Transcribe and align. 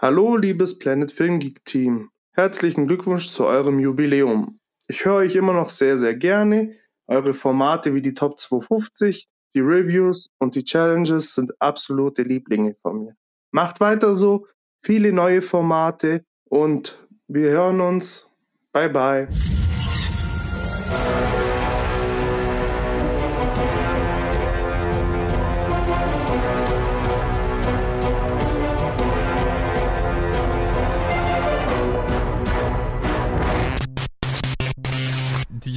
Hallo, 0.00 0.36
liebes 0.36 0.78
Planet 0.78 1.10
Film 1.10 1.40
Geek 1.40 1.64
Team. 1.64 2.10
Herzlichen 2.30 2.86
Glückwunsch 2.86 3.30
zu 3.30 3.44
eurem 3.44 3.80
Jubiläum. 3.80 4.60
Ich 4.86 5.04
höre 5.04 5.16
euch 5.16 5.34
immer 5.34 5.52
noch 5.52 5.70
sehr, 5.70 5.98
sehr 5.98 6.14
gerne. 6.14 6.76
Eure 7.08 7.34
Formate 7.34 7.92
wie 7.94 8.00
die 8.00 8.14
Top 8.14 8.38
250, 8.38 9.28
die 9.54 9.58
Reviews 9.58 10.30
und 10.38 10.54
die 10.54 10.62
Challenges 10.62 11.34
sind 11.34 11.50
absolute 11.60 12.22
Lieblinge 12.22 12.76
von 12.80 13.00
mir. 13.00 13.16
Macht 13.50 13.80
weiter 13.80 14.14
so, 14.14 14.46
viele 14.84 15.12
neue 15.12 15.42
Formate 15.42 16.24
und 16.44 17.04
wir 17.26 17.50
hören 17.50 17.80
uns. 17.80 18.30
Bye 18.72 18.90
bye. 18.90 19.28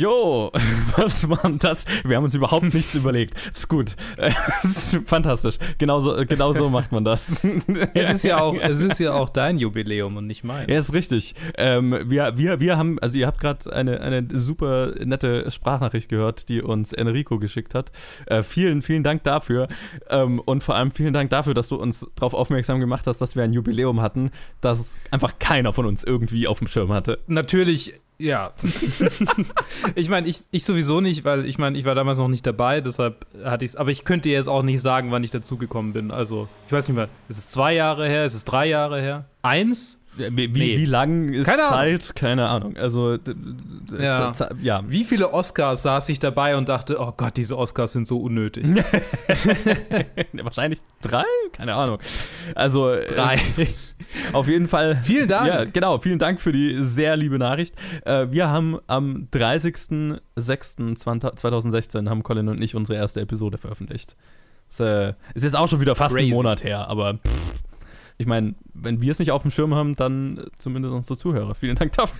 Jo, 0.01 0.51
was 0.97 1.29
war 1.29 1.43
denn 1.43 1.59
das? 1.59 1.85
Wir 2.03 2.17
haben 2.17 2.23
uns 2.23 2.33
überhaupt 2.33 2.73
nichts 2.73 2.95
überlegt. 2.95 3.35
ist 3.51 3.67
gut. 3.67 3.95
ist 4.63 4.99
fantastisch. 5.05 5.59
Genauso, 5.77 6.25
genau 6.25 6.53
so 6.53 6.69
macht 6.69 6.91
man 6.91 7.05
das. 7.05 7.43
es, 7.93 8.09
ist 8.09 8.23
ja 8.23 8.41
auch, 8.41 8.55
es 8.55 8.79
ist 8.79 8.99
ja 8.99 9.13
auch 9.13 9.29
dein 9.29 9.59
Jubiläum 9.59 10.17
und 10.17 10.25
nicht 10.25 10.43
mein. 10.43 10.67
Ja, 10.67 10.77
ist 10.77 10.93
richtig. 10.93 11.35
Ähm, 11.55 11.95
wir, 12.05 12.35
wir, 12.35 12.59
wir 12.59 12.77
haben, 12.77 12.97
also 12.97 13.15
ihr 13.15 13.27
habt 13.27 13.39
gerade 13.39 13.71
eine, 13.71 14.01
eine 14.01 14.27
super 14.33 14.93
nette 15.05 15.51
Sprachnachricht 15.51 16.09
gehört, 16.09 16.49
die 16.49 16.63
uns 16.63 16.93
Enrico 16.93 17.37
geschickt 17.37 17.75
hat. 17.75 17.91
Äh, 18.25 18.41
vielen, 18.41 18.81
vielen 18.81 19.03
Dank 19.03 19.21
dafür. 19.21 19.67
Ähm, 20.09 20.39
und 20.39 20.63
vor 20.63 20.73
allem 20.73 20.89
vielen 20.89 21.13
Dank 21.13 21.29
dafür, 21.29 21.53
dass 21.53 21.69
du 21.69 21.75
uns 21.75 22.07
darauf 22.15 22.33
aufmerksam 22.33 22.79
gemacht 22.79 23.05
hast, 23.05 23.19
dass 23.19 23.35
wir 23.35 23.43
ein 23.43 23.53
Jubiläum 23.53 24.01
hatten, 24.01 24.31
das 24.61 24.97
einfach 25.11 25.37
keiner 25.37 25.73
von 25.73 25.85
uns 25.85 26.03
irgendwie 26.03 26.47
auf 26.47 26.57
dem 26.57 26.65
Schirm 26.65 26.91
hatte. 26.91 27.19
Natürlich 27.27 27.93
ja. 28.21 28.51
ich 29.95 30.09
meine, 30.09 30.27
ich, 30.27 30.43
ich 30.51 30.63
sowieso 30.63 31.01
nicht, 31.01 31.25
weil 31.25 31.45
ich 31.45 31.57
meine, 31.57 31.77
ich 31.77 31.85
war 31.85 31.95
damals 31.95 32.19
noch 32.19 32.27
nicht 32.27 32.45
dabei, 32.45 32.81
deshalb 32.81 33.25
hatte 33.43 33.65
ich 33.65 33.71
es. 33.71 33.75
Aber 33.75 33.91
ich 33.91 34.03
könnte 34.03 34.29
jetzt 34.29 34.47
auch 34.47 34.63
nicht 34.63 34.81
sagen, 34.81 35.11
wann 35.11 35.23
ich 35.23 35.31
dazugekommen 35.31 35.93
bin. 35.93 36.11
Also, 36.11 36.47
ich 36.67 36.73
weiß 36.73 36.87
nicht 36.87 36.95
mehr, 36.95 37.09
ist 37.27 37.37
es 37.37 37.49
zwei 37.49 37.73
Jahre 37.73 38.07
her, 38.07 38.25
ist 38.25 38.33
es 38.33 38.45
drei 38.45 38.67
Jahre 38.67 39.01
her? 39.01 39.25
Eins? 39.41 40.01
Wie, 40.17 40.53
wie, 40.53 40.59
nee. 40.59 40.77
wie 40.77 40.85
lang 40.85 41.33
ist 41.33 41.47
Keine 41.47 41.63
Zeit? 41.63 42.01
Ahnung. 42.03 42.15
Keine 42.15 42.49
Ahnung. 42.49 42.77
Also, 42.77 43.17
ja. 43.97 44.31
ja. 44.61 44.83
Wie 44.85 45.05
viele 45.05 45.31
Oscars 45.31 45.83
saß 45.83 46.09
ich 46.09 46.19
dabei 46.19 46.57
und 46.57 46.67
dachte, 46.67 46.97
oh 46.99 47.13
Gott, 47.15 47.37
diese 47.37 47.57
Oscars 47.57 47.93
sind 47.93 48.07
so 48.07 48.19
unnötig? 48.19 48.65
Wahrscheinlich 50.33 50.79
drei? 51.01 51.23
Keine 51.53 51.75
Ahnung. 51.75 51.99
Also, 52.55 52.89
äh, 52.91 53.07
drei. 53.07 53.39
Auf 54.33 54.47
jeden 54.47 54.67
Fall. 54.67 54.99
Vielen 55.03 55.27
Dank. 55.27 55.47
Ja, 55.47 55.63
genau. 55.65 55.97
Vielen 55.99 56.19
Dank 56.19 56.39
für 56.39 56.51
die 56.51 56.77
sehr 56.83 57.17
liebe 57.17 57.39
Nachricht. 57.39 57.75
Äh, 58.05 58.27
wir 58.31 58.49
haben 58.49 58.77
am 58.87 59.27
30.06.2016 59.33 62.09
haben 62.09 62.23
Colin 62.23 62.49
und 62.49 62.61
ich 62.61 62.75
unsere 62.75 62.97
erste 62.97 63.21
Episode 63.21 63.57
veröffentlicht. 63.57 64.15
Es 64.69 64.79
äh, 64.79 65.13
ist 65.33 65.43
jetzt 65.43 65.55
auch 65.55 65.67
schon 65.67 65.81
wieder 65.81 65.95
fast 65.95 66.15
Crazy. 66.15 66.29
ein 66.29 66.33
Monat 66.33 66.63
her, 66.63 66.87
aber 66.87 67.15
pff, 67.15 67.63
ich 68.17 68.27
meine, 68.27 68.55
wenn 68.73 69.01
wir 69.01 69.11
es 69.11 69.19
nicht 69.19 69.31
auf 69.31 69.41
dem 69.41 69.51
Schirm 69.51 69.73
haben, 69.73 69.95
dann 69.95 70.45
zumindest 70.57 70.93
unsere 70.93 71.17
Zuhörer. 71.17 71.55
Vielen 71.55 71.75
Dank 71.75 71.93
dafür. 71.93 72.19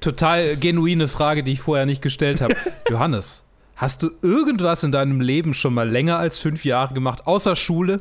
Total 0.00 0.56
genuine 0.56 1.08
Frage, 1.08 1.42
die 1.42 1.52
ich 1.52 1.60
vorher 1.60 1.86
nicht 1.86 2.02
gestellt 2.02 2.40
habe. 2.40 2.54
Johannes, 2.90 3.44
hast 3.76 4.02
du 4.02 4.10
irgendwas 4.22 4.82
in 4.84 4.92
deinem 4.92 5.20
Leben 5.20 5.52
schon 5.52 5.74
mal 5.74 5.88
länger 5.88 6.18
als 6.18 6.38
fünf 6.38 6.64
Jahre 6.64 6.94
gemacht, 6.94 7.26
außer 7.26 7.56
Schule? 7.56 8.00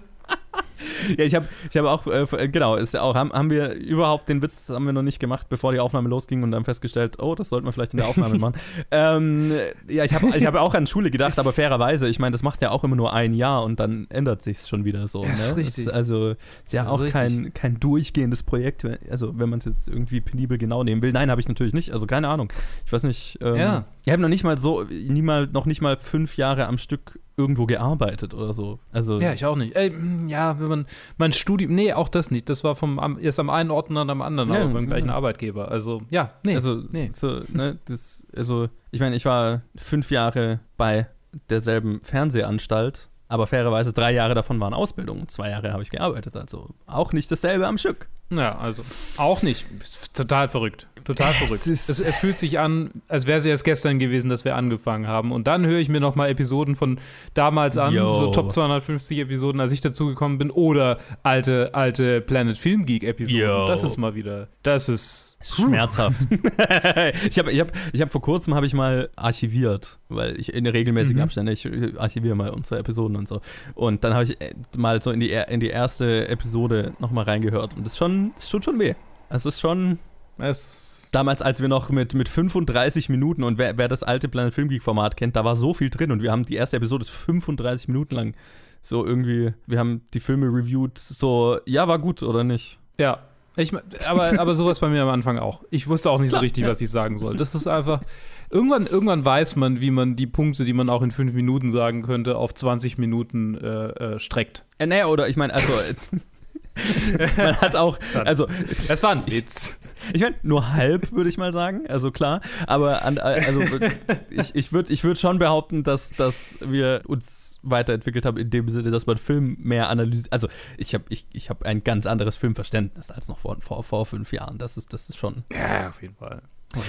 ja, 1.18 1.26
ich 1.26 1.36
habe 1.36 1.48
ich 1.70 1.78
hab 1.78 1.86
auch, 1.86 2.08
äh, 2.08 2.48
genau, 2.48 2.76
ist 2.76 2.98
auch, 2.98 3.16
haben, 3.16 3.32
haben 3.32 3.50
wir 3.50 3.74
überhaupt 3.74 4.30
den 4.30 4.42
Witz, 4.42 4.70
haben 4.70 4.86
wir 4.86 4.94
noch 4.94 5.02
nicht 5.02 5.20
gemacht, 5.20 5.48
bevor 5.50 5.72
die 5.72 5.80
Aufnahme 5.80 6.10
losging 6.10 6.44
und 6.44 6.52
dann 6.52 6.64
festgestellt, 6.64 7.20
oh, 7.20 7.36
das 7.36 7.50
sollten 7.50 7.68
wir 7.68 7.72
vielleicht 7.72 7.94
in 7.94 7.98
der 8.00 8.08
Aufnahme 8.08 8.38
machen. 8.38 8.56
ähm, 8.92 9.52
ja, 9.90 10.04
ich 10.04 10.14
habe 10.14 10.36
ich 10.36 10.46
hab 10.46 10.56
auch 10.56 10.74
an 10.74 10.88
Schule 10.88 11.12
gedacht, 11.12 11.40
aber 11.40 11.54
fairerweise, 11.54 12.08
ich 12.08 12.20
meine, 12.20 12.34
das 12.34 12.44
machst 12.44 12.62
ja 12.62 12.72
auch 12.72 12.84
immer 12.84 12.96
nur 12.96 13.14
ein 13.14 13.34
Jahr 13.34 13.64
und 13.64 13.80
dann 13.80 14.08
ändert 14.10 14.42
sich 14.42 14.60
schon 14.62 14.86
wieder 14.86 15.08
so. 15.08 15.24
Ja, 15.24 15.34
ist 15.34 15.52
ne? 15.52 15.58
richtig. 15.58 15.86
Ist 15.86 15.94
also 15.94 16.36
ist 16.64 16.74
ja 16.74 16.88
auch 16.88 17.06
kein, 17.08 17.54
kein 17.54 17.80
durchgehendes 17.80 18.44
Projekt, 18.44 18.86
also 19.10 19.38
wenn 19.38 19.50
man 19.50 19.60
es 19.60 19.66
jetzt 19.66 19.88
irgendwie 19.88 20.22
penibel 20.22 20.58
genau 20.58 20.84
nehmen 20.84 21.02
will. 21.02 21.12
Nein, 21.12 21.30
habe 21.30 21.42
ich 21.42 21.48
natürlich 21.48 21.74
nicht, 21.74 21.92
also 21.92 22.06
keine 22.06 22.28
Ahnung. 22.28 22.52
Ich 22.86 22.94
weiß 22.94 23.04
nicht. 23.04 23.38
Ähm, 23.42 23.56
ja. 23.56 23.86
Ich 24.06 24.12
habe 24.12 24.22
noch 24.22 24.30
nicht 24.30 24.44
mal 24.44 24.58
so, 24.58 24.84
nie 24.84 25.22
mal, 25.22 25.48
noch 25.48 25.66
nicht 25.66 25.82
mal 25.82 25.98
fünf 25.98 26.38
Jahre 26.38 26.68
am 26.68 26.78
Stück 26.78 27.20
irgendwo 27.40 27.66
gearbeitet 27.66 28.34
oder 28.34 28.54
so. 28.54 28.80
Also 28.92 29.22
ja, 29.22 29.32
ich 29.32 29.46
auch 29.46 29.56
nicht. 29.56 29.74
Ey, 29.76 29.94
ja, 30.28 30.60
wenn 30.60 30.68
man 30.68 30.86
mein 31.18 31.32
Studium, 31.32 31.74
nee, 31.74 31.94
auch 31.94 32.10
das 32.10 32.32
nicht. 32.32 32.50
Das 32.50 32.66
war 32.66 32.76
vom 32.76 33.00
am, 33.00 33.18
erst 33.18 33.40
am 33.40 33.50
einen 33.50 33.72
Ort 33.72 33.90
und 33.90 33.96
dann 33.96 34.10
am 34.10 34.22
anderen, 34.22 34.50
ja, 34.54 34.62
aber 34.62 34.74
beim 34.74 34.88
gleichen 34.88 35.08
ja. 35.08 35.16
Arbeitgeber. 35.16 35.72
Also 35.72 36.02
ja, 36.10 36.34
nee. 36.46 36.56
Also 36.56 36.84
nee. 36.92 37.12
So, 37.14 37.42
ne, 37.48 37.80
das, 37.86 38.28
also 38.36 38.68
ich 38.92 39.00
meine, 39.00 39.16
ich 39.16 39.24
war 39.24 39.62
fünf 39.78 40.12
Jahre 40.12 40.60
bei 40.76 41.08
derselben 41.50 42.02
Fernsehanstalt, 42.04 43.08
aber 43.30 43.48
fairerweise 43.48 43.94
drei 43.94 44.12
Jahre 44.12 44.36
davon 44.36 44.60
waren 44.60 44.74
Ausbildung. 44.74 45.30
Zwei 45.30 45.50
Jahre 45.52 45.72
habe 45.72 45.82
ich 45.82 45.92
gearbeitet, 45.92 46.36
also 46.36 46.68
auch 46.88 47.14
nicht 47.14 47.32
dasselbe 47.32 47.68
am 47.68 47.78
Stück. 47.78 48.10
Ja, 48.32 48.58
also 48.58 48.84
auch 49.16 49.44
nicht. 49.44 49.66
Total 50.14 50.50
verrückt. 50.50 50.88
Total 51.04 51.34
verrückt. 51.34 51.68
Es, 51.68 51.90
es, 51.90 52.00
es, 52.00 52.16
fühlt 52.18 52.40
sich 52.40 52.60
an, 52.60 52.92
als 53.08 53.26
wäre 53.26 53.40
es 53.40 53.46
erst 53.46 53.64
gestern 53.64 54.00
gewesen, 54.00 54.30
dass 54.30 54.46
wir 54.46 54.56
angefangen 54.56 55.08
haben. 55.08 55.32
Und 55.32 55.48
dann 55.48 55.66
höre 55.66 55.80
ich 55.80 55.90
mir 55.90 56.00
nochmal 56.00 56.30
Episoden 56.30 56.76
von 56.76 57.00
damals 57.34 57.78
an, 57.78 57.94
Yo. 57.94 58.14
so 58.14 58.32
Top 58.32 58.52
250 58.52 59.20
Episoden, 59.20 59.60
als 59.62 59.72
ich 59.72 59.82
dazugekommen 59.82 60.38
bin, 60.38 60.52
oder 60.52 61.00
alte, 61.24 61.74
alte 61.74 62.22
Planet 62.22 62.58
Film 62.58 62.86
Geek 62.86 63.04
Episoden. 63.04 63.68
Das 63.68 63.84
ist 63.84 63.98
mal 63.98 64.16
wieder, 64.16 64.48
das 64.64 64.90
ist 64.90 65.38
schmerzhaft. 65.42 66.22
ich 67.30 67.40
habe 67.40 67.52
ich 67.52 67.60
hab, 67.60 67.72
ich 67.94 68.02
hab 68.02 68.12
vor 68.12 68.22
kurzem 68.22 68.56
habe 68.56 68.66
ich 68.66 68.74
mal 68.74 69.10
archiviert, 69.16 70.00
weil 70.10 70.40
ich 70.40 70.54
in 70.54 70.66
regelmäßigen 70.66 71.18
mhm. 71.18 71.24
Abständen, 71.24 71.54
ich 71.54 71.68
archiviere 71.98 72.36
mal 72.36 72.50
unsere 72.50 72.80
Episoden 72.80 73.16
und 73.16 73.28
so. 73.28 73.42
Und 73.76 74.04
dann 74.04 74.14
habe 74.14 74.24
ich 74.24 74.42
äh, 74.42 74.54
mal 74.78 75.02
so 75.02 75.12
in 75.12 75.20
die, 75.20 75.30
in 75.30 75.60
die 75.60 75.70
erste 75.70 76.28
Episode 76.28 76.94
nochmal 77.00 77.26
reingehört. 77.26 77.76
Und 77.76 77.86
das, 77.86 77.98
schon, 77.98 78.32
das 78.36 78.50
tut 78.50 78.66
schon 78.66 78.80
weh. 78.80 78.96
Also 79.30 79.50
es 79.50 79.56
ist 79.56 79.62
schon. 79.62 80.00
Es 80.38 80.89
damals, 81.12 81.42
als 81.42 81.62
wir 81.62 81.68
noch 81.68 81.90
mit, 81.90 82.14
mit 82.14 82.30
35 82.30 83.10
Minuten 83.10 83.44
und 83.44 83.58
wer, 83.58 83.78
wer 83.78 83.88
das 83.88 84.04
alte 84.04 84.28
Planet 84.28 84.54
Film 84.54 84.70
Geek 84.70 84.84
Format 84.84 85.18
kennt, 85.18 85.36
da 85.36 85.44
war 85.46 85.56
so 85.56 85.74
viel 85.74 85.90
drin 85.90 86.12
und 86.12 86.22
wir 86.22 86.32
haben 86.32 86.46
die 86.46 86.56
erste 86.56 86.78
Episode 86.78 87.06
35 87.06 87.88
Minuten 87.88 88.16
lang 88.16 88.34
so 88.82 89.06
irgendwie, 89.06 89.54
wir 89.68 89.80
haben 89.80 90.02
die 90.14 90.20
Filme 90.20 90.48
reviewed, 90.48 90.98
so, 90.98 91.60
ja, 91.66 91.88
war 91.88 92.00
gut 92.00 92.24
oder 92.24 92.44
nicht? 92.44 92.80
Ja. 92.98 93.20
Ich, 93.58 93.74
aber, 94.08 94.40
aber 94.40 94.56
sowas 94.56 94.80
bei 94.80 94.88
mir 94.88 95.04
am 95.04 95.10
Anfang 95.10 95.38
auch. 95.38 95.64
Ich 95.70 95.88
wusste 95.88 96.10
auch 96.12 96.20
nicht 96.20 96.32
so 96.32 96.40
richtig, 96.40 96.66
was 96.66 96.80
ich 96.80 96.90
sagen 96.90 97.18
soll. 97.18 97.36
Das 97.36 97.56
ist 97.56 97.68
einfach. 97.68 98.02
Irgendwann, 98.50 98.88
irgendwann 98.88 99.26
weiß 99.26 99.58
man, 99.58 99.82
wie 99.82 99.92
man 99.92 100.16
die 100.16 100.28
Punkte, 100.28 100.66
die 100.66 100.74
man 100.74 100.90
auch 100.90 101.02
in 101.02 101.12
fünf 101.12 101.34
Minuten 101.34 101.70
sagen 101.70 102.02
könnte, 102.04 102.38
auf 102.38 102.54
20 102.54 102.98
Minuten 102.98 103.56
äh, 103.56 104.16
äh, 104.16 104.20
streckt. 104.20 104.66
Äh, 104.78 104.88
naja, 104.88 105.08
oder 105.08 105.28
ich 105.28 105.36
meine, 105.36 105.54
also. 105.54 105.68
man 107.38 107.58
hat 107.58 107.76
auch, 107.76 108.00
also 108.14 108.48
das 108.88 109.04
war 109.04 109.12
ein 109.12 109.24
Witz. 109.28 109.80
Ich 110.14 110.22
meine, 110.22 110.36
nur 110.44 110.74
halb, 110.74 111.12
würde 111.12 111.30
ich 111.30 111.38
mal 111.38 111.54
sagen. 111.54 111.88
Also 111.88 112.12
klar. 112.12 112.42
Aber 112.68 113.04
an, 113.04 113.18
also, 113.18 113.62
ich, 114.30 114.56
ich 114.56 114.74
würde 114.74 114.92
ich 114.92 115.04
würd 115.04 115.18
schon 115.18 115.40
behaupten, 115.40 115.84
dass, 115.84 116.12
dass 116.12 116.56
wir 116.60 117.02
uns 117.08 117.60
weiterentwickelt 117.64 118.26
haben, 118.26 118.38
in 118.38 118.50
dem 118.50 118.70
Sinne, 118.70 118.92
dass 118.92 119.06
man 119.06 119.18
Film 119.18 119.58
mehr 119.60 119.90
analysiert. 119.90 120.32
Also 120.32 120.48
ich 120.78 120.94
habe 120.94 121.06
ich, 121.10 121.26
ich 121.34 121.50
hab 121.50 121.64
ein 121.64 121.84
ganz 121.84 122.06
anderes 122.06 122.36
Filmverständnis 122.36 123.12
als 123.12 123.28
noch 123.28 123.40
vor, 123.40 123.58
vor, 123.60 123.84
vor 123.84 124.06
fünf 124.06 124.32
Jahren. 124.32 124.58
Das 124.58 124.78
ist, 124.78 124.94
das 124.94 125.10
ist 125.10 125.18
schon. 125.18 125.44
Ja, 125.52 125.90
auf 125.90 126.02
jeden 126.02 126.16
Fall. 126.16 126.42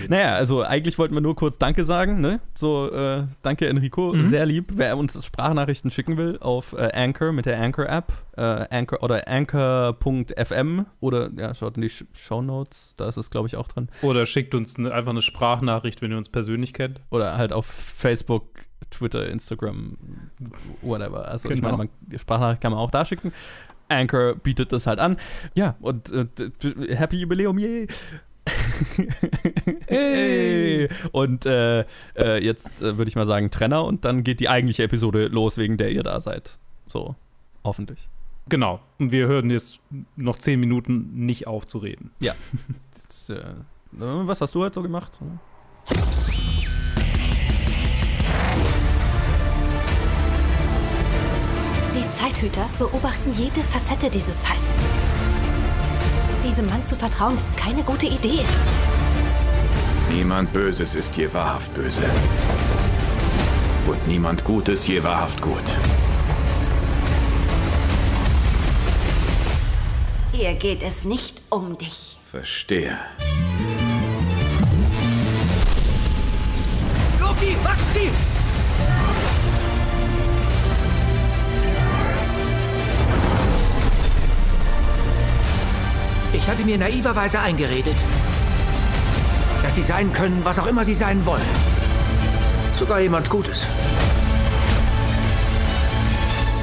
Naja, 0.09 0.35
also 0.35 0.63
eigentlich 0.63 0.99
wollten 0.99 1.15
wir 1.15 1.23
nur 1.23 1.35
kurz 1.35 1.57
Danke 1.57 1.85
sagen, 1.85 2.21
ne? 2.21 2.41
So, 2.55 2.93
äh, 2.93 3.25
danke 3.41 3.67
Enrico, 3.67 4.13
mhm. 4.13 4.29
sehr 4.29 4.45
lieb. 4.45 4.73
Wer 4.75 4.99
uns 4.99 5.25
Sprachnachrichten 5.25 5.91
schicken 5.91 6.19
will 6.19 6.39
auf 6.39 6.75
äh, 6.75 6.91
Anchor 6.93 7.33
mit 7.33 7.47
der 7.47 7.59
Anchor-App, 7.59 8.13
äh, 8.37 8.43
Anchor 8.43 9.03
oder 9.03 9.27
Anchor.fm 9.27 10.85
oder 11.01 11.31
ja, 11.35 11.55
schaut 11.55 11.77
in 11.77 11.83
die 11.83 11.91
Show 12.13 12.43
Notes, 12.43 12.95
da 12.99 13.09
ist 13.09 13.17
es, 13.17 13.31
glaube 13.31 13.49
ich, 13.49 13.57
auch 13.57 13.69
drin. 13.69 13.89
Oder 14.03 14.27
schickt 14.27 14.55
uns 14.55 14.77
ne, 14.77 14.93
einfach 14.93 15.13
eine 15.13 15.23
Sprachnachricht, 15.23 16.03
wenn 16.03 16.11
ihr 16.11 16.19
uns 16.19 16.29
persönlich 16.29 16.75
kennt. 16.75 17.01
Oder 17.09 17.39
halt 17.39 17.55
auf 17.55 17.65
Facebook, 17.65 18.45
Twitter, 18.91 19.29
Instagram, 19.29 19.97
whatever. 20.83 21.27
Also 21.27 21.49
genau. 21.49 21.57
ich 21.57 21.63
meine, 21.63 21.77
man, 21.79 22.19
Sprachnachricht 22.19 22.61
kann 22.61 22.73
man 22.73 22.81
auch 22.81 22.91
da 22.91 23.07
schicken. 23.07 23.33
Anchor 23.89 24.35
bietet 24.37 24.73
das 24.73 24.87
halt 24.87 24.99
an. 24.99 25.17
Ja, 25.55 25.77
und 25.81 26.13
äh, 26.13 26.27
Happy 26.95 27.17
Jubiläum, 27.17 27.59
yay! 27.59 27.89
Hey. 29.87 30.89
Und 31.13 31.47
äh, 31.47 31.85
äh, 32.17 32.45
jetzt 32.45 32.83
äh, 32.83 32.99
würde 32.99 33.09
ich 33.09 33.17
mal 33.17 33.27
sagen 33.27 33.51
Trenner 33.51 33.85
und 33.85 34.05
dann 34.05 34.25
geht 34.25 34.41
die 34.41 34.49
eigentliche 34.49 34.83
Episode 34.83 35.29
los, 35.29 35.59
wegen 35.59 35.77
der 35.77 35.91
ihr 35.91 36.03
da 36.03 36.21
seid. 36.21 36.59
So, 36.89 37.15
hoffentlich. 37.65 38.09
Genau. 38.49 38.81
Und 38.99 39.13
wir 39.13 39.29
hören 39.29 39.49
jetzt 39.51 39.81
noch 40.17 40.39
zehn 40.39 40.59
Minuten 40.59 41.11
nicht 41.15 41.47
auf 41.47 41.67
zu 41.67 41.79
reden. 41.79 42.11
Ja. 42.21 42.35
Jetzt, 42.95 43.31
äh, 43.31 43.55
was 43.93 44.41
hast 44.41 44.55
du 44.55 44.63
heute 44.63 44.75
so 44.75 44.83
gemacht? 44.83 45.19
Die 51.95 52.11
Zeithüter 52.11 52.69
beobachten 52.79 53.33
jede 53.35 53.61
Facette 53.61 54.11
dieses 54.11 54.43
Falls. 54.43 54.79
Diesem 56.45 56.67
Mann 56.67 56.83
zu 56.85 56.97
vertrauen 56.97 57.37
ist 57.37 57.57
keine 57.57 57.83
gute 57.83 58.07
Idee. 58.07 58.41
Niemand 60.11 60.53
Böses 60.53 60.95
ist 60.95 61.17
je 61.17 61.33
wahrhaft 61.35 61.73
böse. 61.75 62.03
Und 63.87 64.09
niemand 64.09 64.45
Gutes 64.45 64.87
je 64.87 65.03
wahrhaft 65.03 65.43
gut. 65.43 65.63
Hier 70.33 70.55
geht 70.55 70.83
es 70.83 71.05
nicht 71.05 71.43
um 71.51 71.77
dich. 71.77 72.19
Verstehe. 72.25 72.99
Hatte 86.61 86.69
mir 86.69 86.79
naiverweise 86.79 87.41
eingeredet, 87.41 87.97
dass 89.63 89.75
sie 89.75 89.83
sein 89.83 90.13
können, 90.13 90.41
was 90.45 90.59
auch 90.59 90.67
immer 90.67 90.85
sie 90.85 90.93
sein 90.95 91.25
wollen. 91.25 91.41
Sogar 92.75 93.01
jemand 93.01 93.31
Gutes. 93.31 93.67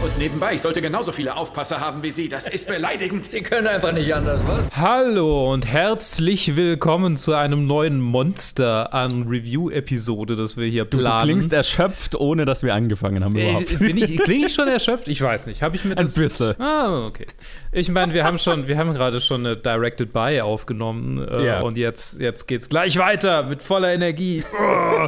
Und 0.08 0.18
nebenbei, 0.20 0.54
ich 0.54 0.62
sollte 0.62 0.82
genauso 0.82 1.12
viele 1.12 1.36
Aufpasser 1.36 1.82
haben 1.82 2.02
wie 2.02 2.12
Sie. 2.12 2.30
Das 2.30 2.48
ist 2.48 2.66
beleidigend. 2.68 3.26
Sie 3.26 3.42
können 3.42 3.68
einfach 3.68 3.92
nicht 3.92 4.14
anders, 4.16 4.40
was? 4.48 4.70
Hallo 4.78 5.52
und 5.52 5.66
herzlich 5.68 6.56
willkommen 6.56 7.18
zu 7.18 7.34
einem 7.34 7.68
neuen 7.68 8.00
Monster 8.00 8.94
an 8.94 9.24
Review-Episode, 9.28 10.38
das 10.38 10.56
wir 10.56 10.66
hier 10.68 10.86
planen. 10.86 11.20
Du 11.28 11.34
klingst 11.34 11.52
erschöpft, 11.52 12.16
ohne 12.16 12.46
dass 12.46 12.64
wir 12.64 12.74
angefangen 12.74 13.22
haben 13.26 13.36
Äh, 13.36 13.50
überhaupt. 13.50 13.80
bin 13.80 13.98
ich, 13.98 14.18
klinge 14.20 14.46
ich 14.46 14.54
schon 14.54 14.70
erschöpft? 14.70 15.10
Ich 15.10 15.22
weiß 15.22 15.48
nicht. 15.48 15.62
Habe 15.62 15.76
ich 15.76 15.84
mir 15.84 15.98
Ein 15.98 16.06
bisschen. 16.06 16.60
Ah, 16.62 17.06
okay. 17.06 17.28
Ich 17.74 17.90
meine, 17.92 18.14
wir 18.14 18.24
haben 18.24 18.38
schon, 18.38 18.68
wir 18.70 18.78
haben 18.78 18.94
gerade 18.94 19.20
schon 19.20 19.46
eine 19.46 19.58
Directed 19.58 20.14
By 20.14 20.40
aufgenommen 20.40 21.28
äh, 21.28 21.46
Ja. 21.48 21.62
und 21.62 21.76
jetzt, 21.76 22.22
jetzt 22.22 22.48
geht's 22.48 22.70
gleich 22.70 22.98
weiter 22.98 23.44
mit 23.44 23.62
voller 23.62 23.92
Energie. 23.94 24.44
Oh. 24.58 25.08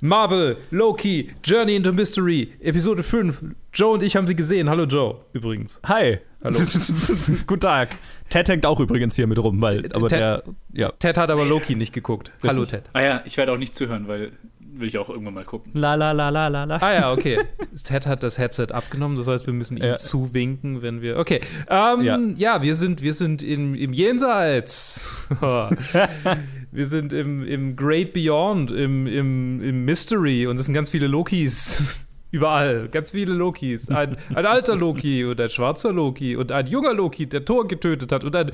Marvel, 0.00 0.58
Loki, 0.70 1.34
Journey 1.42 1.74
into 1.74 1.92
Mystery, 1.92 2.52
Episode 2.60 3.02
5. 3.02 3.42
Joe 3.76 3.92
und 3.92 4.02
ich 4.02 4.16
haben 4.16 4.26
sie 4.26 4.34
gesehen. 4.34 4.70
Hallo 4.70 4.84
Joe, 4.84 5.16
übrigens. 5.34 5.82
Hi. 5.84 6.18
Hallo. 6.42 6.58
Guten 7.46 7.60
Tag. 7.60 7.90
Ted 8.30 8.48
hängt 8.48 8.64
auch 8.64 8.80
übrigens 8.80 9.16
hier 9.16 9.26
mit 9.26 9.38
rum, 9.38 9.60
weil, 9.60 9.92
aber 9.92 10.08
Ted- 10.08 10.18
der, 10.18 10.42
ja. 10.72 10.92
Ted 10.98 11.18
hat 11.18 11.30
aber 11.30 11.44
Loki 11.44 11.74
nicht 11.74 11.92
geguckt. 11.92 12.32
Hallo 12.42 12.64
Ted. 12.64 12.84
Ah 12.94 13.02
ja, 13.02 13.22
ich 13.26 13.36
werde 13.36 13.52
auch 13.52 13.58
nicht 13.58 13.74
zuhören, 13.74 14.08
weil 14.08 14.32
will 14.60 14.88
ich 14.88 14.96
auch 14.96 15.10
irgendwann 15.10 15.34
mal 15.34 15.44
gucken. 15.44 15.72
La 15.74 15.94
la 15.94 16.12
la 16.12 16.30
la 16.30 16.48
la 16.48 16.64
la. 16.64 16.76
Ah 16.78 16.92
ja, 16.94 17.12
okay. 17.12 17.38
Ted 17.84 18.06
hat 18.06 18.22
das 18.22 18.38
Headset 18.38 18.68
abgenommen, 18.72 19.18
das 19.18 19.28
heißt, 19.28 19.44
wir 19.46 19.52
müssen 19.52 19.76
ihm 19.76 19.84
Ja. 19.84 19.96
zuwinken, 19.98 20.80
wenn 20.80 21.02
wir. 21.02 21.18
Okay. 21.18 21.40
Ähm, 21.68 22.00
ja. 22.02 22.18
Ja. 22.36 22.62
wir 22.62 22.76
sind, 22.76 23.02
wir 23.02 23.12
sind 23.12 23.42
im, 23.42 23.74
im 23.74 23.92
Jenseits. 23.92 25.26
wir 26.72 26.86
sind 26.86 27.12
im, 27.12 27.46
im 27.46 27.76
Great 27.76 28.14
Beyond, 28.14 28.70
im, 28.70 29.06
im, 29.06 29.60
im 29.60 29.84
Mystery 29.84 30.46
und 30.46 30.58
es 30.58 30.64
sind 30.64 30.74
ganz 30.74 30.88
viele 30.88 31.08
Lokis. 31.08 32.00
Überall, 32.36 32.88
ganz 32.90 33.12
viele 33.12 33.32
Lokis. 33.32 33.88
Ein, 33.88 34.18
ein 34.34 34.44
alter 34.44 34.76
Loki 34.76 35.24
und 35.24 35.40
ein 35.40 35.48
schwarzer 35.48 35.90
Loki 35.90 36.36
und 36.36 36.52
ein 36.52 36.66
junger 36.66 36.92
Loki, 36.92 37.26
der 37.26 37.46
Thor 37.46 37.66
getötet 37.66 38.12
hat 38.12 38.24
und 38.24 38.36
ein 38.36 38.52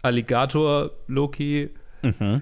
Alligator-Loki. 0.00 1.68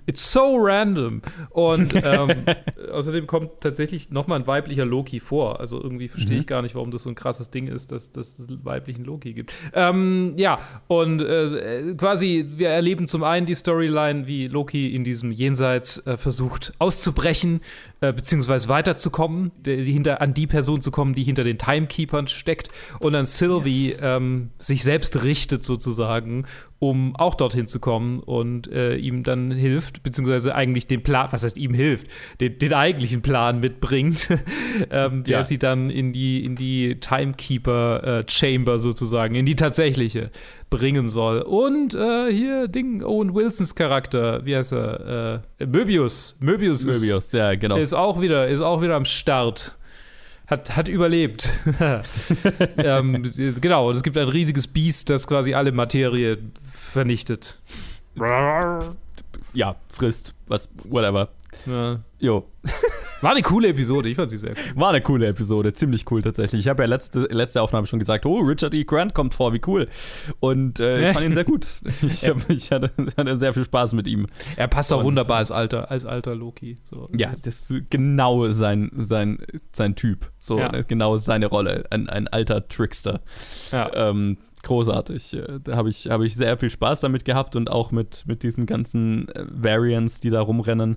It's 0.06 0.32
so 0.32 0.56
random. 0.56 1.22
Und 1.50 1.94
ähm, 1.96 2.44
außerdem 2.92 3.26
kommt 3.26 3.60
tatsächlich 3.60 4.10
nochmal 4.10 4.40
ein 4.40 4.46
weiblicher 4.46 4.84
Loki 4.84 5.18
vor. 5.18 5.58
Also 5.58 5.82
irgendwie 5.82 6.08
verstehe 6.08 6.38
ich 6.38 6.46
gar 6.46 6.62
nicht, 6.62 6.76
warum 6.76 6.92
das 6.92 7.04
so 7.04 7.10
ein 7.10 7.14
krasses 7.16 7.50
Ding 7.50 7.66
ist, 7.66 7.90
dass, 7.90 8.12
dass 8.12 8.38
es 8.38 8.64
weiblichen 8.64 9.04
Loki 9.04 9.32
gibt. 9.32 9.52
Ähm, 9.72 10.34
ja, 10.36 10.60
und 10.88 11.22
äh, 11.22 11.94
quasi, 11.96 12.46
wir 12.56 12.68
erleben 12.68 13.08
zum 13.08 13.24
einen 13.24 13.46
die 13.46 13.54
Storyline, 13.54 14.26
wie 14.26 14.48
Loki 14.48 14.94
in 14.94 15.02
diesem 15.02 15.32
Jenseits 15.32 16.06
äh, 16.06 16.16
versucht 16.16 16.72
auszubrechen, 16.78 17.60
äh, 18.02 18.12
beziehungsweise 18.12 18.68
weiterzukommen, 18.68 19.52
der, 19.56 19.76
hinter, 19.76 20.20
an 20.20 20.34
die 20.34 20.48
Person 20.48 20.82
zu 20.82 20.90
kommen, 20.90 21.14
die 21.14 21.22
hinter 21.22 21.44
den 21.44 21.56
Timekeepern 21.56 22.26
steckt. 22.26 22.68
Und 22.98 23.12
dann 23.12 23.24
Sylvie 23.24 23.94
ähm, 24.00 24.50
sich 24.58 24.82
selbst 24.82 25.22
richtet 25.22 25.62
sozusagen 25.62 26.44
um 26.82 27.14
auch 27.14 27.36
dorthin 27.36 27.68
zu 27.68 27.78
kommen 27.78 28.18
und 28.18 28.66
äh, 28.66 28.96
ihm 28.96 29.22
dann 29.22 29.52
hilft, 29.52 30.02
beziehungsweise 30.02 30.56
eigentlich 30.56 30.88
den 30.88 31.04
Plan, 31.04 31.28
was 31.30 31.44
heißt 31.44 31.56
ihm 31.56 31.74
hilft, 31.74 32.08
den, 32.40 32.58
den 32.58 32.74
eigentlichen 32.74 33.22
Plan 33.22 33.60
mitbringt, 33.60 34.26
ähm, 34.90 35.22
der 35.22 35.38
Ja. 35.38 35.42
sie 35.44 35.58
dann 35.58 35.90
in 35.90 36.12
die, 36.12 36.44
in 36.44 36.56
die 36.56 36.98
Timekeeper-Chamber 36.98 38.80
sozusagen, 38.80 39.36
in 39.36 39.46
die 39.46 39.54
tatsächliche 39.54 40.32
bringen 40.72 41.08
soll. 41.08 41.42
Und 41.42 41.94
äh, 41.94 42.32
hier 42.32 42.66
Ding, 42.66 43.04
Owen 43.04 43.34
Wilsons 43.34 43.74
Charakter, 43.74 44.44
wie 44.46 44.56
heißt 44.56 44.72
er? 44.72 45.42
Äh, 45.60 45.66
Möbius. 45.66 46.36
Möbius, 46.40 46.84
Möbius, 46.84 47.30
ja, 47.32 47.54
genau. 47.54 47.76
Ist, 47.76 47.90
ist 47.90 47.94
auch 47.94 48.20
wieder, 48.20 48.48
ist 48.48 48.62
auch 48.62 48.80
wieder 48.80 48.96
am 48.96 49.04
Start. 49.04 49.76
Hat, 50.46 50.74
hat 50.76 50.88
überlebt. 50.88 51.48
ähm, 52.78 53.30
genau, 53.60 53.88
und 53.88 53.96
es 53.96 54.02
gibt 54.02 54.16
ein 54.16 54.28
riesiges 54.28 54.66
Biest, 54.66 55.10
das 55.10 55.26
quasi 55.26 55.54
alle 55.54 55.72
Materie 55.72 56.38
vernichtet. 56.64 57.60
ja, 59.52 59.76
frisst, 59.88 60.34
was, 60.46 60.68
whatever. 60.84 61.28
Ja. 61.66 62.00
Jo. 62.18 62.46
War 63.22 63.30
eine 63.30 63.40
coole 63.42 63.68
Episode, 63.68 64.08
ich 64.10 64.16
fand 64.16 64.28
sie 64.30 64.36
sehr 64.38 64.50
cool. 64.50 64.80
War 64.80 64.90
eine 64.90 65.00
coole 65.00 65.26
Episode, 65.26 65.72
ziemlich 65.72 66.04
cool 66.10 66.20
tatsächlich. 66.20 66.60
Ich 66.60 66.68
habe 66.68 66.82
ja 66.82 66.88
letzte, 66.88 67.20
letzte 67.30 67.62
Aufnahme 67.62 67.86
schon 67.86 67.98
gesagt, 67.98 68.26
oh, 68.26 68.40
Richard 68.40 68.74
E. 68.74 68.84
Grant 68.84 69.14
kommt 69.14 69.34
vor, 69.34 69.52
wie 69.54 69.60
cool. 69.66 69.88
Und 70.40 70.80
äh, 70.80 71.08
ich 71.08 71.14
fand 71.14 71.26
ihn 71.26 71.32
sehr 71.32 71.44
gut. 71.44 71.66
Ich, 72.02 72.28
hab, 72.28 72.50
ich 72.50 72.70
hatte, 72.70 72.90
hatte 73.16 73.38
sehr 73.38 73.54
viel 73.54 73.64
Spaß 73.64 73.94
mit 73.94 74.06
ihm. 74.06 74.26
Er 74.56 74.68
passt 74.68 74.92
auch 74.92 74.98
Und- 74.98 75.04
wunderbar 75.06 75.38
als 75.38 75.50
alter, 75.50 75.90
als 75.90 76.04
alter 76.04 76.34
Loki. 76.34 76.76
So. 76.90 77.08
Ja, 77.16 77.32
das 77.42 77.70
ist 77.70 77.90
genau 77.90 78.50
sein, 78.50 78.90
sein, 78.96 79.38
sein 79.72 79.94
Typ. 79.94 80.30
So, 80.38 80.58
Ja. 80.58 80.70
ne, 80.72 80.84
genau 80.84 81.16
seine 81.16 81.46
Rolle. 81.46 81.84
Ein, 81.90 82.08
ein 82.08 82.28
alter 82.28 82.66
Trickster. 82.68 83.20
Ja. 83.70 83.90
Ähm, 83.94 84.36
großartig. 84.64 85.34
Äh, 85.34 85.60
Da 85.62 85.76
habe 85.76 85.88
ich, 85.90 86.08
hab 86.10 86.20
ich 86.22 86.34
sehr 86.34 86.56
viel 86.58 86.70
Spaß 86.70 87.00
damit 87.00 87.24
gehabt 87.24 87.56
und 87.56 87.70
auch 87.70 87.92
mit, 87.92 88.24
mit 88.26 88.42
diesen 88.42 88.66
ganzen 88.66 89.28
äh, 89.28 89.44
Variants, 89.48 90.20
die 90.20 90.30
da 90.30 90.40
rumrennen. 90.40 90.96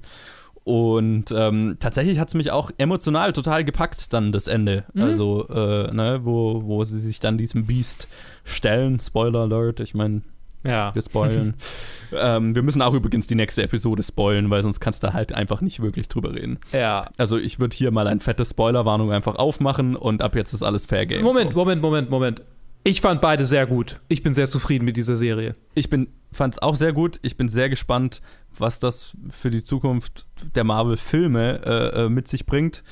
Und 0.66 1.26
ähm, 1.32 1.78
tatsächlich 1.80 2.18
hat 2.18 2.30
es 2.30 2.34
mich 2.34 2.50
auch 2.50 2.72
emotional 2.80 3.34
total 3.34 3.64
gepackt, 3.64 4.12
dann 4.14 4.32
das 4.32 4.48
Ende. 4.48 4.84
Mhm. 4.94 5.02
Also, 5.04 5.48
äh, 5.48 5.94
ne, 5.94 6.22
wo, 6.24 6.64
wo 6.66 6.84
sie 6.84 7.00
sich 7.00 7.20
dann 7.20 7.38
diesem 7.38 7.68
Beast 7.68 8.08
stellen. 8.44 9.00
Spoiler 9.00 9.42
Alert, 9.42 9.80
ich 9.80 9.94
meine, 9.94 10.24
ja. 10.64 10.94
wir 10.96 11.02
spoilen. 11.04 11.54
ähm, 12.16 12.56
wir 12.56 12.64
müssen 12.64 12.82
auch 12.82 12.96
übrigens 12.96 13.28
die 13.28 13.36
nächste 13.36 13.62
Episode 13.62 14.02
spoilen, 14.02 14.50
weil 14.50 14.64
sonst 14.64 14.80
kannst 14.80 15.04
du 15.04 15.14
halt 15.14 15.34
einfach 15.34 15.62
nicht 15.62 15.84
wirklich 15.84 16.08
drüber 16.08 16.34
reden. 16.34 16.58
ja. 16.72 17.10
Also 17.18 17.38
ich 17.38 17.60
würde 17.60 17.76
hier 17.76 17.92
mal 17.92 18.08
ein 18.08 18.20
fettes 18.20 18.50
Spoilerwarnung 18.50 19.12
einfach 19.12 19.36
aufmachen 19.36 19.96
und 19.96 20.24
ab 20.24 20.36
jetzt 20.36 20.54
ist 20.54 20.64
alles 20.64 20.88
Fair 20.88 21.06
Game. 21.06 21.24
Moment, 21.24 21.52
So. 21.52 21.58
Moment, 21.60 21.82
Moment, 21.84 22.10
Moment. 22.10 22.42
Ich 22.88 23.02
fand 23.02 23.20
beide 23.20 23.46
sehr 23.46 23.66
gut. 23.66 24.00
Ich 24.10 24.22
bin 24.22 24.36
sehr 24.36 24.48
zufrieden 24.48 24.86
mit 24.86 24.96
dieser 24.96 25.16
Serie. 25.16 25.54
Ich 25.74 25.90
bin, 25.90 26.14
fand's 26.32 26.60
auch 26.60 26.76
sehr 26.76 26.94
gut. 26.94 27.18
Ich 27.24 27.36
bin 27.36 27.50
sehr 27.50 27.68
gespannt, 27.68 28.22
was 28.56 28.80
das 28.80 29.18
für 29.28 29.50
die 29.50 29.64
Zukunft 29.64 30.28
der 30.54 30.66
Marvel-Filme 30.66 31.62
äh, 31.66 32.04
äh, 32.04 32.10
mit 32.10 32.28
sich 32.28 32.46
bringt. 32.46 32.84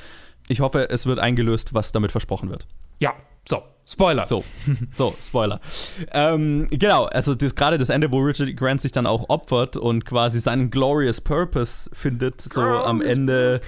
Ich 0.47 0.62
hoffe, 0.62 0.89
es 0.89 1.05
wird 1.05 1.19
eingelöst, 1.19 1.75
was 1.75 1.91
damit 1.91 2.12
versprochen 2.12 2.50
wird. 2.50 2.65
Ja, 3.00 3.13
so. 3.47 3.63
Spoiler. 3.85 4.25
So, 4.25 4.45
so, 4.91 5.13
Spoiler. 5.21 5.59
ähm, 6.13 6.67
genau, 6.71 7.03
also 7.03 7.35
das, 7.35 7.53
gerade 7.53 7.77
das 7.77 7.89
Ende, 7.89 8.09
wo 8.13 8.19
Richard. 8.19 8.55
Grant 8.55 8.79
sich 8.79 8.93
dann 8.93 9.05
auch 9.05 9.27
opfert 9.27 9.75
und 9.75 10.05
quasi 10.05 10.39
seinen 10.39 10.69
Glorious 10.71 11.19
Purpose 11.19 11.89
findet, 11.91 12.39
so 12.39 12.62
am 12.62 13.01
Ende, 13.01 13.59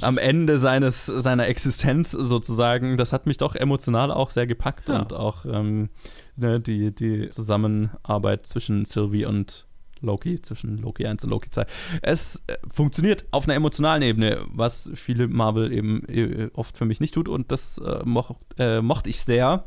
am 0.00 0.16
Ende 0.16 0.58
seines, 0.58 1.06
seiner 1.06 1.48
Existenz 1.48 2.12
sozusagen, 2.12 2.96
das 2.96 3.12
hat 3.12 3.26
mich 3.26 3.36
doch 3.38 3.56
emotional 3.56 4.12
auch 4.12 4.30
sehr 4.30 4.46
gepackt 4.46 4.88
Ja. 4.88 5.00
und 5.00 5.12
auch 5.12 5.44
ähm, 5.44 5.88
ne, 6.36 6.60
die, 6.60 6.94
die 6.94 7.30
Zusammenarbeit 7.30 8.46
zwischen 8.46 8.84
Sylvie 8.84 9.24
und 9.24 9.66
Loki, 10.04 10.40
zwischen 10.40 10.78
Loki 10.78 11.06
1 11.06 11.24
und 11.24 11.30
Loki 11.30 11.50
2. 11.50 11.66
Es 12.02 12.42
äh, 12.46 12.56
funktioniert 12.72 13.26
auf 13.30 13.44
einer 13.44 13.54
emotionalen 13.54 14.02
Ebene, 14.02 14.38
was 14.52 14.90
viele 14.94 15.28
Marvel 15.28 15.72
eben 15.72 16.04
äh, 16.08 16.50
oft 16.54 16.76
für 16.76 16.84
mich 16.84 17.00
nicht 17.00 17.14
tut 17.14 17.28
und 17.28 17.50
das 17.50 17.78
äh, 17.78 18.02
moch, 18.04 18.36
äh, 18.58 18.80
mochte 18.80 19.10
ich 19.10 19.22
sehr 19.22 19.64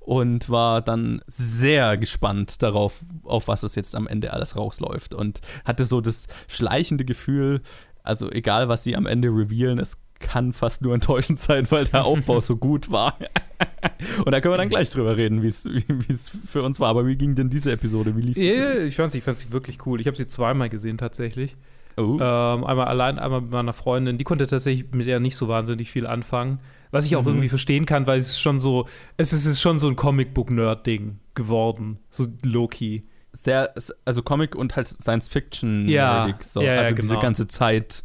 und 0.00 0.48
war 0.48 0.80
dann 0.80 1.20
sehr 1.26 1.98
gespannt 1.98 2.62
darauf, 2.62 3.04
auf 3.24 3.46
was 3.46 3.62
es 3.62 3.74
jetzt 3.74 3.94
am 3.94 4.06
Ende 4.06 4.32
alles 4.32 4.56
rausläuft 4.56 5.12
und 5.12 5.40
hatte 5.64 5.84
so 5.84 6.00
das 6.00 6.28
schleichende 6.46 7.04
Gefühl, 7.04 7.60
also 8.02 8.30
egal 8.30 8.70
was 8.70 8.84
sie 8.84 8.96
am 8.96 9.04
Ende 9.04 9.28
revealen, 9.28 9.78
es 9.78 9.98
kann 10.20 10.52
fast 10.52 10.82
nur 10.82 10.94
enttäuschend 10.94 11.38
sein, 11.38 11.70
weil 11.70 11.84
der 11.86 12.04
Aufbau 12.04 12.40
so 12.40 12.56
gut 12.56 12.90
war. 12.90 13.18
Und 14.24 14.32
da 14.32 14.40
können 14.40 14.54
wir 14.54 14.58
dann 14.58 14.68
gleich 14.68 14.90
drüber 14.90 15.16
reden, 15.16 15.42
wie 15.42 15.46
es 15.48 16.30
für 16.46 16.62
uns 16.62 16.80
war. 16.80 16.88
Aber 16.88 17.06
wie 17.06 17.16
ging 17.16 17.34
denn 17.34 17.50
diese 17.50 17.72
Episode? 17.72 18.16
Wie 18.16 18.20
lief 18.22 18.34
die? 18.34 18.50
Ich 18.86 18.96
fand 18.96 19.12
sie, 19.12 19.18
ich 19.18 19.24
fand 19.24 19.38
sie 19.38 19.52
wirklich 19.52 19.84
cool. 19.86 20.00
Ich 20.00 20.06
habe 20.06 20.16
sie 20.16 20.26
zweimal 20.26 20.68
gesehen 20.68 20.98
tatsächlich. 20.98 21.56
Oh. 21.96 22.18
Ähm, 22.20 22.64
einmal 22.64 22.86
allein, 22.86 23.18
einmal 23.18 23.40
mit 23.40 23.50
meiner 23.50 23.72
Freundin. 23.72 24.18
Die 24.18 24.24
konnte 24.24 24.46
tatsächlich 24.46 24.92
mit 24.92 25.06
der 25.06 25.18
nicht 25.18 25.36
so 25.36 25.48
wahnsinnig 25.48 25.90
viel 25.90 26.06
anfangen. 26.06 26.60
Was 26.90 27.04
ich 27.06 27.16
auch 27.16 27.22
Mhm. 27.22 27.28
irgendwie 27.28 27.48
verstehen 27.48 27.86
kann, 27.86 28.06
weil 28.06 28.18
es 28.18 28.28
ist 28.30 28.40
schon 28.40 28.58
so, 28.58 28.86
es 29.16 29.32
ist, 29.32 29.40
es 29.40 29.52
ist 29.52 29.60
schon 29.60 29.78
so 29.78 29.88
ein 29.88 29.96
Comicbook-Nerd-Ding 29.96 31.18
geworden. 31.34 31.98
So 32.10 32.26
Loki. 32.44 33.02
sehr, 33.32 33.74
also 34.04 34.22
Comic 34.22 34.54
und 34.54 34.74
halt 34.76 34.86
Science 34.88 35.28
Fiction. 35.28 35.88
Ja, 35.88 36.34
so. 36.42 36.60
ja, 36.60 36.74
ja, 36.74 36.80
also 36.80 36.94
genau. 36.94 37.08
diese 37.08 37.20
ganze 37.20 37.46
Zeit. 37.48 38.02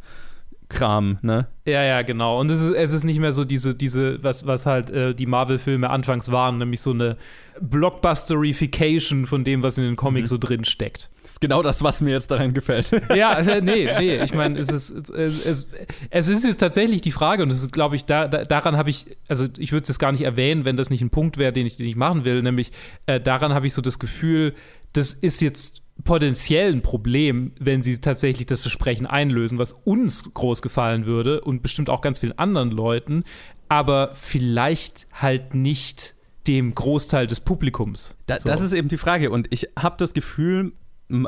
Kram, 0.68 1.18
ne? 1.22 1.46
Ja, 1.66 1.82
ja, 1.82 2.02
genau. 2.02 2.40
Und 2.40 2.50
es 2.50 2.62
ist, 2.62 2.74
es 2.74 2.92
ist 2.92 3.04
nicht 3.04 3.20
mehr 3.20 3.32
so 3.32 3.44
diese, 3.44 3.74
diese 3.74 4.22
was, 4.22 4.46
was 4.46 4.64
halt 4.64 4.90
äh, 4.90 5.14
die 5.14 5.26
Marvel-Filme 5.26 5.90
anfangs 5.90 6.32
waren, 6.32 6.58
nämlich 6.58 6.80
so 6.80 6.90
eine 6.90 7.16
Blockbusterification 7.60 9.26
von 9.26 9.44
dem, 9.44 9.62
was 9.62 9.76
in 9.76 9.84
den 9.84 9.96
Comics 9.96 10.30
so 10.30 10.38
drin 10.38 10.64
steckt. 10.64 11.10
Das 11.22 11.32
ist 11.32 11.40
genau 11.40 11.62
das, 11.62 11.82
was 11.82 12.00
mir 12.00 12.10
jetzt 12.10 12.30
daran 12.30 12.54
gefällt. 12.54 12.90
Ja, 13.14 13.30
also, 13.30 13.52
nee, 13.60 13.88
nee, 13.98 14.22
ich 14.22 14.34
meine, 14.34 14.58
es 14.58 14.68
ist, 14.68 15.10
es, 15.10 15.46
es, 15.46 15.68
es 16.10 16.28
ist 16.28 16.44
jetzt 16.44 16.58
tatsächlich 16.58 17.02
die 17.02 17.12
Frage, 17.12 17.42
und 17.42 17.50
das 17.50 17.58
ist, 17.58 17.72
glaube 17.72 17.96
ich, 17.96 18.06
da, 18.06 18.26
da, 18.26 18.44
daran 18.44 18.76
habe 18.76 18.90
ich, 18.90 19.06
also 19.28 19.46
ich 19.58 19.72
würde 19.72 19.82
es 19.82 19.88
jetzt 19.88 19.98
gar 19.98 20.12
nicht 20.12 20.22
erwähnen, 20.22 20.64
wenn 20.64 20.76
das 20.76 20.90
nicht 20.90 21.02
ein 21.02 21.10
Punkt 21.10 21.36
wäre, 21.36 21.52
den 21.52 21.66
ich, 21.66 21.76
den 21.76 21.86
ich 21.86 21.96
machen 21.96 22.24
will, 22.24 22.42
nämlich 22.42 22.72
äh, 23.06 23.20
daran 23.20 23.52
habe 23.52 23.66
ich 23.66 23.74
so 23.74 23.82
das 23.82 23.98
Gefühl, 23.98 24.54
das 24.92 25.12
ist 25.12 25.42
jetzt 25.42 25.83
potenziell 26.02 26.72
ein 26.72 26.82
Problem, 26.82 27.52
wenn 27.60 27.82
sie 27.82 27.98
tatsächlich 27.98 28.46
das 28.46 28.60
Versprechen 28.60 29.06
einlösen, 29.06 29.58
was 29.58 29.72
uns 29.72 30.34
groß 30.34 30.60
gefallen 30.60 31.06
würde 31.06 31.40
und 31.40 31.62
bestimmt 31.62 31.88
auch 31.88 32.00
ganz 32.00 32.18
vielen 32.18 32.36
anderen 32.38 32.70
Leuten, 32.70 33.24
aber 33.68 34.10
vielleicht 34.14 35.06
halt 35.12 35.54
nicht 35.54 36.14
dem 36.46 36.74
Großteil 36.74 37.26
des 37.26 37.40
Publikums. 37.40 38.16
Da, 38.26 38.38
So. 38.38 38.48
Das 38.48 38.60
ist 38.60 38.72
eben 38.72 38.88
die 38.88 38.96
Frage. 38.96 39.30
Und 39.30 39.46
ich 39.50 39.70
habe 39.78 39.96
das 39.98 40.12
Gefühl, 40.14 40.72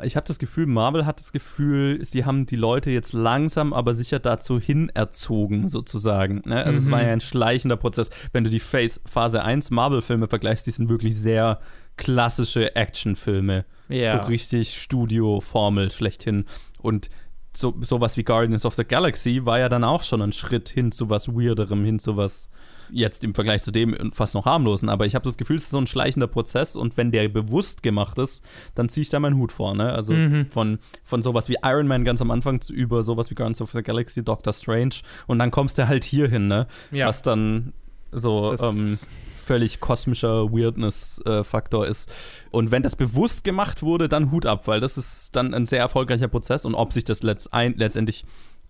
ich 0.03 0.17
habe 0.17 0.27
das 0.27 0.39
Gefühl, 0.39 0.67
Marvel 0.67 1.07
hat 1.07 1.21
das 1.21 1.33
Gefühl, 1.33 2.05
sie 2.05 2.25
haben 2.25 2.47
die 2.47 2.57
Leute 2.57 2.91
jetzt 2.91 3.13
langsam, 3.13 3.73
aber 3.73 3.95
sicher 3.95 4.19
dazu 4.19 4.59
hinerzogen, 4.59 5.69
sozusagen. 5.69 6.43
Ne? 6.45 6.65
Also 6.65 6.79
es 6.79 6.91
war 6.91 7.03
ja 7.03 7.13
ein 7.13 7.21
schleichender 7.21 7.77
Prozess. 7.77 8.11
Wenn 8.33 8.45
du 8.45 8.51
die 8.51 8.61
Phase 8.61 9.43
1 9.43 9.71
Marvel-Filme 9.71 10.29
vergleichst, 10.29 10.67
die 10.67 10.71
sind 10.71 10.89
wirklich 10.89 11.17
sehr 11.17 11.61
klassische 11.97 12.75
Actionfilme. 12.77 13.65
Ja. 13.89 14.23
So 14.23 14.29
richtig 14.29 14.75
Studio-Formel 14.81 15.91
schlechthin. 15.93 16.45
Und 16.81 17.09
so, 17.55 17.75
sowas 17.81 18.17
wie 18.17 18.25
Guardians 18.25 18.67
of 18.67 18.75
the 18.75 18.85
Galaxy 18.85 19.47
war 19.47 19.59
ja 19.59 19.69
dann 19.69 19.85
auch 19.85 20.03
schon 20.03 20.21
ein 20.23 20.33
Schritt 20.33 20.69
hin 20.69 20.93
zu 20.93 21.09
was 21.09 21.29
Weirderem, 21.29 21.85
hin 21.85 21.99
zu 21.99 22.17
was 22.17 22.51
jetzt 22.91 23.25
im 23.25 23.35
Vergleich 23.35 23.63
zu 23.63 23.73
dem 23.73 24.13
fast 24.13 24.35
noch 24.35 24.45
harmlosen. 24.45 24.89
Aber 24.89 25.07
ich 25.07 25.15
habe 25.15 25.25
das 25.25 25.37
Gefühl, 25.37 25.57
es 25.57 25.65
ist 25.65 25.71
so 25.71 25.79
ein 25.79 25.87
schleichender 25.89 26.27
Prozess 26.29 26.77
und 26.77 26.97
wenn 26.97 27.11
der 27.11 27.29
bewusst 27.29 27.83
gemacht 27.83 28.17
ist, 28.19 28.45
dann 28.75 28.89
ziehe 28.89 29.03
ich 29.03 29.09
da 29.09 29.19
meinen 29.19 29.37
Hut 29.39 29.51
vor. 29.53 29.75
Ne? 29.75 29.93
Also 29.93 30.15
von, 30.51 30.79
von 31.05 31.23
sowas 31.23 31.49
wie 31.49 31.57
Iron 31.65 31.87
Man 31.89 32.05
ganz 32.05 32.21
am 32.21 32.31
Anfang 32.31 32.61
zu, 32.61 32.73
über 32.73 33.03
sowas 33.03 33.31
wie 33.31 33.35
Guardians 33.35 33.61
of 33.63 33.73
the 33.73 33.83
Galaxy, 33.83 34.23
Doctor 34.23 34.53
Strange 34.53 34.97
und 35.27 35.39
dann 35.41 35.51
kommst 35.51 35.79
du 35.79 35.89
halt 35.89 36.05
hier 36.05 36.29
hin, 36.29 36.47
ne? 36.47 36.67
Ja. 36.93 37.07
was 37.09 37.23
dann 37.23 37.73
so 38.13 38.53
Das- 38.53 38.63
ähm, 38.63 38.99
völlig 39.47 39.81
kosmischer 39.81 40.53
Weirdness-Faktor 40.53 41.87
ist. 41.87 42.11
Und 42.51 42.71
wenn 42.71 42.83
das 42.83 42.97
bewusst 42.97 43.45
gemacht 43.45 43.83
wurde, 43.83 44.09
dann 44.09 44.31
Hut 44.33 44.45
ab, 44.47 44.67
weil 44.67 44.81
das 44.81 44.99
ist 44.99 45.35
dann 45.37 45.55
ein 45.55 45.67
sehr 45.67 45.79
erfolgreicher 45.81 46.29
Prozess 46.29 46.65
und 46.65 46.75
ob 46.75 46.93
sich 46.93 47.05
das 47.05 47.23
letzt 47.23 47.55
ein, 47.55 47.75
letztendlich 47.77 48.25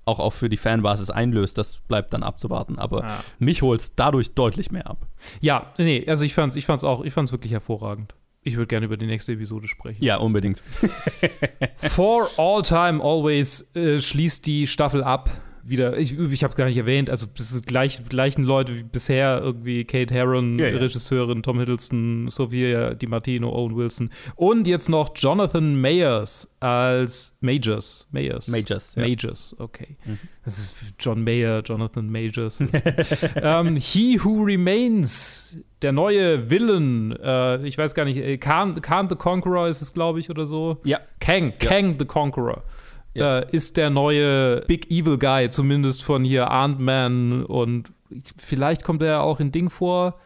auch, 0.04 0.21
auch 0.21 0.33
für 0.33 0.49
die 0.49 0.56
Fanbasis 0.56 1.11
einlöst, 1.11 1.59
das 1.59 1.78
bleibt 1.88 2.12
dann 2.12 2.23
abzuwarten. 2.23 2.78
Aber 2.78 3.00
Ja. 3.02 3.25
mich 3.40 3.62
holt 3.62 3.80
es 3.80 3.95
dadurch 3.97 4.35
deutlich 4.35 4.71
mehr 4.71 4.87
ab. 4.88 5.06
Ja, 5.40 5.73
nee, 5.78 6.04
also 6.06 6.25
ich 6.25 6.35
fand's, 6.35 6.54
ich 6.54 6.64
fand's 6.66 6.85
auch, 6.85 7.04
ich 7.04 7.12
fand's 7.12 7.33
wirklich 7.33 7.52
hervorragend. 7.52 8.14
Ich 8.42 8.56
würde 8.56 8.68
gerne 8.68 8.87
über 8.87 8.97
die 8.97 9.06
nächste 9.06 9.33
Episode 9.33 9.66
sprechen. 9.66 10.04
Ja, 10.04 10.18
unbedingt. 10.18 10.62
For 11.78 12.28
All 12.37 12.62
Time 12.62 13.02
Always 13.02 13.75
äh, 13.75 13.99
schließt 13.99 14.47
die 14.47 14.68
Staffel 14.68 15.02
ab. 15.02 15.28
Wieder, 15.68 15.96
ich, 15.99 16.18
ich 16.18 16.44
habe 16.44 16.54
gar 16.54 16.66
nicht 16.66 16.76
erwähnt, 16.76 17.11
also 17.11 17.26
das 17.37 17.50
sind 17.50 17.66
gleich, 17.66 18.02
gleichen 18.08 18.44
Leute 18.44 18.75
wie 18.76 18.82
bisher, 18.82 19.40
irgendwie 19.42 19.85
Kate 19.85 20.12
Herron, 20.14 20.58
Ja, 20.58 20.68
ja. 20.68 20.78
Regisseurin, 20.78 21.42
Tom 21.42 21.58
Hiddleston, 21.58 22.28
Sophia 22.30 22.94
Di 22.94 23.06
Martino, 23.06 23.50
Owen 23.50 23.76
Wilson 23.76 24.11
und 24.37 24.66
jetzt 24.66 24.88
noch 24.88 25.11
Jonathan 25.14 25.80
Mayers 25.80 26.54
als 26.61 27.37
Majors. 27.40 28.08
Mayers. 28.12 28.49
Majors, 28.49 28.94
ja. 28.94 29.02
Majors, 29.02 29.56
okay. 29.58 29.96
Das 30.44 30.58
ist 30.58 30.76
John 31.00 31.25
Mayer, 31.25 31.61
Jonathan 31.64 32.08
Majors. 32.08 32.61
ähm, 33.35 33.76
He 33.76 34.23
Who 34.23 34.44
Remains, 34.44 35.56
der 35.82 35.90
neue 35.90 36.49
Villain, 36.50 37.16
äh, 37.20 37.66
ich 37.66 37.76
weiß 37.76 37.94
gar 37.94 38.04
nicht, 38.04 38.18
äh, 38.18 38.38
Khan, 38.38 38.80
Khan 38.80 39.08
the 39.08 39.16
Conqueror 39.16 39.66
ist 39.66 39.82
es, 39.82 39.92
glaube 39.92 40.20
ich, 40.20 40.30
oder 40.30 40.46
so. 40.46 40.78
Ja. 40.85 41.00
Kang, 41.18 41.52
Kang 41.58 41.96
the 41.99 42.04
Conqueror. 42.04 42.62
Yes. 43.16 43.44
Äh, 43.44 43.46
ist 43.56 43.76
der 43.76 43.90
neue 43.90 44.62
Big 44.66 44.90
Evil 44.90 45.18
Guy, 45.18 45.49
zumindest 45.49 46.04
von 46.04 46.25
hier 46.25 46.50
Ant-Man 46.50 47.44
und 47.44 47.92
vielleicht 48.37 48.85
kommt 48.85 49.02
er 49.02 49.23
auch 49.23 49.40
in 49.40 49.52
Ding 49.52 49.70
vor, 49.70 50.18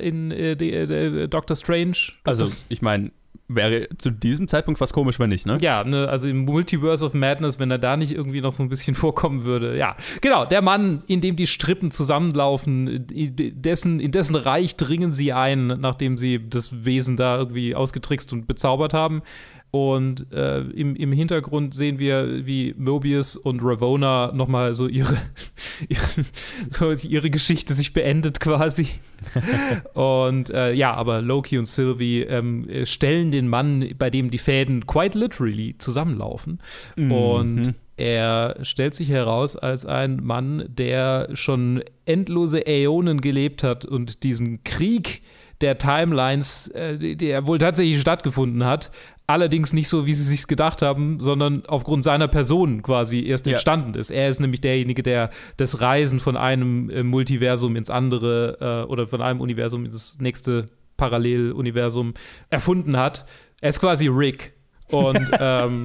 in 0.00 0.30
äh, 0.30 0.56
die, 0.56 0.72
äh, 0.72 1.28
Doctor 1.28 1.56
Strange. 1.56 1.96
Also, 2.24 2.44
ich 2.68 2.82
meine, 2.82 3.10
wäre 3.48 3.88
zu 3.96 4.10
diesem 4.10 4.46
Zeitpunkt 4.46 4.78
fast 4.78 4.92
komisch, 4.92 5.18
wenn 5.18 5.30
nicht, 5.30 5.46
ne? 5.46 5.56
ja, 5.60 5.82
ne, 5.82 6.08
also 6.08 6.28
im 6.28 6.44
Multiverse 6.44 7.04
of 7.04 7.14
Madness, 7.14 7.58
wenn 7.58 7.70
er 7.70 7.78
da 7.78 7.96
nicht 7.96 8.12
irgendwie 8.12 8.42
noch 8.42 8.54
so 8.54 8.62
ein 8.62 8.68
bisschen 8.68 8.94
vorkommen 8.94 9.44
würde. 9.44 9.76
Ja, 9.76 9.96
genau, 10.20 10.44
der 10.44 10.60
Mann, 10.62 11.02
in 11.06 11.20
dem 11.20 11.36
die 11.36 11.46
Strippen 11.46 11.90
zusammenlaufen, 11.90 13.06
in 13.10 13.62
dessen, 13.62 14.00
in 14.00 14.12
dessen 14.12 14.36
Reich 14.36 14.76
dringen 14.76 15.12
sie 15.12 15.32
ein, 15.32 15.66
nachdem 15.66 16.18
sie 16.18 16.48
das 16.48 16.84
Wesen 16.84 17.16
da 17.16 17.38
irgendwie 17.38 17.74
ausgetrickst 17.74 18.32
und 18.32 18.46
bezaubert 18.46 18.92
haben. 18.92 19.22
Und 19.70 20.32
äh, 20.32 20.60
im, 20.60 20.96
im 20.96 21.12
Hintergrund 21.12 21.74
sehen 21.74 21.98
wir, 21.98 22.46
wie 22.46 22.74
Mobius 22.78 23.36
und 23.36 23.60
Ravona 23.62 24.32
nochmal 24.32 24.74
so 24.74 24.86
ihre, 24.88 25.16
ihre, 25.88 26.24
so 26.70 26.90
ihre 26.90 27.28
Geschichte 27.30 27.74
sich 27.74 27.92
beendet 27.92 28.40
quasi. 28.40 28.88
und 29.94 30.48
äh, 30.50 30.72
ja, 30.72 30.94
aber 30.94 31.20
Loki 31.20 31.58
und 31.58 31.66
Sylvie 31.66 32.22
ähm, 32.22 32.68
äh, 32.68 32.86
stellen 32.86 33.30
den 33.30 33.48
Mann, 33.48 33.90
bei 33.98 34.08
dem 34.08 34.30
die 34.30 34.38
Fäden 34.38 34.86
quite 34.86 35.18
literally 35.18 35.76
zusammenlaufen. 35.78 36.60
Und 36.96 37.74
er 37.98 38.58
stellt 38.62 38.94
sich 38.94 39.10
heraus 39.10 39.56
als 39.56 39.84
ein 39.84 40.22
Mann, 40.22 40.64
der 40.68 41.30
schon 41.32 41.82
endlose 42.06 42.64
Äonen 42.64 43.20
gelebt 43.20 43.64
hat 43.64 43.84
und 43.84 44.22
diesen 44.22 44.62
Krieg 44.62 45.20
der 45.60 45.78
Timelines, 45.78 46.68
äh, 46.68 47.16
der 47.16 47.46
wohl 47.46 47.58
tatsächlich 47.58 48.00
stattgefunden 48.00 48.64
hat, 48.64 48.92
allerdings 49.28 49.72
nicht 49.72 49.88
so, 49.88 50.06
wie 50.06 50.14
sie 50.14 50.24
sich 50.24 50.46
gedacht 50.48 50.82
haben, 50.82 51.20
sondern 51.20 51.64
aufgrund 51.66 52.02
seiner 52.02 52.26
Person 52.28 52.82
quasi 52.82 53.24
erst 53.24 53.46
Ja. 53.46 53.52
entstanden 53.52 53.94
ist. 53.94 54.10
Er 54.10 54.28
ist 54.28 54.40
nämlich 54.40 54.60
derjenige, 54.62 55.02
der 55.04 55.30
das 55.58 55.80
Reisen 55.80 56.18
von 56.18 56.36
einem 56.36 56.90
äh, 56.90 57.02
Multiversum 57.04 57.76
ins 57.76 57.90
andere 57.90 58.84
äh, 58.86 58.90
oder 58.90 59.06
von 59.06 59.22
einem 59.22 59.40
Universum 59.40 59.84
ins 59.84 60.18
nächste 60.20 60.66
Paralleluniversum 60.96 62.14
erfunden 62.50 62.96
hat. 62.96 63.26
Er 63.60 63.70
ist 63.70 63.80
quasi 63.80 64.08
Rick. 64.08 64.54
Und, 64.90 65.30
ähm, 65.38 65.84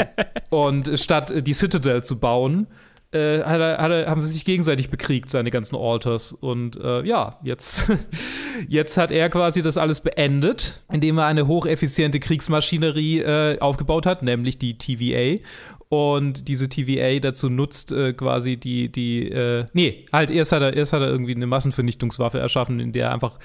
und 0.49 0.97
statt 0.97 1.33
die 1.45 1.53
Citadel 1.53 2.03
zu 2.03 2.19
bauen, 2.19 2.67
äh, 3.13 3.43
hat 3.43 3.59
er, 3.59 3.77
hat 3.77 3.91
er, 3.91 4.09
haben 4.09 4.21
sie 4.21 4.29
sich 4.29 4.45
gegenseitig 4.45 4.89
bekriegt, 4.89 5.29
seine 5.29 5.51
ganzen 5.51 5.75
Alters. 5.75 6.31
Und 6.33 6.77
äh, 6.77 7.03
ja, 7.03 7.39
jetzt, 7.43 7.91
jetzt 8.67 8.97
hat 8.97 9.11
er 9.11 9.29
quasi 9.29 9.61
das 9.61 9.77
alles 9.77 10.01
beendet, 10.01 10.83
indem 10.91 11.17
er 11.17 11.25
eine 11.25 11.47
hocheffiziente 11.47 12.19
Kriegsmaschinerie 12.19 13.19
äh, 13.19 13.59
aufgebaut 13.59 14.05
hat, 14.05 14.23
nämlich 14.23 14.57
die 14.57 14.77
TVA. 14.77 15.43
Und 15.89 16.47
diese 16.47 16.69
TVA 16.69 17.19
dazu 17.19 17.49
nutzt, 17.49 17.91
äh, 17.91 18.13
quasi 18.13 18.57
die, 18.57 18.91
die, 18.91 19.29
äh, 19.29 19.65
nee, 19.73 20.05
halt, 20.11 20.31
erst 20.31 20.51
hat, 20.51 20.63
er, 20.63 20.73
erst 20.73 20.91
hat 20.91 21.01
er 21.01 21.09
irgendwie 21.09 21.35
eine 21.35 21.45
Massenvernichtungswaffe 21.45 22.39
erschaffen, 22.39 22.79
in 22.79 22.93
der 22.93 23.07
er 23.07 23.13
einfach 23.13 23.37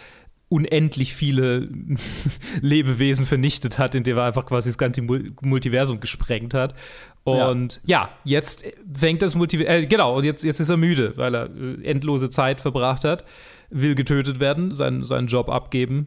unendlich 0.48 1.14
viele 1.14 1.68
Lebewesen 2.60 3.26
vernichtet 3.26 3.78
hat, 3.78 3.94
indem 3.94 4.16
er 4.16 4.24
einfach 4.24 4.46
quasi 4.46 4.70
das 4.70 4.78
ganze 4.78 5.02
Mul- 5.02 5.30
Multiversum 5.42 6.00
gesprengt 6.00 6.54
hat. 6.54 6.74
Und 7.24 7.80
ja, 7.84 8.08
jetzt 8.24 8.64
fängt 8.92 9.20
das 9.20 9.34
Multiversum, 9.34 9.82
äh, 9.82 9.86
genau, 9.86 10.16
und 10.16 10.24
jetzt, 10.24 10.44
jetzt 10.44 10.60
ist 10.60 10.70
er 10.70 10.78
müde, 10.78 11.12
weil 11.16 11.34
er 11.34 11.50
äh, 11.54 11.84
endlose 11.84 12.30
Zeit 12.30 12.60
verbracht 12.62 13.04
hat, 13.04 13.24
will 13.68 13.94
getötet 13.94 14.40
werden, 14.40 14.74
seinen, 14.74 15.04
seinen 15.04 15.26
Job 15.26 15.50
abgeben. 15.50 16.06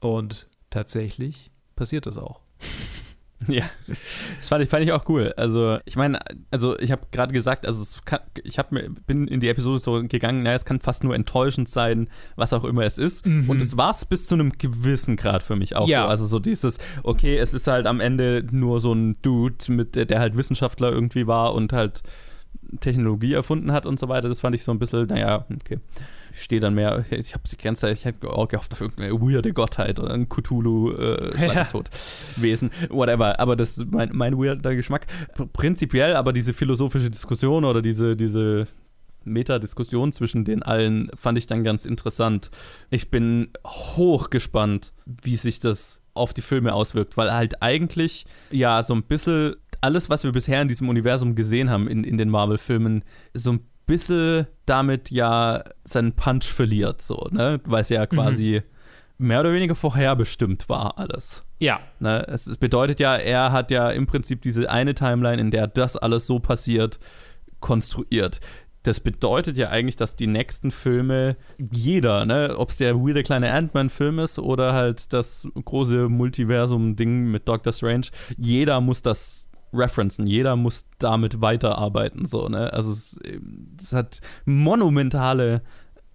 Und 0.00 0.48
tatsächlich 0.70 1.52
passiert 1.76 2.06
das 2.06 2.16
auch. 2.16 2.40
Ja, 3.48 3.64
das 3.86 4.48
fand 4.48 4.62
ich, 4.62 4.68
fand 4.68 4.84
ich 4.84 4.92
auch 4.92 5.08
cool. 5.08 5.32
Also, 5.36 5.78
ich 5.86 5.96
meine, 5.96 6.20
also 6.50 6.78
ich 6.78 6.92
habe 6.92 7.02
gerade 7.10 7.32
gesagt, 7.32 7.64
also 7.66 7.84
kann, 8.04 8.20
ich 8.44 8.58
hab 8.58 8.70
mir, 8.70 8.90
bin 9.06 9.26
in 9.28 9.40
die 9.40 9.48
Episode 9.48 9.80
so 9.80 10.02
gegangen, 10.06 10.42
naja, 10.42 10.56
es 10.56 10.64
kann 10.66 10.78
fast 10.78 11.04
nur 11.04 11.14
enttäuschend 11.14 11.68
sein, 11.68 12.08
was 12.36 12.52
auch 12.52 12.64
immer 12.64 12.82
es 12.82 12.98
ist. 12.98 13.24
Und 13.26 13.60
es 13.60 13.76
war 13.76 13.90
es 13.90 14.04
bis 14.04 14.26
zu 14.26 14.34
einem 14.34 14.52
gewissen 14.58 15.16
Grad 15.16 15.42
für 15.42 15.56
mich 15.56 15.74
auch 15.74 15.88
Ja. 15.88 16.02
so. 16.02 16.08
Also 16.08 16.26
so 16.26 16.38
dieses, 16.38 16.78
okay, 17.02 17.38
es 17.38 17.54
ist 17.54 17.66
halt 17.66 17.86
am 17.86 18.00
Ende 18.00 18.44
nur 18.50 18.78
so 18.78 18.92
ein 18.92 19.16
Dude, 19.22 19.56
mit 19.68 19.94
der, 19.96 20.04
der 20.04 20.20
halt 20.20 20.36
Wissenschaftler 20.36 20.92
irgendwie 20.92 21.26
war 21.26 21.54
und 21.54 21.72
halt 21.72 22.02
Technologie 22.80 23.32
erfunden 23.32 23.72
hat 23.72 23.86
und 23.86 23.98
so 23.98 24.08
weiter. 24.08 24.28
Das 24.28 24.40
fand 24.40 24.54
ich 24.54 24.62
so 24.62 24.70
ein 24.72 24.78
bisschen, 24.78 25.06
naja, 25.06 25.46
okay. 25.54 25.78
Ich 26.32 26.42
stehe 26.42 26.60
dann 26.60 26.74
mehr, 26.74 27.04
ich 27.10 27.34
habe 27.34 27.44
die 27.50 27.56
ganze 27.56 27.82
Zeit, 27.82 27.96
ich 27.96 28.06
habe 28.06 28.30
auch 28.30 28.48
gehofft 28.48 28.72
auf 28.72 28.80
irgendeine 28.80 29.20
weirde 29.20 29.52
Gottheit 29.52 29.98
oder 29.98 30.14
ein 30.14 30.28
Cthulhu, 30.28 30.92
äh, 30.92 31.64
tot, 31.70 31.90
Wesen, 32.36 32.70
whatever. 32.88 33.38
Aber 33.40 33.56
das 33.56 33.78
ist 33.78 33.90
mein, 33.90 34.10
mein 34.12 34.38
weirder 34.38 34.74
Geschmack. 34.74 35.06
Prinzipiell, 35.52 36.16
aber 36.16 36.32
diese 36.32 36.52
philosophische 36.52 37.10
Diskussion 37.10 37.64
oder 37.64 37.82
diese, 37.82 38.16
diese 38.16 38.66
Metadiskussion 39.24 40.12
zwischen 40.12 40.44
den 40.44 40.62
allen 40.62 41.10
fand 41.14 41.38
ich 41.38 41.46
dann 41.46 41.64
ganz 41.64 41.84
interessant. 41.84 42.50
Ich 42.90 43.10
bin 43.10 43.50
hochgespannt, 43.66 44.92
wie 45.06 45.36
sich 45.36 45.60
das 45.60 46.00
auf 46.14 46.34
die 46.34 46.42
Filme 46.42 46.74
auswirkt, 46.74 47.16
weil 47.16 47.32
halt 47.32 47.62
eigentlich 47.62 48.26
ja 48.50 48.82
so 48.82 48.94
ein 48.94 49.04
bisschen 49.04 49.56
alles, 49.80 50.10
was 50.10 50.24
wir 50.24 50.32
bisher 50.32 50.60
in 50.60 50.68
diesem 50.68 50.88
Universum 50.88 51.34
gesehen 51.34 51.70
haben, 51.70 51.88
in, 51.88 52.04
in 52.04 52.18
den 52.18 52.28
Marvel-Filmen, 52.28 53.02
so 53.32 53.52
ein 53.52 53.60
bisschen 53.90 54.46
damit 54.66 55.10
ja 55.10 55.64
seinen 55.84 56.12
Punch 56.12 56.44
verliert, 56.44 57.02
so, 57.02 57.28
ne? 57.30 57.60
Weil 57.64 57.82
es 57.82 57.88
ja 57.88 58.06
quasi 58.06 58.62
mhm. 59.18 59.26
mehr 59.26 59.40
oder 59.40 59.52
weniger 59.52 59.74
vorherbestimmt 59.74 60.68
war, 60.68 60.98
alles. 60.98 61.44
Ja. 61.58 61.80
Ne? 61.98 62.26
Es, 62.28 62.46
es 62.46 62.56
bedeutet 62.56 63.00
ja, 63.00 63.16
er 63.16 63.52
hat 63.52 63.70
ja 63.70 63.90
im 63.90 64.06
Prinzip 64.06 64.42
diese 64.42 64.70
eine 64.70 64.94
Timeline, 64.94 65.40
in 65.40 65.50
der 65.50 65.66
das 65.66 65.96
alles 65.96 66.26
so 66.26 66.38
passiert, 66.38 66.98
konstruiert 67.60 68.40
das 68.82 69.00
bedeutet 69.00 69.58
ja 69.58 69.68
eigentlich, 69.68 69.96
dass 69.96 70.16
die 70.16 70.26
nächsten 70.26 70.70
Filme 70.70 71.36
jeder, 71.58 72.24
ne, 72.24 72.54
ob 72.56 72.70
es 72.70 72.78
der 72.78 72.96
weirde 72.96 73.22
kleine 73.22 73.52
Ant-Man-Film 73.52 74.20
ist 74.20 74.38
oder 74.38 74.72
halt 74.72 75.12
das 75.12 75.46
große 75.64 76.08
Multiversum-Ding 76.08 77.30
mit 77.30 77.46
Doctor 77.46 77.72
Strange, 77.72 78.06
jeder 78.38 78.80
muss 78.80 79.02
das 79.02 79.49
referenzen, 79.72 80.26
jeder 80.26 80.56
muss 80.56 80.86
damit 80.98 81.40
weiterarbeiten, 81.40 82.26
so, 82.26 82.48
ne? 82.48 82.72
Also 82.72 82.92
es, 82.92 83.18
es 83.80 83.92
hat 83.92 84.20
monumentale 84.44 85.62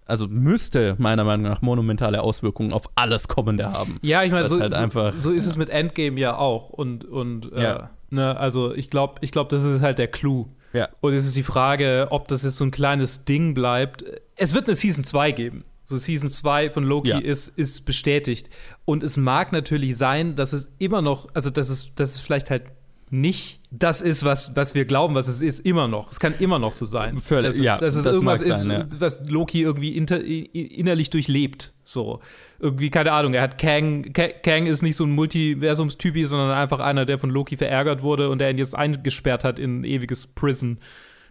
also 0.06 0.28
müsste 0.28 0.94
meiner 0.98 1.24
Meinung 1.24 1.50
nach 1.50 1.62
monumentale 1.62 2.22
Auswirkungen 2.22 2.72
auf 2.72 2.88
alles 2.94 3.26
Kommende 3.26 3.72
haben. 3.72 3.98
Ja, 4.02 4.22
ich 4.22 4.30
meine, 4.30 4.46
so, 4.46 4.60
halt 4.60 4.72
so, 4.72 5.10
so, 5.16 5.30
ist 5.32 5.46
es 5.46 5.56
mit 5.56 5.68
Endgame 5.68 6.18
ja 6.18 6.36
auch. 6.36 6.70
Und, 6.70 7.04
und 7.04 7.52
äh, 7.52 7.62
ja. 7.62 7.90
ne, 8.10 8.38
also 8.38 8.72
ich 8.72 8.88
glaube, 8.88 9.16
ich 9.22 9.32
glaub, 9.32 9.48
das 9.48 9.64
ist 9.64 9.82
halt 9.82 9.98
der 9.98 10.06
Clou. 10.06 10.46
Ja. 10.72 10.88
Und 11.00 11.14
es 11.14 11.26
ist 11.26 11.36
die 11.36 11.42
Frage, 11.42 12.06
ob 12.10 12.28
das 12.28 12.44
jetzt 12.44 12.56
so 12.56 12.64
ein 12.64 12.70
kleines 12.70 13.24
Ding 13.24 13.52
bleibt. 13.54 14.04
Es 14.36 14.54
wird 14.54 14.66
eine 14.68 14.76
Season 14.76 15.02
2 15.02 15.32
geben. 15.32 15.64
So 15.84 15.96
Season 15.96 16.30
2 16.30 16.70
von 16.70 16.84
Loki 16.84 17.10
ja. 17.10 17.18
ist, 17.18 17.48
ist 17.48 17.84
bestätigt. 17.84 18.50
Und 18.84 19.02
es 19.02 19.16
mag 19.16 19.52
natürlich 19.52 19.96
sein, 19.96 20.36
dass 20.36 20.52
es 20.52 20.70
immer 20.78 21.02
noch, 21.02 21.28
also 21.34 21.50
dass 21.50 21.68
es, 21.68 21.94
dass 21.94 22.14
es 22.14 22.20
vielleicht 22.20 22.50
halt 22.50 22.64
nicht 23.10 23.60
das 23.70 24.00
ist, 24.00 24.24
was, 24.24 24.56
was 24.56 24.74
wir 24.74 24.84
glauben, 24.84 25.14
was 25.14 25.28
es 25.28 25.40
ist, 25.40 25.60
immer 25.60 25.86
noch. 25.86 26.10
Es 26.10 26.18
kann 26.18 26.34
immer 26.38 26.58
noch 26.58 26.72
so 26.72 26.86
sein. 26.86 27.18
Völlig, 27.18 27.46
dass 27.46 27.56
es, 27.56 27.64
ja, 27.64 27.76
dass 27.76 27.96
es 27.96 28.04
das 28.04 28.14
irgendwas 28.14 28.40
sein, 28.40 28.70
ist, 28.70 28.92
ja. 28.92 29.00
was 29.00 29.28
Loki 29.28 29.62
irgendwie 29.62 29.96
inter, 29.96 30.22
innerlich 30.22 31.10
durchlebt. 31.10 31.72
So. 31.84 32.20
Irgendwie, 32.58 32.90
keine 32.90 33.12
Ahnung, 33.12 33.34
er 33.34 33.42
hat 33.42 33.58
Kang, 33.58 34.12
Kang 34.12 34.66
ist 34.66 34.82
nicht 34.82 34.96
so 34.96 35.04
ein 35.04 35.10
Multiversumstypi, 35.10 36.24
sondern 36.24 36.50
einfach 36.50 36.80
einer, 36.80 37.04
der 37.04 37.18
von 37.18 37.30
Loki 37.30 37.56
verärgert 37.56 38.02
wurde 38.02 38.30
und 38.30 38.38
der 38.38 38.50
ihn 38.50 38.58
jetzt 38.58 38.74
eingesperrt 38.74 39.44
hat 39.44 39.58
in 39.58 39.80
ein 39.80 39.84
ewiges 39.84 40.26
Prison. 40.26 40.78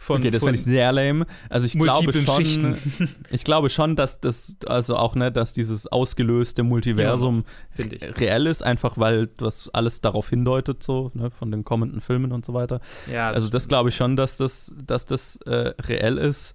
Von, 0.06 0.22
okay, 0.22 0.30
das 0.30 0.44
fand 0.44 0.54
ich 0.54 0.64
sehr 0.64 0.92
lame. 0.92 1.26
Also 1.50 1.66
ich 1.66 1.74
glaube 1.74 2.14
schon, 2.14 2.78
ich 3.32 3.44
glaube 3.44 3.72
schon, 3.72 3.96
dass 3.96 4.20
das, 4.20 4.56
also 4.68 4.98
auch, 4.98 5.16
ne, 5.16 5.32
dass 5.32 5.54
dieses 5.54 5.88
ausgelöste 5.88 6.62
Multiversum 6.62 7.44
ja, 7.76 7.86
reell 8.12 8.46
ist, 8.46 8.62
einfach 8.62 9.00
weil 9.00 9.26
das 9.38 9.68
alles 9.74 10.02
darauf 10.02 10.30
hindeutet, 10.30 10.84
so, 10.84 11.10
ne, 11.16 11.32
von 11.32 11.50
den 11.50 11.64
kommenden 11.64 12.02
Filmen 12.02 12.34
und 12.34 12.46
so 12.46 12.54
weiter. 12.54 12.82
Ja, 13.12 13.30
das 13.30 13.38
also 13.38 13.50
das 13.50 13.68
glaube 13.68 13.90
ich 13.90 13.96
schon, 13.96 14.16
dass 14.16 14.38
das, 14.38 14.76
dass 14.86 15.08
das 15.08 15.38
äh, 15.48 15.74
reell 15.82 16.20
ist. 16.20 16.54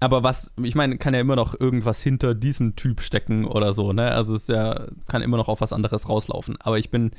Aber 0.00 0.24
was, 0.24 0.52
ich 0.60 0.74
meine, 0.74 0.98
kann 0.98 1.14
ja 1.14 1.20
immer 1.20 1.36
noch 1.36 1.58
irgendwas 1.60 2.02
hinter 2.02 2.34
diesem 2.34 2.74
Typ 2.74 3.02
stecken 3.02 3.44
oder 3.44 3.72
so, 3.72 3.92
ne? 3.92 4.10
Also 4.10 4.34
es 4.34 4.48
ja, 4.48 4.88
kann 5.06 5.22
immer 5.22 5.36
noch 5.36 5.46
auf 5.46 5.60
was 5.60 5.72
anderes 5.72 6.08
rauslaufen. 6.08 6.56
Aber 6.60 6.76
ich 6.76 6.90
bin, 6.90 7.12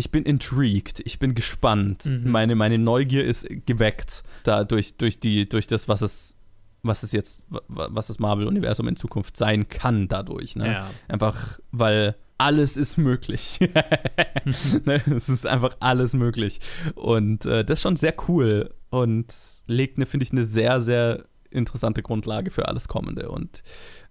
ich 0.00 0.10
bin 0.10 0.24
intrigued, 0.24 1.00
ich 1.04 1.18
bin 1.18 1.34
gespannt. 1.34 2.06
Mhm. 2.06 2.30
Meine, 2.30 2.54
meine 2.54 2.78
Neugier 2.78 3.22
ist 3.22 3.46
geweckt 3.66 4.22
da 4.44 4.64
durch, 4.64 4.96
durch, 4.96 5.20
die, 5.20 5.46
durch 5.46 5.66
das, 5.66 5.88
was 5.88 6.00
es, 6.00 6.34
was 6.82 7.02
es 7.02 7.12
jetzt, 7.12 7.42
was 7.68 8.06
das 8.06 8.18
Marvel-Universum 8.18 8.88
in 8.88 8.96
Zukunft 8.96 9.36
sein 9.36 9.68
kann 9.68 10.08
dadurch. 10.08 10.56
Ne? 10.56 10.72
Ja. 10.72 10.90
Einfach, 11.06 11.60
weil 11.70 12.16
alles 12.38 12.78
ist 12.78 12.96
möglich. 12.96 13.60
ne? 14.86 15.02
Es 15.06 15.28
ist 15.28 15.46
einfach 15.46 15.76
alles 15.80 16.14
möglich. 16.14 16.60
Und 16.94 17.44
äh, 17.44 17.62
das 17.62 17.80
ist 17.80 17.82
schon 17.82 17.96
sehr 17.96 18.14
cool 18.26 18.72
und 18.88 19.34
legt, 19.66 19.98
eine, 19.98 20.06
finde 20.06 20.24
ich, 20.24 20.32
eine 20.32 20.46
sehr, 20.46 20.80
sehr 20.80 21.26
interessante 21.50 22.02
Grundlage 22.02 22.50
für 22.50 22.68
alles 22.68 22.88
Kommende. 22.88 23.28
Und 23.28 23.62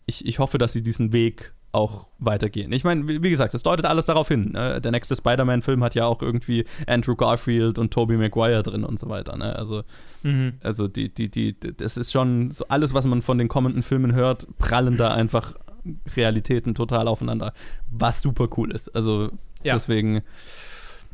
ich, 0.05 0.23
ich 0.27 0.37
hoffe, 0.37 0.59
dass 0.59 0.71
sie 0.71 0.83
diesen 0.83 1.13
Weg 1.13 1.51
auch 1.71 2.07
weitergehen. 2.17 2.71
Ich 2.71 2.83
meine, 2.83 3.07
wie, 3.07 3.29
gesagt, 3.29 3.53
es 3.53 3.63
deutet 3.63 3.85
alles 3.85 4.05
darauf 4.07 4.27
hin. 4.27 4.51
Ne? 4.53 4.81
Der 4.81 4.91
nächste 4.91 5.15
Spider-Man-Film 5.15 5.83
hat 5.83 5.95
ja 5.95 6.05
auch 6.05 6.21
irgendwie 6.21 6.65
Andrew 6.87 7.15
Garfield 7.15 7.77
und 7.77 7.93
Tobey 7.93 8.17
Maguire 8.17 8.63
drin 8.63 8.83
und 8.83 8.97
so 8.97 9.09
weiter. 9.09 9.37
Ne? 9.37 9.55
Also, 9.55 9.83
mhm. 10.23 10.53
also 10.63 10.87
die, 10.87 11.13
die, 11.13 11.29
die, 11.29 11.55
das 11.59 11.97
ist 11.97 12.11
schon 12.11 12.51
so 12.51 12.65
alles, 12.69 12.93
was 12.93 13.05
man 13.05 13.21
von 13.21 13.37
den 13.37 13.47
kommenden 13.47 13.83
Filmen 13.83 14.13
hört, 14.13 14.47
prallen 14.57 14.97
da 14.97 15.13
einfach 15.13 15.53
Realitäten 16.15 16.75
total 16.75 17.07
aufeinander, 17.07 17.53
was 17.89 18.21
super 18.21 18.47
cool 18.57 18.71
ist. 18.71 18.95
Also 18.95 19.29
ja. 19.63 19.73
deswegen. 19.73 20.23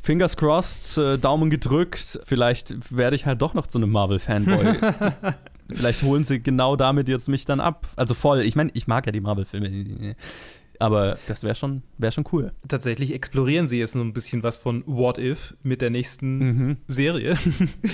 Fingers 0.02 0.38
crossed, 0.38 1.00
äh, 1.00 1.18
Daumen 1.18 1.50
gedrückt. 1.50 2.20
Vielleicht 2.26 2.96
werde 2.96 3.16
ich 3.16 3.26
halt 3.26 3.42
doch 3.42 3.56
noch 3.56 3.66
zu 3.66 3.80
einem 3.80 3.92
Marvel-Fanboy. 3.92 4.76
Vielleicht 5.72 6.04
holen 6.04 6.24
sie 6.24 6.42
genau 6.42 6.76
damit 6.76 7.08
jetzt 7.08 7.28
mich 7.28 7.46
dann 7.46 7.60
ab. 7.60 7.88
Also 7.96 8.14
voll. 8.14 8.42
Ich 8.42 8.56
meine, 8.56 8.72
ich 8.74 8.88
mag 8.88 9.06
ja 9.06 9.12
die 9.12 9.22
Marvel-Filme. 9.22 10.16
Aber 10.80 11.18
das 11.28 11.44
wäre 11.44 11.56
schon, 11.56 11.84
wär 11.98 12.12
schon 12.12 12.26
cool. 12.32 12.52
Tatsächlich 12.68 13.14
explorieren 13.14 13.68
sie 13.68 13.80
jetzt 13.80 13.94
so 13.94 14.02
ein 14.02 14.14
bisschen 14.14 14.44
was 14.44 14.58
von 14.58 14.84
What 14.86 15.18
If 15.18 15.56
mit 15.64 15.82
der 15.82 15.90
nächsten 15.90 16.38
mhm. 16.38 16.78
Serie. 16.88 17.36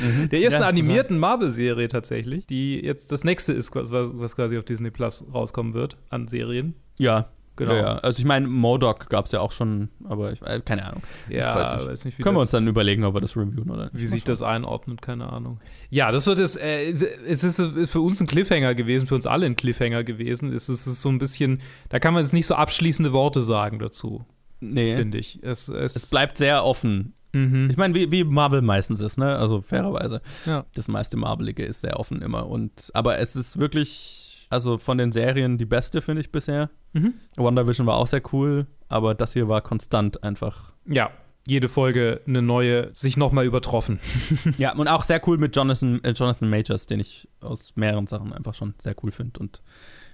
Mhm. 0.01 0.29
Der 0.29 0.41
ersten 0.41 0.61
ja, 0.61 0.67
animierten 0.67 1.19
Marvel-Serie 1.19 1.87
tatsächlich, 1.87 2.45
die 2.45 2.79
jetzt 2.79 3.11
das 3.11 3.23
nächste 3.23 3.53
ist, 3.53 3.75
was, 3.75 3.91
was 3.91 4.35
quasi 4.35 4.57
auf 4.57 4.65
Disney 4.65 4.89
Plus 4.89 5.23
rauskommen 5.31 5.73
wird 5.73 5.97
an 6.09 6.27
Serien. 6.27 6.75
Ja, 6.97 7.29
Genau. 7.57 7.75
Ja. 7.75 7.97
Also 7.97 8.19
ich 8.19 8.25
meine, 8.25 8.47
Modoc 8.47 9.09
gab 9.09 9.25
es 9.25 9.31
ja 9.31 9.39
auch 9.41 9.51
schon, 9.51 9.89
aber 10.05 10.31
ich, 10.31 10.41
äh, 10.41 10.61
keine 10.61 10.85
Ahnung. 10.85 11.03
Ja, 11.29 11.55
weiß 11.55 11.73
nicht. 11.73 11.87
Weiß 11.87 12.05
nicht 12.05 12.21
Können 12.21 12.35
wir 12.35 12.41
uns 12.41 12.51
dann 12.51 12.67
überlegen, 12.67 13.03
ob 13.03 13.13
wir 13.13 13.21
das 13.21 13.35
reviewen 13.35 13.69
oder 13.69 13.85
nicht. 13.85 13.99
Wie 13.99 14.05
sich 14.05 14.23
das 14.23 14.41
einordnet, 14.41 15.01
keine 15.01 15.31
Ahnung. 15.31 15.59
Ja, 15.89 16.11
das 16.11 16.27
wird 16.27 16.39
es, 16.39 16.55
äh, 16.55 16.91
es 17.27 17.43
ist 17.43 17.61
für 17.89 18.01
uns 18.01 18.21
ein 18.21 18.27
Cliffhanger 18.27 18.73
gewesen, 18.73 19.05
für 19.05 19.15
uns 19.15 19.27
alle 19.27 19.45
ein 19.45 19.55
Cliffhanger 19.55 20.03
gewesen. 20.03 20.53
Es 20.53 20.69
ist, 20.69 20.81
es 20.81 20.87
ist 20.87 21.01
so 21.01 21.09
ein 21.09 21.19
bisschen, 21.19 21.61
da 21.89 21.99
kann 21.99 22.13
man 22.13 22.23
jetzt 22.23 22.33
nicht 22.33 22.47
so 22.47 22.55
abschließende 22.55 23.11
Worte 23.11 23.43
sagen 23.43 23.79
dazu. 23.79 24.25
Nee. 24.61 24.95
Finde 24.95 25.17
ich. 25.17 25.39
Es, 25.41 25.69
es, 25.69 25.95
es, 25.95 26.05
bleibt 26.05 26.37
sehr 26.37 26.63
offen. 26.63 27.13
Mhm. 27.33 27.69
Ich 27.71 27.77
meine, 27.77 27.95
wie, 27.95 28.11
wie, 28.11 28.23
Marvel 28.23 28.61
meistens 28.61 28.99
ist, 28.99 29.17
ne? 29.17 29.35
Also 29.35 29.61
fairerweise. 29.61 30.21
Ja. 30.45 30.65
Das 30.75 30.87
meiste 30.87 31.17
Marvelige 31.17 31.65
ist 31.65 31.81
sehr 31.81 31.99
offen 31.99 32.21
immer. 32.21 32.47
Und, 32.47 32.91
aber 32.93 33.17
es 33.17 33.35
ist 33.35 33.59
wirklich 33.59 34.20
also 34.51 34.77
von 34.77 34.97
den 34.97 35.11
Serien 35.11 35.57
die 35.57 35.65
beste, 35.65 36.01
finde 36.01 36.21
ich 36.21 36.31
bisher. 36.31 36.69
Mhm. 36.93 37.13
WandaVision 37.37 37.87
war 37.87 37.95
auch 37.95 38.07
sehr 38.07 38.21
cool, 38.33 38.67
aber 38.89 39.15
das 39.15 39.33
hier 39.33 39.47
war 39.47 39.61
konstant 39.61 40.23
einfach. 40.23 40.73
Ja, 40.85 41.11
jede 41.47 41.69
Folge 41.69 42.21
eine 42.27 42.41
neue, 42.41 42.89
sich 42.93 43.17
nochmal 43.17 43.45
übertroffen. 43.45 43.99
ja, 44.57 44.73
und 44.73 44.87
auch 44.87 45.03
sehr 45.03 45.25
cool 45.27 45.37
mit 45.37 45.55
Jonathan, 45.55 46.03
äh, 46.03 46.11
Jonathan 46.11 46.49
Majors, 46.49 46.85
den 46.85 46.99
ich 46.99 47.27
aus 47.39 47.73
mehreren 47.75 48.07
Sachen 48.07 48.33
einfach 48.33 48.53
schon 48.53 48.75
sehr 48.77 48.95
cool 49.03 49.11
finde. 49.11 49.39
Und 49.39 49.61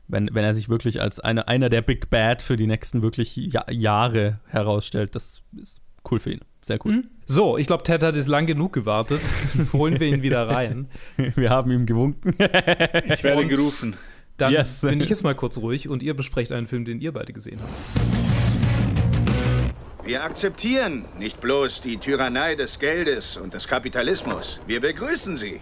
wenn, 0.07 0.29
wenn 0.33 0.45
er 0.45 0.53
sich 0.53 0.69
wirklich 0.69 1.01
als 1.01 1.19
eine, 1.19 1.47
einer 1.47 1.69
der 1.69 1.81
Big 1.81 2.09
Bad 2.09 2.41
für 2.41 2.55
die 2.55 2.67
nächsten 2.67 3.01
wirklich 3.01 3.35
ja 3.35 3.65
Jahre 3.69 4.39
herausstellt, 4.47 5.15
das 5.15 5.43
ist 5.59 5.81
cool 6.09 6.19
für 6.19 6.31
ihn. 6.31 6.41
Sehr 6.61 6.79
cool. 6.85 6.97
Mhm. 6.97 7.07
So, 7.25 7.57
ich 7.57 7.67
glaube, 7.67 7.83
Ted 7.83 8.03
hat 8.03 8.15
jetzt 8.15 8.27
lang 8.27 8.45
genug 8.45 8.73
gewartet. 8.73 9.21
Holen 9.73 9.99
wir 9.99 10.07
ihn 10.07 10.21
wieder 10.21 10.47
rein. 10.47 10.89
Wir 11.35 11.49
haben 11.49 11.71
ihm 11.71 11.85
gewunken. 11.85 12.35
ich 12.37 13.23
werde 13.23 13.41
und 13.41 13.47
gerufen. 13.47 13.95
Dann 14.37 14.53
yes. 14.53 14.81
bin 14.81 15.01
ich 15.01 15.09
jetzt 15.09 15.23
mal 15.23 15.35
kurz 15.35 15.57
ruhig 15.57 15.89
und 15.89 16.03
ihr 16.03 16.15
besprecht 16.15 16.51
einen 16.51 16.67
Film, 16.67 16.85
den 16.85 17.01
ihr 17.01 17.11
beide 17.11 17.33
gesehen 17.33 17.59
habt. 17.59 17.73
Wir 20.05 20.23
akzeptieren 20.23 21.05
nicht 21.17 21.41
bloß 21.41 21.81
die 21.81 21.97
Tyrannei 21.97 22.55
des 22.55 22.79
Geldes 22.79 23.35
und 23.35 23.53
des 23.53 23.67
Kapitalismus. 23.67 24.59
Wir 24.65 24.79
begrüßen 24.79 25.35
sie. 25.35 25.59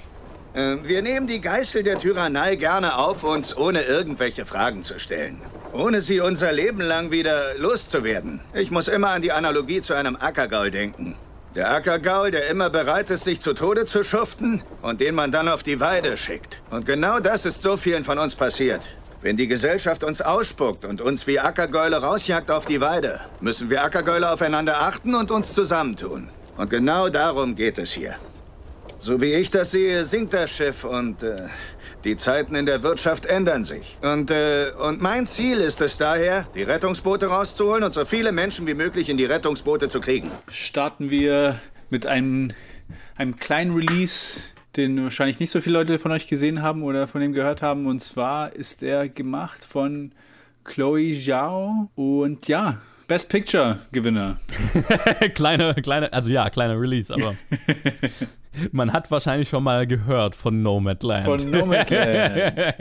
Äh, 0.53 0.77
wir 0.83 1.01
nehmen 1.01 1.25
die 1.25 1.41
Geißel 1.41 1.81
der 1.83 1.97
Tyrannei 1.97 2.55
gerne 2.55 2.97
auf 2.97 3.23
uns, 3.23 3.57
ohne 3.57 3.81
irgendwelche 3.83 4.45
Fragen 4.45 4.83
zu 4.83 4.99
stellen. 4.99 5.41
Ohne 5.73 6.01
sie 6.01 6.19
unser 6.19 6.51
Leben 6.51 6.81
lang 6.81 7.11
wieder 7.11 7.57
loszuwerden. 7.57 8.39
Ich 8.53 8.71
muss 8.71 8.87
immer 8.87 9.09
an 9.09 9.21
die 9.21 9.31
Analogie 9.31 9.81
zu 9.81 9.93
einem 9.93 10.15
Ackergaul 10.15 10.69
denken. 10.69 11.15
Der 11.55 11.71
Ackergaul, 11.71 12.31
der 12.31 12.47
immer 12.49 12.69
bereit 12.69 13.09
ist, 13.09 13.23
sich 13.23 13.39
zu 13.39 13.53
Tode 13.53 13.85
zu 13.85 14.03
schuften 14.03 14.61
und 14.81 14.99
den 14.99 15.15
man 15.15 15.31
dann 15.31 15.47
auf 15.47 15.63
die 15.63 15.79
Weide 15.79 16.17
schickt. 16.17 16.59
Und 16.69 16.85
genau 16.85 17.21
das 17.21 17.45
ist 17.45 17.61
so 17.61 17.77
vielen 17.77 18.03
von 18.03 18.19
uns 18.19 18.35
passiert. 18.35 18.89
Wenn 19.21 19.37
die 19.37 19.47
Gesellschaft 19.47 20.03
uns 20.03 20.21
ausspuckt 20.21 20.83
und 20.83 20.99
uns 20.99 21.25
wie 21.27 21.39
Ackergäule 21.39 22.01
rausjagt 22.01 22.51
auf 22.51 22.65
die 22.65 22.81
Weide, 22.81 23.21
müssen 23.39 23.69
wir 23.69 23.85
Ackergäule 23.85 24.29
aufeinander 24.29 24.81
achten 24.81 25.15
und 25.15 25.31
uns 25.31 25.53
zusammentun. 25.53 26.27
Und 26.57 26.69
genau 26.69 27.07
darum 27.07 27.55
geht 27.55 27.77
es 27.77 27.93
hier. 27.93 28.15
So 28.99 29.21
wie 29.21 29.33
ich 29.33 29.49
das 29.49 29.71
sehe, 29.71 30.03
sinkt 30.03 30.33
das 30.33 30.51
Schiff 30.51 30.83
und 30.83 31.23
äh, 31.23 31.43
die 32.05 32.15
Zeiten 32.15 32.55
in 32.55 32.65
der 32.65 32.83
Wirtschaft 32.83 33.25
ändern 33.25 33.65
sich. 33.65 33.97
Und, 34.01 34.31
äh, 34.31 34.71
und 34.79 35.01
mein 35.01 35.25
Ziel 35.27 35.57
ist 35.57 35.81
es 35.81 35.97
daher, 35.97 36.47
die 36.55 36.63
Rettungsboote 36.63 37.25
rauszuholen 37.25 37.83
und 37.83 37.93
so 37.93 38.05
viele 38.05 38.31
Menschen 38.31 38.67
wie 38.67 38.75
möglich 38.75 39.09
in 39.09 39.17
die 39.17 39.25
Rettungsboote 39.25 39.89
zu 39.89 39.99
kriegen. 39.99 40.31
Starten 40.47 41.09
wir 41.09 41.59
mit 41.89 42.05
einem, 42.05 42.51
einem 43.17 43.37
kleinen 43.37 43.73
Release, 43.75 44.39
den 44.77 45.03
wahrscheinlich 45.03 45.39
nicht 45.39 45.49
so 45.49 45.61
viele 45.61 45.79
Leute 45.79 45.99
von 45.99 46.11
euch 46.11 46.27
gesehen 46.27 46.61
haben 46.61 46.83
oder 46.83 47.07
von 47.07 47.21
dem 47.21 47.33
gehört 47.33 47.61
haben. 47.61 47.87
Und 47.87 48.01
zwar 48.01 48.53
ist 48.53 48.83
er 48.83 49.09
gemacht 49.09 49.65
von 49.65 50.11
Chloe 50.63 51.13
Zhao. 51.13 51.89
Und 51.95 52.47
ja, 52.47 52.81
Best 53.07 53.29
Picture 53.29 53.79
Gewinner. 53.91 54.37
kleine, 55.35 55.75
kleine, 55.75 56.11
also 56.13 56.29
ja, 56.29 56.49
kleiner 56.49 56.79
Release, 56.79 57.13
aber 57.13 57.35
man 58.71 58.93
hat 58.93 59.11
wahrscheinlich 59.11 59.49
schon 59.49 59.63
mal 59.63 59.87
gehört 59.87 60.35
von 60.35 60.61
Nomadland. 60.61 61.25
Von 61.25 61.49
Nomadland. 61.49 62.75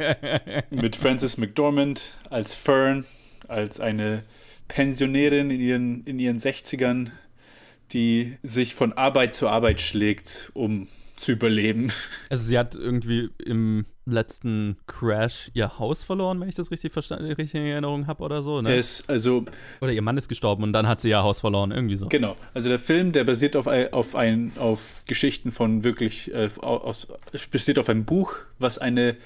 Mit 0.70 0.96
Frances 0.96 1.37
McDormand 1.37 2.14
als 2.30 2.54
Fern, 2.54 3.04
als 3.48 3.80
eine 3.80 4.22
Pensionärin 4.68 5.50
in 5.50 5.60
ihren, 5.60 6.04
in 6.04 6.18
ihren 6.18 6.38
60ern, 6.38 7.10
die 7.92 8.37
sich 8.42 8.74
von 8.74 8.92
Arbeit 8.92 9.34
zu 9.34 9.48
Arbeit 9.48 9.80
schlägt, 9.80 10.50
um 10.54 10.88
zu 11.16 11.32
überleben. 11.32 11.92
Also 12.30 12.44
sie 12.44 12.58
hat 12.58 12.74
irgendwie 12.74 13.30
im 13.44 13.87
letzten 14.07 14.77
Crash 14.87 15.51
ihr 15.55 15.79
Haus 15.79 16.05
verloren, 16.05 16.40
wenn 16.40 16.49
ich 16.49 16.55
das 16.55 16.71
richtig 16.71 16.93
verstanden, 16.93 17.27
richtig 17.27 17.55
in 17.55 17.67
Erinnerung 17.67 18.07
habe 18.07 18.23
oder 18.23 18.43
so. 18.43 18.61
Ne? 18.61 18.75
Es, 18.75 19.09
also, 19.09 19.45
oder 19.81 19.93
ihr 19.93 20.03
Mann 20.03 20.17
ist 20.17 20.29
gestorben 20.29 20.62
und 20.62 20.73
dann 20.73 20.87
hat 20.87 21.01
sie 21.01 21.09
ihr 21.09 21.23
Haus 21.23 21.40
verloren, 21.40 21.71
irgendwie 21.71 21.97
so. 21.97 22.09
Genau. 22.09 22.37
Also 22.53 22.69
der 22.69 22.79
Film, 22.79 23.12
der 23.12 23.25
basiert 23.25 23.57
auf, 23.57 23.67
auf, 23.67 24.14
ein, 24.14 24.53
auf 24.59 25.05
Geschichten 25.07 25.53
von 25.53 25.85
wirklich, 25.85 26.33
äh, 26.35 26.49
aus, 26.61 27.09
basiert 27.51 27.79
auf 27.79 27.88
einem 27.88 28.05
Buch, 28.05 28.35
was 28.59 28.79
eine 28.79 29.17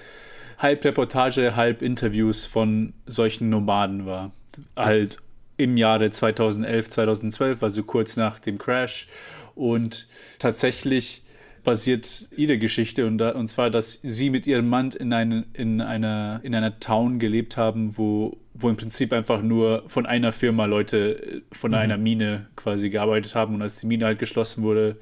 halb 0.58 0.84
Reportage, 0.84 1.56
halb 1.56 1.82
Interviews 1.82 2.46
von 2.46 2.92
solchen 3.06 3.48
Nomaden 3.50 4.06
war. 4.06 4.32
Halt 4.76 5.18
im 5.56 5.76
Jahre 5.76 6.10
2011, 6.10 6.88
2012, 6.88 7.62
also 7.62 7.82
kurz 7.82 8.16
nach 8.16 8.38
dem 8.38 8.58
Crash. 8.58 9.08
Und 9.54 10.06
tatsächlich 10.38 11.22
basiert 11.64 12.28
ihre 12.36 12.58
Geschichte 12.58 13.06
und, 13.06 13.18
da, 13.18 13.30
und 13.30 13.48
zwar, 13.48 13.70
dass 13.70 14.00
sie 14.02 14.30
mit 14.30 14.46
ihrem 14.46 14.68
Mann 14.68 14.90
in, 14.90 15.12
eine, 15.12 15.44
in, 15.52 15.80
einer, 15.80 16.40
in 16.42 16.54
einer 16.54 16.78
Town 16.80 17.18
gelebt 17.18 17.56
haben, 17.56 17.96
wo, 17.96 18.36
wo 18.54 18.68
im 18.68 18.76
Prinzip 18.76 19.12
einfach 19.12 19.42
nur 19.42 19.84
von 19.86 20.06
einer 20.06 20.32
Firma 20.32 20.64
Leute 20.66 21.22
äh, 21.22 21.40
von 21.52 21.72
mhm. 21.72 21.76
einer 21.78 21.96
Mine 21.98 22.46
quasi 22.56 22.90
gearbeitet 22.90 23.34
haben 23.34 23.54
und 23.54 23.62
als 23.62 23.80
die 23.80 23.86
Mine 23.86 24.06
halt 24.06 24.18
geschlossen 24.18 24.62
wurde, 24.62 24.96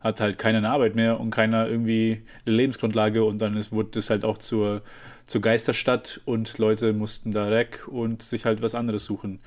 hat 0.00 0.20
halt 0.20 0.38
keiner 0.38 0.58
eine 0.58 0.70
Arbeit 0.70 0.94
mehr 0.94 1.20
und 1.20 1.30
keiner 1.30 1.68
irgendwie 1.68 2.22
eine 2.44 2.56
Lebensgrundlage 2.56 3.24
und 3.24 3.40
dann 3.40 3.56
ist, 3.56 3.72
wurde 3.72 3.90
das 3.92 4.10
halt 4.10 4.24
auch 4.24 4.38
zur, 4.38 4.82
zur 5.24 5.40
Geisterstadt 5.40 6.20
und 6.24 6.58
Leute 6.58 6.92
mussten 6.92 7.32
da 7.32 7.50
weg 7.50 7.86
und 7.86 8.22
sich 8.22 8.44
halt 8.44 8.62
was 8.62 8.74
anderes 8.74 9.04
suchen. 9.04 9.38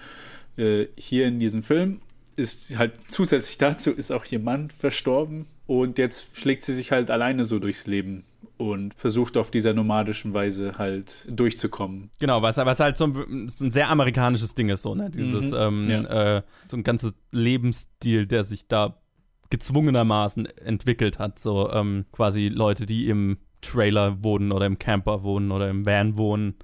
Äh, 0.58 0.86
hier 0.96 1.28
in 1.28 1.40
diesem 1.40 1.64
Film 1.64 2.00
ist 2.36 2.78
halt 2.78 2.94
zusätzlich 3.08 3.58
dazu 3.58 3.92
ist 3.92 4.12
auch 4.12 4.26
ihr 4.30 4.40
Mann 4.40 4.70
verstorben 4.70 5.46
und 5.68 5.98
jetzt 5.98 6.38
schlägt 6.38 6.64
sie 6.64 6.74
sich 6.74 6.92
halt 6.92 7.10
alleine 7.10 7.46
so 7.46 7.60
durchs 7.60 7.88
Leben 7.88 8.26
und 8.58 8.94
versucht 8.94 9.38
auf 9.38 9.52
dieser 9.52 9.74
nomadischen 9.74 10.34
Weise 10.34 10.78
halt 10.78 11.28
durchzukommen. 11.30 12.10
Genau, 12.20 12.42
was, 12.42 12.58
was 12.58 12.80
halt 12.80 12.98
so 12.98 13.06
ein, 13.08 13.50
so 13.50 13.66
ein 13.66 13.72
sehr 13.72 13.90
amerikanisches 13.90 14.56
Ding 14.56 14.70
ist, 14.70 14.84
so, 14.84 14.96
ne? 14.96 15.10
Dieses, 15.10 15.52
mhm, 15.52 15.58
ähm, 15.58 15.88
ja. 15.90 16.38
äh, 16.38 16.42
so 16.64 16.78
ein 16.78 16.84
ganzes 16.84 17.14
Lebensstil, 17.32 18.26
der 18.28 18.44
sich 18.44 18.68
da 18.68 19.02
gezwungenermaßen 19.50 20.46
entwickelt 20.46 21.20
hat. 21.20 21.40
So 21.40 21.70
ähm, 21.72 22.06
quasi 22.12 22.48
Leute, 22.48 22.86
die 22.86 23.10
im 23.10 23.38
Trailer 23.62 24.24
wohnen 24.24 24.52
oder 24.52 24.66
im 24.66 24.80
Camper 24.80 25.24
wohnen 25.24 25.52
oder 25.52 25.70
im 25.70 25.86
Van 25.86 26.18
wohnen 26.18 26.56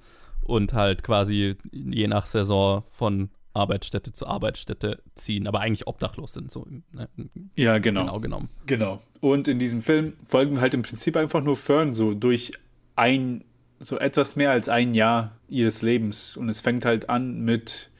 und 0.42 0.72
halt 0.72 1.02
quasi 1.02 1.56
je 1.72 2.06
nach 2.08 2.26
Saison 2.26 2.84
von 2.90 3.30
Arbeitsstätte 3.54 4.12
zu 4.12 4.26
Arbeitsstätte 4.26 5.02
ziehen, 5.14 5.46
aber 5.46 5.60
eigentlich 5.60 5.86
obdachlos 5.86 6.32
sind, 6.32 6.50
so 6.50 6.66
ne? 6.92 7.08
ja 7.54 7.78
genau 7.78 8.02
genau 8.02 8.20
genommen. 8.20 8.48
Genau. 8.66 9.02
Und 9.20 9.48
in 9.48 9.58
diesem 9.58 9.82
Film 9.82 10.14
folgen 10.26 10.60
halt 10.60 10.74
im 10.74 10.82
Prinzip 10.82 11.16
einfach 11.16 11.42
nur 11.42 11.56
Fern 11.56 11.94
so 11.94 12.14
durch 12.14 12.52
ein 12.96 13.44
so 13.78 13.98
etwas 13.98 14.36
mehr 14.36 14.50
als 14.52 14.68
ein 14.68 14.94
Jahr 14.94 15.32
ihres 15.48 15.82
Lebens 15.82 16.36
und 16.36 16.48
es 16.48 16.60
fängt 16.60 16.84
halt 16.84 17.08
an 17.10 17.40
mit 17.40 17.90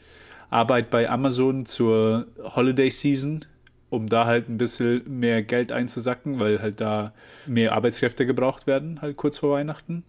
Arbeit 0.53 0.91
bei 0.91 1.09
Amazon 1.09 1.67
zur 1.67 2.27
Holiday 2.55 2.91
Season, 2.91 3.47
um 3.89 4.09
da 4.09 4.27
halt 4.27 4.49
ein 4.49 4.59
bisschen 4.59 5.03
mehr 5.19 5.43
Geld 5.43 5.73
einzusacken, 5.73 6.41
weil 6.41 6.61
halt 6.61 6.81
da 6.81 7.15
mehr 7.47 7.73
Arbeitskräfte 7.73 8.27
gebraucht 8.27 8.67
werden, 8.67 9.01
halt 9.01 9.17
kurz 9.17 9.39
vor 9.39 9.53
Weihnachten. 9.53 10.05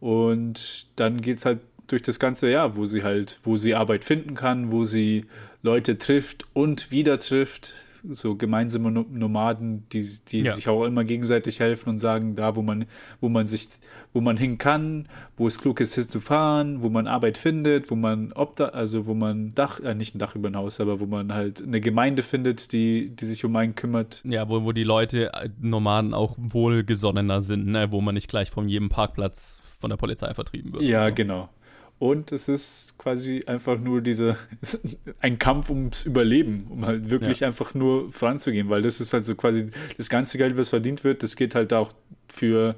Und 0.00 0.86
dann 0.96 1.20
geht 1.20 1.38
es 1.38 1.44
halt 1.44 1.60
durch 1.86 2.02
das 2.02 2.18
ganze 2.18 2.50
Jahr, 2.50 2.76
wo 2.76 2.84
sie 2.84 3.02
halt, 3.02 3.40
wo 3.44 3.56
sie 3.56 3.74
Arbeit 3.74 4.04
finden 4.04 4.34
kann, 4.34 4.70
wo 4.70 4.84
sie 4.84 5.26
Leute 5.62 5.98
trifft 5.98 6.46
und 6.52 6.90
wieder 6.90 7.18
trifft, 7.18 7.74
so 8.10 8.34
gemeinsame 8.36 8.90
Nomaden, 8.90 9.86
die, 9.90 10.06
die 10.28 10.42
ja. 10.42 10.54
sich 10.54 10.68
auch 10.68 10.84
immer 10.84 11.04
gegenseitig 11.04 11.60
helfen 11.60 11.88
und 11.88 11.98
sagen, 11.98 12.34
da 12.34 12.54
wo 12.56 12.62
man, 12.62 12.84
wo 13.20 13.28
man 13.28 13.46
sich, 13.46 13.68
wo 14.12 14.20
man 14.20 14.36
hin 14.36 14.58
kann, 14.58 15.08
wo 15.36 15.46
es 15.46 15.58
klug 15.58 15.80
ist, 15.80 15.94
hinzufahren, 15.94 16.82
wo 16.82 16.90
man 16.90 17.06
Arbeit 17.06 17.38
findet, 17.38 17.90
wo 17.90 17.94
man 17.94 18.32
Obda, 18.32 18.66
also 18.66 19.06
wo 19.06 19.14
man 19.14 19.54
Dach, 19.54 19.80
äh, 19.80 19.94
nicht 19.94 20.14
ein 20.14 20.18
Dach 20.18 20.34
über 20.34 20.48
ein 20.48 20.56
Haus, 20.56 20.80
aber 20.80 21.00
wo 21.00 21.06
man 21.06 21.32
halt 21.32 21.62
eine 21.62 21.80
Gemeinde 21.80 22.22
findet, 22.22 22.72
die, 22.72 23.08
die 23.08 23.24
sich 23.24 23.44
um 23.44 23.56
einen 23.56 23.74
kümmert. 23.74 24.22
Ja, 24.24 24.48
wo, 24.48 24.64
wo 24.64 24.72
die 24.72 24.84
Leute, 24.84 25.32
äh, 25.32 25.48
Nomaden 25.60 26.14
auch 26.14 26.36
wohlgesonnener 26.38 27.40
sind, 27.40 27.66
ne? 27.66 27.90
wo 27.90 28.00
man 28.00 28.14
nicht 28.14 28.28
gleich 28.28 28.50
von 28.50 28.68
jedem 28.68 28.90
Parkplatz 28.90 29.60
von 29.78 29.90
der 29.90 29.96
Polizei 29.96 30.32
vertrieben 30.34 30.72
wird. 30.72 30.82
Ja, 30.82 31.08
so. 31.08 31.14
genau. 31.14 31.48
Und 31.98 32.32
es 32.32 32.48
ist 32.48 32.98
quasi 32.98 33.42
einfach 33.46 33.78
nur 33.78 34.00
diese, 34.00 34.36
ein 35.20 35.38
Kampf 35.38 35.70
ums 35.70 36.04
Überleben, 36.04 36.66
um 36.68 36.84
halt 36.84 37.08
wirklich 37.08 37.40
ja. 37.40 37.46
einfach 37.46 37.72
nur 37.72 38.12
voranzugehen, 38.12 38.68
weil 38.68 38.82
das 38.82 39.00
ist 39.00 39.12
halt 39.12 39.24
so 39.24 39.34
quasi 39.34 39.70
das 39.96 40.08
ganze 40.08 40.36
Geld, 40.38 40.56
was 40.56 40.70
verdient 40.70 41.04
wird, 41.04 41.22
das 41.22 41.36
geht 41.36 41.54
halt 41.54 41.72
auch 41.72 41.92
für, 42.28 42.74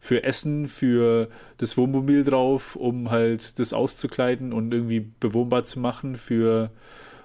für 0.00 0.22
Essen, 0.22 0.68
für 0.68 1.28
das 1.58 1.76
Wohnmobil 1.76 2.22
drauf, 2.22 2.76
um 2.76 3.10
halt 3.10 3.58
das 3.58 3.72
auszukleiden 3.72 4.52
und 4.52 4.72
irgendwie 4.72 5.06
bewohnbar 5.20 5.64
zu 5.64 5.80
machen, 5.80 6.16
für 6.16 6.70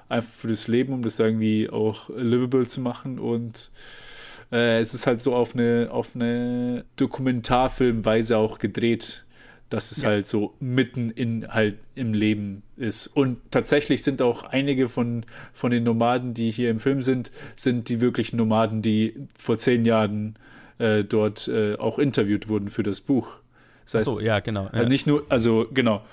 einfach 0.09 0.31
für 0.31 0.47
das 0.47 0.67
Leben, 0.67 0.91
um 0.93 1.01
das 1.01 1.19
irgendwie 1.19 1.69
auch 1.69 2.09
livable 2.09 2.65
zu 2.65 2.81
machen 2.81 3.19
und 3.19 3.71
äh, 4.51 4.79
es 4.79 4.93
ist 4.93 5.05
halt 5.05 5.21
so 5.21 5.35
auf 5.35 5.53
eine, 5.53 5.89
auf 5.91 6.15
eine 6.15 6.85
Dokumentarfilmweise 6.95 8.37
auch 8.37 8.59
gedreht 8.59 9.25
dass 9.69 9.91
es 9.91 10.01
ja. 10.01 10.09
halt 10.09 10.27
so 10.27 10.53
mitten 10.59 11.11
in 11.11 11.47
halt 11.47 11.77
im 11.95 12.13
Leben 12.13 12.63
ist. 12.77 13.07
Und 13.07 13.39
tatsächlich 13.51 14.03
sind 14.03 14.21
auch 14.21 14.43
einige 14.43 14.87
von, 14.87 15.25
von 15.53 15.71
den 15.71 15.83
Nomaden, 15.83 16.33
die 16.33 16.51
hier 16.51 16.69
im 16.69 16.79
Film 16.79 17.01
sind, 17.01 17.31
sind 17.55 17.89
die 17.89 18.01
wirklichen 18.01 18.37
Nomaden, 18.37 18.81
die 18.81 19.15
vor 19.37 19.57
zehn 19.57 19.85
Jahren 19.85 20.35
äh, 20.77 21.03
dort 21.03 21.47
äh, 21.47 21.75
auch 21.75 21.99
interviewt 21.99 22.47
wurden 22.47 22.69
für 22.69 22.83
das 22.83 23.01
Buch. 23.01 23.39
Das 23.83 23.95
heißt, 23.95 24.05
so, 24.05 24.19
ja, 24.19 24.39
genau. 24.39 24.65
Ja. 24.65 24.71
Also 24.71 24.89
nicht 24.89 25.07
nur, 25.07 25.25
also 25.29 25.67
genau, 25.73 26.03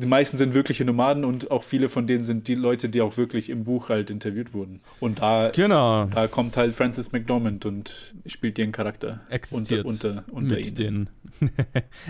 die 0.00 0.06
meisten 0.06 0.36
sind 0.36 0.54
wirkliche 0.54 0.84
Nomaden 0.84 1.24
und 1.24 1.50
auch 1.50 1.64
viele 1.64 1.88
von 1.88 2.06
denen 2.06 2.24
sind 2.24 2.48
die 2.48 2.54
Leute, 2.54 2.88
die 2.88 3.00
auch 3.00 3.16
wirklich 3.16 3.50
im 3.50 3.64
Buch 3.64 3.88
halt 3.88 4.10
interviewt 4.10 4.54
wurden. 4.54 4.80
Und 4.98 5.20
da, 5.20 5.50
genau. 5.50 6.06
da 6.06 6.26
kommt 6.26 6.56
halt 6.56 6.74
Francis 6.74 7.12
McDormand 7.12 7.66
und 7.66 8.14
spielt 8.26 8.58
ihren 8.58 8.72
Charakter 8.72 9.20
Existiert 9.28 9.84
unter, 9.84 10.24
unter, 10.26 10.32
unter 10.32 10.56
mit 10.56 10.66
ihnen. 10.66 11.08
Den 11.40 11.50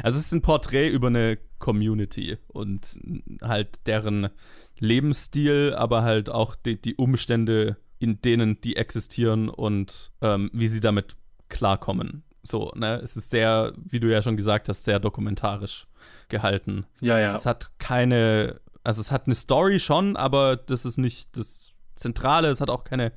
also 0.03 0.19
es 0.19 0.27
ist 0.27 0.33
ein 0.33 0.43
Porträt 0.43 0.89
über 0.89 1.09
eine 1.09 1.39
Community 1.59 2.39
und 2.49 2.99
halt 3.43 3.87
deren 3.87 4.31
Lebensstil, 4.79 5.75
aber 5.77 6.03
halt 6.03 6.31
auch 6.31 6.57
die, 6.57 6.81
die 6.81 6.95
Umstände, 6.95 7.77
in 7.99 8.23
denen 8.23 8.61
die 8.61 8.77
existieren 8.77 9.49
und 9.49 10.13
ähm, 10.23 10.51
wie 10.53 10.69
sie 10.69 10.81
damit 10.81 11.17
klarkommen. 11.49 12.23
So, 12.43 12.73
ne? 12.75 13.01
Es 13.03 13.17
ist 13.17 13.31
sehr, 13.31 13.73
wie 13.77 14.01
du 14.01 14.11
ja 14.11 14.23
schon 14.23 14.37
gesagt 14.37 14.69
hast, 14.69 14.85
sehr 14.85 14.99
dokumentarisch 14.99 15.87
gehalten. 16.29 16.87
Ja, 17.01 17.19
ja. 17.19 17.35
Es 17.35 17.47
hat 17.47 17.71
keine, 17.79 18.61
also 18.83 19.01
es 19.01 19.11
hat 19.13 19.27
eine 19.27 19.35
Story 19.35 19.79
schon, 19.79 20.17
aber 20.17 20.57
das 20.57 20.85
ist 20.85 20.99
nicht 20.99 21.37
das 21.37 21.73
Zentrale. 21.97 22.49
Es 22.49 22.61
hat 22.61 22.71
auch 22.71 22.85
keine 22.85 23.13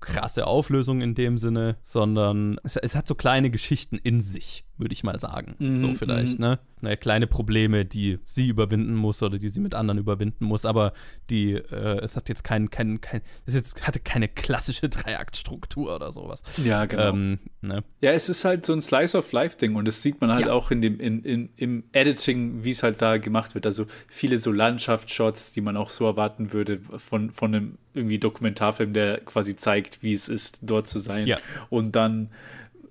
krasse 0.00 0.46
Auflösung 0.46 1.00
in 1.00 1.14
dem 1.14 1.38
Sinne, 1.38 1.76
sondern 1.82 2.58
es, 2.62 2.76
es 2.76 2.94
hat 2.94 3.08
so 3.08 3.14
kleine 3.14 3.50
Geschichten 3.50 3.96
in 3.96 4.20
sich, 4.20 4.64
würde 4.78 4.92
ich 4.92 5.02
mal 5.02 5.18
sagen. 5.18 5.56
Mhm, 5.58 5.80
so 5.80 5.94
vielleicht, 5.94 6.38
mhm. 6.38 6.46
ne? 6.46 6.58
ne? 6.80 6.96
Kleine 6.96 7.26
Probleme, 7.26 7.84
die 7.84 8.18
sie 8.24 8.48
überwinden 8.48 8.94
muss 8.94 9.22
oder 9.22 9.38
die 9.38 9.48
sie 9.48 9.60
mit 9.60 9.74
anderen 9.74 9.98
überwinden 9.98 10.44
muss, 10.44 10.64
aber 10.64 10.92
die, 11.30 11.52
äh, 11.52 12.00
es 12.02 12.16
hat 12.16 12.28
jetzt 12.28 12.44
kein, 12.44 12.70
kein, 12.70 13.00
kein, 13.00 13.22
es 13.46 13.54
jetzt 13.54 13.86
hatte 13.86 14.00
keine 14.00 14.28
klassische 14.28 14.88
Dreiaktstruktur 14.88 15.94
oder 15.94 16.12
sowas. 16.12 16.42
Ja, 16.64 16.86
genau. 16.86 17.10
Ähm, 17.10 17.38
ne? 17.60 17.82
Ja, 18.00 18.12
es 18.12 18.28
ist 18.28 18.44
halt 18.44 18.64
so 18.64 18.72
ein 18.72 18.80
Slice 18.80 19.16
of 19.16 19.30
Life-Ding 19.32 19.74
und 19.74 19.86
das 19.86 20.02
sieht 20.02 20.20
man 20.20 20.32
halt 20.32 20.46
ja. 20.46 20.52
auch 20.52 20.70
in 20.70 20.80
dem, 20.80 21.00
in, 21.00 21.22
in, 21.22 21.48
im 21.56 21.84
Editing, 21.92 22.64
wie 22.64 22.70
es 22.70 22.82
halt 22.82 23.02
da 23.02 23.18
gemacht 23.18 23.54
wird. 23.54 23.66
Also 23.66 23.86
viele 24.06 24.38
so 24.38 24.52
Landschaftsshots, 24.52 25.52
die 25.52 25.60
man 25.60 25.76
auch 25.76 25.90
so 25.90 26.06
erwarten 26.06 26.52
würde 26.52 26.80
von, 26.96 27.32
von 27.32 27.54
einem 27.54 27.78
irgendwie 27.94 28.18
Dokumentarfilm, 28.18 28.92
der 28.92 29.18
quasi 29.20 29.56
zeigt, 29.56 30.02
wie 30.02 30.12
es 30.12 30.28
ist, 30.28 30.60
dort 30.62 30.86
zu 30.86 31.00
sein. 31.00 31.26
Ja. 31.26 31.38
Und 31.68 31.96
dann 31.96 32.30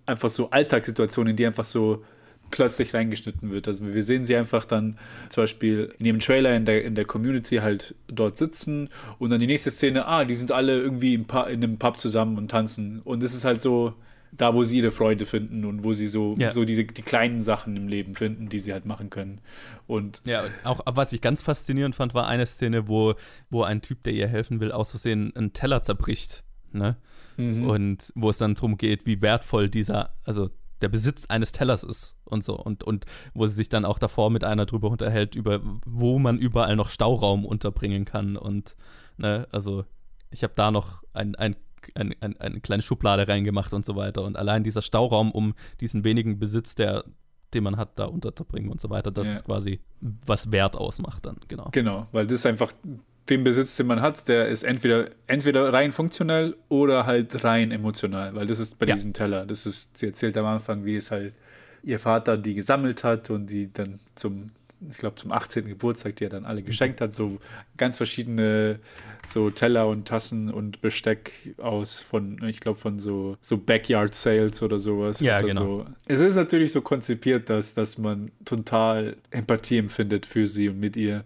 einfach 0.07 0.29
so 0.29 0.49
Alltagssituationen, 0.49 1.31
in 1.31 1.37
die 1.37 1.45
einfach 1.45 1.65
so 1.65 2.03
plötzlich 2.49 2.93
reingeschnitten 2.93 3.51
wird. 3.51 3.67
Also 3.67 3.85
wir 3.93 4.03
sehen 4.03 4.23
sie 4.25 4.35
einfach 4.35 4.63
dann 4.65 4.97
zum 5.29 5.43
Beispiel 5.43 5.93
in 5.99 6.05
ihrem 6.05 6.19
Trailer 6.19 6.55
in 6.55 6.65
der, 6.65 6.83
in 6.85 6.95
der 6.95 7.05
Community 7.05 7.57
halt 7.57 7.93
dort 8.07 8.37
sitzen 8.37 8.89
und 9.19 9.31
dann 9.31 9.39
die 9.39 9.47
nächste 9.47 9.69
Szene, 9.69 10.05
ah, 10.07 10.23
die 10.23 10.35
sind 10.35 10.51
alle 10.51 10.79
irgendwie 10.79 11.13
im 11.13 11.25
in 11.49 11.63
einem 11.63 11.77
Pub 11.77 11.99
zusammen 11.99 12.37
und 12.37 12.49
tanzen. 12.49 13.01
Und 13.01 13.21
es 13.21 13.35
ist 13.35 13.43
halt 13.43 13.59
so, 13.59 13.93
da, 14.31 14.53
wo 14.53 14.63
sie 14.63 14.77
ihre 14.77 14.91
Freude 14.91 15.25
finden 15.25 15.65
und 15.65 15.83
wo 15.83 15.93
sie 15.93 16.07
so, 16.07 16.35
Ja. 16.37 16.51
so 16.51 16.63
diese 16.63 16.85
die 16.85 17.01
kleinen 17.01 17.41
Sachen 17.41 17.75
im 17.75 17.87
Leben 17.87 18.15
finden, 18.15 18.49
die 18.49 18.59
sie 18.59 18.71
halt 18.71 18.85
machen 18.85 19.09
können. 19.09 19.41
Und 19.85 20.21
Ja, 20.25 20.45
auch 20.63 20.81
was 20.85 21.11
ich 21.13 21.21
ganz 21.21 21.41
faszinierend 21.41 21.95
fand, 21.95 22.13
war 22.13 22.27
eine 22.27 22.45
Szene, 22.45 22.87
wo, 22.87 23.15
wo 23.49 23.63
ein 23.63 23.81
Typ, 23.81 24.03
der 24.03 24.13
ihr 24.13 24.27
helfen 24.27 24.59
will, 24.59 24.71
aus 24.71 24.91
Versehen 24.91 25.35
einen 25.35 25.53
Teller 25.53 25.81
zerbricht. 25.81 26.43
Ne? 26.71 26.95
Mhm. 27.37 27.69
Und 27.69 28.11
wo 28.15 28.29
es 28.29 28.37
dann 28.37 28.55
darum 28.55 28.77
geht, 28.77 29.05
wie 29.05 29.21
wertvoll 29.21 29.69
dieser, 29.69 30.15
also 30.23 30.49
der 30.81 30.89
Besitz 30.89 31.25
eines 31.25 31.51
Tellers 31.51 31.83
ist 31.83 32.15
und 32.25 32.43
so. 32.43 32.55
Und, 32.55 32.83
und 32.83 33.05
wo 33.33 33.47
sie 33.47 33.55
sich 33.55 33.69
dann 33.69 33.85
auch 33.85 33.97
davor 33.99 34.29
mit 34.29 34.43
einer 34.43 34.65
drüber 34.65 34.89
unterhält, 34.91 35.35
über 35.35 35.59
wo 35.85 36.19
man 36.19 36.37
überall 36.37 36.75
noch 36.75 36.89
Stauraum 36.89 37.45
unterbringen 37.45 38.05
kann. 38.05 38.37
Und, 38.37 38.75
ne, 39.17 39.47
also 39.51 39.85
ich 40.29 40.43
habe 40.43 40.53
da 40.55 40.69
noch 40.69 41.01
ein, 41.13 41.35
ein, 41.35 41.55
ein, 41.95 42.13
ein, 42.19 42.39
eine 42.39 42.59
kleine 42.59 42.83
Schublade 42.83 43.27
reingemacht 43.27 43.73
und 43.73 43.85
so 43.85 43.95
weiter. 43.95 44.23
Und 44.23 44.35
allein 44.37 44.63
dieser 44.63 44.81
Stauraum, 44.81 45.31
um 45.31 45.55
diesen 45.79 46.03
wenigen 46.03 46.37
Besitz, 46.37 46.75
der, 46.75 47.05
den 47.53 47.63
man 47.63 47.77
hat, 47.77 47.97
da 47.97 48.05
unterzubringen 48.05 48.69
und 48.69 48.79
so 48.81 48.89
weiter, 48.89 49.09
das 49.09 49.27
Ja. 49.27 49.33
ist 49.33 49.45
quasi, 49.45 49.79
was 50.01 50.51
Wert 50.51 50.75
ausmacht 50.75 51.25
dann, 51.25 51.37
genau. 51.47 51.69
Genau, 51.71 52.07
weil 52.11 52.27
das 52.27 52.45
einfach 52.45 52.73
den 53.29 53.43
Besitz, 53.43 53.75
den 53.75 53.87
man 53.87 54.01
hat, 54.01 54.27
der 54.27 54.47
ist 54.47 54.63
entweder, 54.63 55.09
entweder 55.27 55.71
rein 55.73 55.91
funktionell 55.91 56.55
oder 56.69 57.05
halt 57.05 57.43
rein 57.43 57.71
emotional, 57.71 58.33
weil 58.35 58.47
das 58.47 58.59
ist 58.59 58.79
bei 58.79 58.85
Ja. 58.85 58.95
diesem 58.95 59.13
Teller. 59.13 59.45
Das 59.45 59.65
ist, 59.65 59.97
sie 59.97 60.07
erzählt 60.07 60.37
am 60.37 60.45
Anfang, 60.45 60.85
wie 60.85 60.95
es 60.95 61.11
halt 61.11 61.33
ihr 61.83 61.99
Vater 61.99 62.37
die 62.37 62.53
gesammelt 62.55 63.03
hat 63.03 63.29
und 63.29 63.47
die 63.49 63.71
dann 63.71 63.99
zum, 64.15 64.51
ich 64.89 64.97
glaube, 64.97 65.15
zum 65.15 65.31
18. 65.31 65.67
Geburtstag, 65.67 66.15
die 66.17 66.25
er 66.25 66.29
dann 66.29 66.45
alle 66.45 66.61
geschenkt 66.63 67.01
hat, 67.01 67.13
so 67.13 67.37
ganz 67.77 67.97
verschiedene 67.97 68.79
so 69.27 69.49
Teller 69.49 69.87
und 69.87 70.07
Tassen 70.07 70.49
und 70.51 70.81
Besteck 70.81 71.53
aus 71.57 71.99
von, 71.99 72.41
ich 72.47 72.59
glaube, 72.59 72.79
von 72.79 72.97
so, 72.99 73.37
so 73.41 73.57
Backyard 73.57 74.13
Sales 74.13 74.61
oder 74.63 74.79
sowas. 74.79 75.19
Ja, 75.19 75.37
oder 75.37 75.47
genau. 75.47 75.61
So. 75.61 75.85
Es 76.07 76.19
ist 76.21 76.35
natürlich 76.35 76.71
so 76.71 76.81
konzipiert, 76.81 77.49
dass, 77.49 77.73
dass 77.73 77.97
man 77.97 78.31
total 78.45 79.17
Empathie 79.31 79.77
empfindet 79.77 80.25
für 80.25 80.47
sie 80.47 80.69
und 80.69 80.79
mit 80.79 80.95
ihr 80.97 81.23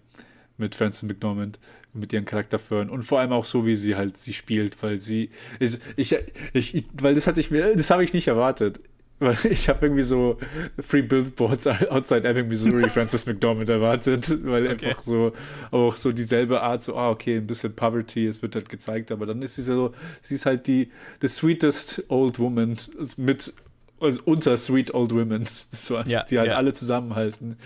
mit 0.57 0.75
Frances 0.75 1.03
McDormand 1.03 1.59
mit 1.93 2.13
ihren 2.13 2.25
Charakterführern 2.25 2.89
und 2.89 3.03
vor 3.03 3.19
allem 3.19 3.31
auch 3.31 3.45
so, 3.45 3.65
wie 3.65 3.75
sie 3.75 3.95
halt 3.95 4.17
sie 4.17 4.33
spielt, 4.33 4.81
weil 4.81 4.99
sie 4.99 5.29
ich, 5.59 5.77
ich, 5.95 6.15
ich, 6.53 6.85
weil 7.01 7.15
das 7.15 7.27
hatte 7.27 7.39
ich 7.39 7.51
mir, 7.51 7.75
das 7.75 7.89
habe 7.89 8.03
ich 8.03 8.13
nicht 8.13 8.27
erwartet. 8.27 8.79
Weil 9.19 9.37
ich 9.51 9.69
habe 9.69 9.85
irgendwie 9.85 10.03
so 10.03 10.37
Free 10.79 11.03
Billboards 11.03 11.67
outside 11.67 12.27
Ebbing, 12.27 12.47
Missouri, 12.47 12.89
Frances 12.89 13.25
McDormand 13.27 13.69
erwartet, 13.69 14.43
weil 14.45 14.67
einfach 14.67 15.01
so 15.01 15.31
auch 15.69 15.93
so 15.95 16.11
dieselbe 16.11 16.61
Art, 16.61 16.81
so, 16.81 16.95
ah, 16.95 17.11
okay, 17.11 17.37
ein 17.37 17.45
bisschen 17.45 17.75
Poverty, 17.75 18.25
es 18.25 18.41
wird 18.41 18.55
halt 18.55 18.67
gezeigt, 18.67 19.11
aber 19.11 19.27
dann 19.27 19.41
ist 19.43 19.55
sie 19.55 19.61
so, 19.61 19.93
sie 20.21 20.35
ist 20.35 20.47
halt 20.47 20.65
die 20.65 20.89
the 21.21 21.27
sweetest 21.27 22.03
old 22.09 22.39
woman 22.39 22.77
mit 23.17 23.53
also 24.01 24.21
unter 24.25 24.57
Sweet 24.57 24.93
Old 24.93 25.13
Women, 25.13 25.47
so, 25.71 25.99
Ja, 26.01 26.23
die 26.23 26.39
halt 26.39 26.49
ja. 26.49 26.57
alle 26.57 26.73
zusammenhalten. 26.73 27.57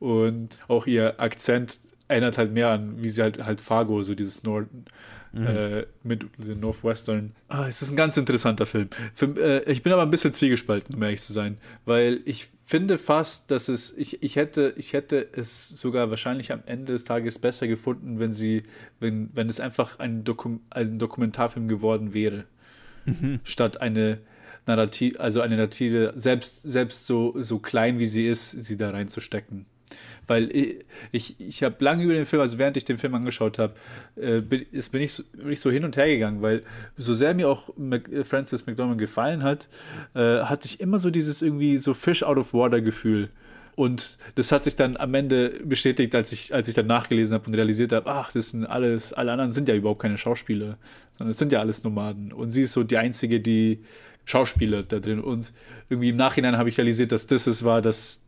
Und 0.00 0.60
auch 0.66 0.86
ihr 0.86 1.20
Akzent 1.20 1.78
erinnert 2.08 2.38
halt 2.38 2.52
mehr 2.52 2.70
an, 2.70 3.02
wie 3.02 3.08
sie 3.08 3.22
halt, 3.22 3.44
halt 3.44 3.60
Fargo, 3.60 4.02
so 4.02 4.14
dieses 4.14 4.42
Nord, 4.42 4.68
Mhm. 5.34 5.46
äh, 5.46 5.86
mit 6.02 6.26
Northwestern. 6.60 7.32
Ah, 7.48 7.66
es 7.66 7.80
ist 7.80 7.90
ein 7.90 7.96
ganz 7.96 8.18
interessanter 8.18 8.66
Film. 8.66 8.90
Für, 9.14 9.34
äh, 9.64 9.72
ich 9.72 9.82
bin 9.82 9.90
aber 9.94 10.02
ein 10.02 10.10
bisschen 10.10 10.30
zwiegespalten, 10.34 10.94
um 10.94 11.02
ehrlich 11.02 11.22
zu 11.22 11.32
sein, 11.32 11.56
weil 11.86 12.20
ich 12.26 12.50
finde 12.64 12.98
fast, 12.98 13.50
dass 13.50 13.70
es, 13.70 13.96
ich, 13.96 14.22
ich, 14.22 14.36
hätte, 14.36 14.74
ich 14.76 14.92
hätte 14.92 15.26
es 15.34 15.70
sogar 15.70 16.10
wahrscheinlich 16.10 16.52
am 16.52 16.62
Ende 16.66 16.92
des 16.92 17.04
Tages 17.04 17.38
besser 17.38 17.66
gefunden, 17.66 18.18
wenn 18.18 18.30
sie, 18.32 18.64
wenn, 19.00 19.30
wenn 19.32 19.48
es 19.48 19.58
einfach 19.58 19.98
ein, 19.98 20.22
Dokum, 20.22 20.60
ein 20.68 20.98
Dokumentarfilm 20.98 21.66
geworden 21.66 22.12
wäre, 22.12 22.44
statt 23.42 23.80
eine 23.80 24.18
Narrative, 24.66 25.18
also 25.18 25.40
eine 25.40 25.56
Narrative, 25.56 26.12
selbst, 26.14 26.60
selbst 26.62 27.06
so, 27.06 27.34
so 27.40 27.58
klein 27.58 27.98
wie 27.98 28.06
sie 28.06 28.26
ist, 28.28 28.50
sie 28.50 28.76
da 28.76 28.90
reinzustecken. 28.90 29.64
Weil 30.26 30.54
ich, 31.10 31.40
ich, 31.40 31.62
habe 31.62 31.76
lange 31.80 32.04
über 32.04 32.14
den 32.14 32.26
Film, 32.26 32.42
also 32.42 32.58
während 32.58 32.76
ich 32.76 32.84
den 32.84 32.98
Film 32.98 33.14
angeschaut 33.14 33.58
habe, 33.58 33.74
äh, 34.16 34.40
bin, 34.40 34.66
bin, 34.70 35.00
ich 35.02 35.12
so, 35.12 35.22
bin 35.32 35.52
ich 35.52 35.60
so 35.60 35.70
hin 35.70 35.84
und 35.84 35.96
her 35.96 36.06
gegangen, 36.06 36.42
weil 36.42 36.62
so 36.96 37.14
sehr 37.14 37.34
mir 37.34 37.48
auch 37.48 37.70
Mac, 37.76 38.08
Francis 38.24 38.66
McDormand 38.66 38.98
gefallen 38.98 39.42
hat, 39.42 39.68
äh, 40.14 40.40
hatte 40.42 40.66
ich 40.66 40.80
immer 40.80 40.98
so 40.98 41.10
dieses 41.10 41.42
irgendwie 41.42 41.76
so 41.78 41.94
Fish 41.94 42.22
out 42.22 42.38
of 42.38 42.54
water 42.54 42.80
Gefühl. 42.80 43.30
Und 43.74 44.18
das 44.34 44.52
hat 44.52 44.64
sich 44.64 44.76
dann 44.76 44.96
am 44.98 45.14
Ende 45.14 45.60
bestätigt, 45.64 46.14
als 46.14 46.32
ich, 46.32 46.54
als 46.54 46.68
ich 46.68 46.74
dann 46.74 46.86
nachgelesen 46.86 47.34
habe 47.34 47.46
und 47.46 47.54
realisiert 47.54 47.92
habe, 47.92 48.10
ach, 48.10 48.30
das 48.32 48.50
sind 48.50 48.66
alles, 48.66 49.12
alle 49.12 49.32
anderen 49.32 49.50
sind 49.50 49.68
ja 49.68 49.74
überhaupt 49.74 50.02
keine 50.02 50.18
Schauspieler, 50.18 50.76
sondern 51.16 51.30
es 51.30 51.38
sind 51.38 51.52
ja 51.52 51.60
alles 51.60 51.82
Nomaden. 51.82 52.32
Und 52.32 52.50
sie 52.50 52.62
ist 52.62 52.72
so 52.72 52.84
die 52.84 52.98
einzige, 52.98 53.40
die 53.40 53.82
Schauspieler 54.24 54.82
da 54.82 54.98
drin. 54.98 55.20
Und 55.20 55.52
irgendwie 55.88 56.10
im 56.10 56.16
Nachhinein 56.16 56.58
habe 56.58 56.68
ich 56.68 56.76
realisiert, 56.76 57.12
dass 57.12 57.26
das 57.26 57.46
es 57.46 57.64
war, 57.64 57.80
das, 57.80 58.21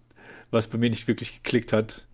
was 0.54 0.68
bei 0.68 0.78
mir 0.78 0.88
nicht 0.88 1.06
wirklich 1.06 1.42
geklickt 1.42 1.72
hat. 1.72 2.06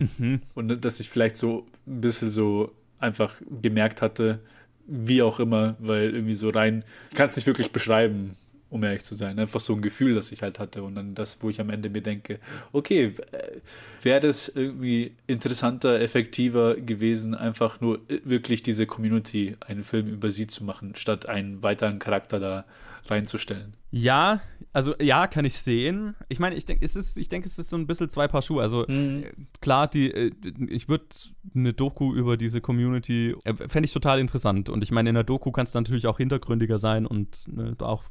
Und 0.55 0.85
dass 0.85 0.99
ich 0.99 1.09
vielleicht 1.09 1.37
so 1.37 1.67
ein 1.87 2.01
bisschen 2.01 2.31
so 2.31 2.73
einfach 2.99 3.35
gemerkt 3.63 4.03
hatte, 4.03 4.41
wie 4.87 5.23
auch 5.23 5.39
immer, 5.39 5.77
weil 5.79 6.15
irgendwie 6.15 6.35
so 6.35 6.49
rein, 6.49 6.85
ich 7.11 7.17
kann 7.17 7.27
es 7.27 7.37
nicht 7.37 7.47
wirklich 7.47 7.71
beschreiben, 7.71 8.35
um 8.71 8.83
ehrlich 8.83 9.05
zu 9.05 9.15
sein. 9.15 9.39
Einfach 9.39 9.61
so 9.61 9.75
ein 9.75 9.83
Gefühl, 9.83 10.15
das 10.15 10.33
ich 10.33 10.43
halt 10.43 10.59
hatte. 10.59 10.83
Und 10.83 10.95
dann 10.95 11.15
das, 11.15 11.39
wo 11.41 11.51
ich 11.51 11.61
am 11.61 11.71
Ende 11.71 11.91
mir 11.91 12.03
denke, 12.03 12.41
okay, 12.73 13.15
äh, 13.33 13.61
wäre 14.03 14.21
das 14.21 14.49
irgendwie 14.49 15.13
interessanter, 15.27 16.01
effektiver 16.01 16.77
gewesen, 16.77 17.35
einfach 17.35 17.81
nur 17.81 18.01
äh, 18.09 18.21
wirklich 18.25 18.63
diese 18.63 18.87
Community, 18.87 19.57
einen 19.61 19.85
Film 19.85 20.09
über 20.09 20.31
sie 20.31 20.47
zu 20.47 20.65
machen, 20.65 20.95
statt 20.97 21.29
einen 21.29 21.63
weiteren 21.63 21.99
Charakter 21.99 22.41
da 22.41 22.65
reinzustellen. 23.07 23.75
Ja, 23.91 24.41
also 24.73 24.95
ja, 25.01 25.27
kann 25.27 25.45
ich 25.45 25.59
sehen. 25.59 26.15
Ich 26.29 26.39
meine, 26.39 26.55
ich 26.55 26.65
denke, 26.65 26.85
es 26.85 26.95
ist, 26.95 27.19
ich 27.19 27.29
denke, 27.29 27.49
es 27.49 27.59
ist 27.59 27.71
so 27.71 27.77
ein 27.77 27.87
bisschen 27.89 28.09
zwei 28.09 28.29
Paar 28.29 28.43
Schuhe. 28.43 28.63
Also 28.63 28.85
Mhm. 28.89 29.25
klar, 29.61 29.89
die, 29.89 30.13
äh, 30.13 30.33
ich 30.69 30.89
würde 30.89 31.07
eine 31.55 31.73
Doku 31.73 32.15
über 32.15 32.37
diese 32.37 32.61
Community 32.61 33.35
äh, 33.45 33.55
fände 33.69 33.87
ich 33.87 33.93
total 33.93 34.21
interessant. 34.21 34.69
Und 34.69 34.83
ich 34.85 34.93
meine, 34.93 35.09
in 35.09 35.15
der 35.15 35.25
Doku 35.25 35.51
kann 35.51 35.65
es 35.65 35.75
natürlich 35.75 36.07
auch 36.07 36.19
hintergründiger 36.19 36.79
sein 36.79 37.05
und 37.07 37.49
ne, 37.49 37.75
auch 37.81 38.05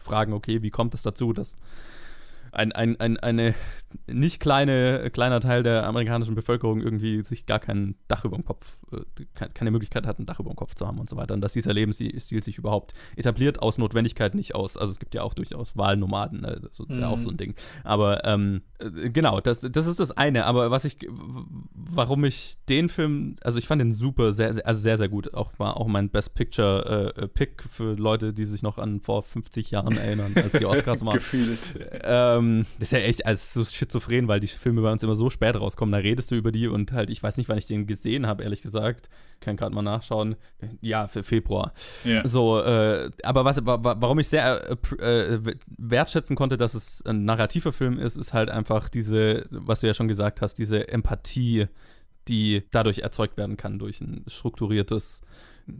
fragen, 0.00 0.32
okay, 0.32 0.62
wie 0.62 0.70
kommt 0.70 0.94
es 0.94 1.02
dazu, 1.02 1.32
dass 1.32 1.58
ein, 2.52 2.72
ein, 2.72 2.98
ein 3.00 3.16
eine 3.18 3.54
nicht 4.06 4.40
kleine, 4.40 5.10
kleiner 5.10 5.40
Teil 5.40 5.62
der 5.62 5.86
amerikanischen 5.86 6.34
Bevölkerung 6.34 6.80
irgendwie 6.80 7.22
sich 7.24 7.46
gar 7.46 7.58
kein 7.58 7.96
Dach 8.08 8.24
über 8.24 8.36
dem 8.36 8.44
Kopf, 8.44 8.78
äh, 8.92 8.98
ke- 9.34 9.50
keine 9.52 9.70
Möglichkeit 9.70 10.06
hat, 10.06 10.18
ein 10.18 10.26
Dach 10.26 10.38
über 10.40 10.50
dem 10.50 10.56
Kopf 10.56 10.74
zu 10.74 10.86
haben 10.86 10.98
und 10.98 11.08
so 11.08 11.16
weiter. 11.16 11.34
Und 11.34 11.40
dass 11.40 11.52
dieser 11.52 11.72
Lebensstil 11.72 12.42
sich 12.42 12.58
überhaupt 12.58 12.94
etabliert 13.16 13.60
aus 13.62 13.78
Notwendigkeit, 13.78 14.34
nicht 14.34 14.54
aus. 14.54 14.76
Also 14.76 14.92
es 14.92 14.98
gibt 14.98 15.14
ja 15.14 15.22
auch 15.22 15.34
durchaus 15.34 15.76
Wahlnomaden, 15.76 16.40
ne? 16.42 16.60
das 16.62 16.78
ist 16.80 16.96
ja 16.98 17.08
auch 17.08 17.18
so 17.18 17.30
ein 17.30 17.36
Ding. 17.36 17.54
Aber 17.84 18.24
ähm, 18.24 18.62
äh, 18.78 19.10
genau, 19.10 19.40
das, 19.40 19.60
das 19.60 19.86
ist 19.86 19.98
das 20.00 20.10
eine. 20.12 20.44
Aber 20.46 20.70
was 20.70 20.84
ich, 20.84 20.96
warum 21.74 22.24
ich 22.24 22.56
den 22.68 22.88
Film, 22.88 23.36
also 23.42 23.58
ich 23.58 23.66
fand 23.66 23.80
den 23.80 23.92
super, 23.92 24.32
sehr, 24.32 24.54
sehr, 24.54 24.66
also 24.66 24.80
sehr, 24.80 24.96
sehr 24.96 25.08
gut. 25.08 25.34
Auch 25.34 25.50
war 25.58 25.76
auch 25.76 25.86
mein 25.86 26.10
Best 26.10 26.34
Picture 26.34 27.14
äh, 27.16 27.28
Pick 27.28 27.62
für 27.62 27.94
Leute, 27.94 28.32
die 28.32 28.44
sich 28.44 28.62
noch 28.62 28.78
an 28.78 29.00
vor 29.00 29.22
50 29.22 29.70
Jahren 29.70 29.96
erinnern, 29.96 30.32
als 30.36 30.52
die 30.52 30.66
Oscars 30.66 31.00
waren. 31.06 31.14
Gefühlt. 31.14 31.74
Ähm, 32.02 32.39
das 32.78 32.88
ist 32.88 32.92
ja 32.92 32.98
echt 32.98 33.26
als 33.26 33.54
so 33.54 33.64
schizophren, 33.64 34.28
weil 34.28 34.40
die 34.40 34.46
Filme 34.46 34.82
bei 34.82 34.90
uns 34.92 35.02
immer 35.02 35.14
so 35.14 35.30
spät 35.30 35.56
rauskommen. 35.56 35.92
Da 35.92 35.98
redest 35.98 36.30
du 36.30 36.34
über 36.34 36.52
die 36.52 36.66
und 36.68 36.92
halt, 36.92 37.10
ich 37.10 37.22
weiß 37.22 37.36
nicht, 37.36 37.48
wann 37.48 37.58
ich 37.58 37.66
den 37.66 37.86
gesehen 37.86 38.26
habe, 38.26 38.42
ehrlich 38.42 38.62
gesagt. 38.62 39.08
Kann 39.40 39.56
gerade 39.56 39.74
mal 39.74 39.82
nachschauen. 39.82 40.36
Ja, 40.80 41.08
für 41.08 41.22
Februar. 41.22 41.72
Ja. 42.04 42.26
So, 42.28 42.60
äh, 42.60 43.10
aber 43.22 43.44
was, 43.44 43.64
wa- 43.64 43.82
wa- 43.82 43.96
warum 43.98 44.18
ich 44.18 44.28
sehr 44.28 44.76
äh, 45.00 45.34
äh, 45.34 45.54
wertschätzen 45.78 46.36
konnte, 46.36 46.58
dass 46.58 46.74
es 46.74 47.04
ein 47.06 47.24
narrativer 47.24 47.72
Film 47.72 47.98
ist, 47.98 48.16
ist 48.16 48.34
halt 48.34 48.50
einfach 48.50 48.88
diese, 48.88 49.46
was 49.50 49.80
du 49.80 49.86
ja 49.86 49.94
schon 49.94 50.08
gesagt 50.08 50.42
hast, 50.42 50.54
diese 50.54 50.88
Empathie, 50.88 51.66
die 52.28 52.62
dadurch 52.70 52.98
erzeugt 52.98 53.36
werden 53.38 53.56
kann 53.56 53.78
durch 53.78 54.00
ein 54.02 54.24
strukturiertes, 54.26 55.22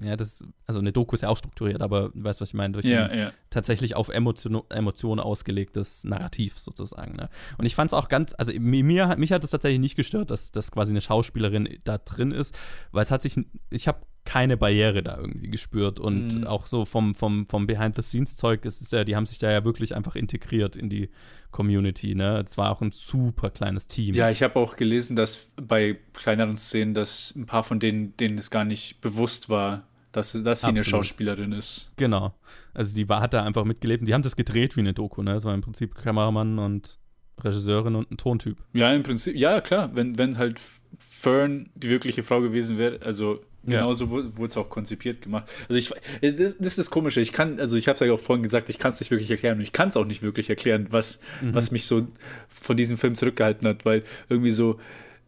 ja, 0.03 0.16
das, 0.16 0.44
also 0.66 0.81
eine 0.81 0.92
Doku 0.92 1.14
ist 1.14 1.22
ja 1.22 1.29
auch 1.29 1.37
strukturiert, 1.37 1.81
aber 1.83 2.11
du 2.11 2.22
weißt, 2.24 2.40
was 2.40 2.48
ich 2.50 2.55
meine, 2.55 2.72
durch 2.72 2.87
Ja, 2.87 3.07
ein 3.07 3.18
ja. 3.18 3.33
tatsächlich 3.50 3.96
auf 3.96 4.09
Emotion, 4.09 4.62
Emotionen 4.70 5.20
ausgelegtes 5.20 6.05
Narrativ 6.05 6.59
sozusagen. 6.59 7.16
Ne? 7.16 7.29
Und 7.59 7.66
ich 7.66 7.74
fand 7.74 7.90
es 7.90 7.94
auch 7.94 8.09
ganz, 8.09 8.35
also 8.38 8.53
mi- 8.53 8.83
mir, 8.83 9.16
mich 9.16 9.33
hat 9.33 9.44
es 9.44 9.50
tatsächlich 9.50 9.81
nicht 9.81 9.96
gestört, 9.96 10.31
dass, 10.31 10.53
dass 10.53 10.70
quasi 10.70 10.92
eine 10.92 11.00
Schauspielerin 11.00 11.68
da 11.85 11.98
drin 11.98 12.31
ist, 12.33 12.57
weil 12.92 13.03
es 13.03 13.11
hat 13.11 13.22
sich, 13.22 13.37
ich 13.70 13.88
habe 13.88 14.00
keine 14.30 14.56
Barriere 14.56 15.02
da 15.02 15.18
irgendwie 15.18 15.48
gespürt 15.50 15.98
und 15.98 16.36
Mhm. 16.36 16.46
auch 16.46 16.66
so 16.68 16.84
vom, 16.84 17.16
vom, 17.16 17.48
vom 17.48 17.66
Behind-the-Scenes-Zeug, 17.66 18.62
das 18.62 18.80
ist 18.80 18.92
ja, 18.92 19.02
die 19.02 19.16
haben 19.16 19.26
sich 19.26 19.38
da 19.38 19.50
ja 19.50 19.64
wirklich 19.64 19.96
einfach 19.96 20.14
integriert 20.14 20.76
in 20.76 20.88
die 20.88 21.10
Community, 21.50 22.14
ne? 22.14 22.40
Es 22.46 22.56
war 22.56 22.70
auch 22.70 22.80
ein 22.80 22.92
super 22.92 23.50
kleines 23.50 23.88
Team. 23.88 24.14
Ja, 24.14 24.30
ich 24.30 24.44
habe 24.44 24.54
auch 24.60 24.76
gelesen, 24.76 25.16
dass 25.16 25.48
bei 25.60 25.98
kleineren 26.12 26.56
Szenen, 26.56 26.94
dass 26.94 27.34
ein 27.34 27.46
paar 27.46 27.64
von 27.64 27.80
denen, 27.80 28.16
denen 28.18 28.38
es 28.38 28.52
gar 28.52 28.64
nicht 28.64 29.00
bewusst 29.00 29.48
war, 29.48 29.88
dass, 30.12 30.30
dass 30.44 30.60
sie 30.60 30.68
eine 30.68 30.78
Absolut. 30.78 30.86
Schauspielerin 31.06 31.50
ist. 31.50 31.92
Genau. 31.96 32.32
Also 32.72 32.94
die 32.94 33.08
war, 33.08 33.20
hat 33.20 33.34
da 33.34 33.42
einfach 33.42 33.64
mitgelebt. 33.64 34.06
Die 34.06 34.14
haben 34.14 34.22
das 34.22 34.36
gedreht 34.36 34.76
wie 34.76 34.80
eine 34.80 34.94
Doku, 34.94 35.24
ne? 35.24 35.34
Es 35.34 35.44
war 35.44 35.54
im 35.54 35.60
Prinzip 35.60 35.96
Kameramann 35.96 36.60
und 36.60 37.00
Regisseurin 37.42 37.96
und 37.96 38.12
ein 38.12 38.16
Tontyp. 38.16 38.58
Ja, 38.74 38.92
im 38.92 39.02
Prinzip, 39.02 39.34
ja, 39.34 39.60
klar, 39.60 39.90
wenn, 39.96 40.18
wenn 40.18 40.38
halt 40.38 40.60
Fern 40.98 41.68
die 41.74 41.90
wirkliche 41.90 42.22
Frau 42.22 42.40
gewesen 42.40 42.78
wäre, 42.78 43.00
also 43.04 43.40
Genauso 43.62 44.07
ja. 44.07 44.11
wurde 44.11 44.49
es 44.49 44.57
auch 44.57 44.70
konzipiert 44.70 45.20
gemacht. 45.20 45.51
Also 45.68 45.79
ich, 45.79 45.90
das, 46.23 46.57
das 46.57 46.66
ist 46.66 46.79
das 46.79 46.90
Komische. 46.90 47.20
Ich 47.20 47.33
kann, 47.33 47.61
also 47.61 47.77
ich 47.77 47.88
habe 47.88 47.94
es 47.94 48.01
ja 48.01 48.12
auch 48.12 48.20
vorhin 48.20 48.42
gesagt, 48.42 48.70
ich 48.70 48.79
kann 48.79 48.92
es 48.92 49.01
nicht 49.01 49.11
wirklich 49.11 49.31
erklären 49.31 49.59
und 49.59 49.64
ich 49.64 49.73
kann 49.73 49.88
es 49.88 49.96
auch 49.96 50.07
nicht 50.07 50.23
wirklich 50.23 50.49
erklären, 50.49 50.87
was, 50.90 51.20
mhm. 51.42 51.55
was 51.55 51.70
mich 51.70 51.85
so 51.85 52.07
von 52.49 52.77
diesem 52.77 52.96
Film 52.96 53.14
zurückgehalten 53.14 53.68
hat, 53.68 53.85
weil 53.85 54.03
irgendwie 54.31 54.51
so, 54.51 54.79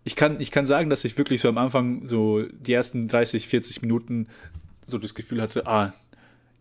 ich 0.05 0.16
kann, 0.16 0.40
ich 0.40 0.51
kann 0.51 0.64
sagen, 0.64 0.88
dass 0.88 1.05
ich 1.05 1.18
wirklich 1.18 1.42
so 1.42 1.49
am 1.49 1.59
Anfang 1.59 2.07
so 2.09 2.42
die 2.42 2.73
ersten 2.73 3.07
30, 3.07 3.49
40 3.49 3.83
Minuten 3.83 4.29
so 4.85 4.99
das 4.99 5.14
Gefühl 5.14 5.42
hatte, 5.42 5.66
ah, 5.66 5.92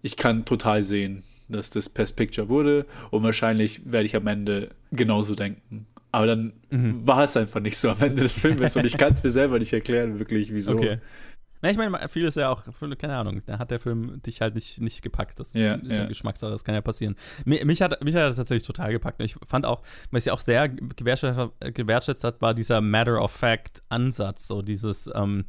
ich 0.02 0.18
kann 0.18 0.44
total 0.46 0.84
sehen, 0.84 1.24
dass 1.48 1.70
das 1.70 1.88
Best 1.88 2.18
Picture 2.18 2.50
wurde 2.50 2.86
und 3.12 3.24
wahrscheinlich 3.24 3.82
werde 3.86 4.06
ich 4.06 4.16
am 4.16 4.28
Ende 4.28 4.70
genauso 4.92 5.36
denken. 5.36 5.88
Aber 6.12 6.28
dann 6.28 6.54
mhm. 6.70 7.08
war 7.08 7.24
es 7.24 7.38
einfach 7.38 7.62
nicht 7.62 7.78
so 7.78 7.90
am 7.90 8.02
Ende 8.02 8.24
des 8.24 8.40
Films 8.40 8.76
und 8.76 8.86
ich 8.86 8.98
kann 8.98 9.14
es 9.14 9.24
mir 9.24 9.30
selber 9.30 9.60
nicht 9.60 9.72
erklären, 9.72 10.20
wirklich, 10.20 10.54
wieso. 10.54 10.74
Okay. 10.74 10.98
Na, 11.62 11.70
ich 11.70 11.78
meine, 11.78 12.10
viel 12.10 12.26
ist 12.26 12.36
ja 12.36 12.50
auch, 12.50 12.64
keine 12.98 13.16
Ahnung, 13.16 13.42
da 13.46 13.60
hat 13.60 13.72
der 13.72 13.80
Film 13.80 14.22
dich 14.24 14.42
halt 14.42 14.56
nicht, 14.56 14.82
nicht 14.82 15.02
gepackt. 15.02 15.40
Das 15.40 15.54
ja, 15.54 15.76
ist 15.76 15.92
ja, 15.92 16.04
ja 16.04 16.08
Geschmackssache, 16.08 16.52
das 16.52 16.64
kann 16.64 16.76
ja 16.76 16.82
passieren. 16.82 17.16
Mich, 17.46 17.64
mich, 17.66 17.82
hat, 17.82 18.04
mich 18.04 18.16
hat 18.16 18.24
er 18.24 18.36
tatsächlich 18.36 18.66
total 18.66 18.92
gepackt. 18.92 19.22
Ich 19.22 19.36
fand 19.48 19.66
auch, 19.66 19.82
was 20.12 20.26
ich 20.26 20.32
auch 20.32 20.40
sehr 20.40 20.70
gewertschätzt, 20.70 21.52
gewertschätzt 21.60 22.24
hat, 22.24 22.42
war 22.42 22.54
dieser 22.54 22.82
Matter-of-Fact-Ansatz, 22.82 24.48
so 24.48 24.62
dieses, 24.62 25.10
ähm, 25.14 25.46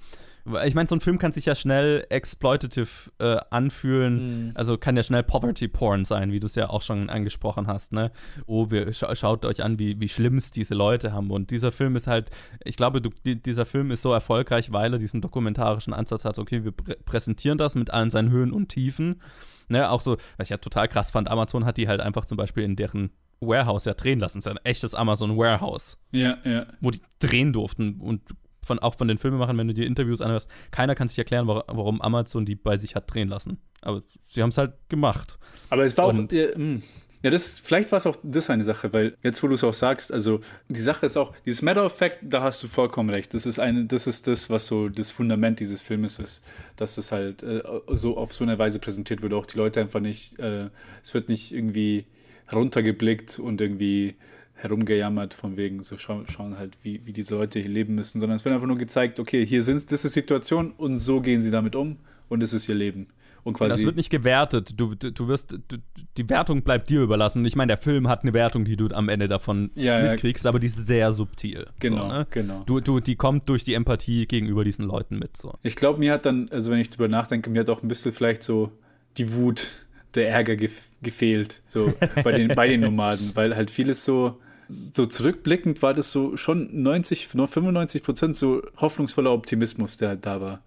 ich 0.65 0.75
meine, 0.75 0.89
so 0.89 0.97
ein 0.97 1.01
Film 1.01 1.19
kann 1.19 1.31
sich 1.31 1.47
ja 1.47 1.55
schnell 1.55 2.05
exploitative 2.09 2.89
äh, 3.19 3.37
anfühlen. 3.51 4.47
Mhm. 4.47 4.53
Also 4.55 4.77
kann 4.77 4.97
ja 4.97 5.03
schnell 5.03 5.23
Poverty 5.23 5.69
Porn 5.69 6.05
sein, 6.05 6.33
wie 6.33 6.41
du 6.41 6.47
es 6.47 6.57
ja 6.57 6.69
auch 6.69 6.83
schon 6.83 7.09
angesprochen 7.11 7.69
hast. 7.69 7.93
Ne? 7.93 8.11
Oh, 8.47 8.71
wir 8.71 8.93
scha 8.93 9.15
schaut 9.15 9.45
euch 9.45 9.63
an, 9.63 9.79
wie, 9.79 10.01
wie 10.01 10.09
schlimm 10.09 10.39
es 10.39 10.51
diese 10.51 10.75
Leute 10.75 11.13
haben. 11.13 11.31
Und 11.31 11.51
dieser 11.51 11.71
Film 11.71 11.95
ist 11.95 12.09
halt, 12.09 12.31
ich 12.65 12.77
glaube, 12.77 13.01
du, 13.01 13.11
die, 13.25 13.41
dieser 13.41 13.67
Film 13.67 13.91
ist 13.93 14.03
so 14.03 14.13
erfolgreich, 14.13 14.73
weil 14.73 14.93
er 14.93 14.99
diesen 14.99 15.21
dokumentarischen 15.21 15.93
Ansatz 15.93 16.25
hat. 16.25 16.39
Okay, 16.39 16.65
wir 16.65 16.73
prä 16.73 16.97
präsentieren 17.05 17.59
das 17.59 17.75
mit 17.75 17.91
allen 17.91 18.11
seinen 18.11 18.31
Höhen 18.31 18.53
und 18.53 18.69
Tiefen. 18.69 19.21
Ne? 19.69 19.89
Auch 19.91 20.01
so, 20.01 20.17
was 20.37 20.47
ich 20.47 20.51
ja 20.51 20.57
total 20.57 20.89
krass 20.89 21.11
fand, 21.11 21.31
Amazon 21.31 21.65
hat 21.65 21.77
die 21.77 21.89
halt 21.89 22.01
einfach 22.01 22.25
zum 22.25 22.37
Beispiel 22.37 22.65
in 22.65 22.75
deren 22.75 23.11
Warehouse 23.41 23.85
ja 23.85 23.95
drehen 23.95 24.19
lassen. 24.19 24.39
Das 24.39 24.47
ist 24.47 24.53
ein 24.53 24.65
echtes 24.65 24.95
Amazon 24.95 25.37
Warehouse. 25.37 25.99
Ja, 26.13 26.39
ja. 26.45 26.67
Wo 26.81 26.91
die 26.91 27.01
drehen 27.19 27.53
durften 27.53 28.01
und 28.01 28.23
von, 28.65 28.79
auch 28.79 28.95
von 28.95 29.09
den 29.09 29.19
Filmemachern, 29.19 29.59
wenn 29.59 29.69
du 29.69 29.75
dir 29.75 29.87
Interviews 29.87 30.21
anhörst, 30.21 30.51
keiner 30.71 30.95
kann 30.95 31.09
sich 31.09 31.19
erklären, 31.19 31.47
warum 31.47 32.01
Amazon 32.01 32.47
die 32.47 32.55
bei 32.55 32.77
sich 32.77 32.95
hat 32.95 33.13
drehen 33.13 33.29
lassen. 33.29 33.59
Aber 33.81 34.03
sie 34.29 34.43
haben 34.43 34.51
es 34.51 34.59
halt 34.59 34.75
gemacht. 34.89 35.39
Aber 35.71 35.85
es 35.85 35.97
war 35.97 36.09
Und, 36.09 36.33
auch. 36.33 36.37
Ja, 36.37 36.55
hm. 36.55 36.83
ja, 37.23 37.31
das, 37.31 37.59
vielleicht 37.59 37.91
war 37.91 37.97
es 37.97 38.07
auch 38.07 38.17
das 38.23 38.51
eine 38.51 38.65
Sache, 38.65 38.93
weil 38.93 39.17
jetzt, 39.23 39.43
wo 39.43 39.49
du 39.49 39.55
es 39.55 39.65
auch 39.65 39.75
sagst, 39.75 40.13
also 40.13 40.41
die 40.69 40.81
Sache 40.81 41.07
ist 41.07 41.17
auch, 41.17 41.33
dieses 41.45 41.63
Matter 41.63 41.85
of 41.87 41.97
Fact, 41.97 42.19
da 42.23 42.43
hast 42.43 42.63
du 42.63 42.69
vollkommen 42.69 43.11
recht. 43.11 43.35
Das 43.35 43.47
ist, 43.47 43.59
eine, 43.59 43.87
das 43.87 44.07
ist 44.07 44.27
das, 44.29 44.49
was 44.51 44.67
so 44.67 44.89
das 44.89 45.11
Fundament 45.11 45.59
dieses 45.61 45.81
Filmes 45.81 46.19
ist, 46.19 46.43
dass 46.77 46.99
es 46.99 47.11
halt 47.11 47.43
äh, 47.43 47.63
so 47.89 48.17
auf 48.17 48.33
so 48.33 48.45
eine 48.45 48.59
Weise 48.59 48.79
präsentiert 48.79 49.23
wird. 49.23 49.33
Auch 49.33 49.47
die 49.47 49.59
Leute 49.59 49.81
einfach 49.81 50.01
nicht, 50.01 50.39
äh, 50.39 50.69
es 51.03 51.15
wird 51.15 51.29
nicht 51.29 51.53
irgendwie 51.53 52.07
runtergeblickt 52.53 53.39
und 53.39 53.61
irgendwie 53.61 54.17
herumgejammert, 54.63 55.35
von 55.35 55.57
wegen 55.57 55.83
so 55.83 55.99
schauen, 55.99 56.27
schauen 56.29 56.59
halt, 56.59 56.77
wie, 56.83 57.05
wie 57.05 57.13
diese 57.13 57.35
Leute 57.35 57.59
hier 57.61 57.71
leben 57.71 57.95
müssen, 57.95 58.21
sondern 58.21 58.37
es 58.37 58.45
wird 58.45 58.55
einfach 58.55 58.67
nur 58.67 58.79
gezeigt, 58.79 59.19
okay, 59.21 59.45
hier 59.45 59.63
sind 59.63 59.91
das 59.91 60.05
ist 60.05 60.13
Situation 60.13 60.73
und 60.77 60.97
so 60.97 61.21
gehen 61.21 61.41
sie 61.41 61.51
damit 61.51 61.75
um 61.77 61.99
und 62.29 62.43
es 62.43 62.53
ist 62.53 62.69
ihr 62.69 62.75
Leben. 62.75 63.09
Und 63.45 63.55
quasi 63.55 63.71
das 63.71 63.85
wird 63.85 63.97
nicht 63.97 64.11
gewertet. 64.11 64.75
Du, 64.77 64.95
du, 64.95 65.11
du 65.11 65.29
wirst, 65.29 65.53
du, 65.53 65.77
die 66.17 66.29
Wertung 66.29 66.63
bleibt 66.63 66.91
dir 66.91 67.03
überlassen. 67.03 67.45
Ich 67.45 67.57
meine, 67.57 67.71
der 67.71 67.77
Film 67.77 68.09
hat 68.09 68.23
eine 68.23 68.33
Wertung, 68.33 68.65
die 68.65 68.77
du 68.77 68.89
am 68.89 69.09
Ende 69.09 69.27
davon 69.27 69.71
ja, 69.75 70.11
mitkriegst, 70.11 70.45
ja. 70.45 70.49
aber 70.49 70.61
die 70.61 70.69
ist 70.69 70.87
sehr 70.87 71.13
subtil. 71.13 71.67
Genau, 71.81 72.03
so, 72.03 72.09
ne? 72.09 72.27
genau. 72.31 72.63
Du, 72.67 72.81
du, 72.81 73.01
die 73.01 73.17
kommt 73.17 73.49
durch 73.49 73.65
die 73.65 73.75
Empathie 73.75 74.27
gegenüber 74.27 74.65
diesen 74.65 74.85
Leuten 74.85 75.19
mit. 75.19 75.37
So. 75.37 75.55
Ich 75.63 75.75
glaube, 75.75 75.99
mir 75.99 76.13
hat 76.13 76.25
dann, 76.25 76.49
also 76.51 76.71
wenn 76.71 76.79
ich 76.79 76.91
drüber 76.91 77.09
nachdenke, 77.09 77.51
mir 77.51 77.61
hat 77.61 77.71
auch 77.71 77.83
ein 77.83 77.89
bisschen 77.89 78.13
vielleicht 78.13 78.45
so 78.45 78.71
die 79.17 79.33
Wut, 79.33 79.67
der 80.15 80.29
Ärger 80.29 80.57
gef 80.57 80.89
gefehlt, 81.03 81.63
so 81.67 81.93
bei 82.23 82.33
den, 82.33 82.49
bei 82.55 82.69
den 82.69 82.81
Nomaden, 82.81 83.33
weil 83.35 83.57
halt 83.57 83.71
vieles 83.71 84.05
so, 84.05 84.39
so 84.69 85.07
zurückblickend 85.07 85.83
war 85.83 85.95
das 85.95 86.13
so 86.13 86.37
schon 86.37 86.83
90, 86.83 87.29
95 87.29 88.03
Prozent 88.03 88.37
so 88.37 88.63
hoffnungsvoller 88.77 89.33
Optimismus, 89.33 89.97
der 89.97 90.11
halt 90.11 90.27
da 90.27 90.41
war. 90.41 90.63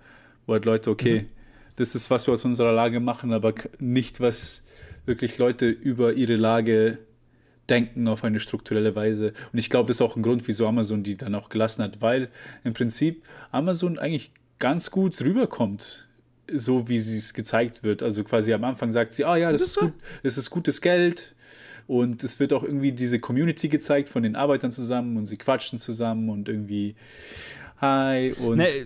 Wo 0.46 0.54
halt 0.54 0.66
Leute, 0.66 0.90
okay, 0.90 1.22
mhm. 1.22 1.28
das 1.78 1.96
ist, 1.96 2.10
was 2.10 2.28
wir 2.28 2.34
aus 2.34 2.46
unserer 2.46 2.72
Lage 2.72 3.00
machen, 3.00 3.34
aber 3.34 3.54
nicht, 3.80 4.20
was 4.20 4.64
wirklich 5.06 5.38
Leute 5.38 5.68
über 5.68 6.14
ihre 6.14 6.36
Lage 6.36 7.00
denken 7.70 8.08
auf 8.08 8.24
eine 8.24 8.40
strukturelle 8.40 8.96
Weise. 8.96 9.34
Und 9.52 9.60
ich 9.60 9.70
glaube, 9.70 9.88
das 9.88 9.98
ist 9.98 10.02
auch 10.02 10.16
ein 10.16 10.22
Grund, 10.22 10.48
wieso 10.48 10.68
Amazon 10.68 11.04
die 11.04 11.18
dann 11.18 11.36
auch 11.36 11.50
gelassen 11.50 11.84
hat, 11.84 12.02
weil 12.02 12.30
im 12.64 12.74
Prinzip 12.74 13.24
Amazon 13.52 13.98
eigentlich 13.98 14.32
ganz 14.60 14.92
gut 14.92 15.20
rüberkommt, 15.22 16.08
so 16.52 16.88
wie 16.88 17.00
sie 17.00 17.18
es 17.18 17.34
gezeigt 17.34 17.84
wird. 17.84 18.04
Also 18.04 18.24
quasi 18.24 18.54
am 18.54 18.64
Anfang 18.64 18.92
sagt 18.92 19.14
sie, 19.14 19.26
ah 19.26 19.36
ja, 19.36 19.52
das, 19.52 19.62
das 19.62 19.70
ist 19.72 19.80
gut, 19.80 19.94
das 20.24 20.38
ist 20.38 20.50
gutes 20.50 20.82
Geld, 20.82 21.35
und 21.88 22.24
es 22.24 22.40
wird 22.40 22.54
auch 22.54 22.64
irgendwie 22.64 22.92
diese 22.92 23.20
Community 23.20 23.70
gezeigt 23.70 24.10
von 24.10 24.24
den 24.24 24.36
Arbeitern 24.36 24.72
zusammen 24.72 25.18
und 25.18 25.26
sie 25.26 25.38
quatschen 25.38 25.80
zusammen 25.80 26.30
und 26.30 26.50
irgendwie 26.50 26.96
Hi 27.82 28.34
und. 28.34 28.58
Nee, 28.58 28.86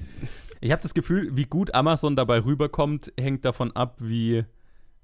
ich 0.62 0.72
habe 0.72 0.82
das 0.82 0.94
Gefühl, 0.94 1.30
wie 1.36 1.46
gut 1.46 1.74
Amazon 1.74 2.16
dabei 2.16 2.44
rüberkommt, 2.44 3.14
hängt 3.20 3.46
davon 3.46 3.72
ab, 3.76 3.98
wie 4.00 4.44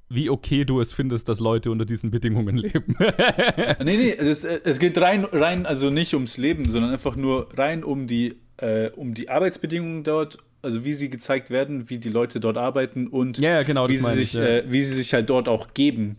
wie 0.08 0.30
okay 0.30 0.66
du 0.66 0.80
es 0.80 0.94
findest, 0.94 1.28
dass 1.30 1.40
Leute 1.40 1.72
unter 1.72 1.86
diesen 1.86 2.12
Bedingungen 2.12 2.58
leben. 2.58 2.96
nee, 3.84 3.98
nee, 3.98 4.12
es, 4.12 4.44
es 4.44 4.78
geht 4.80 5.00
rein, 5.00 5.26
rein, 5.26 5.66
also 5.66 5.90
nicht 5.90 6.14
ums 6.14 6.38
Leben, 6.38 6.70
sondern 6.70 6.92
einfach 6.92 7.16
nur 7.16 7.50
rein 7.58 7.84
um 7.84 8.06
die, 8.06 8.36
äh, 8.58 8.92
um 8.92 9.16
die 9.16 9.30
Arbeitsbedingungen 9.30 10.04
dort, 10.04 10.38
also 10.62 10.86
wie 10.86 10.94
sie 10.94 11.10
gezeigt 11.10 11.50
werden, 11.50 11.90
wie 11.90 11.98
die 11.98 12.10
Leute 12.10 12.40
dort 12.40 12.58
arbeiten 12.58 13.08
und 13.08 13.40
ja, 13.40 13.50
ja, 13.50 13.64
genau, 13.64 13.90
wie, 13.90 13.98
sie 13.98 14.12
sich, 14.12 14.22
ich, 14.22 14.34
ja. 14.34 14.46
äh, 14.46 14.64
wie 14.68 14.84
sie 14.84 14.94
sich 14.94 15.14
halt 15.14 15.30
dort 15.30 15.50
auch 15.50 15.74
geben. 15.74 16.18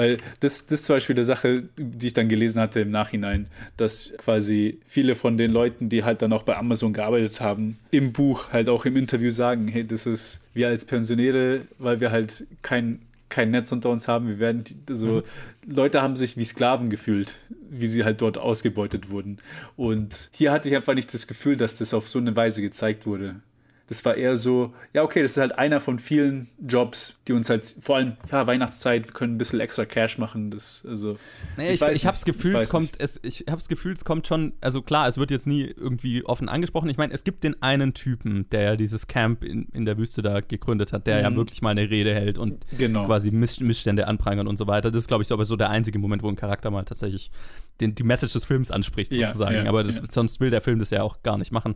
Weil 0.00 0.16
das, 0.40 0.64
das 0.64 0.80
ist 0.80 0.86
zum 0.86 0.96
Beispiel 0.96 1.14
eine 1.14 1.26
Sache, 1.26 1.64
die 1.76 2.06
ich 2.06 2.14
dann 2.14 2.30
gelesen 2.30 2.58
hatte 2.58 2.80
im 2.80 2.90
Nachhinein, 2.90 3.48
dass 3.76 4.14
quasi 4.16 4.80
viele 4.86 5.14
von 5.14 5.36
den 5.36 5.50
Leuten, 5.50 5.90
die 5.90 6.04
halt 6.04 6.22
dann 6.22 6.32
auch 6.32 6.42
bei 6.42 6.56
Amazon 6.56 6.94
gearbeitet 6.94 7.42
haben, 7.42 7.78
im 7.90 8.10
Buch 8.10 8.50
halt 8.50 8.70
auch 8.70 8.86
im 8.86 8.96
Interview 8.96 9.30
sagen, 9.30 9.68
hey, 9.68 9.86
das 9.86 10.06
ist 10.06 10.40
wir 10.54 10.68
als 10.68 10.86
Pensionäre, 10.86 11.66
weil 11.78 12.00
wir 12.00 12.10
halt 12.10 12.46
kein, 12.62 13.00
kein 13.28 13.50
Netz 13.50 13.72
unter 13.72 13.90
uns 13.90 14.08
haben, 14.08 14.26
wir 14.26 14.38
werden 14.38 14.64
so, 14.88 15.06
mhm. 15.06 15.22
Leute 15.66 16.00
haben 16.00 16.16
sich 16.16 16.38
wie 16.38 16.44
Sklaven 16.44 16.88
gefühlt, 16.88 17.36
wie 17.68 17.86
sie 17.86 18.02
halt 18.02 18.22
dort 18.22 18.38
ausgebeutet 18.38 19.10
wurden. 19.10 19.36
Und 19.76 20.30
hier 20.32 20.50
hatte 20.50 20.70
ich 20.70 20.76
einfach 20.76 20.94
nicht 20.94 21.12
das 21.12 21.26
Gefühl, 21.26 21.58
dass 21.58 21.76
das 21.76 21.92
auf 21.92 22.08
so 22.08 22.18
eine 22.18 22.34
Weise 22.34 22.62
gezeigt 22.62 23.04
wurde. 23.04 23.42
Das 23.90 24.04
war 24.04 24.14
eher 24.14 24.36
so, 24.36 24.72
ja, 24.94 25.02
okay, 25.02 25.20
das 25.20 25.32
ist 25.32 25.36
halt 25.38 25.58
einer 25.58 25.80
von 25.80 25.98
vielen 25.98 26.48
Jobs, 26.64 27.18
die 27.26 27.32
uns 27.32 27.50
halt, 27.50 27.64
vor 27.82 27.96
allem, 27.96 28.16
ja, 28.30 28.46
Weihnachtszeit, 28.46 29.08
wir 29.08 29.12
können 29.12 29.34
ein 29.34 29.38
bisschen 29.38 29.58
extra 29.58 29.84
Cash 29.84 30.16
machen. 30.16 30.52
Das, 30.52 30.86
also, 30.88 31.18
naja, 31.56 31.72
ich, 31.72 31.82
ich, 31.82 31.88
ich 31.88 32.06
habe 32.06 32.16
das 32.16 32.24
Gefühl, 32.24 32.54
es 32.54 32.68
kommt, 32.68 32.92
es, 33.00 33.18
ich 33.24 33.40
habe 33.48 33.56
das 33.56 33.66
Gefühl, 33.66 33.92
es 33.92 34.04
kommt 34.04 34.28
schon, 34.28 34.52
also 34.60 34.80
klar, 34.80 35.08
es 35.08 35.18
wird 35.18 35.32
jetzt 35.32 35.48
nie 35.48 35.64
irgendwie 35.64 36.24
offen 36.24 36.48
angesprochen. 36.48 36.88
Ich 36.88 36.98
meine, 36.98 37.12
es 37.12 37.24
gibt 37.24 37.42
den 37.42 37.60
einen 37.64 37.92
Typen, 37.92 38.48
der 38.50 38.62
ja 38.62 38.76
dieses 38.76 39.08
Camp 39.08 39.42
in, 39.42 39.64
in 39.72 39.84
der 39.86 39.98
Wüste 39.98 40.22
da 40.22 40.38
gegründet 40.38 40.92
hat, 40.92 41.08
der 41.08 41.16
mhm. 41.16 41.22
ja 41.24 41.34
wirklich 41.34 41.60
mal 41.60 41.70
eine 41.70 41.90
Rede 41.90 42.14
hält 42.14 42.38
und 42.38 42.64
genau. 42.78 43.06
quasi 43.06 43.32
Miss, 43.32 43.58
Missstände 43.58 44.06
anprangert 44.06 44.46
und 44.46 44.56
so 44.56 44.68
weiter. 44.68 44.92
Das 44.92 45.02
ist, 45.02 45.08
glaube 45.08 45.24
ich, 45.24 45.32
aber 45.32 45.44
so 45.44 45.56
der 45.56 45.70
einzige 45.70 45.98
Moment, 45.98 46.22
wo 46.22 46.28
ein 46.28 46.36
Charakter 46.36 46.70
mal 46.70 46.84
tatsächlich 46.84 47.32
den, 47.80 47.96
die 47.96 48.04
Message 48.04 48.34
des 48.34 48.44
Films 48.44 48.70
anspricht, 48.70 49.12
sozusagen. 49.12 49.56
Ja, 49.56 49.64
ja, 49.64 49.68
aber 49.68 49.82
das, 49.82 49.98
ja. 49.98 50.04
sonst 50.08 50.38
will 50.38 50.50
der 50.50 50.60
Film 50.60 50.78
das 50.78 50.90
ja 50.90 51.02
auch 51.02 51.24
gar 51.24 51.38
nicht 51.38 51.50
machen. 51.50 51.74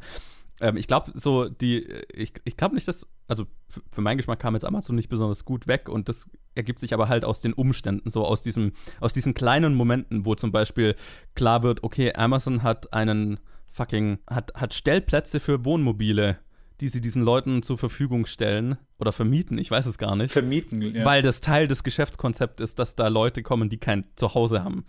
Ähm, 0.61 0.77
ich 0.77 0.87
glaube, 0.87 1.13
so 1.15 1.49
die, 1.49 1.85
ich, 2.13 2.33
ich 2.45 2.57
glaube 2.57 2.75
nicht, 2.75 2.87
dass, 2.87 3.07
also 3.29 3.47
für 3.91 4.01
meinen 4.01 4.17
Geschmack 4.17 4.39
kam 4.39 4.55
jetzt 4.55 4.65
Amazon 4.65 4.97
nicht 4.97 5.09
besonders 5.09 5.45
gut 5.45 5.67
weg 5.67 5.89
und 5.89 6.09
das 6.09 6.31
ergibt 6.55 6.81
sich 6.81 6.95
aber 6.95 7.09
halt 7.09 7.25
aus 7.25 7.41
den 7.41 7.53
Umständen, 7.53 8.09
so 8.09 8.25
aus 8.25 8.43
diesem, 8.43 8.73
aus 9.01 9.13
diesen 9.13 9.35
kleinen 9.35 9.75
Momenten, 9.75 10.25
wo 10.25 10.35
zum 10.35 10.53
Beispiel 10.53 10.95
klar 11.35 11.63
wird, 11.63 11.83
okay, 11.83 12.13
Amazon 12.15 12.63
hat 12.63 12.93
einen 12.93 13.41
fucking, 13.73 14.19
hat, 14.29 14.53
hat 14.55 14.75
Stellplätze 14.75 15.41
für 15.41 15.65
Wohnmobile 15.65 16.39
die 16.81 16.89
sie 16.89 17.01
diesen 17.01 17.23
Leuten 17.23 17.63
zur 17.63 17.79
Verfügung 17.79 18.27
stellen 18.27 18.77
oder 18.99 19.13
vermieten, 19.13 19.59
ich 19.59 19.71
weiß 19.71 19.87
es 19.87 19.99
gar 19.99 20.17
nicht. 20.17 20.33
Vermieten, 20.33 20.83
ja. 20.83 21.05
Weil 21.05 21.23
das 21.23 21.41
Teil 21.41 21.69
des 21.69 21.85
Geschäftskonzepts 21.85 22.61
ist, 22.61 22.79
dass 22.79 22.97
da 22.97 23.09
Leute 23.09 23.43
kommen, 23.43 23.69
die 23.69 23.79
kein 23.79 24.05
Zuhause 24.17 24.65
haben. 24.65 24.85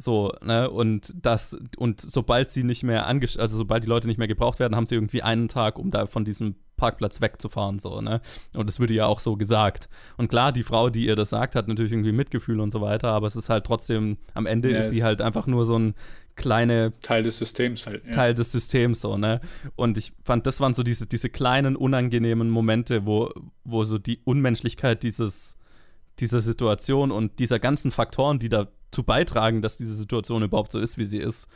So, 0.00 0.32
ne, 0.42 0.70
und 0.70 1.14
das, 1.14 1.56
und 1.76 2.00
sobald 2.00 2.50
sie 2.50 2.64
nicht 2.64 2.82
mehr 2.82 3.06
angesch 3.06 3.38
also 3.38 3.58
sobald 3.58 3.84
die 3.84 3.88
Leute 3.88 4.08
nicht 4.08 4.16
mehr 4.16 4.28
gebraucht 4.28 4.58
werden, 4.58 4.74
haben 4.74 4.86
sie 4.86 4.94
irgendwie 4.94 5.22
einen 5.22 5.48
Tag, 5.48 5.78
um 5.78 5.90
da 5.90 6.06
von 6.06 6.24
diesem 6.24 6.54
Parkplatz 6.76 7.20
wegzufahren, 7.20 7.78
so, 7.78 8.00
ne? 8.00 8.22
Und 8.54 8.66
das 8.66 8.80
würde 8.80 8.94
ja 8.94 9.04
auch 9.04 9.20
so 9.20 9.36
gesagt. 9.36 9.90
Und 10.16 10.28
klar, 10.28 10.52
die 10.52 10.62
Frau, 10.62 10.88
die 10.88 11.04
ihr 11.04 11.16
das 11.16 11.28
sagt, 11.28 11.54
hat 11.54 11.68
natürlich 11.68 11.92
irgendwie 11.92 12.12
Mitgefühl 12.12 12.60
und 12.60 12.70
so 12.70 12.80
weiter, 12.80 13.08
aber 13.08 13.26
es 13.26 13.36
ist 13.36 13.50
halt 13.50 13.66
trotzdem, 13.66 14.16
am 14.32 14.46
Ende 14.46 14.72
ja, 14.72 14.78
ist 14.78 14.92
sie 14.92 15.04
halt 15.04 15.20
einfach 15.20 15.46
nur 15.46 15.66
so 15.66 15.78
ein 15.78 15.94
kleine 16.36 16.94
Teil 17.02 17.22
des 17.22 17.36
Systems 17.36 17.86
halt. 17.86 18.02
Ja. 18.06 18.12
Teil 18.12 18.34
des 18.34 18.50
Systems, 18.50 19.02
so, 19.02 19.18
ne? 19.18 19.42
Und 19.76 19.98
ich 19.98 20.14
fand, 20.24 20.46
das 20.46 20.60
waren 20.60 20.72
so 20.72 20.82
diese, 20.82 21.06
diese 21.06 21.28
kleinen, 21.28 21.76
unangenehmen 21.76 22.48
Momente, 22.48 23.04
wo, 23.04 23.30
wo 23.64 23.84
so 23.84 23.98
die 23.98 24.20
Unmenschlichkeit 24.24 25.02
dieses 25.02 25.56
dieser 26.20 26.40
Situation 26.40 27.10
und 27.10 27.38
dieser 27.38 27.58
ganzen 27.58 27.90
Faktoren, 27.90 28.38
die 28.38 28.48
da 28.48 28.68
zu 28.90 29.04
beitragen, 29.04 29.62
dass 29.62 29.76
diese 29.76 29.94
Situation 29.94 30.42
überhaupt 30.42 30.72
so 30.72 30.78
ist, 30.78 30.98
wie 30.98 31.04
sie 31.04 31.18
ist, 31.18 31.48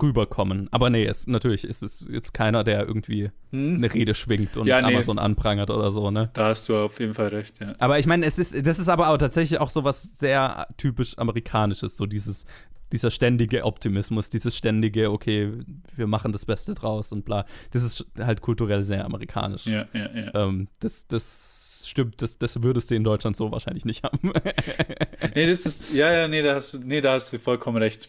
rüberkommen. 0.00 0.68
Aber 0.70 0.90
nee, 0.90 1.04
es, 1.04 1.26
natürlich 1.26 1.64
ist 1.64 1.82
es 1.82 2.06
jetzt 2.10 2.34
keiner, 2.34 2.64
der 2.64 2.86
irgendwie 2.86 3.30
hm? 3.50 3.76
eine 3.76 3.92
Rede 3.92 4.14
schwingt 4.14 4.56
und 4.56 4.66
ja, 4.66 4.80
nee. 4.80 4.88
Amazon 4.88 5.18
anprangert 5.18 5.70
oder 5.70 5.90
so, 5.90 6.10
ne? 6.10 6.30
Da 6.34 6.46
hast 6.46 6.68
du 6.68 6.76
auf 6.76 7.00
jeden 7.00 7.14
Fall 7.14 7.28
recht, 7.28 7.60
ja. 7.60 7.74
Aber 7.78 7.98
ich 7.98 8.06
meine, 8.06 8.26
es 8.26 8.38
ist, 8.38 8.66
das 8.66 8.78
ist 8.78 8.88
aber 8.88 9.08
auch 9.08 9.18
tatsächlich 9.18 9.60
auch 9.60 9.70
so 9.70 9.84
was 9.84 10.18
sehr 10.18 10.66
typisch 10.76 11.16
Amerikanisches, 11.18 11.96
so 11.96 12.06
dieses, 12.06 12.44
dieser 12.92 13.10
ständige 13.10 13.64
Optimismus, 13.64 14.28
dieses 14.28 14.56
ständige, 14.56 15.10
okay, 15.10 15.52
wir 15.96 16.06
machen 16.06 16.32
das 16.32 16.44
Beste 16.44 16.74
draus 16.74 17.12
und 17.12 17.24
bla. 17.24 17.44
Das 17.70 17.82
ist 17.82 18.06
halt 18.18 18.40
kulturell 18.40 18.84
sehr 18.84 19.04
amerikanisch. 19.04 19.66
Ja, 19.66 19.86
ja, 19.92 20.10
ja. 20.14 20.34
Ähm, 20.34 20.68
das, 20.80 21.06
das 21.06 21.57
stimmt, 21.88 22.20
das, 22.22 22.38
das 22.38 22.62
würdest 22.62 22.90
du 22.90 22.94
in 22.94 23.04
Deutschland 23.04 23.36
so 23.36 23.50
wahrscheinlich 23.50 23.84
nicht 23.84 24.04
haben. 24.04 24.32
nee, 25.34 25.46
das 25.46 25.66
ist, 25.66 25.94
ja, 25.94 26.12
ja, 26.12 26.28
nee, 26.28 26.42
da 26.42 26.54
hast 26.54 26.74
du, 26.74 26.78
nee, 26.78 27.00
da 27.00 27.12
hast 27.14 27.32
du 27.32 27.38
vollkommen 27.38 27.78
recht. 27.78 28.08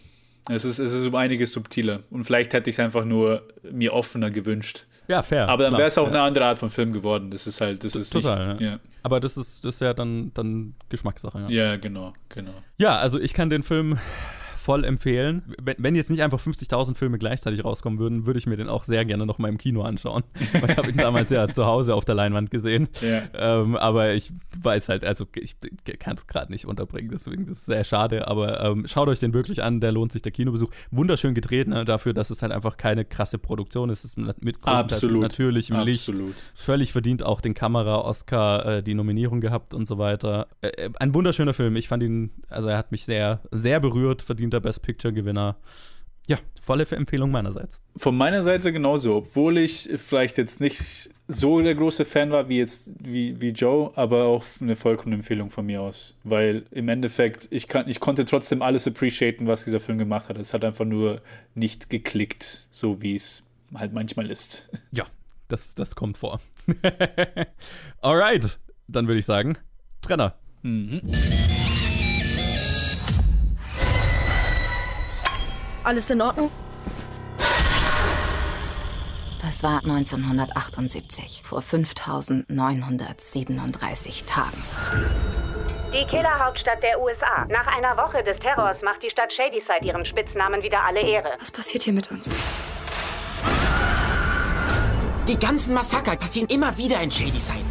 Es 0.49 0.65
ist, 0.65 0.79
es 0.79 0.93
ist 0.93 1.05
um 1.05 1.15
einiges 1.15 1.51
subtiler. 1.51 2.01
Und 2.09 2.23
vielleicht 2.23 2.53
hätte 2.53 2.69
ich 2.69 2.75
es 2.75 2.79
einfach 2.79 3.05
nur 3.05 3.43
mir 3.71 3.93
offener 3.93 4.31
gewünscht. 4.31 4.85
Ja, 5.07 5.23
fair. 5.23 5.49
Aber 5.49 5.63
dann 5.63 5.73
wäre 5.73 5.87
es 5.87 5.97
auch 5.97 6.03
ja. 6.03 6.09
eine 6.09 6.21
andere 6.21 6.45
Art 6.45 6.59
von 6.59 6.69
Film 6.69 6.93
geworden. 6.93 7.31
Das 7.31 7.47
ist 7.47 7.61
halt, 7.61 7.83
das 7.83 7.95
ist 7.95 8.11
Total, 8.11 8.53
nicht, 8.53 8.61
ja. 8.61 8.71
ja. 8.71 8.79
Aber 9.01 9.19
das 9.19 9.37
ist, 9.37 9.65
das 9.65 9.75
ist 9.75 9.81
ja 9.81 9.93
dann, 9.93 10.31
dann 10.33 10.75
Geschmackssache. 10.89 11.47
Ja. 11.49 11.49
ja, 11.49 11.75
genau, 11.77 12.13
genau. 12.29 12.53
Ja, 12.77 12.97
also 12.97 13.19
ich 13.19 13.33
kann 13.33 13.49
den 13.49 13.63
Film 13.63 13.97
voll 14.69 14.85
empfehlen. 14.85 15.41
Wenn, 15.57 15.95
jetzt 15.95 16.11
nicht 16.11 16.21
einfach 16.21 16.39
50.000 16.39 16.93
Filme 16.93 17.17
gleichzeitig 17.17 17.65
rauskommen 17.65 17.97
würden, 17.97 18.27
würde 18.27 18.37
ich 18.37 18.45
mir 18.45 18.55
den 18.55 18.69
auch 18.69 18.83
sehr 18.83 19.03
gerne 19.03 19.25
noch 19.25 19.39
mal 19.39 19.47
im 19.47 19.57
Kino 19.57 19.81
anschauen. 19.81 20.21
ich 20.39 20.77
habe 20.77 20.91
ihn 20.91 20.97
damals 20.97 21.31
ja 21.31 21.47
zu 21.47 21.65
Hause 21.65 21.95
auf 21.95 22.05
der 22.05 22.13
Leinwand 22.13 22.51
gesehen. 22.51 22.87
Ja. 23.01 23.23
Ähm, 23.33 23.75
aber 23.75 24.13
ich 24.13 24.31
weiß 24.61 24.89
halt, 24.89 25.03
also 25.03 25.25
ich 25.33 25.55
kann 25.97 26.17
es 26.17 26.27
gerade 26.27 26.51
nicht 26.51 26.67
unterbringen, 26.67 27.09
deswegen 27.11 27.47
das 27.47 27.57
ist 27.57 27.65
sehr 27.65 27.83
schade. 27.83 28.27
Aber 28.27 28.63
ähm, 28.63 28.85
schaut 28.85 29.07
euch 29.07 29.17
den 29.17 29.33
wirklich 29.33 29.63
an, 29.63 29.81
der 29.81 29.91
lohnt 29.91 30.11
sich 30.11 30.21
der 30.21 30.31
Kinobesuch. 30.31 30.69
Wunderschön 30.91 31.33
gedreht, 31.33 31.67
ne, 31.67 31.83
dafür, 31.83 32.13
dass 32.13 32.29
es 32.29 32.43
halt 32.43 32.51
einfach 32.51 32.77
keine 32.77 33.05
krasse 33.05 33.39
Produktion 33.39 33.89
ist. 33.89 34.05
Es 34.05 34.15
ist 34.15 34.43
mit 34.43 34.57
Absolut. 34.61 35.23
natürlich 35.23 35.71
im 35.71 35.77
Absolut. 35.77 36.27
Licht. 36.27 36.43
Völlig 36.53 36.91
verdient 36.91 37.23
auch 37.23 37.41
den 37.41 37.55
Kamera-Oscar 37.55 38.65
äh, 38.65 38.83
die 38.83 38.93
Nominierung 38.93 39.41
gehabt 39.41 39.73
und 39.73 39.87
so 39.87 39.97
weiter. 39.97 40.45
Äh, 40.61 40.67
äh, 40.67 40.89
ein 40.99 41.15
wunderschöner 41.15 41.55
Film. 41.55 41.75
Ich 41.75 41.87
fand 41.87 42.03
ihn, 42.03 42.29
also 42.49 42.67
er 42.67 42.77
hat 42.77 42.91
mich 42.91 43.05
sehr, 43.05 43.41
sehr 43.49 43.79
berührt, 43.79 44.21
verdient 44.21 44.58
verdienter 44.59 44.61
Best 44.61 44.81
Picture-Gewinner. 44.81 45.57
Ja, 46.27 46.37
volle 46.61 46.85
Empfehlung 46.85 47.31
meinerseits. 47.31 47.81
Von 47.95 48.15
meiner 48.15 48.43
Seite 48.43 48.71
genauso, 48.71 49.15
obwohl 49.15 49.57
ich 49.57 49.89
vielleicht 49.95 50.37
jetzt 50.37 50.59
nicht 50.61 51.09
so 51.27 51.59
der 51.61 51.73
große 51.73 52.05
Fan 52.05 52.29
war 52.29 52.49
wie 52.49 52.59
jetzt 52.59 52.91
wie, 52.99 53.41
wie 53.41 53.49
Joe, 53.49 53.91
aber 53.95 54.25
auch 54.25 54.43
eine 54.61 54.75
vollkommene 54.75 55.15
Empfehlung 55.15 55.49
von 55.49 55.65
mir 55.65 55.81
aus. 55.81 56.15
Weil 56.23 56.65
im 56.69 56.87
Endeffekt, 56.87 57.47
ich, 57.49 57.67
kann, 57.67 57.89
ich 57.89 57.99
konnte 57.99 58.25
trotzdem 58.25 58.61
alles 58.61 58.85
appreciaten, 58.85 59.47
was 59.47 59.65
dieser 59.65 59.79
Film 59.79 59.97
gemacht 59.97 60.29
hat. 60.29 60.37
Es 60.37 60.53
hat 60.53 60.63
einfach 60.63 60.85
nur 60.85 61.21
nicht 61.55 61.89
geklickt, 61.89 62.67
so 62.69 63.01
wie 63.01 63.15
es 63.15 63.47
halt 63.73 63.93
manchmal 63.93 64.29
ist. 64.29 64.69
Ja, 64.91 65.05
das, 65.47 65.73
das 65.73 65.95
kommt 65.95 66.17
vor. 66.17 66.41
Alright, 68.01 68.59
dann 68.87 69.07
würde 69.07 69.19
ich 69.19 69.25
sagen, 69.25 69.57
Trenner. 70.01 70.35
Mhm. 70.61 71.01
Alles 75.83 76.09
in 76.09 76.21
Ordnung? 76.21 76.49
Das 79.41 79.63
war 79.63 79.81
1978, 79.83 81.41
vor 81.45 81.61
5937 81.61 84.25
Tagen. 84.25 84.61
Die 85.93 86.03
Killerhauptstadt 86.05 86.83
der 86.83 87.01
USA. 87.01 87.45
Nach 87.49 87.65
einer 87.65 87.95
Woche 87.97 88.21
des 88.23 88.37
Terrors 88.37 88.83
macht 88.83 89.01
die 89.01 89.09
Stadt 89.09 89.33
Shadyside 89.33 89.85
ihrem 89.85 90.05
Spitznamen 90.05 90.61
wieder 90.61 90.83
alle 90.83 91.01
Ehre. 91.01 91.31
Was 91.39 91.49
passiert 91.51 91.81
hier 91.83 91.93
mit 91.93 92.11
uns? 92.11 92.29
Die 95.27 95.37
ganzen 95.37 95.73
Massaker 95.73 96.15
passieren 96.15 96.47
immer 96.49 96.77
wieder 96.77 97.01
in 97.01 97.09
Shadyside. 97.09 97.65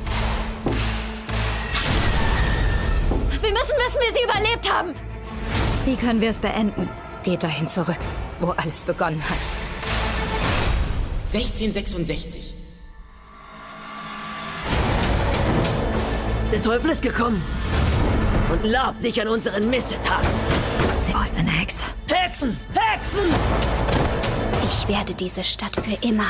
Wir 3.41 3.53
müssen 3.53 3.77
wissen, 3.77 4.01
wie 4.01 4.13
sie 4.15 4.23
überlebt 4.25 4.69
haben. 4.73 4.97
Wie 5.85 5.97
können 5.97 6.21
wir 6.21 6.31
es 6.31 6.39
beenden? 6.39 6.89
Geht 7.29 7.43
dahin 7.43 7.69
zurück, 7.69 7.99
wo 8.41 8.53
alles 8.53 8.85
begonnen 8.85 9.23
hat. 9.23 9.37
1666. 11.27 12.55
Der 16.51 16.63
Teufel 16.63 16.91
ist 16.91 17.03
gekommen 17.03 17.43
und 18.51 18.65
labt 18.65 19.03
sich 19.03 19.21
an 19.21 19.29
unseren 19.29 19.69
Missetagen. 19.69 20.27
Sie 21.03 21.13
wollen 21.13 21.29
eine 21.37 21.51
Hexe. 21.51 21.85
Hexen! 22.07 22.57
Hexen! 22.73 23.25
Ich 24.67 24.89
werde 24.89 25.13
diese 25.13 25.45
Stadt 25.45 25.77
für 25.77 25.99
immer 26.01 26.25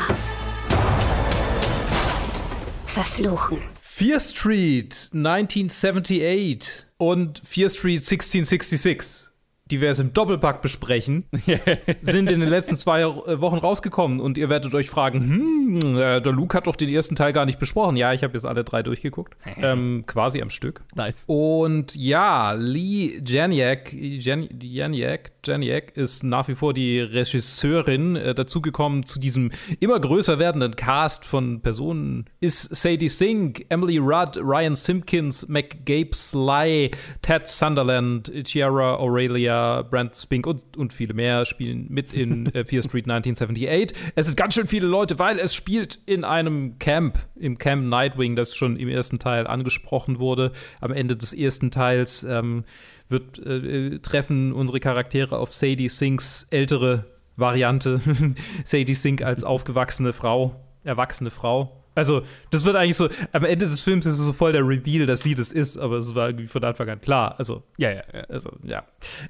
verfluchen. 2.86 3.62
Fear 3.80 4.18
Street 4.18 5.10
1978 5.14 6.86
und 6.96 7.40
Fear 7.44 7.70
Street 7.70 8.00
1666 8.00 9.27
die 9.70 9.80
wir 9.80 9.90
es 9.90 9.98
im 9.98 10.12
Doppelpack 10.12 10.62
besprechen, 10.62 11.24
sind 12.02 12.30
in 12.30 12.40
den 12.40 12.48
letzten 12.48 12.76
zwei 12.76 13.02
äh, 13.02 13.40
Wochen 13.40 13.58
rausgekommen 13.58 14.20
und 14.20 14.38
ihr 14.38 14.48
werdet 14.48 14.74
euch 14.74 14.88
fragen, 14.88 15.20
hm, 15.20 15.96
äh, 15.96 16.20
der 16.20 16.32
Luke 16.32 16.56
hat 16.56 16.66
doch 16.66 16.76
den 16.76 16.88
ersten 16.88 17.16
Teil 17.16 17.32
gar 17.32 17.46
nicht 17.46 17.58
besprochen. 17.58 17.96
Ja, 17.96 18.12
ich 18.12 18.22
habe 18.22 18.34
jetzt 18.34 18.44
alle 18.44 18.64
drei 18.64 18.82
durchgeguckt, 18.82 19.36
ähm, 19.56 20.04
quasi 20.06 20.40
am 20.40 20.50
Stück. 20.50 20.82
Nice. 20.94 21.24
Und 21.26 21.94
ja, 21.94 22.52
Lee 22.52 23.20
Janiak, 23.24 23.92
Jan, 23.92 24.48
Janiak, 24.60 25.32
Janiak 25.44 25.96
ist 25.96 26.24
nach 26.24 26.48
wie 26.48 26.54
vor 26.54 26.74
die 26.74 27.00
Regisseurin. 27.00 28.16
Äh, 28.16 28.34
dazugekommen 28.34 29.04
zu 29.04 29.18
diesem 29.18 29.50
immer 29.80 29.98
größer 29.98 30.38
werdenden 30.38 30.76
Cast 30.76 31.24
von 31.24 31.60
Personen 31.60 32.26
ist 32.40 32.74
Sadie 32.74 33.08
Sink, 33.08 33.66
Emily 33.68 33.98
Rudd, 33.98 34.36
Ryan 34.36 34.74
Simpkins, 34.74 35.48
McGabe 35.48 36.14
Sly, 36.14 36.90
Ted 37.22 37.46
Sunderland, 37.46 38.30
Chiara 38.44 38.96
Aurelia, 38.96 39.57
Brent 39.90 40.14
Spink 40.14 40.46
und, 40.46 40.76
und 40.76 40.92
viele 40.92 41.14
mehr 41.14 41.44
spielen 41.44 41.86
mit 41.88 42.12
in 42.12 42.46
äh, 42.54 42.64
Fear 42.64 42.82
Street 42.82 43.04
1978. 43.04 43.96
Es 44.14 44.26
sind 44.26 44.36
ganz 44.36 44.54
schön 44.54 44.66
viele 44.66 44.86
Leute, 44.86 45.18
weil 45.18 45.38
es 45.38 45.54
spielt 45.54 45.98
in 46.06 46.24
einem 46.24 46.78
Camp, 46.78 47.18
im 47.36 47.58
Camp 47.58 47.86
Nightwing, 47.86 48.36
das 48.36 48.54
schon 48.54 48.76
im 48.76 48.88
ersten 48.88 49.18
Teil 49.18 49.46
angesprochen 49.46 50.18
wurde. 50.18 50.52
Am 50.80 50.92
Ende 50.92 51.16
des 51.16 51.32
ersten 51.32 51.70
Teils 51.70 52.24
ähm, 52.24 52.64
wird, 53.08 53.38
äh, 53.38 53.98
treffen 53.98 54.52
unsere 54.52 54.80
Charaktere 54.80 55.38
auf 55.38 55.52
Sadie 55.52 55.88
Sinks 55.88 56.46
ältere 56.50 57.04
Variante. 57.36 58.00
Sadie 58.64 58.94
Sink 58.94 59.22
als 59.22 59.44
aufgewachsene 59.44 60.12
Frau, 60.12 60.56
erwachsene 60.84 61.30
Frau. 61.30 61.84
Also, 61.98 62.22
das 62.52 62.64
wird 62.64 62.76
eigentlich 62.76 62.96
so, 62.96 63.08
am 63.32 63.44
Ende 63.44 63.66
des 63.66 63.82
Films 63.82 64.06
ist 64.06 64.20
es 64.20 64.24
so 64.24 64.32
voll 64.32 64.52
der 64.52 64.66
Reveal, 64.66 65.04
dass 65.06 65.22
sie 65.24 65.34
das 65.34 65.50
ist, 65.50 65.76
aber 65.76 65.96
es 65.96 66.14
war 66.14 66.28
irgendwie 66.28 66.46
von 66.46 66.62
Anfang 66.62 66.88
an 66.88 67.00
klar. 67.00 67.34
Also, 67.38 67.64
ja, 67.76 67.90
ja, 67.90 68.02
also, 68.28 68.50
ja. 68.62 68.84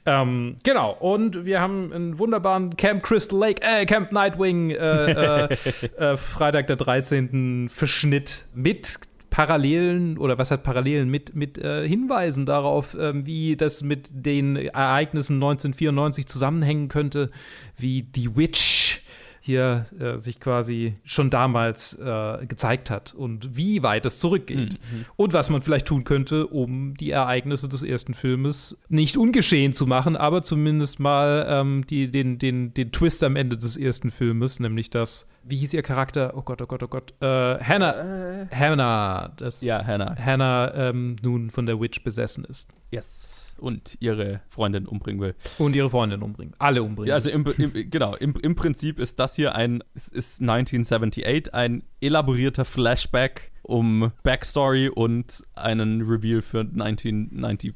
Ähm, 0.04 0.56
genau, 0.64 0.92
und 0.92 1.46
wir 1.46 1.60
haben 1.60 1.92
einen 1.94 2.18
wunderbaren 2.18 2.76
Camp 2.76 3.02
Crystal 3.02 3.38
Lake, 3.38 3.62
äh, 3.62 3.86
Camp 3.86 4.12
Nightwing, 4.12 4.70
äh, 4.70 5.46
äh, 5.46 5.56
äh 5.96 6.16
Freitag 6.18 6.66
der 6.66 6.76
13. 6.76 7.68
Verschnitt 7.70 8.44
mit 8.54 8.98
Parallelen 9.30 10.18
oder 10.18 10.36
was 10.36 10.50
hat 10.50 10.62
Parallelen 10.62 11.08
mit, 11.08 11.34
mit 11.34 11.56
äh, 11.58 11.88
Hinweisen 11.88 12.44
darauf, 12.44 12.94
äh, 12.94 13.24
wie 13.24 13.56
das 13.56 13.82
mit 13.82 14.08
den 14.12 14.56
Ereignissen 14.56 15.36
1994 15.36 16.26
zusammenhängen 16.26 16.88
könnte, 16.88 17.30
wie 17.76 18.06
The 18.14 18.36
Witch 18.36 19.02
hier 19.48 19.86
äh, 19.98 20.18
sich 20.18 20.40
quasi 20.40 20.96
schon 21.04 21.30
damals 21.30 21.94
äh, 21.94 22.44
gezeigt 22.46 22.90
hat 22.90 23.14
und 23.14 23.56
wie 23.56 23.82
weit 23.82 24.04
es 24.04 24.18
zurückgeht. 24.18 24.74
Mhm. 24.74 25.04
Und 25.16 25.32
was 25.32 25.48
man 25.48 25.62
vielleicht 25.62 25.86
tun 25.86 26.04
könnte, 26.04 26.46
um 26.46 26.94
die 26.94 27.10
Ereignisse 27.10 27.66
des 27.66 27.82
ersten 27.82 28.12
Filmes 28.12 28.78
nicht 28.90 29.16
ungeschehen 29.16 29.72
zu 29.72 29.86
machen, 29.86 30.16
aber 30.16 30.42
zumindest 30.42 31.00
mal 31.00 31.46
ähm, 31.48 31.86
die, 31.88 32.10
den, 32.10 32.38
den, 32.38 32.74
den 32.74 32.92
Twist 32.92 33.24
am 33.24 33.36
Ende 33.36 33.56
des 33.56 33.78
ersten 33.78 34.10
Filmes, 34.10 34.60
nämlich 34.60 34.90
dass 34.90 35.26
wie 35.44 35.56
hieß 35.56 35.72
ihr 35.72 35.82
Charakter? 35.82 36.34
Oh 36.36 36.42
Gott, 36.42 36.60
oh 36.60 36.66
Gott, 36.66 36.82
oh 36.82 36.88
Gott. 36.88 37.14
Äh, 37.22 37.64
Hannah. 37.64 38.42
Äh. 38.42 38.46
Hannah. 38.54 39.32
Das, 39.38 39.62
ja, 39.62 39.82
Hannah. 39.82 40.14
Hannah 40.22 40.74
ähm, 40.74 41.16
nun 41.22 41.48
von 41.48 41.64
der 41.64 41.80
Witch 41.80 42.04
besessen 42.04 42.44
ist. 42.44 42.68
Yes 42.90 43.27
und 43.60 43.96
ihre 44.00 44.40
Freundin 44.48 44.86
umbringen 44.86 45.20
will. 45.20 45.34
Und 45.58 45.74
ihre 45.76 45.90
Freundin 45.90 46.22
umbringen. 46.22 46.54
Alle 46.58 46.82
umbringen. 46.82 47.08
Ja, 47.08 47.14
also 47.14 47.30
im, 47.30 47.46
im, 47.58 47.90
genau, 47.90 48.14
im, 48.14 48.34
im 48.34 48.54
Prinzip 48.54 48.98
ist 48.98 49.18
das 49.18 49.34
hier 49.34 49.54
ein, 49.54 49.82
ist 49.94 50.40
1978, 50.40 51.54
ein 51.54 51.82
elaborierter 52.00 52.64
Flashback, 52.64 53.52
um 53.62 54.12
Backstory 54.22 54.88
und 54.88 55.44
einen 55.54 56.02
Reveal 56.02 56.42
für 56.42 56.60
1994 56.60 57.74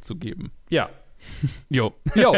zu 0.00 0.16
geben. 0.16 0.52
Ja, 0.70 0.88
Jo. 1.68 1.94
Jo. 2.14 2.34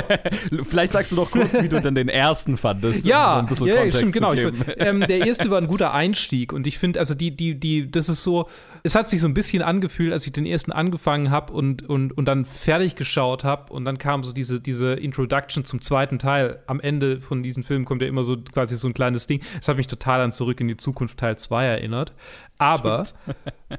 Vielleicht 0.62 0.92
sagst 0.92 1.12
du 1.12 1.16
doch 1.16 1.30
kurz, 1.30 1.52
wie 1.54 1.68
du 1.68 1.80
denn 1.80 1.94
den 1.94 2.08
ersten 2.08 2.56
fandest. 2.56 3.06
Ja, 3.06 3.40
um 3.40 3.54
so 3.54 3.66
ja, 3.66 3.84
ja 3.84 3.92
stimmt, 3.92 4.12
genau. 4.12 4.32
Ich, 4.32 4.44
ähm, 4.78 5.00
der 5.00 5.26
erste 5.26 5.50
war 5.50 5.58
ein 5.58 5.66
guter 5.66 5.92
Einstieg 5.92 6.52
und 6.52 6.66
ich 6.66 6.78
finde, 6.78 6.98
also 6.98 7.14
die, 7.14 7.36
die, 7.36 7.58
die, 7.58 7.90
das 7.90 8.08
ist 8.08 8.22
so, 8.22 8.48
es 8.82 8.94
hat 8.94 9.10
sich 9.10 9.20
so 9.20 9.28
ein 9.28 9.34
bisschen 9.34 9.62
angefühlt, 9.62 10.12
als 10.12 10.26
ich 10.26 10.32
den 10.32 10.46
ersten 10.46 10.72
angefangen 10.72 11.30
habe 11.30 11.52
und, 11.52 11.88
und, 11.88 12.16
und 12.16 12.24
dann 12.26 12.44
fertig 12.44 12.94
geschaut 12.96 13.44
habe 13.44 13.72
und 13.72 13.84
dann 13.84 13.98
kam 13.98 14.22
so 14.22 14.32
diese, 14.32 14.60
diese 14.60 14.94
Introduction 14.94 15.64
zum 15.64 15.82
zweiten 15.82 16.18
Teil. 16.18 16.62
Am 16.66 16.80
Ende 16.80 17.20
von 17.20 17.42
diesem 17.42 17.62
Film 17.62 17.84
kommt 17.84 18.02
ja 18.02 18.08
immer 18.08 18.24
so 18.24 18.36
quasi 18.36 18.76
so 18.76 18.86
ein 18.88 18.94
kleines 18.94 19.26
Ding. 19.26 19.42
Das 19.58 19.68
hat 19.68 19.76
mich 19.76 19.88
total 19.88 20.20
an 20.20 20.32
Zurück 20.32 20.60
in 20.60 20.68
die 20.68 20.76
Zukunft 20.76 21.18
Teil 21.18 21.36
2 21.36 21.64
erinnert. 21.64 22.14
Aber 22.58 23.04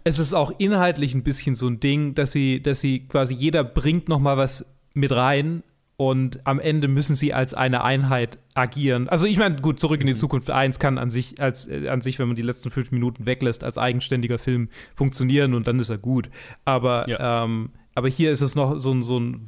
es 0.03 0.19
ist 0.19 0.33
auch 0.33 0.51
inhaltlich 0.57 1.15
ein 1.15 1.23
bisschen 1.23 1.55
so 1.55 1.67
ein 1.67 1.79
Ding, 1.79 2.13
dass 2.13 2.31
sie, 2.31 2.61
dass 2.61 2.81
sie 2.81 3.07
quasi 3.07 3.33
jeder 3.33 3.63
bringt 3.63 4.09
noch 4.09 4.19
mal 4.19 4.37
was 4.37 4.76
mit 4.97 5.11
rein 5.11 5.63
und 5.95 6.45
am 6.45 6.59
Ende 6.59 6.87
müssen 6.87 7.15
sie 7.15 7.33
als 7.33 7.55
eine 7.55 7.83
Einheit 7.83 8.37
agieren. 8.53 9.09
Also 9.09 9.25
ich 9.25 9.37
meine, 9.37 9.61
gut, 9.61 9.79
zurück 9.79 9.99
in 9.99 10.07
die 10.07 10.13
mhm. 10.13 10.17
Zukunft 10.17 10.49
1 10.51 10.77
kann 10.77 10.97
an 10.99 11.09
sich, 11.09 11.41
als, 11.41 11.67
äh, 11.67 11.87
an 11.89 12.01
sich, 12.01 12.19
wenn 12.19 12.27
man 12.27 12.35
die 12.35 12.43
letzten 12.43 12.69
fünf 12.69 12.91
Minuten 12.91 13.25
weglässt, 13.25 13.63
als 13.63 13.77
eigenständiger 13.77 14.37
Film 14.37 14.69
funktionieren 14.95 15.55
und 15.55 15.67
dann 15.67 15.79
ist 15.79 15.89
er 15.89 15.97
gut. 15.97 16.29
Aber 16.65 17.09
ja. 17.09 17.45
ähm, 17.45 17.71
aber 17.97 18.09
hier 18.09 18.31
ist 18.31 18.41
es 18.41 18.53
noch 18.53 18.77
so 18.77 18.91
ein, 18.91 19.01
so 19.01 19.19
ein, 19.19 19.41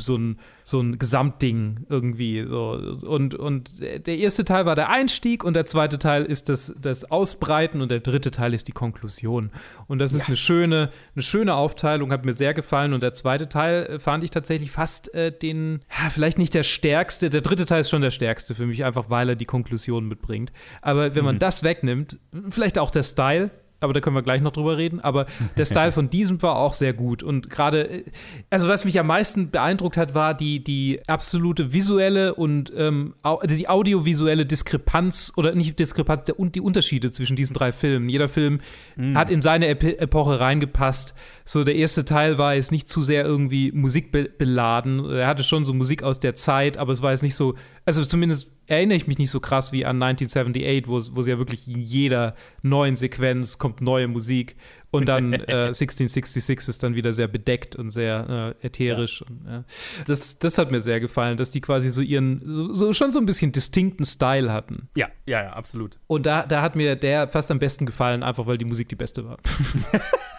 so 0.00 0.16
ein, 0.16 0.36
so 0.64 0.80
ein 0.80 0.98
Gesamtding 0.98 1.86
irgendwie. 1.88 2.44
So. 2.44 2.72
Und, 3.06 3.36
und 3.36 3.80
der 3.80 4.18
erste 4.18 4.44
Teil 4.44 4.66
war 4.66 4.74
der 4.74 4.90
Einstieg 4.90 5.44
und 5.44 5.54
der 5.54 5.64
zweite 5.64 6.00
Teil 6.00 6.24
ist 6.24 6.48
das, 6.48 6.74
das 6.76 7.08
Ausbreiten 7.12 7.80
und 7.80 7.92
der 7.92 8.00
dritte 8.00 8.32
Teil 8.32 8.52
ist 8.52 8.66
die 8.66 8.72
Konklusion. 8.72 9.52
Und 9.86 10.00
das 10.00 10.12
ist 10.12 10.22
ja. 10.22 10.26
eine, 10.26 10.36
schöne, 10.36 10.90
eine 11.14 11.22
schöne 11.22 11.54
Aufteilung, 11.54 12.10
hat 12.10 12.24
mir 12.24 12.34
sehr 12.34 12.52
gefallen. 12.52 12.94
Und 12.94 13.04
der 13.04 13.12
zweite 13.12 13.48
Teil 13.48 13.84
äh, 13.84 13.98
fand 14.00 14.24
ich 14.24 14.32
tatsächlich 14.32 14.72
fast 14.72 15.14
äh, 15.14 15.30
den, 15.30 15.78
ja, 15.88 16.10
vielleicht 16.10 16.38
nicht 16.38 16.52
der 16.52 16.64
stärkste. 16.64 17.30
Der 17.30 17.42
dritte 17.42 17.64
Teil 17.64 17.82
ist 17.82 17.90
schon 17.90 18.02
der 18.02 18.10
stärkste 18.10 18.56
für 18.56 18.66
mich, 18.66 18.84
einfach 18.84 19.08
weil 19.08 19.28
er 19.28 19.36
die 19.36 19.44
Konklusion 19.44 20.08
mitbringt. 20.08 20.50
Aber 20.82 21.14
wenn 21.14 21.24
man 21.24 21.36
mhm. 21.36 21.38
das 21.38 21.62
wegnimmt, 21.62 22.18
vielleicht 22.50 22.76
auch 22.76 22.90
der 22.90 23.04
Style, 23.04 23.52
aber 23.84 23.92
da 23.92 24.00
können 24.00 24.16
wir 24.16 24.22
gleich 24.22 24.42
noch 24.42 24.52
drüber 24.52 24.76
reden. 24.76 25.00
Aber 25.00 25.26
der 25.56 25.64
Style 25.64 25.92
von 25.92 26.10
diesem 26.10 26.42
war 26.42 26.56
auch 26.56 26.74
sehr 26.74 26.92
gut. 26.92 27.22
Und 27.22 27.50
gerade, 27.50 28.04
also 28.50 28.68
was 28.68 28.84
mich 28.84 28.98
am 28.98 29.06
meisten 29.06 29.50
beeindruckt 29.50 29.96
hat, 29.96 30.14
war 30.14 30.34
die, 30.34 30.62
die 30.62 31.00
absolute 31.06 31.72
visuelle 31.72 32.34
und 32.34 32.72
ähm, 32.76 33.14
also 33.22 33.56
die 33.56 33.68
audiovisuelle 33.68 34.46
Diskrepanz 34.46 35.32
oder 35.36 35.54
nicht 35.54 35.78
Diskrepanz 35.78 36.30
und 36.30 36.54
die 36.54 36.60
Unterschiede 36.60 37.10
zwischen 37.10 37.36
diesen 37.36 37.54
drei 37.54 37.72
Filmen. 37.72 38.08
Jeder 38.08 38.28
Film 38.28 38.60
mhm. 38.96 39.16
hat 39.16 39.30
in 39.30 39.42
seine 39.42 39.68
Ep 39.68 39.84
Epoche 39.84 40.40
reingepasst. 40.40 41.14
So, 41.44 41.62
der 41.62 41.76
erste 41.76 42.04
Teil 42.04 42.38
war 42.38 42.54
jetzt 42.54 42.72
nicht 42.72 42.88
zu 42.88 43.02
sehr 43.02 43.24
irgendwie 43.24 43.70
musikbeladen. 43.72 45.10
Er 45.10 45.26
hatte 45.26 45.44
schon 45.44 45.64
so 45.64 45.74
Musik 45.74 46.02
aus 46.02 46.20
der 46.20 46.34
Zeit, 46.34 46.78
aber 46.78 46.92
es 46.92 47.02
war 47.02 47.10
jetzt 47.10 47.22
nicht 47.22 47.34
so, 47.34 47.54
also 47.84 48.04
zumindest 48.04 48.53
erinnere 48.66 48.96
ich 48.96 49.06
mich 49.06 49.18
nicht 49.18 49.30
so 49.30 49.40
krass 49.40 49.72
wie 49.72 49.84
an 49.84 50.02
1978, 50.02 50.88
wo, 50.88 50.94
wo 51.16 51.22
sie 51.22 51.30
ja 51.30 51.38
wirklich 51.38 51.68
in 51.68 51.80
jeder 51.80 52.34
neuen 52.62 52.96
Sequenz 52.96 53.58
kommt 53.58 53.80
neue 53.80 54.08
Musik 54.08 54.56
und 54.94 55.06
dann 55.06 55.32
äh, 55.32 55.66
1666 55.66 56.68
ist 56.68 56.82
dann 56.82 56.94
wieder 56.94 57.12
sehr 57.12 57.28
bedeckt 57.28 57.76
und 57.76 57.90
sehr 57.90 58.54
äh, 58.62 58.66
ätherisch. 58.66 59.20
Ja. 59.20 59.26
Und, 59.26 59.60
äh, 59.60 59.62
das, 60.06 60.38
das 60.38 60.58
hat 60.58 60.70
mir 60.70 60.80
sehr 60.80 61.00
gefallen, 61.00 61.36
dass 61.36 61.50
die 61.50 61.60
quasi 61.60 61.90
so 61.90 62.00
ihren, 62.00 62.40
so, 62.44 62.74
so, 62.74 62.92
schon 62.92 63.10
so 63.10 63.18
ein 63.18 63.26
bisschen 63.26 63.52
distinkten 63.52 64.06
Style 64.06 64.52
hatten. 64.52 64.88
Ja, 64.96 65.08
ja, 65.26 65.42
ja, 65.42 65.52
absolut. 65.52 65.98
Und 66.06 66.26
da, 66.26 66.46
da 66.46 66.62
hat 66.62 66.76
mir 66.76 66.96
der 66.96 67.28
fast 67.28 67.50
am 67.50 67.58
besten 67.58 67.86
gefallen, 67.86 68.22
einfach 68.22 68.46
weil 68.46 68.58
die 68.58 68.64
Musik 68.64 68.88
die 68.88 68.96
beste 68.96 69.24
war. 69.24 69.38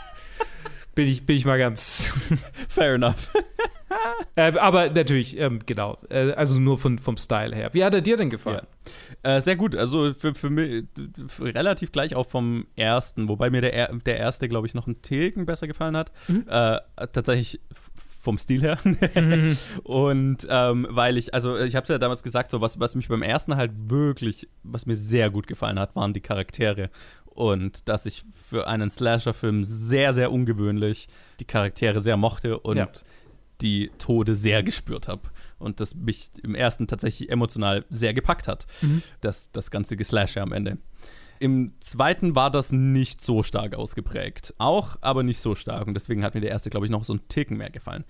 bin, 0.96 1.08
ich, 1.08 1.26
bin 1.26 1.38
ich 1.38 1.46
mal 1.46 1.60
ganz 1.60 2.12
fair 2.70 2.96
enough. 2.96 3.32
äh, 4.36 4.58
aber 4.58 4.90
natürlich, 4.90 5.38
ähm, 5.38 5.60
genau. 5.66 5.98
Äh, 6.10 6.32
also 6.32 6.60
nur 6.60 6.78
von, 6.78 7.00
vom 7.00 7.18
Style 7.18 7.56
her. 7.56 7.70
Wie 7.74 7.84
hat 7.84 7.94
er 7.94 8.02
dir 8.02 8.18
denn 8.18 8.30
gefallen? 8.30 8.66
Ja. 9.24 9.36
Äh, 9.36 9.42
sehr 9.42 9.56
gut. 9.56 9.76
Also 9.76 10.14
für, 10.14 10.34
für 10.34 10.50
mich 10.50 10.86
relativ 11.40 11.92
gleich 11.92 12.16
auch 12.16 12.28
vom 12.28 12.66
ersten, 12.76 13.28
wobei 13.28 13.50
mir 13.50 13.62
der, 13.62 13.94
der 13.94 14.18
erste, 14.18 14.48
glaube 14.48 14.68
ich, 14.68 14.74
noch 14.74 14.88
einen 14.88 15.02
Tilken 15.02 15.46
besser 15.46 15.68
gefallen 15.68 15.98
hat. 15.98 16.12
Mhm. 16.28 16.46
Äh, 16.48 16.80
tatsächlich 17.12 17.60
vom 18.26 18.38
Stil 18.38 18.62
her. 18.62 18.78
mhm. 18.84 19.56
Und 19.84 20.48
ähm, 20.50 20.88
weil 20.90 21.18
ich, 21.18 21.34
also 21.34 21.58
ich 21.58 21.76
habe 21.76 21.84
es 21.84 21.90
ja 21.90 21.98
damals 21.98 22.24
gesagt, 22.24 22.52
so 22.52 22.60
was, 22.60 22.80
was 22.80 22.96
mich 22.96 23.08
beim 23.08 23.22
ersten 23.22 23.56
halt 23.56 23.72
wirklich, 23.76 24.50
was 24.64 24.86
mir 24.86 24.96
sehr 24.96 25.30
gut 25.30 25.48
gefallen 25.48 25.80
hat, 25.80 25.96
waren 25.96 26.14
die 26.14 26.22
Charaktere. 26.22 26.90
Und 27.36 27.88
dass 27.88 28.08
ich 28.08 28.26
für 28.34 28.68
einen 28.68 28.90
Slasher-Film 28.90 29.64
sehr, 29.64 30.14
sehr 30.14 30.32
ungewöhnlich 30.32 31.08
die 31.40 31.46
Charaktere 31.46 32.00
sehr 32.00 32.18
mochte 32.18 32.58
und 32.60 32.78
ja 32.78 32.90
die 33.62 33.92
Tode 33.98 34.36
sehr 34.36 34.64
gespürt 34.64 35.08
habe. 35.08 35.22
Und 35.58 35.80
das 35.80 35.96
mich 35.96 36.30
im 36.44 36.56
ersten 36.56 36.88
tatsächlich 36.88 37.30
emotional 37.30 37.86
sehr 37.90 38.14
gepackt 38.14 38.48
hat. 38.48 38.68
Mhm. 38.82 39.02
Das, 39.22 39.52
das 39.52 39.72
ganze 39.72 39.96
Geslasher 39.96 40.42
am 40.42 40.52
Ende. 40.52 40.78
Im 41.40 41.74
zweiten 41.80 42.36
war 42.36 42.50
das 42.50 42.72
nicht 42.72 43.22
so 43.22 43.44
stark 43.44 43.76
ausgeprägt. 43.76 44.54
Auch, 44.58 44.96
aber 45.02 45.24
nicht 45.24 45.40
so 45.40 45.56
stark. 45.56 45.88
Und 45.88 45.94
deswegen 45.94 46.24
hat 46.24 46.34
mir 46.34 46.42
der 46.42 46.52
erste, 46.52 46.70
glaube 46.70 46.86
ich, 46.86 46.92
noch 46.92 47.04
so 47.04 47.14
einen 47.14 47.28
Ticken 47.28 47.58
mehr 47.58 47.70
gefallen. 47.70 48.06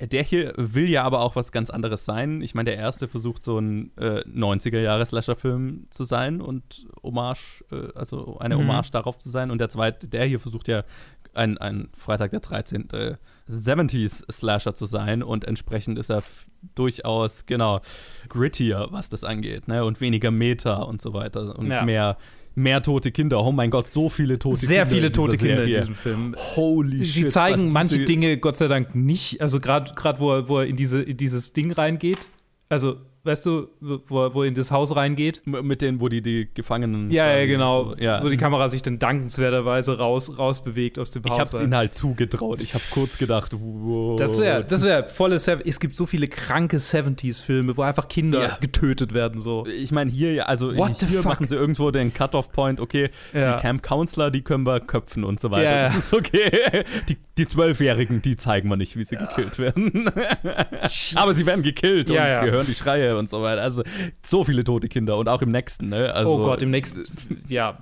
Der 0.00 0.22
hier 0.22 0.54
will 0.56 0.88
ja 0.88 1.04
aber 1.04 1.20
auch 1.20 1.36
was 1.36 1.52
ganz 1.52 1.70
anderes 1.70 2.04
sein. 2.04 2.40
Ich 2.40 2.54
meine, 2.54 2.70
der 2.70 2.78
erste 2.78 3.08
versucht 3.08 3.42
so 3.42 3.58
ein 3.58 3.96
äh, 3.98 4.22
90er-Jahre-Slasher-Film 4.26 5.88
zu 5.90 6.04
sein 6.04 6.40
und 6.40 6.86
Hommage, 7.02 7.64
äh, 7.70 7.88
also 7.94 8.38
eine 8.38 8.56
mhm. 8.56 8.60
Hommage 8.60 8.90
darauf 8.90 9.18
zu 9.18 9.28
sein. 9.28 9.50
Und 9.50 9.58
der 9.58 9.68
zweite, 9.68 10.08
der 10.08 10.24
hier 10.24 10.40
versucht 10.40 10.68
ja 10.68 10.84
ein, 11.34 11.58
ein 11.58 11.88
Freitag 11.94 12.30
der 12.30 12.40
13. 12.40 12.88
70s 13.48 14.30
Slasher 14.30 14.74
zu 14.74 14.86
sein 14.86 15.22
und 15.22 15.44
entsprechend 15.44 15.98
ist 15.98 16.10
er 16.10 16.22
durchaus, 16.74 17.46
genau, 17.46 17.80
grittier, 18.28 18.88
was 18.90 19.08
das 19.08 19.24
angeht, 19.24 19.66
ne? 19.68 19.84
Und 19.84 20.00
weniger 20.00 20.30
Meta 20.30 20.82
und 20.82 21.00
so 21.00 21.12
weiter 21.14 21.58
und 21.58 21.68
ja. 21.68 21.84
mehr 21.84 22.16
mehr 22.54 22.82
tote 22.82 23.12
Kinder. 23.12 23.44
Oh 23.44 23.52
mein 23.52 23.70
Gott, 23.70 23.88
so 23.88 24.08
viele 24.08 24.38
tote 24.38 24.58
Sehr 24.58 24.84
Kinder. 24.84 24.84
Sehr 24.84 24.96
viele 24.96 25.12
tote 25.12 25.36
Kinder 25.36 25.64
in 25.64 25.74
diesem 25.74 25.94
Film. 25.94 26.34
Holy 26.56 27.04
shit. 27.04 27.14
Sie 27.14 27.26
zeigen 27.26 27.72
manche 27.72 28.04
Dinge 28.04 28.38
Gott 28.38 28.56
sei 28.56 28.68
Dank 28.68 28.94
nicht. 28.94 29.40
Also 29.40 29.60
gerade 29.60 29.92
wo, 30.18 30.32
er, 30.32 30.48
wo 30.48 30.58
er 30.58 30.66
in, 30.66 30.76
diese, 30.76 31.02
in 31.02 31.16
dieses 31.16 31.52
Ding 31.52 31.72
reingeht. 31.72 32.18
Also 32.68 32.96
weißt 33.22 33.46
du, 33.46 33.68
wo, 33.80 34.34
wo 34.34 34.42
in 34.42 34.54
das 34.54 34.70
Haus 34.70 34.96
reingeht. 34.96 35.42
Mit 35.46 35.82
denen, 35.82 36.00
wo 36.00 36.08
die, 36.08 36.22
die 36.22 36.48
Gefangenen. 36.52 37.10
Ja, 37.10 37.36
ja, 37.36 37.46
genau. 37.46 37.90
So. 37.90 37.96
Ja. 37.98 38.22
Wo 38.22 38.28
die 38.28 38.36
Kamera 38.36 38.68
sich 38.68 38.82
dann 38.82 38.98
dankenswerterweise 38.98 39.98
raus, 39.98 40.38
rausbewegt 40.38 40.98
aus 40.98 41.10
dem 41.10 41.24
Haus. 41.24 41.32
Ich 41.32 41.38
hab's 41.38 41.54
ihnen 41.54 41.74
halt 41.74 41.94
zugetraut. 41.94 42.60
Ich 42.60 42.74
habe 42.74 42.84
kurz 42.90 43.18
gedacht, 43.18 43.52
wow. 43.52 44.16
Das 44.18 44.38
wäre 44.38 44.64
das 44.64 44.82
wär 44.82 45.04
volle. 45.04 45.38
Sev 45.38 45.60
es 45.64 45.80
gibt 45.80 45.96
so 45.96 46.06
viele 46.06 46.28
kranke 46.28 46.78
70s-Filme, 46.78 47.76
wo 47.76 47.82
einfach 47.82 48.08
Kinder 48.08 48.42
ja. 48.42 48.58
getötet 48.60 49.12
werden. 49.12 49.38
So. 49.38 49.66
Ich 49.66 49.92
meine, 49.92 50.10
hier, 50.10 50.48
also 50.48 50.74
What 50.76 51.02
hier 51.02 51.22
machen 51.22 51.46
sie 51.46 51.56
irgendwo 51.56 51.90
den 51.90 52.14
Cut-Off-Point, 52.14 52.80
okay, 52.80 53.10
ja. 53.32 53.56
die 53.56 53.62
Camp 53.62 53.82
Counselor, 53.82 54.30
die 54.30 54.42
können 54.42 54.64
wir 54.64 54.80
köpfen 54.80 55.24
und 55.24 55.40
so 55.40 55.50
weiter. 55.50 55.82
Das 55.82 55.96
ist 55.96 56.14
okay. 56.14 56.84
Die, 57.08 57.16
die 57.36 57.46
Zwölfjährigen, 57.46 58.22
die 58.22 58.36
zeigen 58.36 58.68
wir 58.68 58.76
nicht, 58.76 58.96
wie 58.96 59.04
sie 59.04 59.16
gekillt 59.16 59.58
werden. 59.58 60.10
Aber 61.16 61.34
sie 61.34 61.46
werden 61.46 61.62
gekillt 61.62 62.10
und 62.10 62.16
wir 62.16 62.50
hören 62.50 62.66
die 62.66 62.74
Schreie 62.74 63.16
und 63.20 63.28
so 63.28 63.42
weiter. 63.42 63.62
Also 63.62 63.84
so 64.24 64.42
viele 64.42 64.64
tote 64.64 64.88
Kinder 64.88 65.16
und 65.16 65.28
auch 65.28 65.42
im 65.42 65.52
nächsten, 65.52 65.88
ne? 65.88 66.12
Also, 66.12 66.32
oh 66.32 66.38
Gott, 66.38 66.62
im 66.62 66.70
nächsten, 66.70 67.04
ja, 67.48 67.78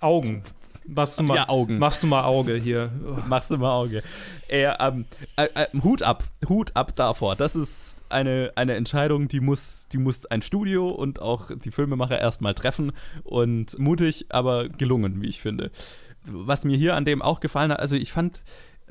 Augen. 0.00 0.42
Machst 0.86 1.18
du 1.18 1.22
mal, 1.22 1.36
ja, 1.36 1.48
Augen. 1.48 1.78
Machst 1.78 2.02
du 2.02 2.06
mal 2.06 2.24
Auge 2.24 2.54
hier. 2.56 2.90
Machst 3.28 3.50
du 3.50 3.56
mal 3.56 3.72
Auge. 3.72 4.02
Äh, 4.48 4.64
ähm, 4.80 5.04
äh, 5.36 5.48
äh, 5.54 5.66
Hut 5.82 6.02
ab, 6.02 6.24
Hut 6.48 6.74
ab 6.74 6.94
davor. 6.96 7.36
Das 7.36 7.54
ist 7.54 8.02
eine, 8.08 8.52
eine 8.56 8.74
Entscheidung, 8.74 9.28
die 9.28 9.40
muss, 9.40 9.86
die 9.92 9.98
muss 9.98 10.26
ein 10.26 10.42
Studio 10.42 10.88
und 10.88 11.22
auch 11.22 11.50
die 11.54 11.70
Filmemacher 11.70 12.20
erstmal 12.20 12.54
treffen 12.54 12.92
und 13.22 13.78
mutig, 13.78 14.26
aber 14.30 14.68
gelungen, 14.68 15.22
wie 15.22 15.28
ich 15.28 15.40
finde. 15.40 15.70
Was 16.24 16.64
mir 16.64 16.76
hier 16.76 16.94
an 16.94 17.04
dem 17.04 17.22
auch 17.22 17.40
gefallen 17.40 17.72
hat, 17.72 17.80
also 17.80 17.96
ich 17.96 18.12
fand, 18.12 18.42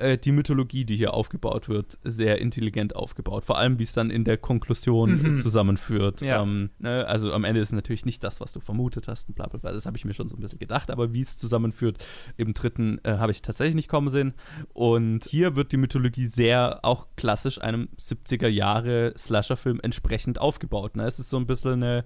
äh, 0.02 0.18
die 0.18 0.32
Mythologie, 0.32 0.84
die 0.84 0.96
hier 0.96 1.14
aufgebaut 1.14 1.68
wird, 1.68 1.98
sehr 2.02 2.38
intelligent 2.38 2.96
aufgebaut. 2.96 3.44
Vor 3.44 3.58
allem, 3.58 3.78
wie 3.78 3.84
es 3.84 3.92
dann 3.92 4.10
in 4.10 4.24
der 4.24 4.36
Konklusion 4.36 5.22
mhm. 5.22 5.36
zusammenführt. 5.36 6.20
Ja. 6.20 6.42
Ähm, 6.42 6.70
ne? 6.78 7.06
Also 7.06 7.32
am 7.32 7.44
Ende 7.44 7.60
ist 7.60 7.68
es 7.68 7.72
natürlich 7.72 8.04
nicht 8.04 8.22
das, 8.24 8.40
was 8.40 8.52
du 8.52 8.60
vermutet 8.60 9.08
hast 9.08 9.28
und 9.28 9.34
bla 9.34 9.46
bla 9.46 9.58
bla. 9.58 9.72
Das 9.72 9.86
habe 9.86 9.96
ich 9.96 10.04
mir 10.04 10.14
schon 10.14 10.28
so 10.28 10.36
ein 10.36 10.40
bisschen 10.40 10.58
gedacht, 10.58 10.90
aber 10.90 11.12
wie 11.12 11.22
es 11.22 11.38
zusammenführt 11.38 11.98
im 12.36 12.52
dritten 12.52 12.98
äh, 13.04 13.18
habe 13.18 13.32
ich 13.32 13.42
tatsächlich 13.42 13.76
nicht 13.76 13.88
kommen 13.88 14.10
sehen. 14.10 14.34
Und 14.72 15.24
hier 15.24 15.56
wird 15.56 15.72
die 15.72 15.76
Mythologie 15.76 16.26
sehr 16.26 16.80
auch 16.82 17.06
klassisch 17.16 17.60
einem 17.60 17.88
70er 17.98 18.48
Jahre 18.48 19.14
Slasher-Film 19.16 19.80
entsprechend 19.82 20.40
aufgebaut. 20.40 20.96
Ne? 20.96 21.04
Es 21.04 21.18
ist 21.18 21.30
so 21.30 21.36
ein 21.36 21.46
bisschen 21.46 21.82
eine 21.82 22.04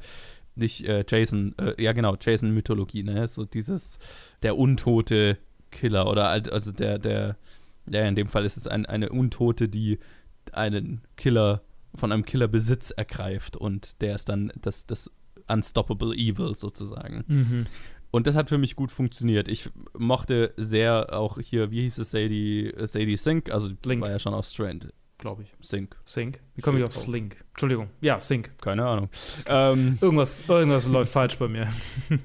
nicht 0.57 0.87
äh, 0.87 1.05
Jason, 1.07 1.55
äh, 1.59 1.83
ja 1.83 1.93
genau, 1.93 2.17
Jason-Mythologie, 2.19 3.03
ne? 3.03 3.29
So 3.29 3.45
dieses, 3.45 3.99
der 4.41 4.57
untote 4.57 5.37
Killer 5.71 6.09
oder 6.09 6.29
halt, 6.29 6.51
also 6.51 6.73
der, 6.73 6.99
der, 6.99 7.37
ja, 7.91 8.03
in 8.07 8.15
dem 8.15 8.29
Fall 8.29 8.45
ist 8.45 8.57
es 8.57 8.67
ein, 8.67 8.87
eine 8.87 9.11
Untote, 9.11 9.69
die 9.69 9.99
einen 10.53 11.03
Killer 11.17 11.63
von 11.95 12.13
einem 12.13 12.25
Killer 12.25 12.49
Besitz 12.49 12.91
ergreift 12.91 13.57
und 13.57 14.01
der 14.01 14.15
ist 14.15 14.29
dann 14.29 14.53
das, 14.61 14.87
das 14.87 15.11
Unstoppable 15.49 16.15
Evil 16.15 16.55
sozusagen. 16.55 17.25
Mhm. 17.27 17.67
Und 18.11 18.27
das 18.27 18.35
hat 18.35 18.49
für 18.49 18.59
mich 18.59 18.77
gut 18.77 18.93
funktioniert. 18.93 19.49
Ich 19.49 19.71
mochte 19.97 20.55
sehr 20.57 21.19
auch 21.19 21.39
hier, 21.39 21.71
wie 21.71 21.83
hieß 21.83 21.99
es, 21.99 22.13
Sadie, 22.13 22.73
Sadie 22.85 23.17
Sink, 23.17 23.51
also 23.51 23.73
Link. 23.85 24.03
war 24.03 24.11
ja 24.11 24.19
schon 24.19 24.35
auf 24.35 24.47
Strand. 24.47 24.93
Glaube 25.19 25.43
ich. 25.43 25.55
Sync. 25.61 25.97
Sync? 26.05 26.41
Wie 26.55 26.63
komme 26.63 26.79
ich 26.79 26.85
auf 26.85 26.93
Slink? 26.93 27.37
Entschuldigung. 27.51 27.89
Ja, 28.01 28.21
Sync. 28.21 28.51
Keine 28.61 28.87
Ahnung. 28.87 29.09
Ähm, 29.49 29.99
irgendwas, 30.03 30.45
irgendwas 30.49 30.87
läuft 30.87 31.13
falsch 31.13 31.39
bei 31.39 31.49
mir. 31.49 31.69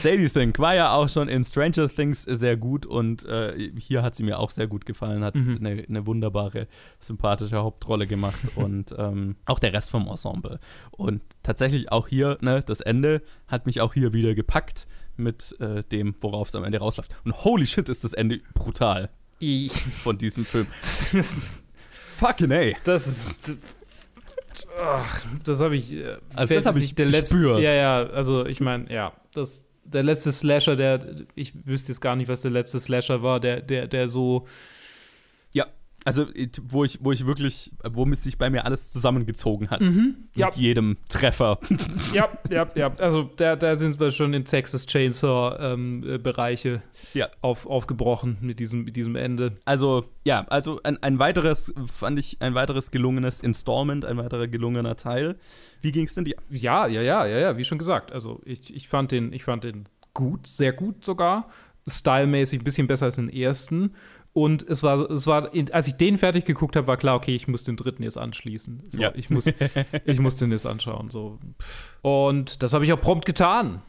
Sadie 0.00 0.28
Sink 0.28 0.58
war 0.58 0.74
ja 0.74 0.92
auch 0.92 1.08
schon 1.08 1.28
in 1.28 1.44
Stranger 1.44 1.88
Things 1.88 2.22
sehr 2.22 2.56
gut 2.56 2.86
und 2.86 3.24
äh, 3.24 3.72
hier 3.78 4.02
hat 4.02 4.14
sie 4.14 4.22
mir 4.22 4.38
auch 4.38 4.50
sehr 4.50 4.66
gut 4.66 4.86
gefallen, 4.86 5.24
hat 5.24 5.34
mhm. 5.34 5.58
eine, 5.60 5.84
eine, 5.86 6.06
wunderbare, 6.06 6.68
sympathische 7.00 7.56
Hauptrolle 7.56 8.06
gemacht 8.06 8.40
und 8.54 8.94
ähm, 8.96 9.36
auch 9.46 9.58
der 9.58 9.72
Rest 9.72 9.90
vom 9.90 10.06
Ensemble. 10.06 10.58
Und 10.90 11.22
tatsächlich 11.42 11.92
auch 11.92 12.08
hier, 12.08 12.38
ne, 12.40 12.62
das 12.64 12.80
Ende 12.80 13.22
hat 13.46 13.66
mich 13.66 13.80
auch 13.80 13.94
hier 13.94 14.12
wieder 14.12 14.34
gepackt 14.34 14.86
mit 15.16 15.54
äh, 15.60 15.82
dem, 15.84 16.14
worauf 16.20 16.48
es 16.48 16.54
am 16.54 16.64
Ende 16.64 16.78
rausläuft. 16.78 17.14
Und 17.24 17.44
holy 17.44 17.66
shit, 17.66 17.88
ist 17.88 18.04
das 18.04 18.14
Ende 18.14 18.40
brutal 18.54 19.10
von 20.02 20.18
diesem 20.18 20.44
Film. 20.44 20.68
Fucking 22.22 22.50
ey. 22.50 22.76
Das 22.84 23.06
ist. 23.06 23.48
Das, 23.48 24.68
ach, 24.80 25.26
das 25.44 25.60
habe 25.60 25.76
ich. 25.76 25.94
Äh, 25.94 26.16
also 26.34 26.54
das 26.54 26.66
habe 26.66 26.78
ich 26.78 26.94
der 26.94 27.06
gespürt. 27.06 27.60
ja, 27.60 27.72
ja, 27.72 28.06
also 28.06 28.46
ich 28.46 28.60
meine, 28.60 28.92
ja, 28.92 29.12
das 29.34 29.66
der 29.84 30.02
letzte 30.02 30.32
Slasher, 30.32 30.76
der 30.76 31.04
ich 31.34 31.66
wüsste 31.66 31.92
jetzt 31.92 32.00
gar 32.00 32.16
nicht, 32.16 32.28
was 32.28 32.42
der 32.42 32.50
letzte 32.50 32.80
Slasher 32.80 33.22
war, 33.22 33.40
der 33.40 33.60
der 33.60 33.86
der 33.88 34.08
so 34.08 34.46
also, 36.04 36.26
wo 36.68 36.84
ich, 36.84 36.98
wo 37.00 37.12
ich 37.12 37.26
wirklich, 37.26 37.72
womit 37.84 38.20
sich 38.20 38.36
bei 38.36 38.50
mir 38.50 38.64
alles 38.64 38.90
zusammengezogen 38.90 39.70
hat. 39.70 39.82
Mhm. 39.82 40.16
Ja. 40.34 40.46
Mit 40.46 40.56
jedem 40.56 40.96
Treffer. 41.08 41.58
Ja, 42.12 42.28
ja, 42.50 42.68
ja. 42.74 42.92
Also, 42.98 43.30
da, 43.36 43.56
da 43.56 43.74
sind 43.74 43.98
wir 43.98 44.10
schon 44.10 44.34
in 44.34 44.44
Texas 44.44 44.86
Chainsaw-Bereiche 44.86 46.68
ähm, 46.68 46.80
ja. 47.14 47.28
auf, 47.40 47.66
aufgebrochen 47.66 48.36
mit 48.40 48.58
diesem, 48.58 48.84
mit 48.84 48.96
diesem 48.96 49.16
Ende. 49.16 49.56
Also, 49.64 50.04
ja, 50.24 50.44
also 50.48 50.80
ein, 50.82 51.02
ein 51.02 51.18
weiteres, 51.18 51.72
fand 51.86 52.18
ich, 52.18 52.36
ein 52.40 52.54
weiteres 52.54 52.90
gelungenes 52.90 53.40
Installment, 53.40 54.04
ein 54.04 54.18
weiterer 54.18 54.48
gelungener 54.48 54.96
Teil. 54.96 55.36
Wie 55.80 55.92
ging 55.92 56.06
es 56.06 56.14
denn 56.14 56.24
dir? 56.24 56.36
Ja, 56.50 56.86
ja, 56.86 57.00
ja, 57.02 57.26
ja, 57.26 57.38
ja, 57.38 57.56
wie 57.56 57.64
schon 57.64 57.78
gesagt. 57.78 58.12
Also, 58.12 58.40
ich, 58.44 58.74
ich, 58.74 58.88
fand 58.88 59.12
den, 59.12 59.32
ich 59.32 59.44
fand 59.44 59.64
den 59.64 59.84
gut, 60.12 60.46
sehr 60.46 60.72
gut 60.72 61.04
sogar. 61.04 61.48
Stylmäßig 61.86 62.60
ein 62.60 62.64
bisschen 62.64 62.86
besser 62.86 63.06
als 63.06 63.16
den 63.16 63.28
ersten. 63.28 63.94
Und 64.34 64.66
es 64.66 64.82
war, 64.82 65.10
es 65.10 65.26
war, 65.26 65.50
als 65.72 65.88
ich 65.88 65.96
den 65.96 66.16
fertig 66.16 66.46
geguckt 66.46 66.74
habe, 66.76 66.86
war 66.86 66.96
klar, 66.96 67.16
okay, 67.16 67.34
ich 67.34 67.48
muss 67.48 67.64
den 67.64 67.76
dritten 67.76 68.02
jetzt 68.02 68.16
anschließen. 68.16 68.82
So, 68.88 68.98
ja. 68.98 69.12
ich, 69.14 69.28
muss, 69.28 69.44
ich 70.06 70.20
muss 70.20 70.36
den 70.36 70.50
jetzt 70.52 70.64
anschauen. 70.64 71.10
So. 71.10 71.38
Und 72.00 72.62
das 72.62 72.72
habe 72.72 72.82
ich 72.84 72.92
auch 72.94 73.00
prompt 73.00 73.26
getan. 73.26 73.82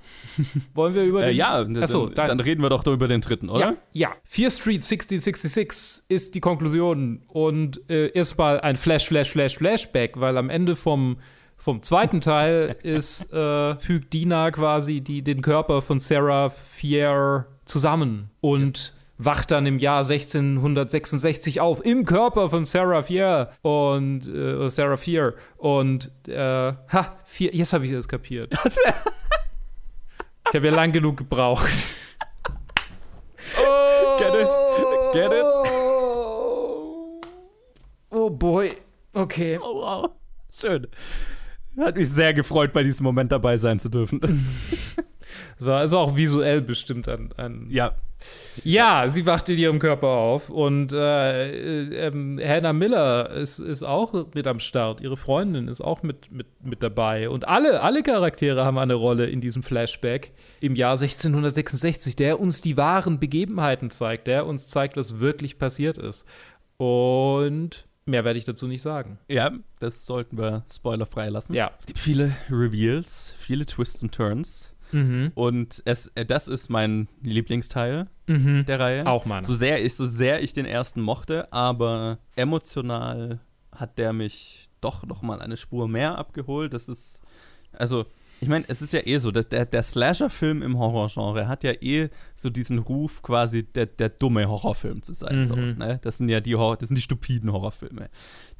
Wollen 0.73 0.95
wir 0.95 1.03
über 1.03 1.21
den. 1.21 1.29
Äh, 1.29 1.33
ja, 1.33 1.65
Achso, 1.79 2.09
dann, 2.09 2.27
dann, 2.27 2.39
reden 2.41 2.61
wir 2.61 2.69
doch 2.69 2.85
über 2.85 3.07
den 3.07 3.21
dritten, 3.21 3.49
oder? 3.49 3.59
Ja, 3.59 3.75
ja. 3.93 4.11
Fear 4.25 4.49
Street 4.49 4.81
1666 4.81 6.03
ist 6.09 6.35
die 6.35 6.41
Konklusion 6.41 7.23
und 7.29 7.89
äh, 7.89 8.09
erstmal 8.09 8.59
ein 8.59 8.75
Flash, 8.75 9.07
Flash, 9.07 9.29
Flash, 9.29 9.57
Flashback, 9.57 10.19
weil 10.19 10.37
am 10.37 10.49
Ende 10.49 10.75
vom, 10.75 11.19
vom 11.55 11.81
zweiten 11.83 12.19
Teil 12.19 12.75
ist, 12.83 13.31
äh, 13.31 13.77
fügt 13.77 14.11
Dina 14.11 14.51
quasi 14.51 14.99
die, 14.99 15.23
den 15.23 15.41
Körper 15.41 15.81
von 15.81 15.99
Sarah 15.99 16.49
Fier 16.49 17.47
zusammen. 17.63 18.29
Und. 18.41 18.77
Yes 18.77 18.93
wacht 19.17 19.51
dann 19.51 19.65
im 19.65 19.79
Jahr 19.79 19.99
1666 19.99 21.61
auf 21.61 21.85
im 21.85 22.05
Körper 22.05 22.49
von 22.49 22.65
Sarah 22.65 23.01
Fier 23.01 23.51
und 23.61 24.27
äh, 24.27 24.69
Sarah 24.69 24.97
Fier 24.97 25.35
und 25.57 26.11
äh, 26.27 26.73
ha, 26.73 27.17
vier, 27.25 27.53
jetzt 27.53 27.73
habe 27.73 27.85
ich 27.85 27.91
das 27.91 28.07
kapiert. 28.07 28.51
ich 30.49 30.55
habe 30.55 30.67
ja 30.67 30.73
lang 30.73 30.91
genug 30.91 31.17
gebraucht. 31.17 31.69
oh, 33.59 34.17
Get 34.17 34.33
it? 34.33 34.49
Get 35.13 35.31
it? 35.31 35.45
Oh 38.09 38.29
boy. 38.29 38.71
Okay. 39.13 39.57
Oh 39.61 39.81
wow. 39.81 40.11
Schön. 40.51 40.87
Hat 41.77 41.95
mich 41.95 42.09
sehr 42.09 42.33
gefreut, 42.33 42.71
bei 42.71 42.83
diesem 42.83 43.03
Moment 43.03 43.31
dabei 43.31 43.57
sein 43.57 43.79
zu 43.79 43.89
dürfen. 43.89 44.21
Es 45.57 45.65
war 45.65 45.79
also 45.79 45.97
auch 45.97 46.15
visuell 46.15 46.61
bestimmt 46.61 47.07
ein, 47.09 47.29
ein 47.37 47.67
ja. 47.69 47.95
Ja, 48.63 49.09
sie 49.09 49.25
wacht 49.25 49.49
in 49.49 49.57
ihrem 49.57 49.79
Körper 49.79 50.07
auf 50.07 50.49
und 50.49 50.93
äh, 50.93 52.07
äh, 52.07 52.47
Hannah 52.47 52.73
Miller 52.73 53.31
ist, 53.31 53.59
ist 53.59 53.83
auch 53.83 54.27
mit 54.33 54.47
am 54.47 54.59
Start. 54.59 55.01
Ihre 55.01 55.17
Freundin 55.17 55.67
ist 55.67 55.81
auch 55.81 56.03
mit, 56.03 56.31
mit, 56.31 56.47
mit 56.63 56.83
dabei. 56.83 57.29
Und 57.29 57.47
alle, 57.47 57.81
alle 57.81 58.03
Charaktere 58.03 58.63
haben 58.63 58.77
eine 58.77 58.93
Rolle 58.93 59.25
in 59.25 59.41
diesem 59.41 59.63
Flashback 59.63 60.31
im 60.61 60.75
Jahr 60.75 60.93
1666, 60.93 62.15
der 62.15 62.39
uns 62.39 62.61
die 62.61 62.77
wahren 62.77 63.19
Begebenheiten 63.19 63.89
zeigt, 63.89 64.27
der 64.27 64.45
uns 64.45 64.67
zeigt, 64.67 64.97
was 64.97 65.19
wirklich 65.19 65.57
passiert 65.57 65.97
ist. 65.97 66.25
Und 66.77 67.85
mehr 68.05 68.23
werde 68.23 68.37
ich 68.37 68.45
dazu 68.45 68.67
nicht 68.67 68.81
sagen. 68.81 69.19
Ja, 69.27 69.51
das 69.79 70.05
sollten 70.05 70.37
wir 70.37 70.63
spoilerfrei 70.73 71.29
lassen. 71.29 71.53
Ja. 71.53 71.71
Es 71.77 71.85
gibt 71.85 71.99
viele 71.99 72.35
Reveals, 72.49 73.33
viele 73.37 73.65
Twists 73.65 74.03
und 74.03 74.13
Turns. 74.13 74.72
Mhm. 74.93 75.31
Und 75.35 75.81
es, 75.85 76.09
äh, 76.15 76.25
das 76.25 76.47
ist 76.47 76.69
mein 76.69 77.07
Lieblingsteil 77.21 78.07
mhm. 78.27 78.65
der 78.65 78.79
Reihe. 78.79 79.05
Auch 79.05 79.25
meiner. 79.25 79.45
So 79.45 79.53
sehr, 79.53 79.83
ich, 79.83 79.95
so 79.95 80.05
sehr 80.05 80.41
ich 80.41 80.53
den 80.53 80.65
ersten 80.65 81.01
mochte, 81.01 81.51
aber 81.51 82.19
emotional 82.35 83.39
hat 83.71 83.97
der 83.97 84.13
mich 84.13 84.69
doch 84.81 85.05
noch 85.05 85.21
mal 85.21 85.41
eine 85.41 85.57
Spur 85.57 85.87
mehr 85.87 86.17
abgeholt. 86.17 86.73
Das 86.73 86.89
ist, 86.89 87.21
also 87.71 88.05
ich 88.43 88.49
meine, 88.49 88.65
es 88.67 88.81
ist 88.81 88.91
ja 88.91 88.99
eh 89.05 89.19
so, 89.19 89.31
dass 89.31 89.47
der, 89.47 89.65
der 89.65 89.81
Slasher-Film 89.81 90.61
im 90.61 90.77
Horrorgenre 90.77 91.47
hat 91.47 91.63
ja 91.63 91.71
eh 91.71 92.09
so 92.35 92.49
diesen 92.49 92.77
Ruf, 92.77 93.21
quasi 93.21 93.63
der, 93.63 93.85
der 93.85 94.09
dumme 94.09 94.49
Horrorfilm 94.49 95.01
zu 95.01 95.13
sein. 95.13 95.39
Mhm. 95.39 95.43
So, 95.45 95.55
ne? 95.55 95.99
Das 96.03 96.17
sind 96.17 96.27
ja 96.27 96.41
die 96.41 96.55
Horror, 96.55 96.75
das 96.75 96.89
sind 96.89 96.97
die 96.97 97.01
stupiden 97.01 97.53
Horrorfilme, 97.53 98.09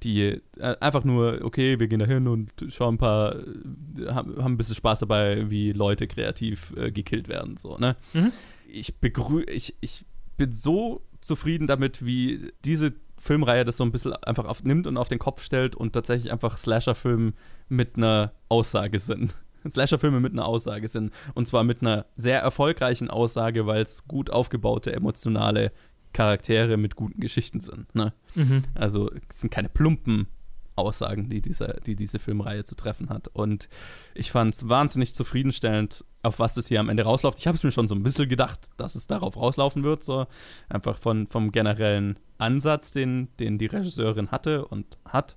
die 0.01 0.21
äh, 0.21 0.41
einfach 0.79 1.03
nur, 1.03 1.41
okay, 1.43 1.81
wir 1.81 1.89
gehen 1.89 1.99
da 1.99 2.05
hin 2.05 2.29
und 2.29 2.51
schauen 2.69 2.95
ein 2.95 2.97
paar, 2.97 3.35
äh, 3.35 4.07
haben, 4.07 4.41
haben 4.41 4.53
ein 4.53 4.57
bisschen 4.57 4.75
Spaß 4.75 4.99
dabei, 4.99 5.49
wie 5.49 5.73
Leute 5.73 6.07
kreativ 6.07 6.73
äh, 6.77 6.89
gekillt 6.89 7.27
werden. 7.27 7.57
So, 7.57 7.77
ne? 7.77 7.97
Mhm. 8.13 8.31
Ich 8.71 9.01
begrüße, 9.01 9.49
ich, 9.49 9.75
ich 9.81 10.05
bin 10.37 10.53
so 10.53 11.01
zufrieden 11.19 11.67
damit, 11.67 12.05
wie 12.05 12.53
diese 12.63 12.93
Filmreihe 13.17 13.65
das 13.65 13.75
so 13.75 13.83
ein 13.83 13.91
bisschen 13.91 14.13
einfach 14.13 14.45
auf, 14.45 14.63
nimmt 14.63 14.87
und 14.87 14.95
auf 14.95 15.09
den 15.09 15.19
Kopf 15.19 15.43
stellt 15.43 15.75
und 15.75 15.91
tatsächlich 15.91 16.31
einfach 16.31 16.57
Slasher-Film 16.57 17.33
mit 17.67 17.97
einer 17.97 18.31
Aussage 18.47 18.99
sind. 18.99 19.35
Slasher-Filme 19.71 20.19
mit 20.19 20.33
einer 20.33 20.45
Aussage 20.45 20.87
sind. 20.87 21.11
Und 21.33 21.47
zwar 21.47 21.63
mit 21.63 21.81
einer 21.81 22.05
sehr 22.15 22.41
erfolgreichen 22.41 23.09
Aussage, 23.09 23.65
weil 23.65 23.81
es 23.81 24.07
gut 24.07 24.29
aufgebaute, 24.29 24.93
emotionale 24.93 25.71
Charaktere 26.13 26.77
mit 26.77 26.95
guten 26.95 27.19
Geschichten 27.19 27.59
sind. 27.59 27.93
Ne? 27.95 28.13
Mhm. 28.35 28.63
Also 28.75 29.09
es 29.29 29.41
sind 29.41 29.49
keine 29.49 29.69
plumpen 29.69 30.27
Aussagen, 30.75 31.29
die, 31.29 31.41
dieser, 31.41 31.79
die 31.81 31.95
diese 31.95 32.19
Filmreihe 32.19 32.63
zu 32.63 32.75
treffen 32.75 33.09
hat. 33.09 33.27
Und 33.27 33.69
ich 34.15 34.31
fand 34.31 34.55
es 34.55 34.67
wahnsinnig 34.67 35.13
zufriedenstellend, 35.13 36.03
auf 36.23 36.39
was 36.39 36.53
das 36.53 36.67
hier 36.67 36.79
am 36.79 36.89
Ende 36.89 37.03
rausläuft. 37.03 37.37
Ich 37.37 37.47
habe 37.47 37.55
es 37.55 37.63
mir 37.63 37.71
schon 37.71 37.87
so 37.87 37.95
ein 37.95 38.03
bisschen 38.03 38.29
gedacht, 38.29 38.69
dass 38.77 38.95
es 38.95 39.07
darauf 39.07 39.35
rauslaufen 39.37 39.83
wird, 39.83 40.03
so 40.03 40.25
einfach 40.69 40.97
von, 40.97 41.27
vom 41.27 41.51
generellen 41.51 42.17
Ansatz, 42.37 42.91
den, 42.91 43.29
den 43.39 43.57
die 43.57 43.67
Regisseurin 43.67 44.31
hatte 44.31 44.65
und 44.65 44.97
hat. 45.05 45.35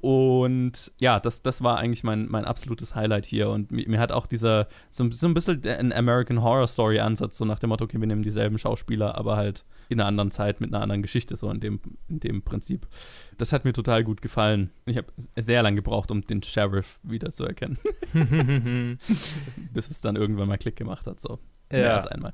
Und 0.00 0.92
ja, 1.00 1.18
das, 1.18 1.42
das 1.42 1.62
war 1.62 1.78
eigentlich 1.78 2.04
mein, 2.04 2.28
mein 2.28 2.44
absolutes 2.44 2.94
Highlight 2.94 3.26
hier. 3.26 3.50
Und 3.50 3.70
mir, 3.72 3.88
mir 3.88 3.98
hat 3.98 4.12
auch 4.12 4.26
dieser, 4.26 4.68
so, 4.90 5.10
so 5.10 5.26
ein 5.26 5.34
bisschen 5.34 5.64
ein 5.66 5.92
American 5.92 6.42
Horror 6.42 6.66
Story 6.66 7.00
Ansatz, 7.00 7.38
so 7.38 7.44
nach 7.44 7.58
dem 7.58 7.70
Motto, 7.70 7.84
okay, 7.84 7.98
wir 7.98 8.06
nehmen 8.06 8.22
dieselben 8.22 8.58
Schauspieler, 8.58 9.16
aber 9.16 9.36
halt 9.36 9.64
in 9.88 10.00
einer 10.00 10.08
anderen 10.08 10.30
Zeit 10.30 10.60
mit 10.60 10.72
einer 10.72 10.82
anderen 10.82 11.02
Geschichte, 11.02 11.36
so 11.36 11.50
in 11.50 11.60
dem, 11.60 11.80
in 12.08 12.20
dem 12.20 12.42
Prinzip. 12.42 12.86
Das 13.38 13.52
hat 13.52 13.64
mir 13.64 13.72
total 13.72 14.04
gut 14.04 14.20
gefallen. 14.20 14.70
Ich 14.84 14.96
habe 14.96 15.08
sehr 15.36 15.62
lange 15.62 15.76
gebraucht, 15.76 16.10
um 16.10 16.22
den 16.22 16.42
Sheriff 16.42 16.98
wiederzuerkennen. 17.02 17.78
Bis 19.72 19.88
es 19.88 20.00
dann 20.00 20.16
irgendwann 20.16 20.48
mal 20.48 20.58
Klick 20.58 20.76
gemacht 20.76 21.06
hat, 21.06 21.20
so. 21.20 21.38
Ja. 21.70 21.78
Mehr 21.78 21.96
als 21.96 22.06
einmal. 22.06 22.32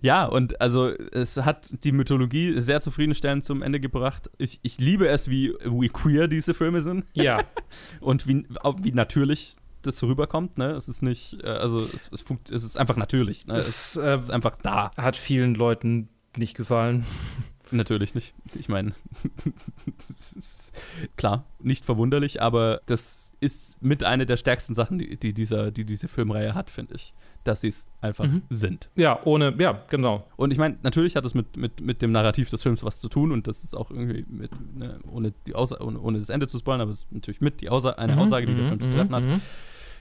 Ja, 0.00 0.24
und 0.24 0.60
also 0.60 0.88
es 0.88 1.36
hat 1.36 1.84
die 1.84 1.92
Mythologie 1.92 2.60
sehr 2.60 2.80
zufriedenstellend 2.80 3.44
zum 3.44 3.62
Ende 3.62 3.78
gebracht. 3.78 4.30
Ich, 4.38 4.58
ich 4.62 4.78
liebe 4.78 5.08
es, 5.08 5.28
wie, 5.28 5.54
wie 5.64 5.88
queer 5.88 6.26
diese 6.26 6.52
Filme 6.52 6.82
sind. 6.82 7.04
Ja. 7.12 7.44
und 8.00 8.26
wie, 8.26 8.44
wie 8.82 8.92
natürlich 8.92 9.56
das 9.82 10.02
rüberkommt. 10.02 10.58
Ne? 10.58 10.72
Es 10.72 10.88
ist 10.88 11.02
nicht, 11.02 11.42
äh, 11.42 11.48
also 11.48 11.78
es, 11.78 12.10
es, 12.12 12.24
es 12.50 12.64
ist 12.64 12.76
einfach 12.76 12.96
natürlich. 12.96 13.46
Ne? 13.46 13.54
Es, 13.54 13.96
es, 13.96 14.02
äh, 14.02 14.18
ist 14.18 14.30
einfach 14.30 14.56
da. 14.56 14.90
Hat 14.96 15.16
vielen 15.16 15.54
Leuten 15.54 16.08
nicht 16.36 16.56
gefallen. 16.56 17.04
Natürlich 17.70 18.14
nicht. 18.14 18.34
Ich 18.54 18.68
meine, 18.68 18.92
klar, 21.16 21.46
nicht 21.58 21.86
verwunderlich, 21.86 22.42
aber 22.42 22.82
das 22.84 23.34
ist 23.40 23.80
mit 23.82 24.04
einer 24.04 24.26
der 24.26 24.36
stärksten 24.36 24.74
Sachen, 24.74 24.98
die, 24.98 25.16
die, 25.16 25.32
dieser, 25.32 25.70
die 25.70 25.86
diese 25.86 26.06
Filmreihe 26.06 26.54
hat, 26.54 26.68
finde 26.68 26.96
ich. 26.96 27.14
Dass 27.44 27.60
sie 27.60 27.68
es 27.68 27.88
einfach 28.00 28.26
mhm. 28.26 28.42
sind. 28.50 28.88
Ja, 28.94 29.20
ohne, 29.24 29.54
ja, 29.58 29.82
genau. 29.90 30.26
Und 30.36 30.52
ich 30.52 30.58
meine, 30.58 30.78
natürlich 30.82 31.16
hat 31.16 31.24
es 31.24 31.34
mit, 31.34 31.56
mit, 31.56 31.80
mit 31.80 32.02
dem 32.02 32.12
Narrativ 32.12 32.50
des 32.50 32.62
Films 32.62 32.84
was 32.84 33.00
zu 33.00 33.08
tun 33.08 33.32
und 33.32 33.46
das 33.46 33.64
ist 33.64 33.76
auch 33.76 33.90
irgendwie 33.90 34.24
mit, 34.28 34.50
ne, 34.76 35.00
ohne, 35.10 35.32
die 35.46 35.54
Aussa 35.54 35.80
ohne, 35.80 36.00
ohne 36.00 36.18
das 36.18 36.30
Ende 36.30 36.46
zu 36.46 36.58
spoilern, 36.58 36.82
aber 36.82 36.90
es 36.90 37.04
ist 37.04 37.12
natürlich 37.12 37.40
mit 37.40 37.60
die 37.60 37.68
Aussa 37.68 37.90
eine 37.90 38.14
mhm. 38.14 38.18
Aussage, 38.20 38.46
die 38.46 38.54
der 38.54 38.66
Film 38.66 38.80
zu 38.80 38.88
mhm. 38.88 38.92
treffen 38.92 39.14
hat. 39.14 39.24
Mhm. 39.24 39.40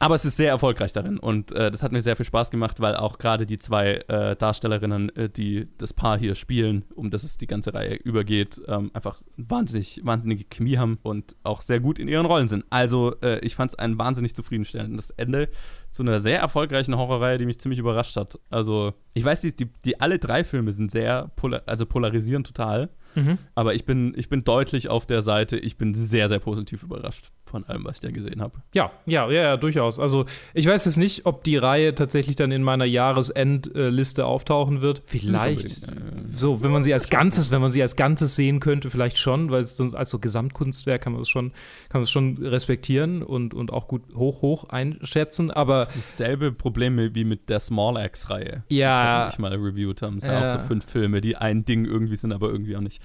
Aber 0.01 0.15
es 0.15 0.25
ist 0.25 0.35
sehr 0.35 0.49
erfolgreich 0.49 0.93
darin 0.93 1.19
und 1.19 1.51
äh, 1.51 1.69
das 1.69 1.83
hat 1.83 1.91
mir 1.91 2.01
sehr 2.01 2.15
viel 2.15 2.25
Spaß 2.25 2.49
gemacht, 2.49 2.79
weil 2.79 2.95
auch 2.95 3.19
gerade 3.19 3.45
die 3.45 3.59
zwei 3.59 4.03
äh, 4.07 4.35
Darstellerinnen, 4.35 5.15
äh, 5.15 5.29
die 5.29 5.67
das 5.77 5.93
Paar 5.93 6.17
hier 6.17 6.33
spielen, 6.33 6.85
um 6.95 7.11
das 7.11 7.21
es 7.21 7.37
die 7.37 7.45
ganze 7.45 7.75
Reihe 7.75 7.93
übergeht, 7.93 8.59
ähm, 8.67 8.89
einfach 8.95 9.21
wahnsinnig, 9.37 10.01
wahnsinnige 10.03 10.45
Chemie 10.45 10.79
haben 10.79 10.97
und 11.03 11.35
auch 11.43 11.61
sehr 11.61 11.79
gut 11.79 11.99
in 11.99 12.07
ihren 12.07 12.25
Rollen 12.25 12.47
sind. 12.47 12.65
Also 12.71 13.13
äh, 13.21 13.45
ich 13.45 13.53
fand 13.53 13.73
es 13.73 13.77
ein 13.77 13.99
wahnsinnig 13.99 14.33
zufriedenstellendes 14.33 15.11
Ende 15.11 15.49
zu 15.91 16.03
einer 16.03 16.19
sehr 16.19 16.39
erfolgreichen 16.39 16.97
Horrorreihe, 16.97 17.37
die 17.37 17.45
mich 17.45 17.59
ziemlich 17.59 17.79
überrascht 17.79 18.15
hat. 18.15 18.39
Also 18.49 18.93
ich 19.13 19.23
weiß, 19.23 19.41
die, 19.41 19.55
die, 19.55 19.69
die 19.85 19.99
alle 19.99 20.19
drei 20.19 20.43
Filme 20.43 20.71
sind 20.71 20.89
sehr, 20.89 21.29
polar, 21.35 21.61
also 21.65 21.85
polarisieren 21.85 22.43
total. 22.43 22.89
Mhm. 23.15 23.37
Aber 23.55 23.73
ich 23.73 23.85
bin, 23.85 24.13
ich 24.15 24.29
bin 24.29 24.43
deutlich 24.43 24.89
auf 24.89 25.05
der 25.05 25.21
Seite, 25.21 25.57
ich 25.57 25.77
bin 25.77 25.95
sehr, 25.95 26.27
sehr 26.27 26.39
positiv 26.39 26.83
überrascht 26.83 27.31
von 27.51 27.65
allem, 27.65 27.83
was 27.83 27.97
ich 27.97 27.99
da 27.99 28.11
gesehen 28.11 28.41
habe. 28.41 28.59
Ja, 28.73 28.91
ja, 29.05 29.29
ja, 29.29 29.43
ja, 29.43 29.57
durchaus. 29.57 29.99
Also 29.99 30.25
ich 30.53 30.65
weiß 30.65 30.85
jetzt 30.85 30.97
nicht, 30.97 31.25
ob 31.25 31.43
die 31.43 31.57
Reihe 31.57 31.93
tatsächlich 31.93 32.37
dann 32.37 32.51
in 32.51 32.63
meiner 32.63 32.85
Jahresendliste 32.85 34.25
auftauchen 34.25 34.81
wird. 34.81 35.01
Vielleicht. 35.05 35.85
So, 36.33 36.63
wenn 36.63 36.71
man 36.71 36.83
sie 36.83 36.93
als 36.93 37.09
Ganzes, 37.09 37.51
wenn 37.51 37.61
man 37.61 37.71
sie 37.71 37.81
als 37.81 37.97
Ganzes 37.97 38.35
sehen 38.35 38.61
könnte, 38.61 38.89
vielleicht 38.89 39.17
schon, 39.17 39.51
weil 39.51 39.61
es 39.61 39.75
sonst 39.75 39.93
als 39.93 40.09
so 40.09 40.19
Gesamtkunstwerk 40.19 41.01
kann 41.01 41.13
man 41.13 41.21
es 41.21 41.29
schon, 41.29 41.51
kann 41.89 41.99
man 41.99 42.03
es 42.03 42.11
schon 42.11 42.37
respektieren 42.37 43.21
und, 43.21 43.53
und 43.53 43.71
auch 43.73 43.87
gut 43.87 44.03
hoch, 44.15 44.41
hoch 44.41 44.69
einschätzen. 44.69 45.51
Aber 45.51 45.79
das 45.79 45.95
ist 45.95 46.19
dasselbe 46.19 46.53
Problem 46.53 46.97
wie 47.13 47.25
mit 47.25 47.49
der 47.49 47.59
Small 47.59 47.97
Axe-Reihe. 47.97 48.63
Ja. 48.69 49.27
Die 49.27 49.33
ich 49.33 49.39
mal 49.39 49.53
reviewed 49.53 50.01
haben. 50.01 50.17
Es 50.17 50.23
sind 50.23 50.31
ja. 50.31 50.55
auch 50.55 50.59
so 50.59 50.67
fünf 50.67 50.85
Filme, 50.85 51.19
die 51.19 51.35
ein 51.35 51.65
Ding 51.65 51.83
irgendwie 51.85 52.15
sind, 52.15 52.31
aber 52.31 52.49
irgendwie 52.49 52.77
auch 52.77 52.81
nicht. 52.81 53.00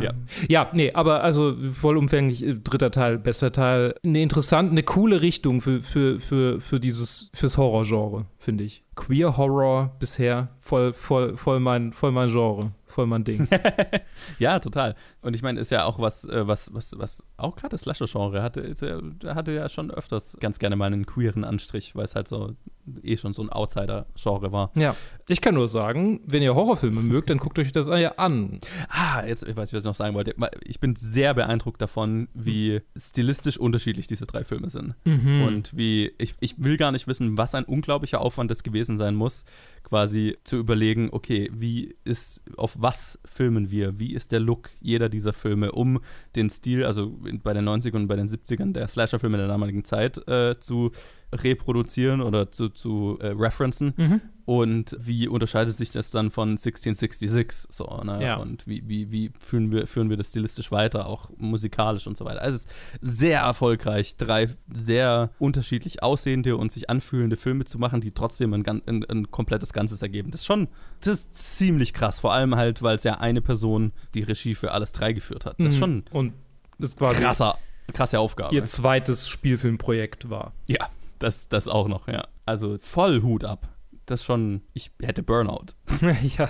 Ja. 0.00 0.12
ja. 0.48 0.70
Nee, 0.72 0.92
aber 0.92 1.22
also 1.22 1.56
vollumfänglich 1.72 2.44
äh, 2.44 2.54
dritter 2.54 2.90
Teil, 2.90 3.18
bester 3.18 3.52
Teil. 3.52 3.94
Eine 4.04 4.22
interessante, 4.22 4.72
eine 4.72 4.82
coole 4.82 5.22
Richtung 5.22 5.60
für, 5.60 5.82
für, 5.82 6.20
für, 6.20 6.60
für 6.60 6.80
dieses, 6.80 7.30
fürs 7.34 7.58
Horrorgenre, 7.58 8.26
finde 8.38 8.64
ich. 8.64 8.82
Queer 8.94 9.36
Horror 9.36 9.96
bisher 9.98 10.48
voll, 10.56 10.92
voll, 10.92 11.36
voll 11.36 11.60
mein, 11.60 11.92
voll 11.92 12.12
mein 12.12 12.28
Genre 12.28 12.72
voll 12.96 13.06
mein 13.06 13.24
Ding. 13.24 13.46
ja, 14.38 14.58
total. 14.58 14.94
Und 15.26 15.34
ich 15.34 15.42
meine, 15.42 15.58
ist 15.58 15.70
ja 15.70 15.84
auch 15.84 15.98
was, 15.98 16.24
äh, 16.24 16.46
was, 16.46 16.72
was, 16.72 16.96
was 16.98 17.24
auch 17.36 17.56
gerade 17.56 17.70
das 17.70 17.80
Slasher-Genre 17.80 18.42
hatte, 18.42 18.60
ist 18.60 18.80
ja, 18.80 19.00
hatte 19.26 19.52
ja 19.52 19.68
schon 19.68 19.90
öfters 19.90 20.36
ganz 20.38 20.60
gerne 20.60 20.76
mal 20.76 20.86
einen 20.86 21.04
queeren 21.04 21.42
Anstrich, 21.42 21.96
weil 21.96 22.04
es 22.04 22.14
halt 22.14 22.28
so 22.28 22.54
eh 23.02 23.16
schon 23.16 23.32
so 23.32 23.42
ein 23.42 23.50
Outsider-Genre 23.50 24.52
war. 24.52 24.70
Ja. 24.74 24.94
Ich 25.28 25.40
kann 25.40 25.54
nur 25.54 25.66
sagen, 25.66 26.20
wenn 26.24 26.42
ihr 26.42 26.54
Horrorfilme 26.54 27.00
mögt, 27.00 27.30
dann 27.30 27.38
guckt 27.38 27.58
euch 27.58 27.72
das 27.72 27.88
ja 27.88 28.12
an. 28.12 28.60
Ah, 28.88 29.24
jetzt, 29.26 29.42
ich 29.42 29.56
weiß, 29.56 29.72
was 29.72 29.80
ich 29.80 29.84
noch 29.84 29.96
sagen 29.96 30.14
wollte. 30.14 30.36
Ich 30.64 30.78
bin 30.78 30.94
sehr 30.94 31.34
beeindruckt 31.34 31.80
davon, 31.80 32.28
wie 32.32 32.80
stilistisch 32.94 33.58
unterschiedlich 33.58 34.06
diese 34.06 34.26
drei 34.26 34.44
Filme 34.44 34.70
sind. 34.70 34.94
Mhm. 35.04 35.42
Und 35.42 35.76
wie, 35.76 36.12
ich, 36.18 36.36
ich 36.38 36.62
will 36.62 36.76
gar 36.76 36.92
nicht 36.92 37.08
wissen, 37.08 37.36
was 37.36 37.56
ein 37.56 37.64
unglaublicher 37.64 38.20
Aufwand 38.20 38.52
das 38.52 38.62
gewesen 38.62 38.98
sein 38.98 39.16
muss, 39.16 39.44
quasi 39.82 40.36
zu 40.44 40.56
überlegen, 40.56 41.08
okay, 41.10 41.50
wie 41.52 41.96
ist, 42.04 42.42
auf 42.56 42.76
was 42.80 43.18
filmen 43.24 43.70
wir? 43.70 43.98
Wie 43.98 44.14
ist 44.14 44.30
der 44.30 44.40
Look 44.40 44.70
jeder 44.80 45.08
dieser 45.16 45.32
Filme, 45.32 45.72
um 45.72 46.00
den 46.36 46.50
Stil, 46.50 46.84
also 46.84 47.12
bei 47.42 47.52
den 47.52 47.68
90ern 47.68 47.96
und 47.96 48.08
bei 48.08 48.16
den 48.16 48.28
70ern 48.28 48.72
der 48.72 48.88
Slasher-Filme 48.88 49.38
der 49.38 49.48
damaligen 49.48 49.84
Zeit 49.84 50.26
äh, 50.28 50.58
zu 50.60 50.92
reproduzieren 51.32 52.20
oder 52.20 52.50
zu, 52.50 52.68
zu 52.68 53.18
äh, 53.20 53.28
referenzen. 53.28 53.94
Mhm. 53.96 54.20
Und 54.44 54.96
wie 55.00 55.26
unterscheidet 55.26 55.74
sich 55.74 55.90
das 55.90 56.12
dann 56.12 56.30
von 56.30 56.50
1666? 56.50 57.66
So, 57.68 57.84
ne? 58.04 58.22
Ja. 58.22 58.36
Und 58.36 58.64
wie, 58.68 58.80
wie, 58.86 59.10
wie 59.10 59.32
führen, 59.40 59.72
wir, 59.72 59.88
führen 59.88 60.08
wir 60.08 60.16
das 60.16 60.30
stilistisch 60.30 60.70
weiter, 60.70 61.06
auch 61.06 61.30
musikalisch 61.36 62.06
und 62.06 62.16
so 62.16 62.24
weiter. 62.24 62.42
Also 62.42 62.56
es 62.56 62.64
ist 62.64 62.70
sehr 63.00 63.40
erfolgreich, 63.40 64.16
drei 64.16 64.48
sehr 64.72 65.30
unterschiedlich 65.40 66.04
aussehende 66.04 66.56
und 66.56 66.70
sich 66.70 66.88
anfühlende 66.88 67.36
Filme 67.36 67.64
zu 67.64 67.80
machen, 67.80 68.00
die 68.00 68.12
trotzdem 68.12 68.54
ein, 68.54 68.64
ein, 68.86 69.04
ein 69.04 69.30
komplettes 69.32 69.72
Ganzes 69.72 70.00
ergeben. 70.00 70.30
Das 70.30 70.42
ist 70.42 70.46
schon, 70.46 70.68
das 71.00 71.14
ist 71.14 71.34
ziemlich 71.34 71.92
krass. 71.92 72.20
Vor 72.20 72.32
allem 72.32 72.54
halt, 72.54 72.82
weil 72.82 72.94
es 72.94 73.02
ja 73.02 73.14
eine 73.14 73.42
Person 73.42 73.92
die 74.14 74.22
Regie 74.22 74.54
für 74.54 74.70
alles 74.70 74.92
drei 74.92 75.12
geführt 75.12 75.44
hat. 75.44 75.58
Das 75.58 75.68
ist 75.68 75.74
mhm. 75.74 75.78
schon 75.80 76.04
und 76.12 76.32
das 76.78 76.90
ist 76.90 76.98
quasi 76.98 77.20
krasser, 77.20 77.58
krasse 77.92 78.20
Aufgabe. 78.20 78.54
Ihr 78.54 78.64
zweites 78.64 79.28
Spielfilmprojekt 79.28 80.30
war. 80.30 80.52
Ja, 80.66 80.88
das, 81.18 81.48
das 81.48 81.68
auch 81.68 81.88
noch, 81.88 82.08
ja. 82.08 82.28
Also 82.44 82.78
voll 82.78 83.22
Hut 83.22 83.44
ab. 83.44 83.68
Das 84.06 84.24
schon, 84.24 84.62
ich 84.72 84.92
hätte 85.02 85.24
Burnout. 85.24 85.66
ja, 86.38 86.48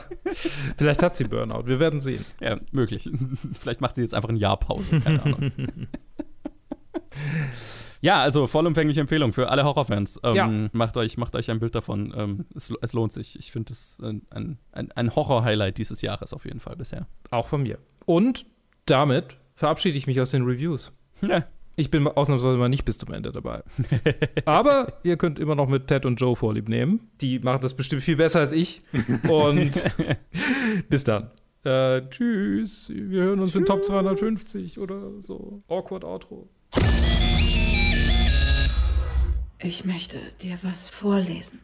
vielleicht 0.76 1.02
hat 1.02 1.16
sie 1.16 1.24
Burnout. 1.24 1.66
Wir 1.66 1.80
werden 1.80 2.00
sehen. 2.00 2.24
Ja, 2.38 2.60
möglich. 2.70 3.08
vielleicht 3.58 3.80
macht 3.80 3.96
sie 3.96 4.02
jetzt 4.02 4.14
einfach 4.14 4.28
ein 4.28 4.36
Jahr 4.36 4.58
Pause. 4.58 5.00
Keine 5.00 5.22
Ahnung. 5.24 5.52
ja, 8.02 8.20
also 8.20 8.46
vollumfängliche 8.46 9.00
Empfehlung 9.00 9.32
für 9.32 9.48
alle 9.48 9.64
Horrorfans. 9.64 10.20
Ähm, 10.22 10.34
ja. 10.34 10.68
macht, 10.72 10.98
euch, 10.98 11.16
macht 11.16 11.34
euch 11.34 11.50
ein 11.50 11.58
Bild 11.58 11.74
davon. 11.74 12.12
Ähm, 12.14 12.44
es, 12.54 12.70
es, 12.82 12.92
lohnt 12.92 13.14
sich. 13.14 13.38
Ich 13.38 13.52
finde 13.52 13.72
es 13.72 14.02
ein, 14.02 14.26
ein, 14.30 14.58
ein 14.92 15.16
Horror-Highlight 15.16 15.78
dieses 15.78 16.02
Jahres 16.02 16.34
auf 16.34 16.44
jeden 16.44 16.60
Fall 16.60 16.76
bisher. 16.76 17.06
Auch 17.30 17.46
von 17.46 17.62
mir. 17.62 17.78
Und 18.04 18.44
damit 18.84 19.38
verabschiede 19.54 19.96
ich 19.96 20.06
mich 20.06 20.20
aus 20.20 20.30
den 20.30 20.44
Reviews. 20.44 20.92
Ja. 21.22 21.44
Ich 21.78 21.90
bin 21.90 22.08
ausnahmsweise 22.08 22.56
mal 22.56 22.70
nicht 22.70 22.86
bis 22.86 22.96
zum 22.96 23.12
Ende 23.12 23.32
dabei. 23.32 23.62
Aber 24.46 24.94
ihr 25.02 25.18
könnt 25.18 25.38
immer 25.38 25.54
noch 25.54 25.68
mit 25.68 25.88
Ted 25.88 26.06
und 26.06 26.18
Joe 26.18 26.34
vorlieb 26.34 26.70
nehmen. 26.70 27.10
Die 27.20 27.38
machen 27.38 27.60
das 27.60 27.74
bestimmt 27.74 28.02
viel 28.02 28.16
besser 28.16 28.40
als 28.40 28.52
ich. 28.52 28.80
Und 29.28 29.84
bis 30.88 31.04
dann. 31.04 31.30
Äh, 31.64 32.08
tschüss. 32.08 32.90
Wir 32.94 33.24
hören 33.24 33.40
uns 33.40 33.52
tschüss. 33.52 33.60
in 33.60 33.66
Top 33.66 33.84
250 33.84 34.78
oder 34.78 35.20
so. 35.20 35.62
Awkward 35.68 36.04
Outro. 36.04 36.48
Ich 39.58 39.84
möchte 39.84 40.18
dir 40.42 40.58
was 40.62 40.88
vorlesen. 40.88 41.60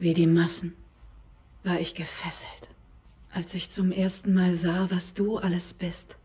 Wie 0.00 0.14
die 0.14 0.26
Massen 0.26 0.74
war 1.62 1.78
ich 1.78 1.94
gefesselt, 1.94 2.68
als 3.32 3.54
ich 3.54 3.70
zum 3.70 3.92
ersten 3.92 4.34
Mal 4.34 4.54
sah, 4.54 4.90
was 4.90 5.14
du 5.14 5.38
alles 5.38 5.72
bist. 5.72 6.16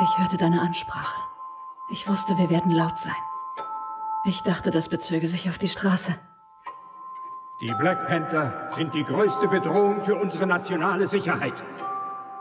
Ich 0.00 0.18
hörte 0.18 0.36
deine 0.36 0.60
Ansprache. 0.60 1.20
Ich 1.88 2.08
wusste, 2.08 2.36
wir 2.36 2.50
werden 2.50 2.72
laut 2.72 2.98
sein. 2.98 3.12
Ich 4.24 4.42
dachte, 4.42 4.70
das 4.72 4.88
bezöge 4.88 5.28
sich 5.28 5.48
auf 5.48 5.58
die 5.58 5.68
Straße. 5.68 6.14
Die 7.60 7.72
Black 7.74 8.08
Panther 8.08 8.66
sind 8.68 8.92
die 8.94 9.04
größte 9.04 9.46
Bedrohung 9.46 10.00
für 10.00 10.16
unsere 10.16 10.46
nationale 10.46 11.06
Sicherheit. 11.06 11.62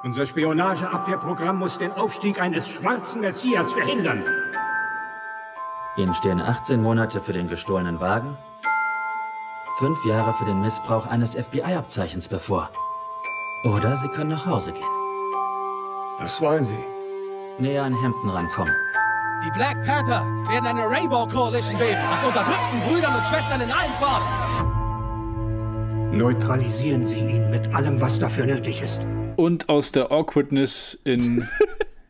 Unser 0.01 0.25
Spionageabwehrprogramm 0.25 1.59
muss 1.59 1.77
den 1.77 1.91
Aufstieg 1.91 2.41
eines 2.41 2.67
schwarzen 2.67 3.21
Messias 3.21 3.71
verhindern. 3.71 4.23
Ihnen 5.95 6.15
stehen 6.15 6.41
18 6.41 6.81
Monate 6.81 7.21
für 7.21 7.33
den 7.33 7.47
gestohlenen 7.47 7.99
Wagen, 7.99 8.35
fünf 9.77 10.03
Jahre 10.05 10.33
für 10.33 10.45
den 10.45 10.61
Missbrauch 10.61 11.05
eines 11.05 11.35
FBI-Abzeichens 11.35 12.27
bevor. 12.27 12.71
Oder 13.63 13.95
Sie 13.97 14.07
können 14.07 14.31
nach 14.31 14.47
Hause 14.47 14.73
gehen. 14.73 14.83
Was 16.17 16.41
wollen 16.41 16.65
Sie? 16.65 16.92
Näher 17.59 17.83
an 17.83 17.93
Hampton 18.01 18.29
rankommen. 18.29 18.73
Die 19.45 19.51
Black 19.51 19.83
Panther 19.85 20.25
werden 20.49 20.65
eine 20.65 20.89
Rainbow 20.89 21.27
Coalition 21.27 21.77
bilden, 21.77 22.01
aus 22.13 22.23
unterdrückten 22.23 22.79
Brüdern 22.87 23.15
und 23.15 23.25
Schwestern 23.25 23.61
in 23.61 23.71
allen 23.71 23.91
Farben. 23.99 24.25
Neutralisieren 26.17 27.05
Sie 27.05 27.17
ihn 27.17 27.49
mit 27.49 27.73
allem, 27.73 27.99
was 27.99 28.19
dafür 28.19 28.45
nötig 28.45 28.81
ist. 28.81 29.05
Und 29.35 29.67
aus 29.67 29.91
der 29.91 30.11
Awkwardness 30.11 30.99
in, 31.03 31.47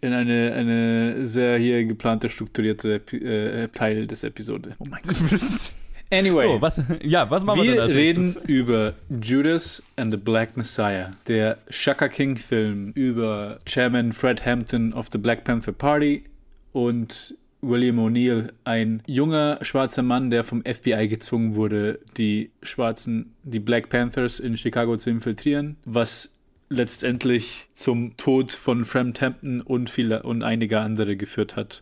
in 0.02 0.14
eine, 0.14 0.54
eine 0.54 1.26
sehr 1.26 1.58
hier 1.58 1.86
geplante, 1.86 2.30
strukturierte 2.30 2.96
äh, 2.96 3.68
Teil 3.70 4.06
des 4.08 4.24
Episode. 4.24 4.76
Oh 4.80 4.86
mein 4.90 5.02
Gott. 5.04 5.16
Anyway, 6.14 6.44
so, 6.44 6.62
was, 6.62 6.82
ja, 7.02 7.30
was 7.32 7.44
machen 7.44 7.64
wir, 7.64 7.88
wir 7.88 7.88
reden 7.88 8.36
über 8.46 8.94
Judas 9.10 9.82
and 9.96 10.12
the 10.12 10.18
Black 10.18 10.56
Messiah, 10.56 11.12
der 11.28 11.58
Shaka 11.70 12.08
King 12.08 12.38
Film 12.38 12.92
über 12.94 13.60
Chairman 13.66 14.14
Fred 14.14 14.46
Hampton 14.46 14.94
of 14.94 15.08
the 15.12 15.18
Black 15.18 15.44
Panther 15.44 15.72
Party 15.72 16.26
und 16.72 17.36
William 17.62 17.98
O'Neill, 17.98 18.52
ein 18.64 19.02
junger 19.08 19.58
schwarzer 19.64 20.04
Mann, 20.04 20.30
der 20.30 20.44
vom 20.44 20.62
FBI 20.64 21.08
gezwungen 21.08 21.56
wurde, 21.56 22.00
die 22.18 22.52
Schwarzen, 22.62 23.34
die 23.44 23.60
Black 23.60 23.90
Panthers 23.90 24.40
in 24.40 24.56
Chicago 24.56 24.98
zu 24.98 25.10
infiltrieren, 25.10 25.78
was 25.86 26.36
letztendlich 26.70 27.68
zum 27.74 28.18
Tod 28.18 28.52
von 28.52 28.86
Fred 28.86 29.20
Hampton 29.20 29.62
und 29.62 29.90
viele 29.90 30.22
und 30.22 30.44
einige 30.44 30.80
andere 30.80 31.16
geführt 31.16 31.56
hat 31.56 31.82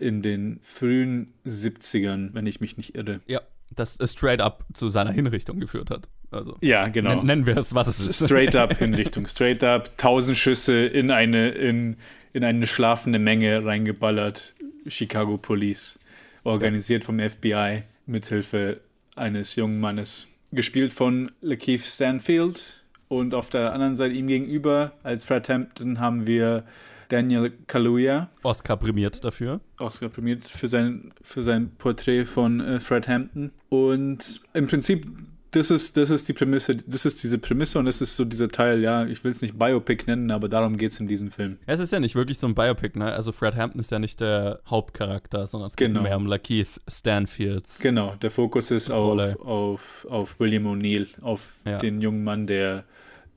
in 0.00 0.22
den 0.22 0.58
frühen 0.62 1.32
70ern, 1.46 2.30
wenn 2.32 2.46
ich 2.46 2.60
mich 2.60 2.76
nicht 2.76 2.96
irre. 2.96 3.20
Ja 3.26 3.42
das 3.70 3.98
straight 4.04 4.40
up 4.40 4.64
zu 4.74 4.88
seiner 4.88 5.12
Hinrichtung 5.12 5.60
geführt 5.60 5.90
hat. 5.90 6.08
Also, 6.30 6.56
ja, 6.60 6.88
genau. 6.88 7.22
Nennen 7.22 7.46
wir 7.46 7.56
es, 7.56 7.74
was 7.74 7.88
es 7.88 8.06
ist. 8.06 8.26
Straight 8.26 8.54
up 8.54 8.76
Hinrichtung. 8.78 9.26
Straight 9.26 9.64
up 9.64 9.96
tausend 9.96 10.36
Schüsse 10.36 10.86
in 10.86 11.10
eine, 11.10 11.50
in, 11.50 11.96
in 12.32 12.44
eine 12.44 12.66
schlafende 12.66 13.18
Menge 13.18 13.64
reingeballert. 13.64 14.54
Chicago 14.86 15.36
Police. 15.36 15.98
Organisiert 16.44 17.04
vom 17.04 17.18
FBI 17.18 17.82
mithilfe 18.06 18.80
eines 19.16 19.56
jungen 19.56 19.80
Mannes. 19.80 20.28
Gespielt 20.52 20.92
von 20.92 21.30
Lakeith 21.40 21.82
Stanfield. 21.82 22.82
Und 23.08 23.34
auf 23.34 23.50
der 23.50 23.72
anderen 23.72 23.96
Seite 23.96 24.14
ihm 24.14 24.28
gegenüber, 24.28 24.92
als 25.02 25.24
Fred 25.24 25.48
Hampton, 25.48 25.98
haben 25.98 26.28
wir 26.28 26.64
Daniel 27.10 27.52
Kaluuya. 27.66 28.30
Oscar 28.42 28.76
prämiert 28.76 29.22
dafür. 29.24 29.60
Oscar 29.78 30.08
prämiert 30.08 30.44
für 30.44 30.68
sein, 30.68 31.12
für 31.22 31.42
sein 31.42 31.70
Porträt 31.76 32.24
von 32.24 32.60
äh, 32.60 32.80
Fred 32.80 33.08
Hampton. 33.08 33.50
Und 33.68 34.40
im 34.54 34.66
Prinzip 34.66 35.06
das 35.50 35.70
ist, 35.70 35.96
das 35.96 36.10
ist 36.10 36.28
die 36.28 36.32
Prämisse, 36.32 36.76
das 36.76 37.04
ist 37.04 37.22
diese 37.22 37.38
Prämisse 37.38 37.78
und 37.78 37.86
das 37.86 38.00
ist 38.00 38.16
so 38.16 38.24
dieser 38.24 38.48
Teil, 38.48 38.80
ja, 38.80 39.04
ich 39.04 39.24
will 39.24 39.32
es 39.32 39.42
nicht 39.42 39.58
Biopic 39.58 40.04
nennen, 40.06 40.30
aber 40.30 40.48
darum 40.48 40.76
geht 40.76 40.92
es 40.92 41.00
in 41.00 41.08
diesem 41.08 41.30
Film. 41.30 41.58
Es 41.66 41.80
ist 41.80 41.92
ja 41.92 41.98
nicht 41.98 42.14
wirklich 42.14 42.38
so 42.38 42.46
ein 42.46 42.54
Biopic, 42.54 42.96
ne? 42.96 43.12
Also 43.12 43.32
Fred 43.32 43.56
Hampton 43.56 43.80
ist 43.80 43.90
ja 43.90 43.98
nicht 43.98 44.20
der 44.20 44.60
Hauptcharakter, 44.66 45.46
sondern 45.46 45.66
es 45.66 45.76
geht 45.76 45.88
genau. 45.88 46.02
mehr 46.02 46.16
um 46.16 46.26
Lakeith 46.26 46.80
Stanfields. 46.88 47.80
Genau, 47.80 48.14
der 48.22 48.30
Fokus 48.30 48.70
ist 48.70 48.90
auf, 48.90 49.40
auf, 49.40 50.06
auf 50.08 50.38
William 50.38 50.66
O'Neill, 50.66 51.08
auf 51.20 51.56
ja. 51.64 51.78
den 51.78 52.00
jungen 52.00 52.22
Mann, 52.22 52.46
der, 52.46 52.84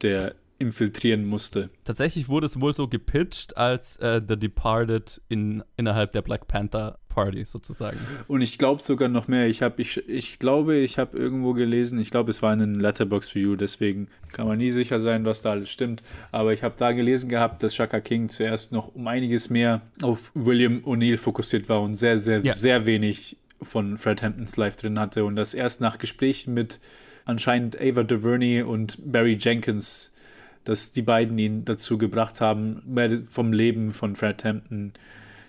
der 0.02 0.36
infiltrieren 0.64 1.26
musste. 1.26 1.70
Tatsächlich 1.84 2.30
wurde 2.30 2.48
es 2.48 2.60
wohl 2.60 2.74
so 2.74 2.88
gepitcht 2.88 3.58
als 3.58 3.98
äh, 3.98 4.22
The 4.26 4.38
Departed 4.38 5.22
in, 5.30 5.64
innerhalb 5.78 6.14
der 6.14 6.22
Black 6.22 6.48
Panther 6.48 7.00
Party 7.10 7.46
sozusagen. 7.46 7.98
Und 8.28 8.42
ich 8.42 8.58
glaube 8.58 8.82
sogar 8.82 9.10
noch 9.10 9.28
mehr. 9.28 9.48
Ich 9.48 9.62
habe, 9.62 9.82
ich, 9.82 10.08
ich 10.10 10.40
glaube, 10.40 10.78
ich 10.78 10.98
habe 10.98 11.18
irgendwo 11.18 11.54
gelesen, 11.54 12.00
ich 12.00 12.10
glaube, 12.10 12.32
es 12.32 12.42
war 12.42 12.54
in 12.54 12.62
einem 12.62 12.80
Letterbox 12.80 13.36
Review, 13.36 13.56
deswegen 13.56 14.08
kann 14.32 14.48
man 14.48 14.58
nie 14.58 14.72
sicher 14.72 15.00
sein, 15.00 15.26
was 15.26 15.42
da 15.42 15.52
alles 15.52 15.70
stimmt. 15.70 16.02
Aber 16.32 16.54
ich 16.54 16.64
habe 16.64 16.76
da 16.78 16.92
gelesen 16.92 17.30
gehabt, 17.30 17.62
dass 17.62 17.76
Shaka 17.76 18.00
King 18.00 18.30
zuerst 18.30 18.72
noch 18.72 18.96
um 18.96 19.08
einiges 19.08 19.50
mehr 19.50 19.82
auf 20.02 20.32
William 20.34 20.80
O'Neill 20.86 21.18
fokussiert 21.18 21.70
war 21.70 21.82
und 21.82 21.96
sehr, 21.96 22.18
sehr, 22.18 22.40
ja. 22.40 22.56
sehr 22.56 22.88
wenig 22.88 23.38
von 23.62 23.98
Fred 23.98 24.24
Hamptons 24.24 24.58
Life 24.58 24.78
drin 24.78 25.00
hatte 25.00 25.26
und 25.26 25.36
das 25.36 25.54
erst 25.54 25.82
nach 25.82 25.98
Gesprächen 25.98 26.54
mit 26.54 26.80
anscheinend 27.26 27.80
Ava 27.80 28.04
DuVernay 28.04 28.64
und 28.64 28.98
Barry 29.12 29.38
Jenkins 29.40 30.13
dass 30.64 30.92
die 30.92 31.02
beiden 31.02 31.38
ihn 31.38 31.66
dazu 31.66 31.98
gebracht 31.98 32.42
haben, 32.42 32.82
mehr 32.86 33.22
vom 33.30 33.54
Leben 33.54 33.92
von 33.92 34.16
Fred 34.16 34.44
Hampton 34.44 34.94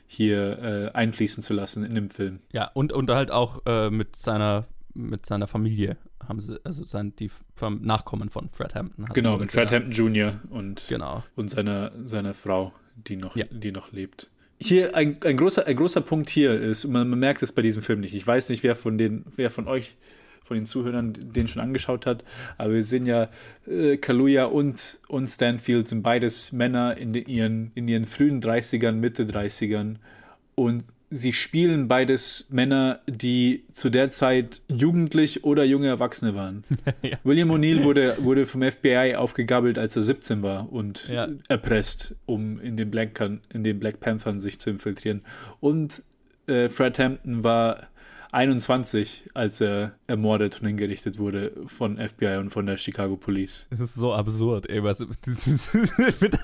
hier 0.07 0.59
äh, 0.59 0.91
einfließen 0.93 1.43
zu 1.43 1.55
lassen 1.55 1.85
in 1.85 1.95
dem 1.95 2.11
Film. 2.11 2.41
Ja, 2.53 2.71
und, 2.75 2.93
und 2.93 3.11
halt 3.11 3.31
auch 3.31 3.62
äh, 3.67 3.91
mit 3.91 4.17
seiner 4.17 4.67
mit 4.95 5.27
seiner 5.27 5.47
Familie 5.47 5.97
haben 6.27 6.41
sie, 6.41 6.59
also 6.65 6.85
sein, 6.85 7.15
die 7.17 7.31
Nachkommen 7.81 8.31
von 8.31 8.49
Fred 8.51 8.75
Hampton. 8.75 9.07
Genau, 9.12 9.39
mit 9.39 9.51
Fred 9.51 9.71
Hampton 9.73 9.93
Jr. 9.93 10.41
und, 10.51 10.85
genau. 10.89 11.23
und 11.37 11.51
seiner, 11.51 11.93
seiner 12.05 12.35
Frau, 12.35 12.73
die 12.97 13.17
noch, 13.17 13.37
ja. 13.37 13.45
die 13.51 13.73
noch 13.73 13.93
lebt. 13.93 14.31
Hier 14.61 14.95
ein, 14.95 15.19
ein, 15.23 15.37
großer, 15.37 15.67
ein 15.67 15.77
großer 15.77 16.01
Punkt 16.01 16.31
hier 16.31 16.59
ist, 16.59 16.87
man, 16.87 17.09
man 17.09 17.19
merkt 17.19 17.43
es 17.43 17.53
bei 17.53 17.62
diesem 17.62 17.83
Film 17.83 18.01
nicht. 18.01 18.15
Ich 18.15 18.27
weiß 18.27 18.49
nicht, 18.49 18.62
wer 18.62 18.77
von 18.77 18.97
den, 18.97 19.25
wer 19.37 19.51
von 19.51 19.67
euch 19.67 19.97
von 20.45 20.57
den 20.57 20.67
Zuhörern 20.67 21.15
den 21.17 21.49
schon 21.49 21.63
angeschaut 21.63 22.07
hat. 22.07 22.25
Aber 22.59 22.75
wir 22.75 22.85
sehen 22.85 23.07
ja, 23.07 23.29
äh, 23.67 23.97
Kaluja 23.97 24.45
und, 24.45 25.01
und 25.09 25.27
Stanfield 25.27 25.89
sind 25.89 26.03
beides 26.03 26.53
Männer 26.53 26.97
in, 26.97 27.13
den, 27.13 27.27
ihren, 27.27 27.73
in 27.75 27.89
ihren 27.89 28.05
frühen 28.05 28.41
30ern, 28.41 28.93
Mitte 28.93 29.25
30ern. 29.25 29.97
Und 30.55 30.85
sie 31.11 31.33
spielen 31.33 31.89
beides 31.89 32.47
Männer, 32.51 33.01
die 33.07 33.65
zu 33.71 33.89
der 33.89 34.11
Zeit 34.11 34.63
jugendlich 34.69 35.45
oder 35.45 35.65
junge 35.65 35.87
Erwachsene 35.87 36.35
waren. 36.35 36.65
ja. 37.03 37.19
William 37.25 37.51
O'Neill 37.51 37.85
wurde, 37.85 38.17
wurde 38.21 38.47
vom 38.47 38.63
FBI 38.63 39.15
aufgegabelt, 39.17 39.79
als 39.79 39.97
er 39.97 40.03
17 40.03 40.43
war 40.43 40.73
und 40.73 41.09
ja. 41.09 41.29
erpresst, 41.49 42.17
um 42.27 42.61
in 42.61 42.77
den, 42.77 42.91
Black, 42.91 43.21
in 43.21 43.65
den 43.65 43.79
Black 43.79 44.01
Panthern 44.01 44.39
sich 44.39 44.59
zu 44.59 44.71
infiltrieren. 44.71 45.23
Und 45.61 46.03
äh, 46.47 46.69
Fred 46.69 46.99
Hampton 46.99 47.45
war 47.45 47.89
21, 48.35 49.30
als 49.35 49.61
er 49.61 49.95
ermordet 50.09 50.61
und 50.61 50.66
hingerichtet 50.66 51.18
wurde 51.20 51.53
von 51.66 51.99
FBI 51.99 52.37
und 52.39 52.51
von 52.51 52.66
der 52.66 52.76
Chicago 52.76 53.16
Police. 53.16 53.68
Das 53.70 53.78
ist 53.78 53.95
so 53.95 54.12
absurd, 54.12 54.68
ey, 54.68 54.82
was, 54.82 54.99
mit 56.20 56.39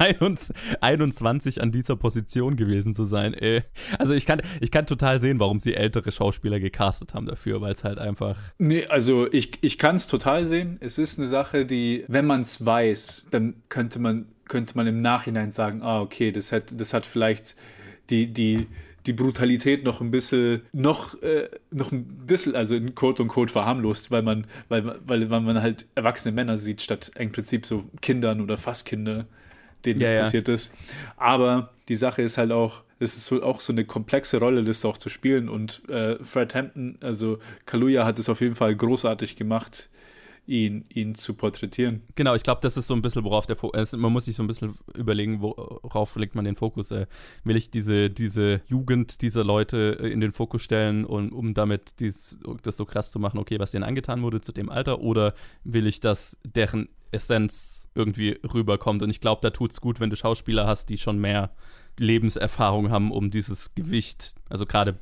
21 0.80 1.60
an 1.60 1.72
dieser 1.72 1.96
Position 1.96 2.54
gewesen 2.54 2.94
zu 2.94 3.06
sein, 3.06 3.34
ey. 3.34 3.64
Also 3.98 4.14
ich 4.14 4.24
kann, 4.24 4.40
ich 4.60 4.70
kann 4.70 4.86
total 4.86 5.18
sehen, 5.18 5.40
warum 5.40 5.58
sie 5.58 5.74
ältere 5.74 6.12
Schauspieler 6.12 6.60
gecastet 6.60 7.12
haben 7.12 7.26
dafür, 7.26 7.60
weil 7.60 7.72
es 7.72 7.82
halt 7.82 7.98
einfach. 7.98 8.36
Nee, 8.58 8.86
also 8.86 9.30
ich, 9.32 9.58
ich 9.60 9.76
kann 9.76 9.96
es 9.96 10.06
total 10.06 10.46
sehen. 10.46 10.76
Es 10.78 10.96
ist 10.96 11.18
eine 11.18 11.26
Sache, 11.26 11.66
die, 11.66 12.04
wenn 12.06 12.24
man 12.24 12.42
es 12.42 12.64
weiß, 12.64 13.26
dann 13.32 13.54
könnte 13.68 13.98
man, 13.98 14.26
könnte 14.46 14.76
man 14.76 14.86
im 14.86 15.00
Nachhinein 15.00 15.50
sagen, 15.50 15.82
ah, 15.82 16.00
okay, 16.00 16.30
das 16.30 16.52
hat, 16.52 16.80
das 16.80 16.94
hat 16.94 17.04
vielleicht 17.04 17.56
die, 18.10 18.32
die 18.32 18.68
die 19.06 19.12
Brutalität 19.12 19.84
noch 19.84 20.00
ein 20.00 20.10
bisschen, 20.10 20.62
noch, 20.72 21.20
äh, 21.22 21.48
noch 21.70 21.92
ein 21.92 22.04
bisschen, 22.26 22.54
also 22.54 22.74
in 22.74 22.94
Quote 22.94 23.22
und 23.22 23.28
Quote 23.28 23.52
verharmlost, 23.52 24.10
weil 24.10 24.22
man, 24.22 24.46
weil, 24.68 24.98
weil, 25.06 25.26
man 25.26 25.62
halt 25.62 25.86
erwachsene 25.94 26.34
Männer 26.34 26.58
sieht, 26.58 26.82
statt 26.82 27.10
im 27.18 27.32
Prinzip 27.32 27.66
so 27.66 27.84
Kindern 28.00 28.40
oder 28.40 28.56
fast 28.56 28.86
Kinder, 28.86 29.26
denen 29.84 30.00
ja, 30.00 30.10
das 30.10 30.20
passiert 30.20 30.48
ja. 30.48 30.54
ist. 30.54 30.74
Aber 31.16 31.70
die 31.88 31.94
Sache 31.94 32.22
ist 32.22 32.36
halt 32.36 32.52
auch, 32.52 32.82
es 32.98 33.16
ist 33.16 33.32
auch 33.32 33.60
so 33.60 33.72
eine 33.72 33.84
komplexe 33.84 34.38
Rolle, 34.38 34.62
das 34.62 34.84
auch 34.84 34.98
zu 34.98 35.08
spielen. 35.08 35.48
Und 35.48 35.88
äh, 35.88 36.22
Fred 36.22 36.54
Hampton, 36.54 36.98
also 37.00 37.38
Kaluja 37.64 38.04
hat 38.04 38.18
es 38.18 38.28
auf 38.28 38.42
jeden 38.42 38.54
Fall 38.54 38.76
großartig 38.76 39.36
gemacht 39.36 39.88
ihn, 40.46 40.84
ihn 40.92 41.14
zu 41.14 41.34
porträtieren. 41.34 42.02
Genau, 42.16 42.34
ich 42.34 42.42
glaube, 42.42 42.60
das 42.60 42.76
ist 42.76 42.86
so 42.86 42.94
ein 42.94 43.02
bisschen, 43.02 43.24
worauf 43.24 43.46
der 43.46 43.56
Fokus, 43.56 43.92
man 43.92 44.12
muss 44.12 44.24
sich 44.24 44.36
so 44.36 44.42
ein 44.42 44.46
bisschen 44.46 44.74
überlegen, 44.94 45.40
worauf 45.40 46.16
legt 46.16 46.34
man 46.34 46.44
den 46.44 46.56
Fokus. 46.56 46.90
Äh, 46.90 47.06
will 47.44 47.56
ich 47.56 47.70
diese, 47.70 48.10
diese 48.10 48.60
Jugend 48.66 49.22
dieser 49.22 49.44
Leute 49.44 49.98
äh, 50.00 50.08
in 50.08 50.20
den 50.20 50.32
Fokus 50.32 50.62
stellen, 50.62 51.04
und, 51.04 51.32
um 51.32 51.54
damit 51.54 52.00
dies, 52.00 52.38
das 52.62 52.76
so 52.76 52.84
krass 52.84 53.10
zu 53.10 53.18
machen, 53.18 53.38
okay, 53.38 53.58
was 53.58 53.70
denen 53.70 53.84
angetan 53.84 54.22
wurde 54.22 54.40
zu 54.40 54.52
dem 54.52 54.70
Alter, 54.70 55.00
oder 55.00 55.34
will 55.64 55.86
ich, 55.86 56.00
dass 56.00 56.36
deren 56.44 56.88
Essenz 57.12 57.88
irgendwie 57.94 58.38
rüberkommt? 58.52 59.02
Und 59.02 59.10
ich 59.10 59.20
glaube, 59.20 59.40
da 59.42 59.50
tut 59.50 59.72
es 59.72 59.80
gut, 59.80 60.00
wenn 60.00 60.10
du 60.10 60.16
Schauspieler 60.16 60.66
hast, 60.66 60.88
die 60.88 60.98
schon 60.98 61.18
mehr 61.18 61.50
Lebenserfahrung 61.98 62.90
haben, 62.90 63.12
um 63.12 63.30
dieses 63.30 63.74
Gewicht, 63.74 64.34
also 64.48 64.64
gerade 64.64 64.98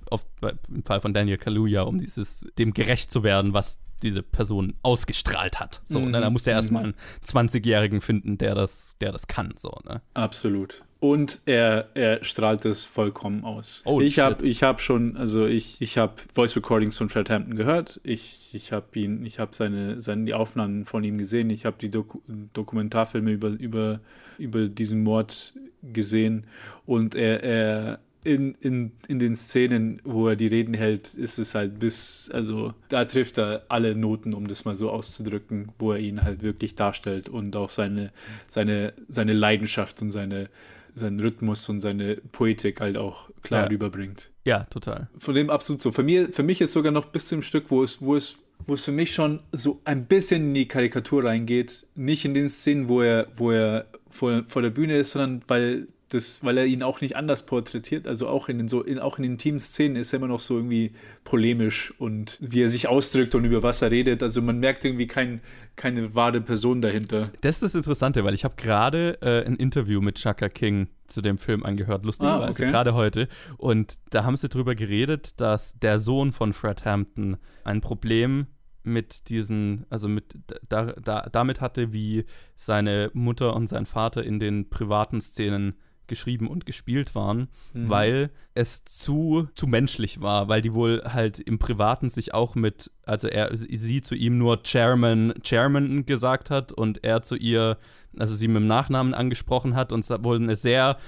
im 0.68 0.82
Fall 0.82 1.00
von 1.00 1.14
Daniel 1.14 1.38
Kaluuya, 1.38 1.82
um 1.82 2.00
dieses 2.00 2.46
dem 2.58 2.74
gerecht 2.74 3.12
zu 3.12 3.22
werden, 3.22 3.52
was 3.52 3.78
diese 4.02 4.22
Person 4.22 4.74
ausgestrahlt 4.82 5.60
hat. 5.60 5.80
So, 5.84 6.00
mhm. 6.00 6.10
ne? 6.10 6.20
da 6.20 6.30
muss 6.30 6.46
er 6.46 6.54
erstmal 6.54 6.86
mhm. 6.86 6.94
einen 7.34 7.48
20-Jährigen 7.48 8.00
finden, 8.00 8.38
der 8.38 8.54
das, 8.54 8.96
der 9.00 9.12
das 9.12 9.26
kann. 9.26 9.54
So, 9.56 9.78
ne? 9.84 10.00
Absolut. 10.14 10.80
Und 11.00 11.40
er, 11.46 11.90
er 11.94 12.24
strahlt 12.24 12.64
es 12.64 12.84
vollkommen 12.84 13.44
aus. 13.44 13.82
Oh, 13.84 14.00
ich 14.00 14.18
habe 14.18 14.44
ich 14.44 14.64
hab 14.64 14.80
schon, 14.80 15.16
also 15.16 15.46
ich, 15.46 15.80
ich 15.80 15.96
habe 15.96 16.14
Voice 16.34 16.56
Recordings 16.56 16.98
von 16.98 17.08
Fred 17.08 17.30
Hampton 17.30 17.54
gehört. 17.54 18.00
Ich, 18.02 18.50
ich 18.52 18.72
habe 18.72 18.86
ihn, 18.98 19.24
ich 19.24 19.38
habe 19.38 19.54
seine, 19.54 20.00
seine, 20.00 20.24
die 20.24 20.34
Aufnahmen 20.34 20.84
von 20.84 21.04
ihm 21.04 21.18
gesehen. 21.18 21.50
Ich 21.50 21.66
habe 21.66 21.76
die 21.80 21.90
Doku 21.90 22.18
Dokumentarfilme 22.52 23.30
über, 23.30 23.50
über, 23.50 24.00
über 24.38 24.66
diesen 24.66 25.04
Mord 25.04 25.54
gesehen. 25.82 26.46
Und 26.84 27.14
er, 27.14 27.44
er, 27.44 28.00
in, 28.24 28.54
in, 28.60 28.92
in 29.06 29.18
den 29.18 29.36
Szenen, 29.36 30.00
wo 30.04 30.28
er 30.28 30.36
die 30.36 30.46
Reden 30.46 30.74
hält, 30.74 31.14
ist 31.14 31.38
es 31.38 31.54
halt 31.54 31.78
bis, 31.78 32.30
also 32.32 32.74
da 32.88 33.04
trifft 33.04 33.38
er 33.38 33.64
alle 33.68 33.94
Noten, 33.94 34.34
um 34.34 34.48
das 34.48 34.64
mal 34.64 34.76
so 34.76 34.90
auszudrücken, 34.90 35.72
wo 35.78 35.92
er 35.92 35.98
ihn 35.98 36.22
halt 36.22 36.42
wirklich 36.42 36.74
darstellt 36.74 37.28
und 37.28 37.54
auch 37.56 37.70
seine, 37.70 38.10
seine, 38.46 38.92
seine 39.08 39.32
Leidenschaft 39.32 40.02
und 40.02 40.10
seine, 40.10 40.48
seinen 40.94 41.20
Rhythmus 41.20 41.68
und 41.68 41.80
seine 41.80 42.16
Poetik 42.16 42.80
halt 42.80 42.96
auch 42.96 43.30
klar 43.42 43.62
ja. 43.62 43.68
rüberbringt. 43.68 44.30
Ja, 44.44 44.64
total. 44.64 45.08
Von 45.16 45.34
dem 45.34 45.48
absolut 45.48 45.80
so. 45.80 45.92
Für, 45.92 46.02
mir, 46.02 46.32
für 46.32 46.42
mich 46.42 46.60
ist 46.60 46.72
sogar 46.72 46.92
noch 46.92 47.06
bis 47.06 47.28
zum 47.28 47.42
Stück, 47.42 47.70
wo 47.70 47.82
es, 47.82 48.02
wo 48.02 48.16
es 48.16 48.38
wo 48.66 48.74
es 48.74 48.82
für 48.82 48.92
mich 48.92 49.14
schon 49.14 49.40
so 49.52 49.80
ein 49.84 50.06
bisschen 50.06 50.48
in 50.48 50.54
die 50.54 50.68
Karikatur 50.68 51.24
reingeht. 51.24 51.86
Nicht 51.94 52.24
in 52.24 52.34
den 52.34 52.48
Szenen, 52.48 52.88
wo 52.88 53.00
er, 53.00 53.28
wo 53.36 53.52
er 53.52 53.86
vor, 54.10 54.42
vor 54.46 54.62
der 54.62 54.70
Bühne 54.70 54.98
ist, 54.98 55.12
sondern 55.12 55.42
weil 55.48 55.86
das, 56.08 56.42
weil 56.42 56.58
er 56.58 56.66
ihn 56.66 56.82
auch 56.82 57.00
nicht 57.00 57.16
anders 57.16 57.44
porträtiert, 57.44 58.08
also 58.08 58.28
auch 58.28 58.48
in 58.48 58.58
den 58.58 58.68
so, 58.68 58.82
in, 58.82 58.98
auch 58.98 59.18
in 59.18 59.24
den 59.24 59.38
Team-Szenen 59.38 59.96
ist 59.96 60.12
er 60.12 60.18
immer 60.18 60.28
noch 60.28 60.40
so 60.40 60.56
irgendwie 60.56 60.92
polemisch 61.24 61.92
und 61.98 62.38
wie 62.40 62.62
er 62.62 62.68
sich 62.68 62.88
ausdrückt 62.88 63.34
und 63.34 63.44
über 63.44 63.62
was 63.62 63.82
er 63.82 63.90
redet. 63.90 64.22
Also 64.22 64.40
man 64.40 64.58
merkt 64.58 64.84
irgendwie 64.84 65.06
kein, 65.06 65.40
keine 65.76 66.14
wahre 66.14 66.40
Person 66.40 66.80
dahinter. 66.80 67.30
Das 67.40 67.56
ist 67.56 67.62
das 67.62 67.74
Interessante, 67.74 68.24
weil 68.24 68.34
ich 68.34 68.44
habe 68.44 68.54
gerade 68.56 69.18
äh, 69.20 69.44
ein 69.44 69.56
Interview 69.56 70.00
mit 70.00 70.16
Chaka 70.16 70.48
King 70.48 70.88
zu 71.06 71.22
dem 71.22 71.38
Film 71.38 71.64
angehört, 71.64 72.04
lustigerweise, 72.04 72.62
ah, 72.62 72.64
okay. 72.64 72.70
gerade 72.70 72.94
heute. 72.94 73.28
Und 73.56 73.94
da 74.10 74.24
haben 74.24 74.36
sie 74.36 74.48
drüber 74.48 74.74
geredet, 74.74 75.40
dass 75.40 75.78
der 75.78 75.98
Sohn 75.98 76.32
von 76.32 76.52
Fred 76.52 76.84
Hampton 76.84 77.38
ein 77.64 77.80
Problem 77.80 78.46
mit 78.82 79.28
diesen, 79.28 79.86
also 79.90 80.08
mit 80.08 80.36
da, 80.68 80.92
da, 80.92 81.28
damit 81.30 81.60
hatte, 81.60 81.92
wie 81.92 82.24
seine 82.56 83.10
Mutter 83.12 83.54
und 83.54 83.66
sein 83.66 83.86
Vater 83.86 84.24
in 84.24 84.38
den 84.38 84.70
privaten 84.70 85.20
Szenen 85.20 85.74
geschrieben 86.08 86.48
und 86.48 86.66
gespielt 86.66 87.14
waren, 87.14 87.48
mhm. 87.72 87.88
weil 87.88 88.30
es 88.54 88.84
zu, 88.84 89.48
zu 89.54 89.66
menschlich 89.66 90.20
war, 90.20 90.48
weil 90.48 90.62
die 90.62 90.74
wohl 90.74 91.02
halt 91.04 91.38
im 91.38 91.58
Privaten 91.58 92.08
sich 92.08 92.34
auch 92.34 92.54
mit, 92.54 92.90
also 93.04 93.28
er, 93.28 93.54
sie 93.54 94.02
zu 94.02 94.14
ihm 94.14 94.38
nur 94.38 94.62
Chairman, 94.62 95.34
Chairman 95.42 96.06
gesagt 96.06 96.50
hat 96.50 96.72
und 96.72 97.04
er 97.04 97.22
zu 97.22 97.36
ihr, 97.36 97.78
also 98.16 98.34
sie 98.34 98.48
mit 98.48 98.56
dem 98.56 98.66
Nachnamen 98.66 99.14
angesprochen 99.14 99.76
hat 99.76 99.92
und 99.92 100.00
es 100.00 100.10
wohl 100.10 100.36
eine 100.36 100.56
sehr 100.56 100.98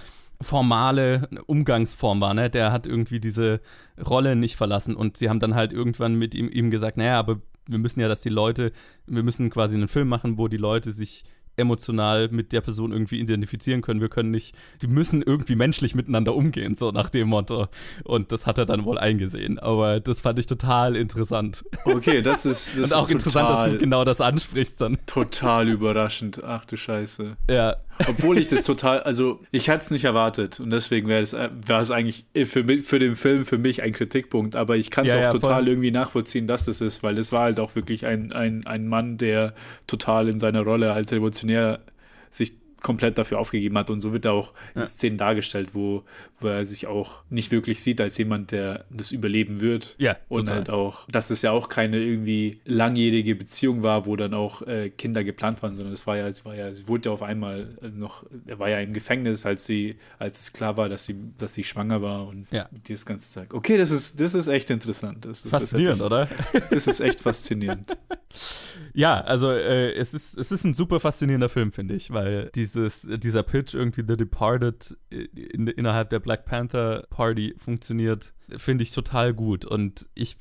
formale 0.41 1.29
Umgangsform 1.47 2.21
war, 2.21 2.33
ne? 2.33 2.49
Der 2.49 2.73
hat 2.73 2.87
irgendwie 2.87 3.21
diese 3.21 3.61
Rolle 4.03 4.37
nicht 4.37 4.57
verlassen 4.57 4.97
und 4.97 5.19
sie 5.19 5.29
haben 5.29 5.41
dann 5.41 5.55
halt 5.55 5.73
irgendwann 5.73 6.15
mit 6.15 6.35
ihm, 6.35 6.49
ihm 6.49 6.71
gesagt, 6.71 6.97
naja, 6.97 7.19
aber 7.19 7.41
wir 7.67 7.79
müssen 7.79 8.01
ja, 8.01 8.09
dass 8.09 8.23
die 8.23 8.31
Leute, 8.31 8.73
wir 9.07 9.23
müssen 9.23 9.51
quasi 9.51 9.77
einen 9.77 9.89
Film 9.89 10.09
machen, 10.09 10.39
wo 10.39 10.49
die 10.49 10.57
Leute 10.57 10.93
sich 10.93 11.25
emotional 11.61 12.29
mit 12.29 12.53
der 12.53 12.61
Person 12.61 12.93
irgendwie 12.93 13.21
identifizieren 13.21 13.83
können. 13.83 14.01
Wir 14.01 14.09
können 14.09 14.31
nicht, 14.31 14.55
die 14.83 14.87
müssen 14.87 15.23
irgendwie 15.23 15.55
menschlich 15.55 15.95
miteinander 15.95 16.35
umgehen, 16.35 16.77
so 16.77 16.91
nach 16.91 17.11
dem 17.11 17.29
Motto. 17.29 17.69
Und 18.05 18.33
das 18.33 18.47
hat 18.47 18.59
er 18.59 18.67
dann 18.67 18.85
wohl 18.85 18.99
eingesehen. 18.99 19.59
Aber 19.59 20.01
das 20.01 20.21
fand 20.21 20.39
ich 20.39 20.47
total 20.47 20.97
interessant. 20.97 21.65
Okay, 21.85 22.23
das 22.23 22.47
ist. 22.47 22.77
Das 22.77 22.93
Und 22.93 22.99
auch 22.99 23.05
ist 23.05 23.13
interessant, 23.13 23.51
dass 23.51 23.65
du 23.65 23.79
genau 23.79 24.05
das 24.05 24.21
ansprichst 24.21 24.81
dann. 24.81 24.99
Total 25.07 25.69
überraschend. 25.69 26.43
Ach 26.45 26.65
du 26.65 26.77
Scheiße. 26.77 27.37
Ja. 27.49 27.77
Obwohl 28.07 28.39
ich 28.39 28.47
das 28.47 28.63
total, 28.65 29.01
also 29.03 29.41
ich 29.51 29.69
hatte 29.69 29.85
es 29.85 29.91
nicht 29.91 30.05
erwartet 30.05 30.59
und 30.59 30.71
deswegen 30.71 31.07
wäre 31.09 31.23
es 31.23 31.33
war 31.35 31.81
es 31.81 31.91
eigentlich 31.91 32.25
für, 32.47 32.61
mi- 32.63 32.83
für 32.83 32.99
den 32.99 33.15
Film 33.15 33.45
für 33.45 33.59
mich 33.59 33.83
ein 33.83 33.93
Kritikpunkt, 33.93 34.57
aber 34.57 34.77
ich 34.77 34.91
kann 34.91 35.07
es 35.07 35.15
Ja, 35.15 35.21
auch 35.21 35.23
ja, 35.25 35.31
total 35.31 35.65
voll. 35.65 35.69
irgendwie 35.69 35.91
nachvollziehen, 35.91 36.47
dass 36.47 36.65
das 36.65 36.81
ist, 36.81 37.03
weil 37.03 37.19
es 37.19 37.31
war 37.33 37.43
halt 37.43 37.61
auch 37.61 37.75
wirklich 37.75 38.07
ein, 38.07 38.33
ein, 38.33 38.67
ein 38.67 38.89
Mann, 38.89 39.19
der 39.19 39.55
total 39.87 40.29
in 40.29 40.39
seiner 40.39 40.63
Rolle 40.63 40.93
als 40.93 41.13
Revolutionär 41.13 41.81
sich 42.31 42.53
komplett 42.81 43.19
dafür 43.19 43.39
aufgegeben 43.39 43.77
hat 43.79 43.91
und 43.91 44.01
so 44.01 44.13
wird 44.13 44.25
er 44.25 44.33
auch 44.33 44.53
in 44.75 44.81
Ja. 44.83 44.87
Szenen 44.87 45.19
dargestellt, 45.19 45.71
wo, 45.75 46.03
wo 46.41 46.49
er 46.49 46.65
sich 46.65 46.87
auch 46.87 47.23
nicht 47.31 47.51
wirklich 47.53 47.83
sieht 47.83 48.01
als 48.01 48.17
jemand, 48.19 48.51
der 48.53 48.85
das 48.91 49.13
überleben 49.13 49.61
wird. 49.61 49.95
Ja, 49.99 50.17
und 50.29 50.43
total. 50.47 50.55
halt 50.57 50.71
auch, 50.71 51.07
dass 51.09 51.31
es 51.31 51.43
ja 51.43 51.51
auch 51.53 51.69
keine 51.69 51.99
irgendwie 51.99 52.61
langjährige 52.65 53.35
Beziehung 53.35 53.83
war, 53.83 54.07
wo 54.07 54.17
dann 54.17 54.35
auch 54.35 54.63
äh, 54.63 54.91
Kinder 54.91 55.23
geplant 55.25 55.63
waren, 55.63 55.75
sondern 55.75 55.93
es 55.93 56.07
war 56.07 56.17
ja, 56.17 56.27
es 56.29 56.45
war 56.45 56.55
ja, 56.55 56.73
sie 56.75 56.89
wurde 56.89 57.09
ja 57.09 57.13
auf 57.13 57.23
einmal 57.23 57.77
noch, 57.95 58.25
er 58.47 58.59
war 58.59 58.69
ja 58.71 58.81
im 58.81 58.93
Gefängnis, 58.93 59.45
als 59.47 59.67
sie, 59.67 59.97
als 60.19 60.41
es 60.41 60.53
klar 60.53 60.77
war, 60.77 60.89
dass 60.89 61.05
sie, 61.07 61.17
dass 61.39 61.55
sie 61.55 61.65
schwanger 61.65 62.03
war 62.03 62.27
und 62.29 62.47
Ja. 62.51 62.69
dieses 62.89 63.05
ganze 63.07 63.31
Zeug. 63.31 63.53
Okay, 63.55 63.77
das 63.77 63.91
ist, 63.91 64.21
das 64.21 64.35
ist 64.35 64.49
echt 64.49 64.71
interessant. 64.71 65.25
Das 65.25 65.45
ist, 65.45 65.51
Faszinierend, 65.51 66.01
das 66.01 66.07
oder? 66.07 66.29
Das 66.71 66.87
ist 66.87 67.01
echt 67.01 67.21
faszinierend. 67.21 67.97
Ja, 68.93 69.21
also 69.21 69.51
äh, 69.51 69.93
es, 69.93 70.15
ist, 70.15 70.37
es 70.37 70.51
ist 70.51 70.65
ein 70.65 70.75
super 70.75 70.99
faszinierender 71.01 71.49
Film, 71.49 71.71
finde 71.73 71.95
ich, 71.95 72.11
weil 72.11 72.51
dieses, 72.73 73.07
dieser 73.19 73.43
Pitch 73.43 73.75
irgendwie 73.75 74.05
The 74.07 74.17
Departed 74.17 74.97
in, 75.11 75.67
innerhalb 75.67 76.11
der 76.11 76.21
Black 76.21 76.45
Panther 76.45 77.07
Party 77.11 77.55
funktioniert, 77.59 78.33
finde 78.57 78.83
ich 78.83 78.93
total 78.93 79.35
gut. 79.35 79.65
Und 79.65 80.09
ich 80.15 80.37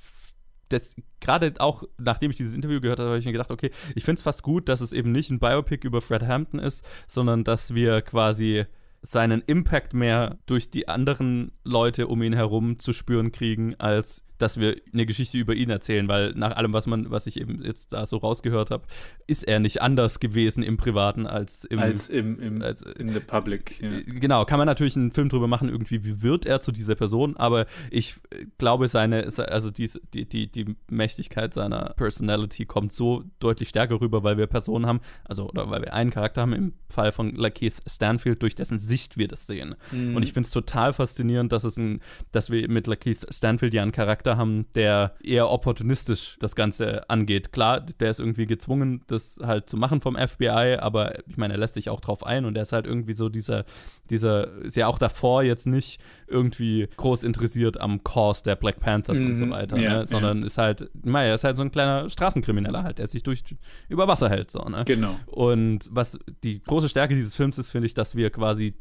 gerade 1.19 1.53
auch, 1.59 1.83
nachdem 1.97 2.31
ich 2.31 2.37
dieses 2.37 2.53
Interview 2.53 2.79
gehört 2.79 2.99
habe, 2.99 3.09
habe 3.09 3.19
ich 3.19 3.25
mir 3.25 3.31
gedacht, 3.31 3.51
okay, 3.51 3.71
ich 3.95 4.03
finde 4.03 4.19
es 4.19 4.23
fast 4.23 4.43
gut, 4.43 4.69
dass 4.69 4.81
es 4.81 4.93
eben 4.93 5.11
nicht 5.11 5.31
ein 5.31 5.39
Biopic 5.39 5.85
über 5.85 6.01
Fred 6.01 6.27
Hampton 6.27 6.59
ist, 6.59 6.85
sondern 7.07 7.43
dass 7.43 7.73
wir 7.73 8.01
quasi 8.01 8.65
seinen 9.01 9.41
Impact 9.41 9.93
mehr 9.93 10.37
durch 10.45 10.69
die 10.69 10.87
anderen 10.87 11.51
Leute 11.63 12.07
um 12.07 12.21
ihn 12.21 12.33
herum 12.33 12.79
zu 12.79 12.93
spüren 12.93 13.31
kriegen, 13.31 13.75
als 13.79 14.23
dass 14.39 14.59
wir 14.59 14.77
eine 14.91 15.05
Geschichte 15.05 15.37
über 15.37 15.53
ihn 15.53 15.69
erzählen, 15.69 16.07
weil 16.07 16.33
nach 16.33 16.55
allem, 16.55 16.73
was 16.73 16.87
man, 16.87 17.11
was 17.11 17.27
ich 17.27 17.39
eben 17.39 17.63
jetzt 17.63 17.93
da 17.93 18.05
so 18.05 18.17
rausgehört 18.17 18.71
habe, 18.71 18.83
ist 19.27 19.47
er 19.47 19.59
nicht 19.59 19.81
anders 19.81 20.19
gewesen 20.19 20.63
im 20.63 20.77
Privaten 20.77 21.27
als 21.27 21.65
im, 21.65 21.79
als 21.79 22.09
im, 22.09 22.39
im 22.39 22.61
als, 22.61 22.81
in 22.81 23.09
the 23.09 23.19
public. 23.19 23.81
Ja. 23.81 23.89
Genau, 24.05 24.45
kann 24.45 24.57
man 24.57 24.65
natürlich 24.65 24.95
einen 24.95 25.11
Film 25.11 25.29
drüber 25.29 25.47
machen, 25.47 25.69
irgendwie, 25.69 26.03
wie 26.03 26.21
wird 26.21 26.45
er 26.45 26.61
zu 26.61 26.71
dieser 26.71 26.95
Person, 26.95 27.37
aber 27.37 27.65
ich 27.91 28.15
äh, 28.31 28.45
glaube, 28.57 28.87
seine, 28.87 29.29
also 29.49 29.71
die, 29.71 29.89
die, 30.13 30.25
die, 30.25 30.47
die 30.47 30.75
Mächtigkeit 30.89 31.53
seiner 31.53 31.93
Personality 31.95 32.65
kommt 32.65 32.93
so 32.93 33.23
deutlich 33.39 33.69
stärker 33.69 34.01
rüber, 34.01 34.23
weil 34.23 34.37
wir 34.37 34.47
Personen 34.47 34.85
haben, 34.85 35.01
also 35.25 35.49
oder 35.49 35.69
weil 35.69 35.81
wir 35.81 35.93
einen 35.93 36.11
Charakter 36.11 36.41
haben, 36.41 36.53
im 36.53 36.73
Fall 36.87 37.11
von 37.11 37.35
Lakeith 37.35 37.75
Stanfield, 37.87 38.41
durch 38.41 38.55
dessen 38.55 38.77
Sicht 38.77 39.17
wir 39.17 39.27
das 39.27 39.47
sehen. 39.47 39.75
Mhm. 39.91 40.15
Und 40.15 40.23
ich 40.23 40.33
finde 40.33 40.47
es 40.47 40.51
total 40.51 40.93
faszinierend, 40.93 41.51
dass 41.51 41.63
es 41.63 41.77
ein, 41.77 42.01
dass 42.31 42.49
wir 42.49 42.67
mit 42.69 42.87
Lakeith 42.87 43.25
Stanfield 43.33 43.73
ja 43.73 43.81
einen 43.81 43.91
Charakter 43.91 44.28
haben, 44.37 44.65
der 44.75 45.13
eher 45.23 45.49
opportunistisch 45.49 46.37
das 46.39 46.55
Ganze 46.55 47.09
angeht. 47.09 47.51
Klar, 47.51 47.81
der 47.81 48.09
ist 48.09 48.19
irgendwie 48.19 48.45
gezwungen, 48.45 49.01
das 49.07 49.39
halt 49.43 49.69
zu 49.69 49.77
machen 49.77 50.01
vom 50.01 50.15
FBI, 50.17 50.77
aber 50.79 51.19
ich 51.27 51.37
meine, 51.37 51.53
er 51.53 51.59
lässt 51.59 51.73
sich 51.75 51.89
auch 51.89 51.99
drauf 51.99 52.25
ein 52.25 52.45
und 52.45 52.55
er 52.55 52.63
ist 52.63 52.73
halt 52.73 52.85
irgendwie 52.85 53.13
so 53.13 53.29
dieser, 53.29 53.65
dieser, 54.09 54.51
ist 54.63 54.75
ja 54.77 54.87
auch 54.87 54.97
davor 54.97 55.43
jetzt 55.43 55.67
nicht 55.67 55.99
irgendwie 56.27 56.87
groß 56.97 57.23
interessiert 57.23 57.79
am 57.79 58.03
Cause 58.03 58.43
der 58.43 58.55
Black 58.55 58.79
Panthers 58.79 59.19
und 59.19 59.35
so 59.35 59.45
Mhm, 59.45 59.51
weiter, 59.51 59.77
ja, 59.77 59.99
ne? 59.99 60.07
sondern 60.07 60.43
ist 60.43 60.57
halt, 60.57 60.89
naja, 61.03 61.29
er 61.29 61.35
ist 61.35 61.43
halt 61.43 61.57
so 61.57 61.63
ein 61.63 61.71
kleiner 61.71 62.09
Straßenkrimineller 62.09 62.83
halt, 62.83 62.99
der 62.99 63.07
sich 63.07 63.23
durch 63.23 63.43
über 63.87 64.07
Wasser 64.07 64.29
hält, 64.29 64.51
so, 64.51 64.63
ne? 64.63 64.83
Genau. 64.85 65.15
Und 65.25 65.87
was 65.91 66.19
die 66.43 66.61
große 66.61 66.89
Stärke 66.89 67.15
dieses 67.15 67.35
Films 67.35 67.57
ist, 67.57 67.69
finde 67.69 67.87
ich, 67.87 67.93
dass 67.93 68.15
wir 68.15 68.29
quasi 68.29 68.73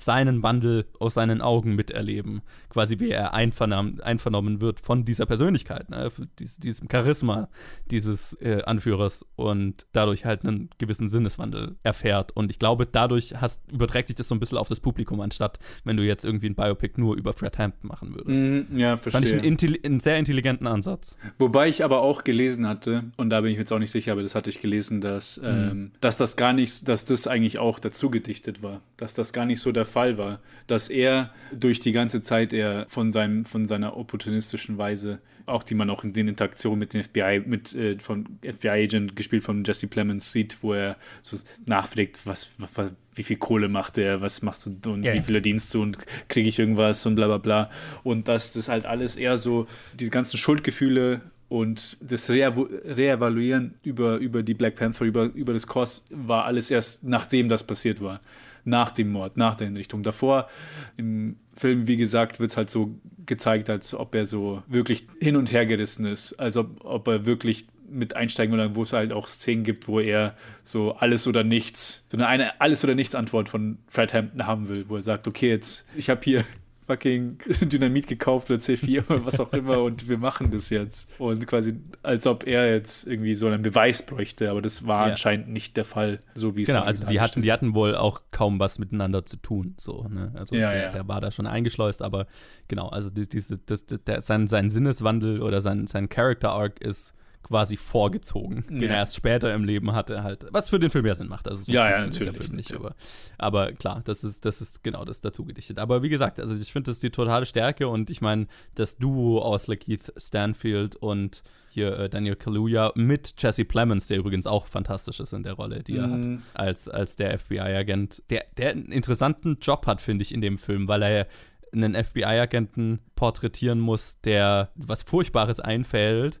seinen 0.00 0.42
Wandel 0.42 0.86
aus 0.98 1.14
seinen 1.14 1.40
Augen 1.40 1.74
miterleben. 1.74 2.42
Quasi 2.68 3.00
wie 3.00 3.10
er 3.10 3.34
einvernommen, 3.34 4.00
einvernommen 4.00 4.60
wird 4.60 4.80
von 4.80 5.04
dieser 5.04 5.26
Persönlichkeit, 5.26 5.90
ne? 5.90 6.10
Dies, 6.38 6.56
diesem 6.58 6.88
Charisma 6.90 7.48
dieses 7.90 8.34
äh, 8.40 8.62
Anführers 8.64 9.24
und 9.36 9.86
dadurch 9.92 10.24
halt 10.24 10.44
einen 10.44 10.70
gewissen 10.78 11.08
Sinneswandel 11.08 11.76
erfährt. 11.82 12.36
Und 12.36 12.50
ich 12.50 12.58
glaube, 12.58 12.86
dadurch 12.86 13.34
hast, 13.40 13.62
überträgt 13.72 14.08
sich 14.08 14.16
das 14.16 14.28
so 14.28 14.34
ein 14.34 14.40
bisschen 14.40 14.58
auf 14.58 14.68
das 14.68 14.80
Publikum, 14.80 15.20
anstatt 15.20 15.58
wenn 15.84 15.96
du 15.96 16.04
jetzt 16.04 16.24
irgendwie 16.24 16.48
ein 16.48 16.54
Biopic 16.54 17.00
nur 17.00 17.16
über 17.16 17.32
Fred 17.32 17.58
Hampton 17.58 17.88
machen 17.88 18.14
würdest. 18.14 18.42
Mhm, 18.42 18.78
ja, 18.78 18.96
Fand 18.96 19.06
ich 19.06 19.30
verstehe. 19.30 19.40
einen, 19.40 19.56
intelli- 19.56 19.84
einen 19.84 20.00
sehr 20.00 20.18
intelligenten 20.18 20.66
Ansatz. 20.66 21.16
Wobei 21.38 21.68
ich 21.68 21.84
aber 21.84 22.02
auch 22.02 22.24
gelesen 22.24 22.68
hatte, 22.68 23.02
und 23.16 23.30
da 23.30 23.40
bin 23.40 23.50
ich 23.50 23.56
mir 23.56 23.62
jetzt 23.62 23.72
auch 23.72 23.78
nicht 23.78 23.90
sicher, 23.90 24.12
aber 24.12 24.22
das 24.22 24.34
hatte 24.34 24.50
ich 24.50 24.60
gelesen, 24.60 25.00
dass, 25.00 25.40
ähm, 25.44 25.92
dass 26.00 26.16
das 26.16 26.36
gar 26.36 26.52
nicht, 26.52 26.86
dass 26.88 27.04
das 27.04 27.26
eigentlich 27.26 27.58
auch 27.58 27.78
dazu 27.78 28.10
gedichtet 28.10 28.62
war. 28.62 28.82
Dass 28.96 29.14
das 29.14 29.32
gar 29.32 29.46
nicht 29.46 29.60
so 29.60 29.72
der 29.72 29.84
Fall 29.88 30.18
war. 30.18 30.40
Dass 30.68 30.88
er 30.88 31.32
durch 31.52 31.80
die 31.80 31.92
ganze 31.92 32.22
Zeit 32.22 32.52
er 32.52 32.86
von 32.88 33.12
seinem, 33.12 33.44
von 33.44 33.66
seiner 33.66 33.96
opportunistischen 33.96 34.78
Weise, 34.78 35.18
auch 35.46 35.62
die 35.62 35.74
man 35.74 35.88
auch 35.90 36.04
in 36.04 36.12
den 36.12 36.28
Interaktionen 36.28 36.78
mit 36.78 36.92
den 36.92 37.02
FBI, 37.02 37.42
mit 37.46 37.74
äh, 37.74 37.98
von 37.98 38.38
FBI-Agent 38.42 39.16
gespielt 39.16 39.42
von 39.44 39.64
Jesse 39.64 39.86
Plemons 39.86 40.30
sieht, 40.30 40.62
wo 40.62 40.74
er 40.74 40.96
so 41.22 41.38
nachfragt, 41.64 42.20
was, 42.24 42.50
was, 42.58 42.92
wie 43.14 43.22
viel 43.22 43.36
Kohle 43.38 43.68
macht 43.68 43.98
er, 43.98 44.20
was 44.20 44.42
machst 44.42 44.66
du 44.66 44.92
und 44.92 45.04
Ja, 45.04 45.12
wie 45.12 45.16
ja. 45.16 45.22
viel 45.22 45.34
verdienst 45.34 45.72
du 45.72 45.82
und 45.82 45.96
kriege 46.28 46.48
ich 46.48 46.58
irgendwas 46.58 47.04
und 47.06 47.14
bla 47.14 47.26
bla 47.26 47.38
bla. 47.38 47.70
Und 48.04 48.28
dass 48.28 48.52
das 48.52 48.68
halt 48.68 48.84
alles 48.86 49.16
eher 49.16 49.36
so, 49.38 49.66
diese 49.98 50.10
ganzen 50.10 50.36
Schuldgefühle 50.36 51.22
und 51.48 51.96
das 52.00 52.28
Reevalu- 52.28 52.68
Reevaluieren 52.84 53.74
über, 53.82 54.18
über 54.18 54.42
die 54.42 54.52
Black 54.54 54.76
Panther, 54.76 55.06
über, 55.06 55.24
über 55.24 55.54
das 55.54 55.66
Kurs 55.66 56.04
war 56.10 56.44
alles 56.44 56.70
erst 56.70 57.04
nachdem 57.04 57.48
das 57.48 57.66
passiert 57.66 58.02
war. 58.02 58.20
Nach 58.68 58.90
dem 58.90 59.10
Mord, 59.10 59.36
nach 59.36 59.56
der 59.56 59.66
Hinrichtung. 59.66 60.02
Davor 60.02 60.48
im 60.96 61.36
Film, 61.54 61.88
wie 61.88 61.96
gesagt, 61.96 62.38
wird 62.38 62.50
es 62.50 62.56
halt 62.56 62.70
so 62.70 62.94
gezeigt, 63.26 63.70
als 63.70 63.94
ob 63.94 64.14
er 64.14 64.26
so 64.26 64.62
wirklich 64.68 65.06
hin 65.20 65.36
und 65.36 65.52
her 65.52 65.66
gerissen 65.66 66.06
ist. 66.06 66.34
Also 66.34 66.60
ob, 66.60 66.84
ob 66.84 67.08
er 67.08 67.26
wirklich 67.26 67.66
mit 67.90 68.16
einsteigen 68.16 68.54
oder 68.54 68.74
wo 68.74 68.82
es 68.82 68.92
halt 68.92 69.12
auch 69.12 69.28
Szenen 69.28 69.64
gibt, 69.64 69.88
wo 69.88 70.00
er 70.00 70.34
so 70.62 70.92
alles 70.92 71.26
oder 71.26 71.44
nichts, 71.44 72.04
so 72.08 72.16
eine, 72.16 72.26
eine 72.26 72.60
alles 72.60 72.84
oder 72.84 72.94
nichts 72.94 73.14
Antwort 73.14 73.48
von 73.48 73.78
Fred 73.88 74.12
Hampton 74.12 74.46
haben 74.46 74.68
will, 74.68 74.84
wo 74.88 74.96
er 74.96 75.02
sagt, 75.02 75.26
okay, 75.26 75.48
jetzt, 75.48 75.86
ich 75.96 76.10
habe 76.10 76.20
hier 76.22 76.44
fucking 76.88 77.38
Dynamit 77.68 78.06
gekauft 78.08 78.50
oder 78.50 78.58
C4 78.58 79.04
oder 79.10 79.24
was 79.24 79.38
auch 79.38 79.52
immer 79.52 79.82
und 79.82 80.08
wir 80.08 80.18
machen 80.18 80.50
das 80.50 80.70
jetzt. 80.70 81.08
Und 81.20 81.46
quasi, 81.46 81.74
als 82.02 82.26
ob 82.26 82.46
er 82.46 82.68
jetzt 82.72 83.06
irgendwie 83.06 83.34
so 83.36 83.46
einen 83.46 83.62
Beweis 83.62 84.04
bräuchte, 84.04 84.50
aber 84.50 84.62
das 84.62 84.86
war 84.86 85.06
Ja. 85.06 85.10
anscheinend 85.12 85.48
nicht 85.50 85.76
der 85.76 85.84
Fall, 85.84 86.18
so 86.34 86.56
wie 86.56 86.62
es 86.62 86.68
Genau, 86.68 86.82
also 86.82 87.06
die 87.06 87.20
hatten, 87.20 87.42
die 87.42 87.52
hatten 87.52 87.74
wohl 87.74 87.94
auch 87.94 88.22
kaum 88.32 88.58
was 88.58 88.78
miteinander 88.78 89.24
zu 89.24 89.36
tun. 89.36 89.74
So, 89.78 90.08
ne? 90.08 90.32
Also 90.34 90.56
Ja, 90.56 90.70
der, 90.70 90.82
ja. 90.82 90.92
der 90.92 91.06
war 91.08 91.20
da 91.20 91.30
schon 91.30 91.46
eingeschleust, 91.46 92.02
aber 92.02 92.26
genau, 92.66 92.88
also 92.88 93.10
die, 93.10 93.28
diese, 93.28 93.58
das, 93.58 93.84
der, 93.86 94.22
sein, 94.22 94.48
sein 94.48 94.70
Sinneswandel 94.70 95.42
oder 95.42 95.60
sein, 95.60 95.86
sein 95.86 96.08
Character 96.08 96.50
Arc 96.50 96.80
ist 96.80 97.12
quasi 97.42 97.76
vorgezogen, 97.78 98.64
den 98.68 98.82
Ja. 98.82 98.88
er 98.90 98.96
erst 98.96 99.16
später 99.16 99.54
im 99.54 99.64
Leben 99.64 99.92
hatte, 99.92 100.22
halt, 100.22 100.46
was 100.50 100.68
für 100.68 100.78
den 100.78 100.90
Film 100.90 101.06
ja 101.06 101.14
Sinn 101.14 101.28
macht. 101.28 101.48
Also 101.48 101.64
so 101.64 101.72
Ja, 101.72 101.88
ja, 101.88 101.96
der 101.98 102.06
natürlich, 102.08 102.36
Film 102.36 102.56
nicht, 102.56 102.76
aber, 102.76 102.94
aber 103.38 103.72
klar, 103.72 104.02
das 104.04 104.22
ist, 104.24 104.44
das 104.44 104.60
ist 104.60 104.82
genau 104.84 105.04
das 105.04 105.20
dazu 105.22 105.44
gedichtet. 105.44 105.78
Aber 105.78 106.02
wie 106.02 106.08
gesagt, 106.10 106.38
also 106.40 106.56
ich 106.56 106.72
finde 106.72 106.90
das 106.90 107.00
die 107.00 107.10
totale 107.10 107.46
Stärke 107.46 107.88
und 107.88 108.10
ich 108.10 108.20
meine, 108.20 108.46
das 108.74 108.98
Duo 108.98 109.40
aus 109.40 109.66
Lakeith 109.66 110.12
Stanfield 110.18 110.96
und 110.96 111.42
hier 111.70 111.98
äh, 111.98 112.08
Daniel 112.10 112.34
Kaluuya 112.36 112.92
mit 112.96 113.34
Jesse 113.38 113.64
Plemons, 113.64 114.08
der 114.08 114.18
übrigens 114.18 114.46
auch 114.46 114.66
fantastisch 114.66 115.20
ist 115.20 115.32
in 115.32 115.42
der 115.42 115.52
Rolle, 115.54 115.82
die 115.82 115.96
er 115.96 116.10
hat 116.10 116.20
Mhm. 116.24 116.42
als, 116.54 116.88
als 116.88 117.16
der 117.16 117.38
FBI-Agent, 117.38 118.22
der, 118.30 118.44
der 118.56 118.70
einen 118.70 118.86
interessanten 118.92 119.58
Job 119.60 119.86
hat, 119.86 120.00
finde 120.00 120.22
ich, 120.22 120.32
in 120.34 120.40
dem 120.40 120.58
Film, 120.58 120.88
weil 120.88 121.02
er 121.02 121.26
einen 121.72 121.94
FBI-Agenten 121.94 123.00
porträtieren 123.14 123.80
muss, 123.80 124.20
der 124.22 124.70
was 124.74 125.02
Furchtbares 125.02 125.60
einfällt. 125.60 126.40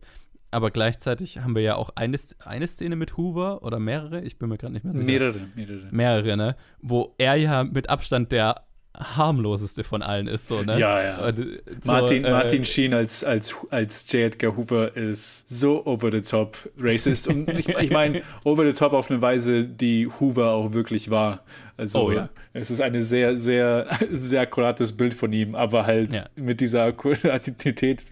Aber 0.50 0.70
gleichzeitig 0.70 1.38
haben 1.38 1.54
wir 1.54 1.62
ja 1.62 1.76
auch 1.76 1.90
eine, 1.94 2.16
eine 2.44 2.66
Szene 2.66 2.96
mit 2.96 3.16
Hoover 3.16 3.62
oder 3.62 3.78
mehrere, 3.78 4.22
ich 4.22 4.38
bin 4.38 4.48
mir 4.48 4.56
gerade 4.56 4.72
nicht 4.72 4.84
mehr 4.84 4.92
sicher. 4.92 5.04
Mehrere, 5.04 5.48
mehrere. 5.54 5.88
Mehrere, 5.90 6.36
ne? 6.36 6.56
Wo 6.80 7.14
er 7.18 7.34
ja 7.34 7.64
mit 7.64 7.90
Abstand 7.90 8.32
der 8.32 8.62
harmloseste 8.98 9.84
von 9.84 10.02
allen 10.02 10.26
ist, 10.26 10.48
so, 10.48 10.62
ne? 10.62 10.78
Ja, 10.78 11.02
ja. 11.02 11.26
Und, 11.26 11.38
äh, 11.38 11.60
so, 11.82 11.92
Martin, 11.92 12.24
äh, 12.24 12.30
Martin 12.30 12.64
Sheen 12.64 12.94
als, 12.94 13.22
als, 13.22 13.54
als 13.70 14.10
J. 14.12 14.22
Edgar 14.22 14.56
Hoover 14.56 14.96
ist 14.96 15.48
so 15.48 15.84
over 15.86 16.10
the 16.10 16.20
top 16.20 16.56
racist. 16.80 17.28
Und 17.28 17.48
ich, 17.50 17.68
ich 17.68 17.90
meine, 17.90 18.22
over 18.44 18.66
the 18.66 18.72
top 18.72 18.92
auf 18.92 19.10
eine 19.10 19.20
Weise, 19.20 19.64
die 19.64 20.08
Hoover 20.18 20.50
auch 20.50 20.72
wirklich 20.72 21.10
war. 21.10 21.40
Also 21.78 22.00
Oh, 22.06 22.10
ja. 22.10 22.28
es 22.52 22.70
ist 22.72 22.80
ein 22.80 23.00
sehr, 23.02 23.36
sehr, 23.38 23.86
sehr 24.10 24.40
akkurates 24.42 24.96
Bild 24.96 25.14
von 25.14 25.32
ihm, 25.32 25.54
aber 25.54 25.86
halt 25.86 26.12
Ja. 26.12 26.26
mit 26.36 26.60
dieser 26.60 26.82
Akkuratität 26.84 28.04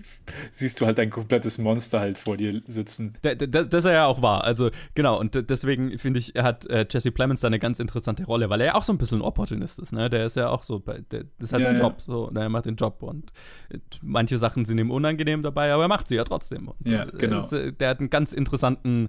siehst 0.50 0.80
du 0.80 0.86
halt 0.86 0.98
ein 1.00 1.10
komplettes 1.10 1.58
Monster 1.58 2.00
halt 2.00 2.16
vor 2.16 2.36
dir 2.36 2.62
sitzen. 2.66 3.14
Da- 3.22 3.34
da- 3.34 3.46
Das, 3.46 3.68
das 3.68 3.84
er 3.84 3.92
ja 3.92 4.06
auch 4.06 4.22
war. 4.22 4.44
Also, 4.44 4.70
genau, 4.94 5.18
und 5.18 5.50
deswegen 5.50 5.98
finde 5.98 6.20
ich, 6.20 6.34
hat 6.36 6.64
äh, 6.66 6.86
Jesse 6.88 7.10
Plemons 7.10 7.40
da 7.40 7.48
eine 7.48 7.58
ganz 7.58 7.78
interessante 7.80 8.24
Rolle, 8.24 8.48
weil 8.50 8.60
er 8.60 8.66
ja 8.68 8.74
auch 8.76 8.84
so 8.84 8.92
ein 8.92 8.98
bisschen 8.98 9.18
ein 9.18 9.22
Opportunist 9.22 9.78
ist, 9.78 9.92
ne? 9.92 10.08
Der 10.10 10.26
ist 10.26 10.36
ja 10.36 10.48
auch 10.48 10.62
so, 10.62 10.78
bei, 10.78 11.00
der, 11.10 11.24
das 11.38 11.48
ist 11.48 11.52
halt 11.52 11.64
Ja, 11.64 11.72
sein. 11.72 11.80
Job, 11.80 12.00
so, 12.00 12.30
ne? 12.30 12.40
er 12.42 12.48
macht 12.48 12.66
den 12.66 12.76
Job 12.76 13.02
und 13.02 13.32
manche 14.00 14.38
Sachen 14.38 14.64
sind 14.64 14.78
ihm 14.78 14.90
unangenehm 14.92 15.42
dabei, 15.42 15.72
aber 15.72 15.82
er 15.84 15.88
macht 15.88 16.06
sie 16.08 16.14
ja 16.14 16.24
trotzdem. 16.24 16.68
Und, 16.68 16.76
Ja, 16.88 17.02
äh, 17.04 17.10
genau. 17.18 17.40
ist, 17.40 17.52
äh, 17.52 17.72
der 17.72 17.88
hat 17.90 17.98
einen 18.00 18.10
ganz 18.10 18.32
interessanten, 18.32 19.08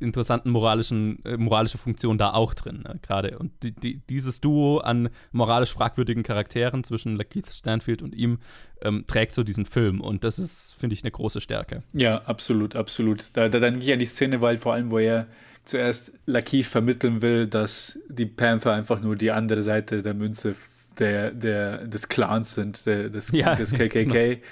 interessanten 0.00 0.50
moralischen, 0.50 1.24
äh, 1.24 1.36
moralische 1.36 1.78
Funktion 1.78 2.18
da 2.18 2.32
auch 2.32 2.54
drin, 2.54 2.82
ne? 2.86 2.98
gerade. 3.02 3.38
Und 3.38 3.52
die, 3.62 3.72
die, 3.72 4.00
dieses 4.08 4.40
Duo 4.40 4.78
an 4.78 5.10
moralisch 5.32 5.72
fragwürdigen 5.72 6.22
Charakteren 6.22 6.84
zwischen 6.84 7.16
Lakeith 7.16 7.50
Stanfield 7.50 8.02
und 8.02 8.14
ihm 8.14 8.38
ähm, 8.82 9.04
trägt 9.06 9.32
so 9.32 9.42
diesen 9.42 9.66
Film 9.66 10.00
und 10.00 10.24
das 10.24 10.38
ist, 10.38 10.76
finde 10.78 10.94
ich, 10.94 11.02
eine 11.02 11.10
große 11.10 11.40
Stärke. 11.40 11.82
Ja, 11.92 12.22
absolut, 12.22 12.76
absolut. 12.76 13.36
Da, 13.36 13.48
da 13.48 13.58
dann 13.58 13.78
gehe 13.78 13.88
ich 13.88 13.92
an 13.92 13.98
die 13.98 14.06
Szene, 14.06 14.40
weil 14.40 14.58
vor 14.58 14.74
allem, 14.74 14.90
wo 14.90 14.98
er 14.98 15.26
zuerst 15.64 16.12
Lakeith 16.26 16.66
vermitteln 16.66 17.22
will, 17.22 17.46
dass 17.46 17.98
die 18.08 18.26
Panther 18.26 18.72
einfach 18.72 19.00
nur 19.00 19.16
die 19.16 19.30
andere 19.30 19.62
Seite 19.62 20.02
der 20.02 20.14
Münze 20.14 20.56
der, 20.98 21.30
der, 21.30 21.86
des 21.86 22.08
Clans 22.08 22.54
sind, 22.54 22.86
der, 22.86 23.08
des, 23.10 23.30
Ja, 23.32 23.54
des 23.56 23.72
KKK. 23.72 24.42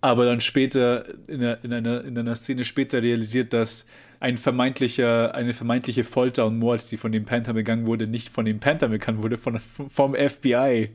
Aber 0.00 0.26
dann 0.26 0.40
später, 0.40 1.04
in 1.26 1.42
einer, 1.42 1.64
in, 1.64 1.72
einer, 1.72 2.04
in 2.04 2.18
einer 2.18 2.36
Szene 2.36 2.64
später 2.64 3.02
realisiert, 3.02 3.52
dass 3.52 3.86
ein 4.20 4.38
vermeintlicher, 4.38 5.34
eine 5.34 5.52
vermeintliche 5.52 6.04
Folter 6.04 6.46
und 6.46 6.58
Mord, 6.58 6.90
die 6.90 6.96
von 6.96 7.12
dem 7.12 7.24
Panther 7.24 7.52
begangen 7.52 7.86
wurde, 7.86 8.06
nicht 8.06 8.28
von 8.28 8.44
dem 8.44 8.60
Panther 8.60 8.88
begangen 8.88 9.22
wurde, 9.22 9.36
von, 9.36 9.58
vom 9.58 10.14
FBI. 10.14 10.90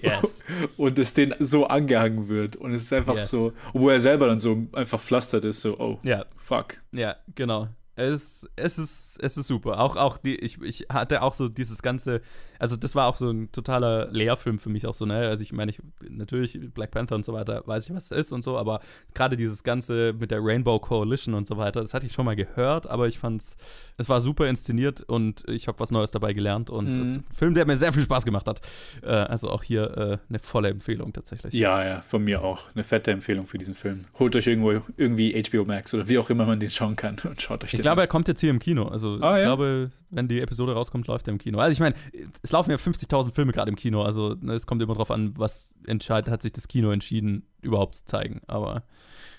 Yes. 0.00 0.42
Und 0.76 0.98
es 0.98 1.14
den 1.14 1.34
so 1.38 1.66
angehangen 1.66 2.28
wird. 2.28 2.56
Und 2.56 2.72
es 2.72 2.82
ist 2.82 2.92
einfach 2.92 3.14
Yes. 3.16 3.28
so, 3.30 3.52
wo 3.72 3.90
er 3.90 4.00
selber 4.00 4.26
dann 4.26 4.38
so 4.40 4.66
einfach 4.72 5.00
pflastert 5.00 5.44
ist, 5.44 5.60
so, 5.60 5.78
oh, 5.78 5.98
Ja. 6.02 6.24
fuck. 6.36 6.82
Ja, 6.92 7.16
genau. 7.34 7.68
Es, 7.94 8.48
es, 8.56 8.78
ist, 8.78 9.22
es 9.22 9.36
ist 9.36 9.46
super. 9.46 9.78
Auch, 9.78 9.96
auch 9.96 10.16
die, 10.16 10.34
ich, 10.36 10.60
ich 10.62 10.86
hatte 10.90 11.20
auch 11.22 11.34
so 11.34 11.48
dieses 11.48 11.82
ganze, 11.82 12.22
also 12.62 12.76
das 12.76 12.94
war 12.94 13.08
auch 13.08 13.16
so 13.16 13.28
ein 13.28 13.50
totaler 13.50 14.08
Lehrfilm 14.12 14.60
für 14.60 14.68
mich 14.70 14.86
auch 14.86 14.94
so, 14.94 15.04
ne? 15.04 15.16
Also 15.28 15.42
ich 15.42 15.52
meine, 15.52 15.72
ich, 15.72 15.80
natürlich 16.08 16.58
Black 16.72 16.92
Panther 16.92 17.16
und 17.16 17.24
so 17.24 17.32
weiter, 17.32 17.62
weiß 17.66 17.86
ich, 17.88 17.94
was 17.94 18.04
es 18.04 18.10
ist 18.12 18.32
und 18.32 18.44
so, 18.44 18.56
aber 18.56 18.80
gerade 19.14 19.36
dieses 19.36 19.64
Ganze 19.64 20.12
mit 20.18 20.30
der 20.30 20.38
Rainbow 20.40 20.78
Coalition 20.78 21.34
und 21.34 21.46
so 21.46 21.56
weiter, 21.56 21.80
das 21.80 21.92
hatte 21.92 22.06
ich 22.06 22.12
schon 22.12 22.24
mal 22.24 22.36
gehört, 22.36 22.86
aber 22.86 23.08
ich 23.08 23.18
fand's, 23.18 23.56
es 23.98 24.08
war 24.08 24.20
super 24.20 24.46
inszeniert 24.48 25.02
und 25.02 25.42
ich 25.48 25.66
habe 25.66 25.80
was 25.80 25.90
Neues 25.90 26.12
dabei 26.12 26.32
gelernt 26.32 26.70
und 26.70 26.84
Mhm. 26.92 26.98
das 26.98 27.08
ist 27.08 27.14
ein 27.16 27.24
Film, 27.34 27.54
der 27.54 27.66
mir 27.66 27.76
sehr 27.76 27.92
viel 27.92 28.02
Spaß 28.04 28.24
gemacht 28.24 28.46
hat. 28.46 28.60
Äh, 29.02 29.08
also 29.08 29.50
auch 29.50 29.64
hier 29.64 29.96
äh, 29.96 30.18
eine 30.28 30.38
volle 30.38 30.68
Empfehlung 30.68 31.12
tatsächlich. 31.12 31.52
Ja, 31.54 31.84
ja, 31.84 32.00
von 32.00 32.22
mir 32.22 32.42
auch. 32.42 32.72
Eine 32.74 32.84
fette 32.84 33.10
Empfehlung 33.10 33.46
für 33.46 33.58
diesen 33.58 33.74
Film. 33.74 34.04
Holt 34.18 34.36
euch 34.36 34.46
irgendwo 34.46 34.70
irgendwie 34.96 35.32
HBO 35.42 35.64
Max 35.64 35.92
oder 35.94 36.08
wie 36.08 36.18
auch 36.18 36.30
immer 36.30 36.44
man 36.46 36.60
den 36.60 36.70
schauen 36.70 36.94
kann 36.94 37.16
und 37.24 37.42
schaut 37.42 37.64
euch 37.64 37.70
Ich 37.74 37.78
den 37.78 37.82
glaube, 37.82 38.02
an. 38.02 38.04
er 38.04 38.08
kommt 38.08 38.28
jetzt 38.28 38.40
hier 38.40 38.50
im 38.50 38.60
Kino. 38.60 38.84
Also 38.86 39.18
Ah, 39.20 39.32
ich 39.32 39.38
ja? 39.38 39.44
glaube, 39.46 39.90
wenn 40.12 40.28
die 40.28 40.40
Episode 40.40 40.74
rauskommt, 40.74 41.06
läuft 41.06 41.26
er 41.26 41.32
im 41.32 41.38
Kino. 41.38 41.58
Also 41.58 41.72
ich 41.72 41.80
meine, 41.80 41.96
es 42.42 42.52
laufen 42.52 42.70
ja 42.70 42.76
50.000 42.76 43.32
Filme 43.32 43.52
gerade 43.52 43.70
im 43.70 43.76
Kino. 43.76 44.02
Also 44.02 44.36
ne, 44.40 44.52
es 44.52 44.66
kommt 44.66 44.82
immer 44.82 44.94
drauf 44.94 45.10
an, 45.10 45.32
was 45.36 45.74
entscheidet, 45.86 46.30
hat 46.30 46.42
sich 46.42 46.52
das 46.52 46.68
Kino 46.68 46.90
entschieden, 46.90 47.46
überhaupt 47.62 47.96
zu 47.96 48.04
zeigen. 48.04 48.42
Aber 48.46 48.84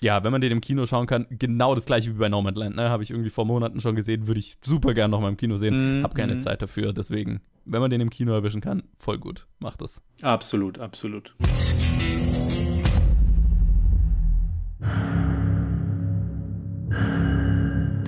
ja, 0.02 0.22
wenn 0.24 0.32
man 0.32 0.40
den 0.40 0.52
im 0.52 0.60
Kino 0.60 0.84
schauen 0.84 1.06
kann, 1.06 1.26
genau 1.30 1.74
das 1.74 1.86
gleiche 1.86 2.10
wie 2.14 2.18
bei 2.18 2.28
Nomadland. 2.28 2.76
Ne? 2.76 2.90
Habe 2.90 3.04
ich 3.04 3.10
irgendwie 3.10 3.30
vor 3.30 3.46
Monaten 3.46 3.80
schon 3.80 3.94
gesehen, 3.94 4.26
würde 4.26 4.40
ich 4.40 4.56
super 4.62 4.92
gern 4.94 5.10
noch 5.10 5.20
mal 5.20 5.28
im 5.28 5.36
Kino 5.36 5.56
sehen. 5.56 6.00
Mhm, 6.00 6.02
Hab 6.02 6.14
keine 6.14 6.34
mhm. 6.34 6.40
Zeit 6.40 6.60
dafür. 6.60 6.92
Deswegen, 6.92 7.40
wenn 7.64 7.80
man 7.80 7.90
den 7.90 8.00
im 8.00 8.10
Kino 8.10 8.32
erwischen 8.32 8.60
kann, 8.60 8.82
voll 8.98 9.18
gut. 9.18 9.46
Macht 9.60 9.80
das. 9.80 10.02
Absolut, 10.22 10.78
absolut. 10.78 11.34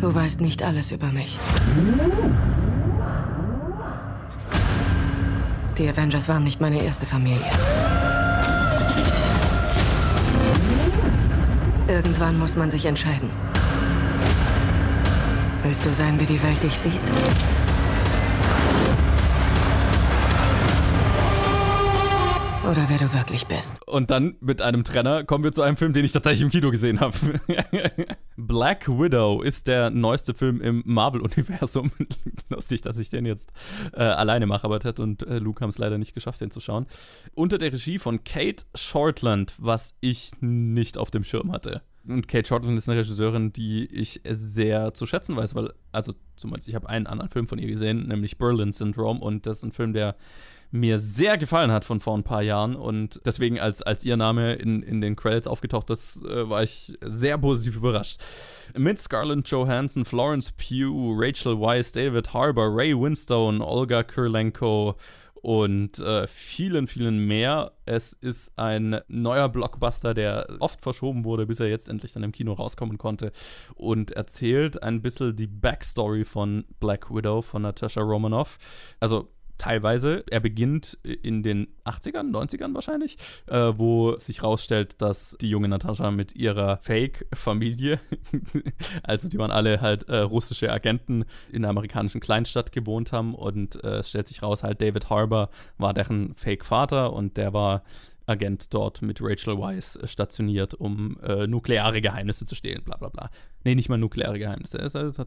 Du 0.01 0.15
weißt 0.15 0.41
nicht 0.41 0.63
alles 0.63 0.93
über 0.93 1.07
mich. 1.07 1.39
Die 5.79 5.89
Avengers 5.89 6.29
waren 6.29 6.45
nicht 6.45 6.61
meine 6.61 6.83
erste 6.83 7.07
Familie. 7.07 7.51
Irgendwann 11.89 12.39
muss 12.39 12.57
man 12.57 12.71
sich 12.71 12.87
entscheiden. 12.87 13.31
Willst 15.63 15.85
du 15.85 15.93
sein, 15.93 16.19
wie 16.21 16.27
die 16.27 16.43
Welt 16.43 16.63
dich 16.63 16.79
sieht? 16.79 16.93
Oder 22.71 22.89
wer 22.89 22.99
du 22.99 23.13
wirklich 23.13 23.47
bist? 23.47 23.87
Und 23.87 24.11
dann 24.11 24.35
mit 24.41 24.61
einem 24.61 24.83
Trenner 24.83 25.23
kommen 25.23 25.45
wir 25.45 25.53
zu 25.53 25.63
einem 25.63 25.77
Film, 25.77 25.93
den 25.93 26.05
ich 26.05 26.11
tatsächlich 26.11 26.43
im 26.43 26.51
Kino 26.51 26.73
gesehen 26.73 26.99
habe. 26.99 27.17
Black 28.37 28.89
Widow 28.89 29.41
ist 29.41 29.69
der 29.69 29.91
neueste 29.91 30.35
Film 30.35 30.61
im 30.61 30.83
Marvel-Universum. 30.85 31.93
Lustig, 32.49 32.83
dass 32.83 32.99
ich 32.99 33.09
den 33.09 33.25
jetzt 33.25 33.53
äh, 33.93 34.03
alleine 34.03 34.47
mache, 34.47 34.65
aber 34.65 34.81
Ted 34.81 34.99
und 34.99 35.25
äh, 35.29 35.39
Luke 35.39 35.61
haben 35.61 35.69
es 35.69 35.79
leider 35.79 35.97
nicht 35.97 36.13
geschafft, 36.13 36.41
den 36.41 36.51
zu 36.51 36.59
schauen. 36.61 36.87
Unter 37.35 37.59
der 37.59 37.73
Regie 37.73 38.01
von 38.01 38.25
Kate 38.25 38.65
Shortland, 38.75 39.55
was 39.59 39.97
ich 40.01 40.33
nicht 40.41 40.99
auf 40.99 41.13
dem 41.13 41.23
Schirm 41.23 41.53
hatte. 41.53 41.83
Und 42.09 42.27
Kate 42.27 42.49
Shortland 42.49 42.77
ist 42.79 42.89
eine 42.89 42.99
Regisseurin, 42.99 43.53
die 43.53 43.87
ich 43.87 44.21
sehr 44.29 44.93
zu 44.93 45.07
schätzen 45.07 45.37
weiß, 45.37 45.55
weil, 45.55 45.73
also 45.93 46.15
zumindest 46.37 46.69
ich 46.69 46.75
habe 46.75 46.89
einen 46.89 47.07
anderen 47.07 47.31
Film 47.31 47.47
von 47.47 47.61
ihr 47.61 47.69
gesehen, 47.69 48.09
nämlich 48.09 48.39
Berlin 48.39 48.73
Syndrome, 48.73 49.21
und 49.21 49.47
das 49.47 49.59
ist 49.59 49.63
ein 49.65 49.73
Film, 49.73 49.93
der 49.93 50.17
mir 50.71 50.99
sehr 50.99 51.39
gefallen 51.39 51.71
hat 51.71 51.85
von 51.85 52.01
vor 52.01 52.17
ein 52.17 52.25
paar 52.25 52.43
Jahren 52.43 52.77
und 52.77 53.21
deswegen, 53.25 53.59
als, 53.59 53.83
als 53.83 54.05
ihr 54.05 54.17
Name 54.17 54.55
in, 54.55 54.83
in 54.83 55.01
den 55.01 55.17
Credits 55.17 55.47
aufgetaucht 55.47 55.91
ist, 55.91 56.25
äh, 56.25 56.49
war 56.49 56.63
ich 56.63 56.93
sehr 57.01 57.39
positiv 57.39 57.77
überrascht. 57.77 58.21
Mit 58.77 58.99
Scarlett 58.99 59.49
Johansson, 59.49 60.05
Florence 60.05 60.53
Pugh, 60.53 61.15
Rachel 61.17 61.61
Weisz, 61.61 61.93
David 61.93 62.33
Harbour, 62.33 62.77
Ray 62.77 62.99
Winstone, 62.99 63.65
Olga 63.65 64.03
Kurlenko 64.03 64.97
und 65.47 66.01
äh, 66.01 66.27
vielen, 66.27 66.89
vielen 66.89 67.25
mehr. 67.25 67.71
Es 67.85 68.13
ist 68.13 68.59
ein 68.59 69.01
neuer 69.07 69.49
Blockbuster, 69.49 70.13
der 70.13 70.49
oft 70.59 70.81
verschoben 70.81 71.25
wurde, 71.25 71.47
bis 71.47 71.61
er 71.61 71.69
jetzt 71.69 71.89
endlich 71.89 72.13
dann 72.13 72.25
im 72.25 72.33
Kino 72.33 72.53
rauskommen 72.53 72.99
konnte 72.99 73.31
und 73.77 74.11
erzählt 74.11 74.83
ein 74.83 75.03
bisschen 75.03 75.37
die 75.37 75.47
Backstory 75.47 76.25
von 76.25 76.65
Black 76.81 77.15
Widow 77.15 77.43
von 77.43 77.63
Natasha 77.63 78.01
Romanoff. 78.01 78.59
Also 78.99 79.29
teilweise. 79.59 80.25
Er 80.31 80.41
beginnt 80.41 80.99
in 81.03 81.43
den 81.43 81.69
80ern, 81.85 82.31
90ern 82.31 82.75
wahrscheinlich, 82.75 83.17
äh, 83.47 83.73
wo 83.77 84.17
sich 84.17 84.43
rausstellt, 84.43 85.01
dass 85.01 85.37
die 85.41 85.49
junge 85.49 85.69
Natascha 85.69 86.11
mit 86.11 86.35
ihrer 86.35 86.79
Fake-Familie, 86.79 88.01
also 89.03 89.29
die 89.29 89.39
waren 89.39 89.51
alle 89.51 89.81
halt 89.81 90.09
äh, 90.09 90.19
russische 90.19 90.73
Agenten 90.73 91.25
in 91.51 91.65
einer 91.65 91.71
amerikanischen 91.71 92.21
Kleinstadt 92.21 92.73
gewohnt 92.73 93.13
haben 93.13 93.35
und 93.35 93.83
äh, 93.85 93.99
es 93.99 94.09
stellt 94.09 94.29
sich 94.29 94.43
raus, 94.43 94.63
halt 94.63 94.81
David 94.81 95.11
Harbour 95.11 95.51
war 95.79 95.95
deren 95.95 96.35
Fake-Vater 96.35 97.13
und 97.13 97.37
der 97.37 97.53
war 97.53 97.83
Agent 98.27 98.75
dort 98.75 99.03
mit 99.03 99.21
Rachel 99.23 99.59
Weisz 99.59 99.97
äh, 99.97 100.07
stationiert, 100.07 100.75
um 100.75 101.19
äh, 101.23 101.47
nukleare 101.47 102.01
Geheimnisse 102.01 102.45
zu 102.45 102.55
stehlen, 102.55 102.83
bla 102.85 102.97
bla 102.97 103.09
bla. 103.09 103.31
Nee, 103.67 103.75
nicht 103.75 103.89
mal 103.89 103.99
nukleare 103.99 104.39
Geheimnisse. 104.39 104.79
Es, 104.79 104.95
es 104.95 105.19
hat, 105.19 105.27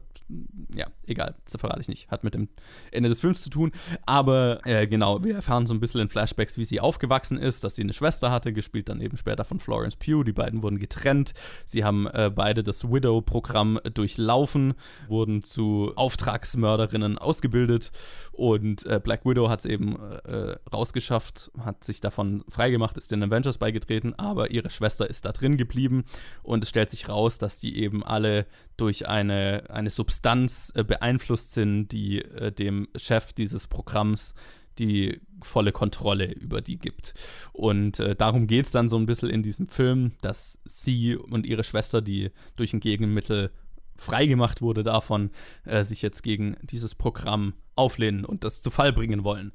ja, 0.74 0.86
egal, 1.06 1.34
das 1.44 1.60
verrate 1.60 1.82
ich 1.82 1.88
nicht. 1.88 2.10
Hat 2.10 2.24
mit 2.24 2.32
dem 2.32 2.48
Ende 2.90 3.10
des 3.10 3.20
Films 3.20 3.42
zu 3.42 3.50
tun. 3.50 3.70
Aber 4.06 4.60
äh, 4.64 4.86
genau, 4.86 5.22
wir 5.22 5.34
erfahren 5.34 5.66
so 5.66 5.74
ein 5.74 5.80
bisschen 5.80 6.00
in 6.00 6.08
Flashbacks, 6.08 6.56
wie 6.56 6.64
sie 6.64 6.80
aufgewachsen 6.80 7.36
ist, 7.36 7.64
dass 7.64 7.76
sie 7.76 7.82
eine 7.82 7.92
Schwester 7.92 8.30
hatte, 8.30 8.54
gespielt 8.54 8.88
dann 8.88 9.02
eben 9.02 9.18
später 9.18 9.44
von 9.44 9.60
Florence 9.60 9.94
Pugh. 9.94 10.24
Die 10.24 10.32
beiden 10.32 10.62
wurden 10.62 10.78
getrennt. 10.78 11.34
Sie 11.66 11.84
haben 11.84 12.06
äh, 12.06 12.32
beide 12.34 12.62
das 12.62 12.90
Widow-Programm 12.90 13.78
durchlaufen, 13.92 14.72
wurden 15.06 15.44
zu 15.44 15.92
Auftragsmörderinnen 15.96 17.18
ausgebildet. 17.18 17.92
Und 18.32 18.86
äh, 18.86 19.02
Black 19.04 19.26
Widow 19.26 19.50
hat 19.50 19.58
es 19.58 19.66
eben 19.66 20.00
äh, 20.24 20.56
rausgeschafft, 20.72 21.50
hat 21.62 21.84
sich 21.84 22.00
davon 22.00 22.42
freigemacht, 22.48 22.96
ist 22.96 23.10
den 23.10 23.22
Avengers 23.22 23.58
beigetreten, 23.58 24.14
aber 24.14 24.50
ihre 24.50 24.70
Schwester 24.70 25.10
ist 25.10 25.26
da 25.26 25.32
drin 25.32 25.58
geblieben. 25.58 26.04
Und 26.42 26.62
es 26.62 26.70
stellt 26.70 26.88
sich 26.88 27.10
raus, 27.10 27.36
dass 27.36 27.60
die 27.60 27.76
eben 27.76 28.02
alle 28.02 28.29
durch 28.76 29.08
eine, 29.08 29.64
eine 29.68 29.90
Substanz 29.90 30.72
äh, 30.74 30.84
beeinflusst 30.84 31.52
sind, 31.54 31.88
die 31.88 32.22
äh, 32.22 32.52
dem 32.52 32.88
Chef 32.96 33.32
dieses 33.32 33.66
Programms 33.66 34.34
die 34.78 35.20
volle 35.42 35.72
Kontrolle 35.72 36.32
über 36.32 36.60
die 36.60 36.78
gibt. 36.78 37.14
Und 37.52 38.00
äh, 38.00 38.16
darum 38.16 38.46
geht 38.46 38.66
es 38.66 38.72
dann 38.72 38.88
so 38.88 38.96
ein 38.96 39.06
bisschen 39.06 39.28
in 39.28 39.42
diesem 39.42 39.68
Film, 39.68 40.12
dass 40.22 40.58
sie 40.64 41.16
und 41.16 41.46
ihre 41.46 41.64
Schwester, 41.64 42.00
die 42.00 42.30
durch 42.56 42.72
ein 42.72 42.80
Gegenmittel 42.80 43.50
freigemacht 43.96 44.62
wurde 44.62 44.82
davon, 44.82 45.30
äh, 45.64 45.84
sich 45.84 46.02
jetzt 46.02 46.22
gegen 46.22 46.56
dieses 46.62 46.94
Programm 46.94 47.54
auflehnen 47.80 48.24
und 48.24 48.44
das 48.44 48.62
zu 48.62 48.70
Fall 48.70 48.92
bringen 48.92 49.24
wollen. 49.24 49.52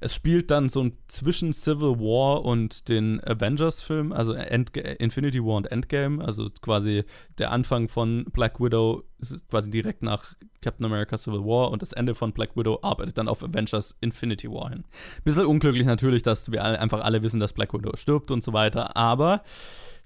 Es 0.00 0.14
spielt 0.14 0.50
dann 0.50 0.68
so 0.68 0.90
zwischen 1.06 1.52
Civil 1.52 1.98
War 1.98 2.44
und 2.44 2.88
den 2.88 3.22
Avengers-Film, 3.24 4.12
also 4.12 4.32
End 4.32 4.76
Infinity 4.76 5.42
War 5.42 5.56
und 5.56 5.72
Endgame, 5.72 6.22
also 6.24 6.48
quasi 6.60 7.04
der 7.38 7.52
Anfang 7.52 7.88
von 7.88 8.24
Black 8.32 8.60
Widow 8.60 9.04
ist 9.20 9.48
quasi 9.48 9.70
direkt 9.70 10.02
nach 10.02 10.34
Captain 10.60 10.86
America 10.86 11.16
Civil 11.16 11.40
War 11.40 11.70
und 11.70 11.82
das 11.82 11.92
Ende 11.92 12.14
von 12.14 12.32
Black 12.32 12.56
Widow 12.56 12.78
arbeitet 12.82 13.18
dann 13.18 13.28
auf 13.28 13.42
Avengers 13.42 13.96
Infinity 14.00 14.50
War 14.50 14.70
hin. 14.70 14.84
Bisschen 15.24 15.46
unglücklich 15.46 15.86
natürlich, 15.86 16.22
dass 16.22 16.52
wir 16.52 16.64
einfach 16.64 17.02
alle 17.02 17.22
wissen, 17.22 17.40
dass 17.40 17.52
Black 17.52 17.72
Widow 17.72 17.96
stirbt 17.96 18.30
und 18.30 18.42
so 18.42 18.52
weiter, 18.52 18.96
aber 18.96 19.42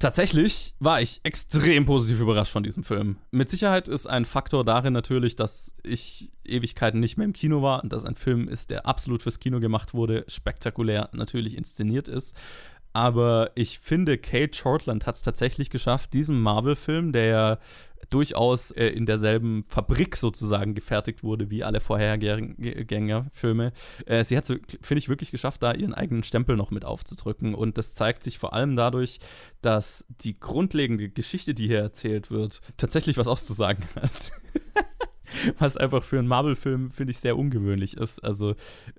Tatsächlich 0.02 0.74
war 0.80 1.00
ich 1.00 1.20
extrem 1.22 1.84
positiv 1.84 2.18
überrascht 2.18 2.50
von 2.50 2.64
diesem 2.64 2.82
Film. 2.82 3.18
Mit 3.30 3.50
Sicherheit 3.50 3.86
ist 3.86 4.08
ein 4.08 4.24
Faktor 4.24 4.64
darin 4.64 4.92
natürlich, 4.92 5.36
dass 5.36 5.72
ich 5.84 6.32
Ewigkeiten 6.46 7.00
nicht 7.00 7.16
mehr 7.16 7.24
im 7.24 7.32
Kino 7.32 7.62
war 7.62 7.82
und 7.82 7.92
dass 7.92 8.04
ein 8.04 8.14
Film 8.14 8.48
ist, 8.48 8.70
der 8.70 8.86
absolut 8.86 9.22
fürs 9.22 9.40
Kino 9.40 9.60
gemacht 9.60 9.94
wurde, 9.94 10.24
spektakulär 10.28 11.08
natürlich 11.12 11.56
inszeniert 11.56 12.08
ist. 12.08 12.36
Aber 12.92 13.50
ich 13.54 13.78
finde, 13.78 14.18
Kate 14.18 14.56
Shortland 14.56 15.06
hat 15.06 15.16
es 15.16 15.22
tatsächlich 15.22 15.70
geschafft, 15.70 16.12
diesen 16.12 16.40
Marvel-Film, 16.40 17.12
der 17.12 17.24
ja 17.24 17.58
durchaus 18.10 18.70
äh, 18.72 18.88
in 18.88 19.06
derselben 19.06 19.64
Fabrik 19.68 20.16
sozusagen 20.16 20.74
gefertigt 20.74 21.22
wurde 21.22 21.50
wie 21.50 21.64
alle 21.64 21.80
Vorhergängerfilme. 21.80 23.72
Äh, 24.04 24.24
sie 24.24 24.36
hat 24.36 24.50
es, 24.50 24.58
finde 24.82 24.98
ich, 24.98 25.08
wirklich 25.08 25.30
geschafft, 25.30 25.62
da 25.62 25.72
ihren 25.72 25.94
eigenen 25.94 26.22
Stempel 26.22 26.56
noch 26.56 26.70
mit 26.70 26.84
aufzudrücken. 26.84 27.54
Und 27.54 27.78
das 27.78 27.94
zeigt 27.94 28.22
sich 28.22 28.38
vor 28.38 28.52
allem 28.52 28.76
dadurch, 28.76 29.20
dass 29.62 30.04
die 30.20 30.38
grundlegende 30.38 31.08
Geschichte, 31.08 31.54
die 31.54 31.68
hier 31.68 31.80
erzählt 31.80 32.30
wird, 32.30 32.60
tatsächlich 32.76 33.16
was 33.16 33.28
auszusagen 33.28 33.84
hat. 33.94 34.32
was 35.58 35.76
einfach 35.76 36.02
für 36.02 36.18
einen 36.18 36.28
Marvel-Film, 36.28 36.90
finde 36.90 37.12
ich, 37.12 37.18
sehr 37.18 37.36
ungewöhnlich 37.36 37.96
ist. 37.96 38.20
Also 38.20 38.54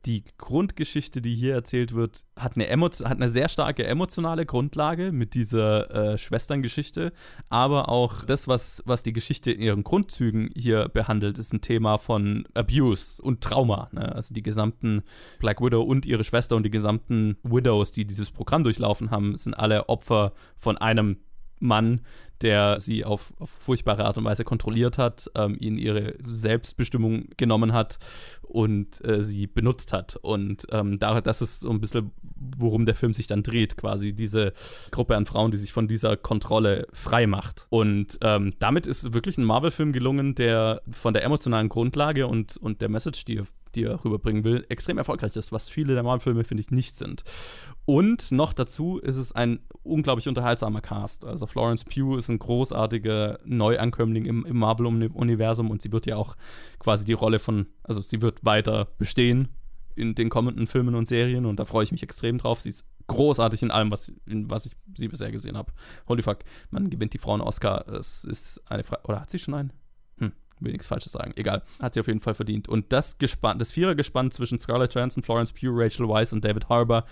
die 0.05 0.23
Grundgeschichte, 0.37 1.21
die 1.21 1.35
hier 1.35 1.53
erzählt 1.53 1.93
wird, 1.93 2.23
hat 2.37 2.55
eine, 2.57 2.65
hat 2.69 3.03
eine 3.03 3.29
sehr 3.29 3.49
starke 3.49 3.85
emotionale 3.85 4.45
Grundlage 4.45 5.11
mit 5.11 5.33
dieser 5.33 6.13
äh, 6.13 6.17
Schwesterngeschichte, 6.17 7.13
aber 7.49 7.89
auch 7.89 8.25
das, 8.25 8.47
was, 8.47 8.83
was 8.85 9.03
die 9.03 9.13
Geschichte 9.13 9.51
in 9.51 9.61
ihren 9.61 9.83
Grundzügen 9.83 10.49
hier 10.55 10.89
behandelt, 10.89 11.37
ist 11.37 11.53
ein 11.53 11.61
Thema 11.61 11.97
von 11.97 12.45
Abuse 12.53 13.21
und 13.21 13.41
Trauma. 13.41 13.89
Ne? 13.91 14.13
Also 14.13 14.33
die 14.33 14.43
gesamten 14.43 15.03
Black 15.39 15.61
Widow 15.61 15.81
und 15.81 16.05
ihre 16.05 16.23
Schwester 16.23 16.55
und 16.55 16.63
die 16.63 16.71
gesamten 16.71 17.37
Widows, 17.43 17.91
die 17.91 18.05
dieses 18.05 18.31
Programm 18.31 18.63
durchlaufen 18.63 19.11
haben, 19.11 19.35
sind 19.37 19.53
alle 19.53 19.89
Opfer 19.89 20.33
von 20.55 20.77
einem 20.77 21.17
Mann, 21.63 22.01
der 22.43 22.79
sie 22.79 23.03
auf, 23.03 23.33
auf 23.39 23.49
furchtbare 23.49 24.05
Art 24.05 24.17
und 24.17 24.25
Weise 24.25 24.43
kontrolliert 24.43 24.97
hat, 24.97 25.29
ähm, 25.35 25.57
ihnen 25.59 25.77
ihre 25.77 26.15
Selbstbestimmung 26.23 27.29
genommen 27.37 27.73
hat 27.73 27.97
und 28.41 29.03
äh, 29.05 29.23
sie 29.23 29.47
benutzt 29.47 29.93
hat. 29.93 30.17
Und 30.21 30.67
ähm, 30.71 30.99
da, 30.99 31.21
das 31.21 31.41
ist 31.41 31.61
so 31.61 31.71
ein 31.71 31.81
bisschen, 31.81 32.11
worum 32.57 32.85
der 32.85 32.95
Film 32.95 33.13
sich 33.13 33.27
dann 33.27 33.43
dreht, 33.43 33.77
quasi 33.77 34.13
diese 34.13 34.53
Gruppe 34.91 35.15
an 35.15 35.25
Frauen, 35.25 35.51
die 35.51 35.57
sich 35.57 35.73
von 35.73 35.87
dieser 35.87 36.17
Kontrolle 36.17 36.87
frei 36.93 37.27
macht. 37.27 37.65
Und 37.69 38.19
ähm, 38.21 38.53
damit 38.59 38.85
ist 38.85 39.13
wirklich 39.13 39.37
ein 39.37 39.45
Marvel-Film 39.45 39.91
gelungen, 39.91 40.35
der 40.35 40.81
von 40.91 41.13
der 41.13 41.23
emotionalen 41.23 41.69
Grundlage 41.69 42.27
und, 42.27 42.57
und 42.57 42.81
der 42.81 42.89
Message, 42.89 43.25
die 43.25 43.33
die 43.33 43.43
er 43.81 44.05
rüberbringen 44.05 44.43
will, 44.43 44.65
extrem 44.69 44.99
erfolgreich 44.99 45.35
ist, 45.35 45.51
was 45.51 45.67
viele 45.67 45.95
der 45.95 46.03
Marvel-Filme, 46.03 46.43
finde 46.43 46.61
ich, 46.61 46.69
nicht 46.69 46.95
sind. 46.95 47.23
Und 47.85 48.31
noch 48.31 48.53
dazu 48.53 48.99
ist 48.99 49.17
es 49.17 49.31
ein 49.31 49.59
unglaublich 49.81 50.27
unterhaltsamer 50.27 50.81
Cast. 50.81 51.25
Also 51.25 51.47
Florence 51.47 51.83
Pugh 51.83 52.17
ist 52.17 52.29
ein 52.29 52.39
großartiger 52.39 53.39
Neuankömmling 53.43 54.25
im, 54.25 54.45
im 54.45 54.57
Marvel-Universum 54.57 55.71
und 55.71 55.81
sie 55.81 55.91
wird 55.91 56.05
ja 56.05 56.15
auch 56.15 56.35
quasi 56.79 57.03
die 57.03 57.13
Rolle 57.13 57.39
von, 57.39 57.65
also 57.83 58.01
sie 58.01 58.21
wird 58.21 58.45
weiter 58.45 58.89
bestehen 58.97 59.49
in 59.95 60.15
den 60.15 60.29
kommenden 60.29 60.67
Filmen 60.67 60.95
und 60.95 61.07
Serien 61.07 61.45
und 61.45 61.59
da 61.59 61.65
freue 61.65 61.83
ich 61.83 61.91
mich 61.91 62.03
extrem 62.03 62.37
drauf. 62.37 62.61
Sie 62.61 62.69
ist 62.69 62.85
großartig 63.07 63.63
in 63.63 63.71
allem, 63.71 63.91
was, 63.91 64.11
in, 64.25 64.49
was 64.49 64.65
ich 64.65 64.73
sie 64.95 65.07
bisher 65.07 65.31
gesehen 65.31 65.57
habe. 65.57 65.71
Holy 66.07 66.21
fuck, 66.21 66.39
man 66.71 66.89
gewinnt 66.89 67.13
die 67.13 67.17
Frauen 67.17 67.41
Oscar. 67.41 67.87
Es 67.89 68.23
ist 68.23 68.61
eine 68.69 68.83
Frage, 68.83 69.03
oder 69.05 69.21
hat 69.21 69.29
sie 69.29 69.39
schon 69.39 69.53
einen? 69.53 69.73
Will 70.63 70.71
nichts 70.71 70.87
Falsches 70.87 71.11
sagen. 71.11 71.33
Egal. 71.35 71.63
Hat 71.81 71.93
sie 71.93 71.99
auf 71.99 72.07
jeden 72.07 72.19
Fall 72.19 72.33
verdient. 72.33 72.67
Und 72.67 72.91
das 72.91 73.17
Gespann, 73.17 73.59
das 73.59 73.71
Vierergespann 73.71 74.31
zwischen 74.31 74.59
Scarlett 74.59 74.93
Johansson, 74.93 75.23
Florence 75.23 75.53
Pugh, 75.53 75.71
Rachel 75.73 76.07
Weisz 76.07 76.33
und 76.33 76.43
David 76.43 76.69
Harbour 76.69 77.05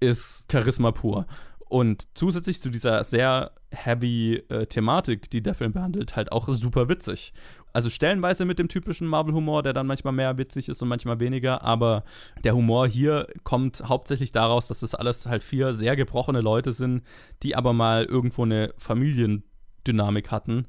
ist 0.00 0.50
Charisma 0.50 0.92
pur. 0.92 1.26
Und 1.68 2.08
zusätzlich 2.14 2.60
zu 2.60 2.68
dieser 2.68 3.04
sehr 3.04 3.52
heavy 3.70 4.42
äh, 4.48 4.66
Thematik, 4.66 5.30
die 5.30 5.40
der 5.40 5.54
Film 5.54 5.72
behandelt, 5.72 6.16
halt 6.16 6.32
auch 6.32 6.48
super 6.48 6.88
witzig. 6.88 7.32
Also 7.72 7.88
stellenweise 7.90 8.44
mit 8.44 8.58
dem 8.58 8.66
typischen 8.66 9.06
Marvel-Humor, 9.06 9.62
der 9.62 9.72
dann 9.72 9.86
manchmal 9.86 10.12
mehr 10.12 10.36
witzig 10.38 10.68
ist 10.68 10.82
und 10.82 10.88
manchmal 10.88 11.20
weniger, 11.20 11.62
aber 11.62 12.02
der 12.42 12.56
Humor 12.56 12.88
hier 12.88 13.28
kommt 13.44 13.84
hauptsächlich 13.86 14.32
daraus, 14.32 14.66
dass 14.66 14.80
das 14.80 14.96
alles 14.96 15.26
halt 15.26 15.44
vier 15.44 15.72
sehr 15.72 15.94
gebrochene 15.94 16.40
Leute 16.40 16.72
sind, 16.72 17.02
die 17.44 17.54
aber 17.54 17.72
mal 17.72 18.04
irgendwo 18.04 18.42
eine 18.42 18.74
Familiendynamik 18.76 20.32
hatten 20.32 20.66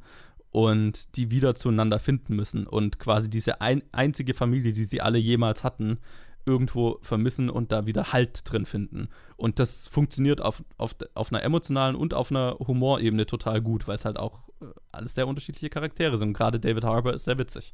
und 0.51 1.15
die 1.15 1.31
wieder 1.31 1.55
zueinander 1.55 1.99
finden 1.99 2.35
müssen 2.35 2.67
und 2.67 2.99
quasi 2.99 3.29
diese 3.29 3.61
ein, 3.61 3.83
einzige 3.91 4.33
Familie, 4.33 4.73
die 4.73 4.85
sie 4.85 5.01
alle 5.01 5.17
jemals 5.17 5.63
hatten, 5.63 5.99
irgendwo 6.45 6.97
vermissen 7.01 7.49
und 7.49 7.71
da 7.71 7.85
wieder 7.85 8.13
Halt 8.13 8.41
drin 8.45 8.65
finden. 8.65 9.09
Und 9.37 9.59
das 9.59 9.87
funktioniert 9.87 10.41
auf, 10.41 10.63
auf, 10.77 10.95
auf 11.13 11.31
einer 11.31 11.43
emotionalen 11.43 11.95
und 11.95 12.13
auf 12.13 12.31
einer 12.31 12.57
Humorebene 12.59 13.25
total 13.25 13.61
gut, 13.61 13.87
weil 13.87 13.95
es 13.95 14.05
halt 14.05 14.17
auch 14.17 14.39
äh, 14.61 14.65
alles 14.91 15.15
sehr 15.15 15.27
unterschiedliche 15.27 15.69
Charaktere 15.69 16.17
sind. 16.17 16.33
Gerade 16.33 16.59
David 16.59 16.83
Harbour 16.83 17.13
ist 17.13 17.25
sehr 17.25 17.37
witzig. 17.37 17.73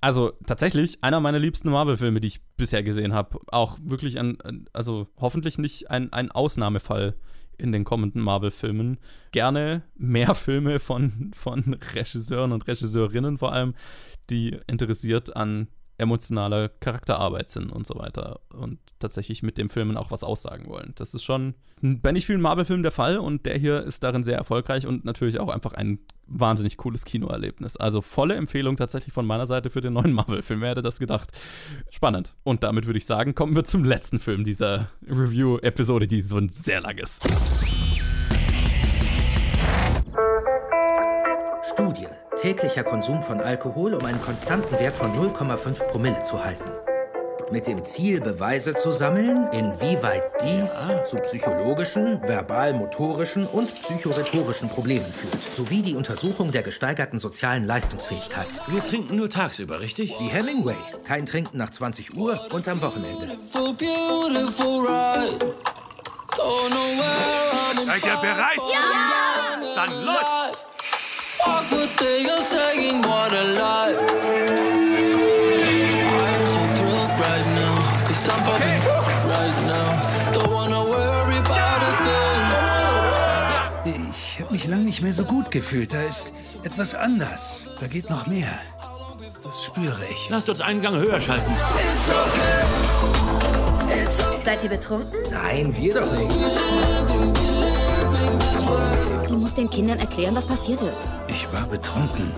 Also 0.00 0.32
tatsächlich 0.46 1.02
einer 1.04 1.20
meiner 1.20 1.38
liebsten 1.38 1.70
Marvel-Filme, 1.70 2.20
die 2.20 2.28
ich 2.28 2.42
bisher 2.56 2.82
gesehen 2.82 3.12
habe. 3.12 3.38
Auch 3.52 3.78
wirklich 3.82 4.18
ein, 4.18 4.66
also 4.72 5.08
hoffentlich 5.18 5.58
nicht 5.58 5.90
ein, 5.90 6.12
ein 6.12 6.30
Ausnahmefall 6.30 7.14
in 7.60 7.72
den 7.72 7.84
kommenden 7.84 8.22
Marvel-Filmen. 8.22 8.98
Gerne 9.32 9.82
mehr 9.96 10.34
Filme 10.34 10.78
von, 10.78 11.30
von 11.34 11.76
Regisseuren 11.94 12.52
und 12.52 12.66
Regisseurinnen 12.66 13.38
vor 13.38 13.52
allem, 13.52 13.74
die 14.30 14.58
interessiert 14.66 15.36
an 15.36 15.68
emotionaler 16.00 16.68
Charakterarbeit 16.68 17.50
sind 17.50 17.70
und 17.70 17.86
so 17.86 17.98
weiter 17.98 18.40
und 18.52 18.78
tatsächlich 18.98 19.42
mit 19.42 19.58
dem 19.58 19.70
Filmen 19.70 19.96
auch 19.96 20.10
was 20.10 20.24
aussagen 20.24 20.68
wollen. 20.68 20.92
Das 20.96 21.14
ist 21.14 21.24
schon 21.24 21.54
bei 21.82 22.12
nicht 22.12 22.26
vielen 22.26 22.40
Marvel-Filmen 22.40 22.82
der 22.82 22.92
Fall 22.92 23.18
und 23.18 23.46
der 23.46 23.56
hier 23.56 23.82
ist 23.82 24.02
darin 24.02 24.22
sehr 24.22 24.36
erfolgreich 24.36 24.86
und 24.86 25.04
natürlich 25.04 25.40
auch 25.40 25.48
einfach 25.48 25.72
ein 25.72 26.00
wahnsinnig 26.26 26.76
cooles 26.76 27.04
Kinoerlebnis. 27.04 27.76
Also 27.76 28.02
volle 28.02 28.34
Empfehlung 28.34 28.76
tatsächlich 28.76 29.12
von 29.12 29.26
meiner 29.26 29.46
Seite 29.46 29.70
für 29.70 29.80
den 29.80 29.94
neuen 29.94 30.12
Marvel-Film. 30.14 30.60
Wer 30.60 30.70
hätte 30.70 30.82
das 30.82 30.98
gedacht? 30.98 31.30
Spannend. 31.90 32.34
Und 32.44 32.62
damit 32.62 32.86
würde 32.86 32.98
ich 32.98 33.06
sagen, 33.06 33.34
kommen 33.34 33.56
wir 33.56 33.64
zum 33.64 33.84
letzten 33.84 34.20
Film 34.20 34.44
dieser 34.44 34.90
Review-Episode, 35.06 36.06
die 36.06 36.20
so 36.20 36.40
sehr 36.48 36.80
lang 36.82 36.98
ist. 36.98 37.28
Täglicher 42.40 42.84
Konsum 42.84 43.22
von 43.22 43.38
Alkohol, 43.38 43.92
um 43.92 44.02
einen 44.06 44.22
konstanten 44.22 44.78
Wert 44.78 44.96
von 44.96 45.14
0,5 45.14 45.84
Promille 45.88 46.22
zu 46.22 46.42
halten. 46.42 46.64
Mit 47.52 47.66
dem 47.66 47.84
Ziel, 47.84 48.18
Beweise 48.18 48.72
zu 48.72 48.92
sammeln, 48.92 49.48
inwieweit 49.52 50.24
dies 50.40 50.70
ah. 50.88 51.04
zu 51.04 51.16
psychologischen, 51.16 52.22
verbal-motorischen 52.22 53.44
und 53.44 53.68
psychorhetorischen 53.82 54.70
Problemen 54.70 55.12
führt, 55.12 55.42
sowie 55.54 55.82
die 55.82 55.94
Untersuchung 55.94 56.50
der 56.50 56.62
gesteigerten 56.62 57.18
sozialen 57.18 57.66
Leistungsfähigkeit. 57.66 58.48
Wir 58.68 58.82
trinken 58.82 59.16
nur 59.16 59.28
tagsüber, 59.28 59.80
richtig? 59.80 60.14
Wie 60.18 60.28
Hemingway. 60.28 60.76
Kein 61.06 61.26
Trinken 61.26 61.58
nach 61.58 61.70
20 61.70 62.16
Uhr 62.16 62.40
und 62.52 62.66
am 62.68 62.80
Wochenende. 62.80 63.36
Seid 67.84 68.04
ihr 68.04 68.16
bereit? 68.16 68.60
Ja! 68.72 69.20
Dann 69.74 69.90
los! 70.06 70.39
Ich 84.40 84.44
habe 84.46 84.54
mich 84.54 84.66
lange 84.66 84.84
nicht 84.84 85.02
mehr 85.02 85.12
so 85.12 85.24
gut 85.24 85.50
gefühlt. 85.50 85.92
Da 85.92 86.02
ist 86.02 86.32
etwas 86.62 86.94
anders. 86.94 87.66
Da 87.78 87.86
geht 87.86 88.08
noch 88.08 88.26
mehr. 88.26 88.58
Das 89.44 89.64
spüre 89.64 90.00
ich. 90.10 90.28
Lasst 90.30 90.48
uns 90.48 90.60
einen 90.60 90.80
Gang 90.80 90.96
höher 90.96 91.20
schalten. 91.20 91.52
Seid 94.44 94.64
ihr 94.64 94.70
betrunken? 94.70 95.12
Nein, 95.30 95.76
wir 95.76 95.94
doch 95.94 96.12
nicht. 96.12 97.49
Du 99.30 99.36
musst 99.36 99.56
den 99.56 99.70
Kindern 99.70 100.00
erklären, 100.00 100.34
was 100.34 100.44
passiert 100.44 100.82
ist. 100.82 101.06
Ich 101.28 101.46
war 101.52 101.64
betrunken. 101.64 102.32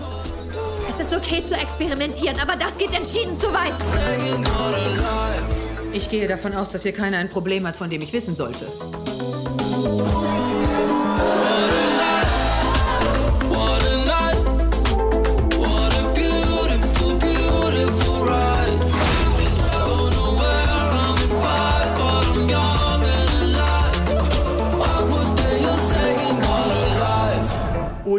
Es 0.87 1.03
ist 1.03 1.11
okay 1.11 1.43
zu 1.43 1.55
experimentieren, 1.55 2.39
aber 2.39 2.55
das 2.55 2.77
geht 2.77 2.93
entschieden 2.93 3.35
zu 3.39 3.47
weit. 3.51 3.73
Ich 5.91 6.07
gehe 6.11 6.27
davon 6.27 6.53
aus, 6.53 6.69
dass 6.69 6.83
hier 6.83 6.91
keiner 6.91 7.17
ein 7.17 7.29
Problem 7.29 7.65
hat, 7.65 7.75
von 7.75 7.89
dem 7.89 8.03
ich 8.03 8.13
wissen 8.13 8.35
sollte. 8.35 8.67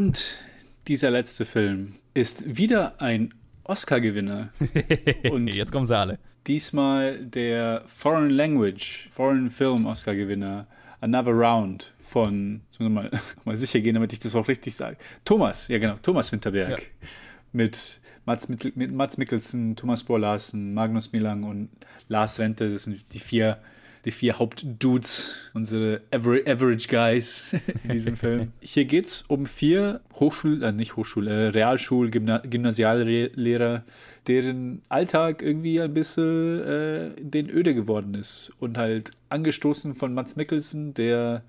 Und 0.04 0.38
dieser 0.86 1.10
letzte 1.10 1.46
Film 1.46 1.94
ist 2.12 2.58
wieder 2.58 3.00
ein 3.00 3.32
Oscar-Gewinner. 3.62 4.50
Und 5.30 5.48
jetzt 5.48 5.72
kommen 5.72 5.86
sie 5.86 5.96
alle. 5.96 6.18
Diesmal 6.46 7.24
der 7.24 7.84
Foreign 7.86 8.28
Language, 8.28 9.08
Foreign 9.10 9.48
Film 9.48 9.86
Oscar-Gewinner, 9.86 10.66
Another 11.00 11.32
Round 11.32 11.94
von, 12.06 12.60
jetzt 12.66 12.80
muss 12.80 12.88
ich 12.88 12.94
mal, 12.94 13.10
mal 13.46 13.56
sicher 13.56 13.80
gehen, 13.80 13.94
damit 13.94 14.12
ich 14.12 14.18
das 14.18 14.34
auch 14.34 14.46
richtig 14.46 14.74
sage. 14.74 14.98
Thomas, 15.24 15.68
ja 15.68 15.78
genau, 15.78 15.96
Thomas 16.02 16.30
Winterberg. 16.30 16.82
Ja. 16.82 17.08
Mit 17.52 17.98
Mats, 18.26 18.50
mit, 18.50 18.76
mit 18.76 18.92
Mats 18.92 19.16
Mikkelsen, 19.16 19.74
Thomas 19.74 20.02
Bohr 20.02 20.20
Larsen, 20.20 20.74
Magnus 20.74 21.12
Milang 21.12 21.44
und 21.44 21.70
Lars 22.08 22.38
Rente. 22.38 22.70
Das 22.70 22.84
sind 22.84 23.10
die 23.14 23.20
vier 23.20 23.56
die 24.04 24.10
vier 24.10 24.38
Hauptdudes, 24.38 25.36
unsere 25.54 26.02
Average 26.12 26.88
Guys 26.88 27.54
in 27.84 27.90
diesem 27.90 28.16
Film. 28.16 28.52
Hier 28.60 28.84
geht 28.84 29.06
es 29.06 29.24
um 29.28 29.46
vier 29.46 30.00
Hochschul-, 30.14 30.62
also 30.62 30.76
nicht 30.76 30.96
Hochschul-, 30.96 31.28
äh, 31.28 31.48
Realschul-, 31.48 32.10
Gymnasiallehrer, 32.10 33.84
deren 34.26 34.82
Alltag 34.88 35.42
irgendwie 35.42 35.80
ein 35.80 35.94
bisschen 35.94 36.62
äh, 36.62 37.10
den 37.18 37.48
öde 37.48 37.74
geworden 37.74 38.14
ist. 38.14 38.52
Und 38.58 38.76
halt 38.76 39.12
angestoßen 39.30 39.94
von 39.94 40.12
Mats 40.14 40.36
Mikkelsen, 40.36 40.94
der 40.94 41.42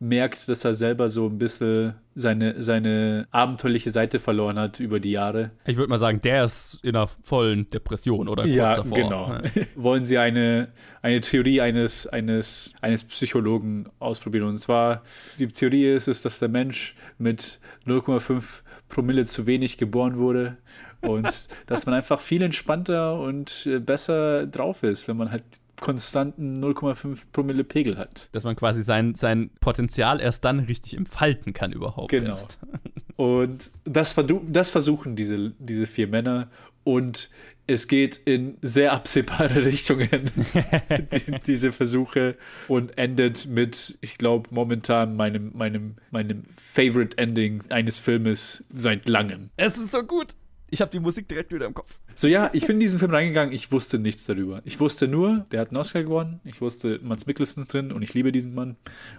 merkt, 0.00 0.48
dass 0.48 0.64
er 0.64 0.72
selber 0.72 1.08
so 1.10 1.26
ein 1.26 1.38
bisschen 1.38 1.94
seine, 2.14 2.60
seine 2.62 3.28
abenteuerliche 3.30 3.90
Seite 3.90 4.18
verloren 4.18 4.58
hat 4.58 4.80
über 4.80 4.98
die 4.98 5.12
Jahre. 5.12 5.50
Ich 5.66 5.76
würde 5.76 5.90
mal 5.90 5.98
sagen, 5.98 6.22
der 6.22 6.44
ist 6.44 6.78
in 6.82 6.96
einer 6.96 7.06
vollen 7.06 7.68
Depression 7.70 8.26
oder 8.26 8.42
kurz 8.42 8.54
ja, 8.54 8.74
davor. 8.74 8.96
Genau. 8.96 9.38
Wollen 9.76 10.06
Sie 10.06 10.16
eine, 10.16 10.68
eine 11.02 11.20
Theorie 11.20 11.60
eines, 11.60 12.06
eines, 12.06 12.72
eines 12.80 13.04
Psychologen 13.04 13.88
ausprobieren? 13.98 14.48
Und 14.48 14.56
zwar, 14.56 15.02
die 15.38 15.48
Theorie 15.48 15.92
ist, 15.92 16.08
ist, 16.08 16.24
dass 16.24 16.38
der 16.38 16.48
Mensch 16.48 16.96
mit 17.18 17.60
0,5 17.86 18.62
Promille 18.88 19.26
zu 19.26 19.46
wenig 19.46 19.76
geboren 19.76 20.16
wurde 20.16 20.56
und 21.02 21.26
dass 21.66 21.84
man 21.84 21.94
einfach 21.94 22.20
viel 22.20 22.42
entspannter 22.42 23.20
und 23.20 23.66
äh, 23.66 23.78
besser 23.78 24.46
drauf 24.46 24.82
ist, 24.82 25.08
wenn 25.08 25.18
man 25.18 25.30
halt 25.30 25.44
konstanten 25.80 26.62
0,5 26.62 27.24
Promille 27.32 27.64
Pegel 27.64 27.98
hat. 27.98 28.28
Dass 28.32 28.44
man 28.44 28.56
quasi 28.56 28.82
sein, 28.82 29.14
sein 29.14 29.50
Potenzial 29.60 30.20
erst 30.20 30.44
dann 30.44 30.60
richtig 30.60 30.94
entfalten 30.94 31.52
kann 31.52 31.72
überhaupt 31.72 32.10
genau. 32.10 32.30
erst. 32.30 32.58
Und 33.16 33.70
das, 33.84 34.16
das 34.46 34.70
versuchen 34.70 35.14
diese, 35.14 35.52
diese 35.58 35.86
vier 35.86 36.08
Männer 36.08 36.48
und 36.84 37.28
es 37.66 37.86
geht 37.86 38.16
in 38.16 38.56
sehr 38.62 38.92
absehbare 38.92 39.64
Richtungen, 39.66 40.30
die, 41.12 41.38
diese 41.46 41.70
Versuche, 41.70 42.36
und 42.66 42.98
endet 42.98 43.46
mit, 43.46 43.98
ich 44.00 44.16
glaube, 44.16 44.48
momentan 44.50 45.16
meinem, 45.16 45.52
meinem, 45.54 45.96
meinem 46.10 46.44
Favorite 46.56 47.18
Ending 47.18 47.62
eines 47.68 47.98
Filmes 47.98 48.64
seit 48.70 49.08
langem. 49.08 49.50
Es 49.56 49.76
ist 49.76 49.92
so 49.92 50.02
gut 50.02 50.28
ich 50.70 50.80
habe 50.80 50.90
die 50.90 51.00
Musik 51.00 51.28
direkt 51.28 51.52
wieder 51.52 51.66
im 51.66 51.74
Kopf. 51.74 51.98
So, 52.14 52.28
ja, 52.28 52.50
ich 52.52 52.66
bin 52.66 52.76
in 52.76 52.80
diesen 52.80 52.98
Film 52.98 53.10
reingegangen, 53.10 53.52
ich 53.52 53.72
wusste 53.72 53.98
nichts 53.98 54.24
darüber. 54.24 54.62
Ich 54.64 54.78
wusste 54.80 55.08
nur, 55.08 55.44
der 55.50 55.60
hat 55.60 55.68
einen 55.68 55.78
Oscar 55.78 56.02
gewonnen, 56.02 56.40
ich 56.44 56.60
wusste, 56.60 57.00
Mats 57.02 57.26
Mikkelsen 57.26 57.66
drin 57.66 57.92
und 57.92 58.02
ich 58.02 58.14
liebe 58.14 58.32
diesen 58.32 58.54
Mann. 58.54 58.76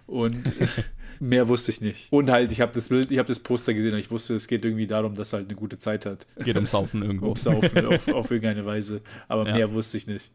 Und 0.07 0.55
mehr 1.19 1.47
wusste 1.47 1.71
ich 1.71 1.81
nicht. 1.81 2.11
Und 2.11 2.31
halt, 2.31 2.51
ich 2.51 2.61
habe 2.61 2.71
das 2.73 2.89
Bild, 2.89 3.11
ich 3.11 3.17
habe 3.17 3.27
das 3.27 3.39
Poster 3.39 3.73
gesehen 3.73 3.93
und 3.93 3.99
ich 3.99 4.11
wusste, 4.11 4.35
es 4.35 4.47
geht 4.47 4.63
irgendwie 4.63 4.87
darum, 4.87 5.13
dass 5.13 5.33
er 5.33 5.39
halt 5.39 5.49
eine 5.49 5.57
gute 5.57 5.77
Zeit 5.77 6.05
hat. 6.05 6.25
Geht 6.43 6.57
um 6.57 6.65
Saufen 6.65 7.01
irgendwo. 7.01 7.29
um 7.29 7.35
Saufen 7.35 7.85
auf, 7.85 8.07
auf 8.07 8.31
irgendeine 8.31 8.65
Weise. 8.65 9.01
Aber 9.27 9.47
ja. 9.47 9.55
mehr 9.55 9.73
wusste 9.73 9.97
ich 9.97 10.07
nicht. 10.07 10.31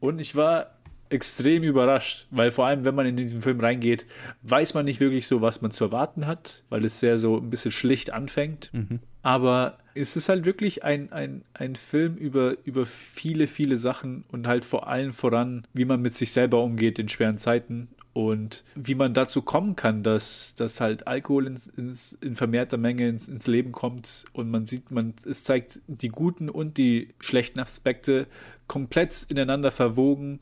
Und 0.00 0.18
ich 0.18 0.36
war 0.36 0.76
extrem 1.08 1.62
überrascht, 1.62 2.26
weil 2.30 2.50
vor 2.50 2.66
allem, 2.66 2.84
wenn 2.84 2.94
man 2.94 3.06
in 3.06 3.16
diesen 3.16 3.40
Film 3.40 3.60
reingeht, 3.60 4.06
weiß 4.42 4.74
man 4.74 4.84
nicht 4.84 5.00
wirklich 5.00 5.26
so, 5.26 5.40
was 5.40 5.62
man 5.62 5.70
zu 5.70 5.84
erwarten 5.84 6.26
hat, 6.26 6.64
weil 6.68 6.84
es 6.84 7.00
sehr 7.00 7.18
so 7.18 7.38
ein 7.38 7.48
bisschen 7.48 7.70
schlicht 7.70 8.12
anfängt. 8.12 8.70
Mhm. 8.72 9.00
Aber 9.22 9.78
es 9.96 10.14
ist 10.14 10.28
halt 10.28 10.44
wirklich 10.44 10.84
ein, 10.84 11.10
ein, 11.12 11.42
ein 11.54 11.74
Film 11.74 12.16
über, 12.16 12.56
über 12.64 12.86
viele, 12.86 13.46
viele 13.46 13.78
Sachen 13.78 14.24
und 14.30 14.46
halt 14.46 14.64
vor 14.64 14.88
allem 14.88 15.12
voran, 15.12 15.66
wie 15.72 15.84
man 15.84 16.02
mit 16.02 16.14
sich 16.14 16.32
selber 16.32 16.62
umgeht 16.62 16.98
in 16.98 17.08
schweren 17.08 17.38
Zeiten 17.38 17.88
und 18.12 18.64
wie 18.74 18.94
man 18.94 19.14
dazu 19.14 19.42
kommen 19.42 19.76
kann, 19.76 20.02
dass, 20.02 20.54
dass 20.54 20.80
halt 20.80 21.06
Alkohol 21.06 21.46
ins, 21.46 21.68
ins, 21.68 22.12
in 22.20 22.36
vermehrter 22.36 22.76
Menge 22.76 23.08
ins, 23.08 23.28
ins 23.28 23.46
Leben 23.46 23.72
kommt 23.72 24.24
und 24.32 24.50
man 24.50 24.66
sieht, 24.66 24.90
man, 24.90 25.14
es 25.28 25.44
zeigt 25.44 25.80
die 25.86 26.08
guten 26.08 26.48
und 26.48 26.78
die 26.78 27.08
schlechten 27.20 27.60
Aspekte 27.60 28.26
komplett 28.68 29.26
ineinander 29.28 29.70
verwogen 29.70 30.40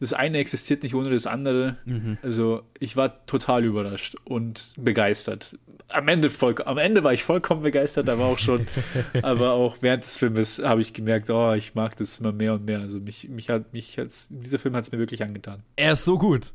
das 0.00 0.12
eine 0.12 0.38
existiert 0.38 0.82
nicht 0.82 0.94
ohne 0.94 1.10
das 1.10 1.26
andere. 1.26 1.76
Mhm. 1.84 2.18
Also 2.22 2.62
ich 2.78 2.96
war 2.96 3.26
total 3.26 3.64
überrascht 3.64 4.16
und 4.24 4.74
begeistert. 4.78 5.58
Am 5.88 6.08
Ende, 6.08 6.30
voll, 6.30 6.54
am 6.64 6.78
Ende 6.78 7.04
war 7.04 7.12
ich 7.12 7.22
vollkommen 7.22 7.62
begeistert, 7.62 8.08
aber 8.08 8.24
auch 8.24 8.38
schon, 8.38 8.66
aber 9.22 9.52
auch 9.52 9.78
während 9.80 10.04
des 10.04 10.16
Filmes 10.16 10.62
habe 10.62 10.80
ich 10.80 10.92
gemerkt, 10.92 11.30
oh, 11.30 11.52
ich 11.52 11.74
mag 11.74 11.96
das 11.96 12.18
immer 12.18 12.32
mehr 12.32 12.54
und 12.54 12.66
mehr. 12.66 12.80
Also 12.80 13.00
mich, 13.00 13.28
mich 13.28 13.48
hat, 13.48 13.72
mich 13.72 13.98
hat's, 13.98 14.28
dieser 14.30 14.58
Film 14.58 14.74
hat 14.74 14.84
es 14.84 14.92
mir 14.92 14.98
wirklich 14.98 15.22
angetan. 15.22 15.62
Er 15.76 15.92
ist 15.92 16.04
so 16.04 16.18
gut 16.18 16.52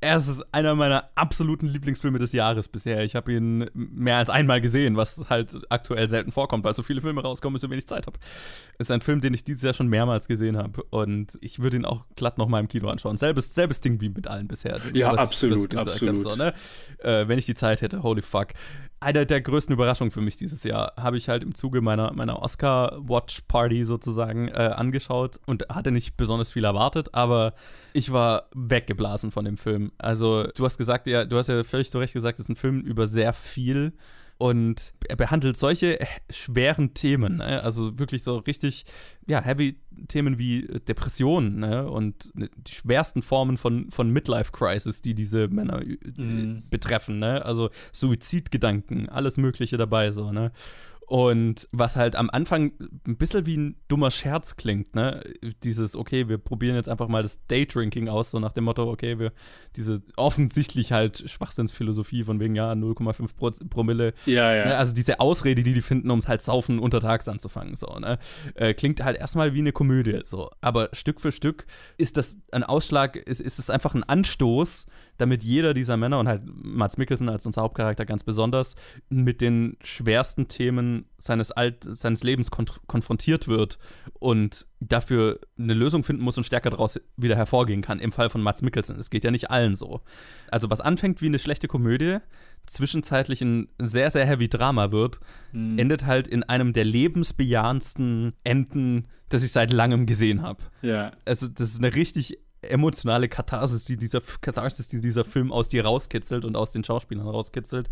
er 0.00 0.16
ist 0.18 0.44
einer 0.52 0.74
meiner 0.74 1.10
absoluten 1.14 1.66
Lieblingsfilme 1.66 2.18
des 2.18 2.32
Jahres 2.32 2.68
bisher. 2.68 3.02
Ich 3.02 3.16
habe 3.16 3.32
ihn 3.32 3.70
mehr 3.72 4.18
als 4.18 4.28
einmal 4.28 4.60
gesehen, 4.60 4.96
was 4.96 5.28
halt 5.30 5.58
aktuell 5.70 6.08
selten 6.08 6.30
vorkommt, 6.30 6.64
weil 6.64 6.74
so 6.74 6.82
viele 6.82 7.00
Filme 7.00 7.22
rauskommen 7.22 7.56
und 7.56 7.60
so 7.60 7.70
wenig 7.70 7.86
Zeit 7.86 8.06
habe. 8.06 8.18
Ist 8.78 8.90
ein 8.90 9.00
Film, 9.00 9.20
den 9.20 9.32
ich 9.32 9.44
dieses 9.44 9.62
Jahr 9.62 9.74
schon 9.74 9.88
mehrmals 9.88 10.28
gesehen 10.28 10.56
habe 10.56 10.82
und 10.90 11.38
ich 11.40 11.60
würde 11.60 11.78
ihn 11.78 11.84
auch 11.84 12.04
glatt 12.14 12.36
noch 12.38 12.48
mal 12.48 12.60
im 12.60 12.68
Kino 12.68 12.88
anschauen. 12.88 13.16
Selbes, 13.16 13.54
selbes 13.54 13.80
Ding 13.80 14.00
wie 14.00 14.10
mit 14.10 14.28
allen 14.28 14.48
bisher. 14.48 14.78
Ja, 14.92 15.14
absolut, 15.14 15.74
absolut. 15.74 16.20
So, 16.20 16.36
ne? 16.36 16.52
äh, 16.98 17.26
wenn 17.26 17.38
ich 17.38 17.46
die 17.46 17.54
Zeit 17.54 17.80
hätte, 17.80 18.02
holy 18.02 18.22
fuck 18.22 18.48
eine 18.98 19.26
der 19.26 19.40
größten 19.40 19.74
Überraschungen 19.74 20.10
für 20.10 20.20
mich 20.20 20.36
dieses 20.36 20.64
Jahr 20.64 20.94
habe 20.96 21.16
ich 21.16 21.28
halt 21.28 21.42
im 21.42 21.54
Zuge 21.54 21.80
meiner, 21.80 22.12
meiner 22.14 22.40
Oscar-Watch-Party 22.40 23.84
sozusagen 23.84 24.48
äh, 24.48 24.72
angeschaut 24.74 25.38
und 25.46 25.68
hatte 25.68 25.92
nicht 25.92 26.16
besonders 26.16 26.52
viel 26.52 26.64
erwartet, 26.64 27.12
aber 27.12 27.54
ich 27.96 28.12
war 28.12 28.48
weggeblasen 28.54 29.30
von 29.32 29.44
dem 29.44 29.56
Film. 29.56 29.90
Also, 29.96 30.44
du 30.54 30.64
hast 30.64 30.76
gesagt, 30.76 31.06
ja, 31.06 31.24
du 31.24 31.36
hast 31.38 31.48
ja 31.48 31.64
völlig 31.64 31.90
zu 31.90 31.98
Recht 31.98 32.12
gesagt, 32.12 32.38
es 32.38 32.44
ist 32.44 32.50
ein 32.50 32.56
Film 32.56 32.82
über 32.82 33.06
sehr 33.06 33.32
viel 33.32 33.94
und 34.38 34.92
er 35.08 35.16
behandelt 35.16 35.56
solche 35.56 35.98
schweren 36.30 36.92
Themen, 36.92 37.36
ne? 37.36 37.62
also 37.62 37.98
wirklich 37.98 38.22
so 38.22 38.36
richtig, 38.36 38.84
ja, 39.26 39.40
heavy 39.40 39.80
Themen 40.08 40.38
wie 40.38 40.66
Depressionen 40.86 41.58
ne? 41.58 41.88
und 41.88 42.32
die 42.34 42.50
schwersten 42.70 43.22
Formen 43.22 43.56
von, 43.56 43.90
von 43.90 44.10
Midlife-Crisis, 44.10 45.00
die 45.00 45.14
diese 45.14 45.48
Männer 45.48 45.82
mhm. 46.16 46.64
betreffen, 46.68 47.18
ne? 47.18 47.46
also 47.46 47.70
Suizidgedanken, 47.92 49.08
alles 49.08 49.38
Mögliche 49.38 49.78
dabei 49.78 50.12
so, 50.12 50.32
ne? 50.32 50.52
Und 51.06 51.68
was 51.70 51.94
halt 51.94 52.16
am 52.16 52.30
Anfang 52.30 52.72
ein 53.06 53.16
bisschen 53.16 53.46
wie 53.46 53.56
ein 53.56 53.76
dummer 53.86 54.10
Scherz 54.10 54.56
klingt, 54.56 54.96
ne? 54.96 55.22
Dieses, 55.62 55.94
okay, 55.94 56.28
wir 56.28 56.36
probieren 56.36 56.74
jetzt 56.74 56.88
einfach 56.88 57.06
mal 57.06 57.22
das 57.22 57.46
Daydrinking 57.46 58.08
aus, 58.08 58.32
so 58.32 58.40
nach 58.40 58.50
dem 58.50 58.64
Motto, 58.64 58.90
okay, 58.90 59.20
wir, 59.20 59.32
diese 59.76 60.02
offensichtlich 60.16 60.90
halt 60.90 61.30
Schwachsinnsphilosophie 61.30 62.24
von 62.24 62.40
wegen, 62.40 62.56
ja, 62.56 62.72
0,5 62.72 63.36
Pro 63.36 63.52
Promille. 63.70 64.14
Ja, 64.26 64.52
ja. 64.52 64.64
Ne? 64.66 64.76
Also 64.76 64.94
diese 64.94 65.20
Ausrede, 65.20 65.62
die 65.62 65.74
die 65.74 65.80
finden, 65.80 66.10
um 66.10 66.18
es 66.18 66.26
halt 66.26 66.42
saufen 66.42 66.80
untertags 66.80 67.28
anzufangen, 67.28 67.76
so, 67.76 67.86
ne? 68.00 68.18
Äh, 68.56 68.74
klingt 68.74 69.04
halt 69.04 69.16
erstmal 69.16 69.54
wie 69.54 69.60
eine 69.60 69.70
Komödie, 69.72 70.22
so. 70.24 70.50
Aber 70.60 70.88
Stück 70.92 71.20
für 71.20 71.30
Stück 71.30 71.66
ist 71.98 72.16
das 72.16 72.38
ein 72.50 72.64
Ausschlag, 72.64 73.14
ist, 73.14 73.40
ist 73.40 73.60
es 73.60 73.70
einfach 73.70 73.94
ein 73.94 74.02
Anstoß, 74.02 74.86
damit 75.18 75.42
jeder 75.42 75.74
dieser 75.74 75.96
Männer 75.96 76.18
und 76.18 76.28
halt 76.28 76.42
Mats 76.46 76.96
Mikkelsen 76.96 77.28
als 77.28 77.46
unser 77.46 77.62
Hauptcharakter 77.62 78.04
ganz 78.04 78.24
besonders 78.24 78.76
mit 79.08 79.40
den 79.40 79.76
schwersten 79.82 80.48
Themen 80.48 81.06
seines, 81.18 81.52
Alt 81.52 81.84
seines 81.84 82.22
Lebens 82.22 82.50
konf 82.50 82.80
konfrontiert 82.86 83.48
wird 83.48 83.78
und 84.14 84.66
dafür 84.80 85.40
eine 85.58 85.74
Lösung 85.74 86.02
finden 86.02 86.22
muss 86.22 86.36
und 86.36 86.44
stärker 86.44 86.70
daraus 86.70 87.00
wieder 87.16 87.36
hervorgehen 87.36 87.82
kann. 87.82 87.98
Im 87.98 88.12
Fall 88.12 88.30
von 88.30 88.42
Mats 88.42 88.62
Mikkelsen. 88.62 88.98
Es 88.98 89.10
geht 89.10 89.24
ja 89.24 89.30
nicht 89.30 89.50
allen 89.50 89.74
so. 89.74 90.02
Also, 90.50 90.70
was 90.70 90.80
anfängt 90.80 91.22
wie 91.22 91.26
eine 91.26 91.38
schlechte 91.38 91.68
Komödie, 91.68 92.18
zwischenzeitlich 92.66 93.40
ein 93.42 93.68
sehr, 93.80 94.10
sehr 94.10 94.26
heavy 94.26 94.48
Drama 94.48 94.92
wird, 94.92 95.20
mhm. 95.52 95.78
endet 95.78 96.06
halt 96.06 96.28
in 96.28 96.42
einem 96.42 96.72
der 96.72 96.84
lebensbejahendsten 96.84 98.34
Enden, 98.44 99.06
das 99.28 99.42
ich 99.42 99.52
seit 99.52 99.72
langem 99.72 100.06
gesehen 100.06 100.42
habe. 100.42 100.64
Ja. 100.82 101.12
Also, 101.24 101.48
das 101.48 101.70
ist 101.70 101.78
eine 101.78 101.94
richtig 101.94 102.38
emotionale 102.70 103.28
Katharsis, 103.28 103.84
die 103.84 103.96
dieser, 103.96 104.20
Katharsis, 104.40 104.88
die 104.88 105.00
dieser 105.00 105.24
Film 105.24 105.52
aus 105.52 105.68
dir 105.68 105.84
rauskitzelt 105.84 106.44
und 106.44 106.56
aus 106.56 106.72
den 106.72 106.84
Schauspielern 106.84 107.26
rauskitzelt, 107.26 107.88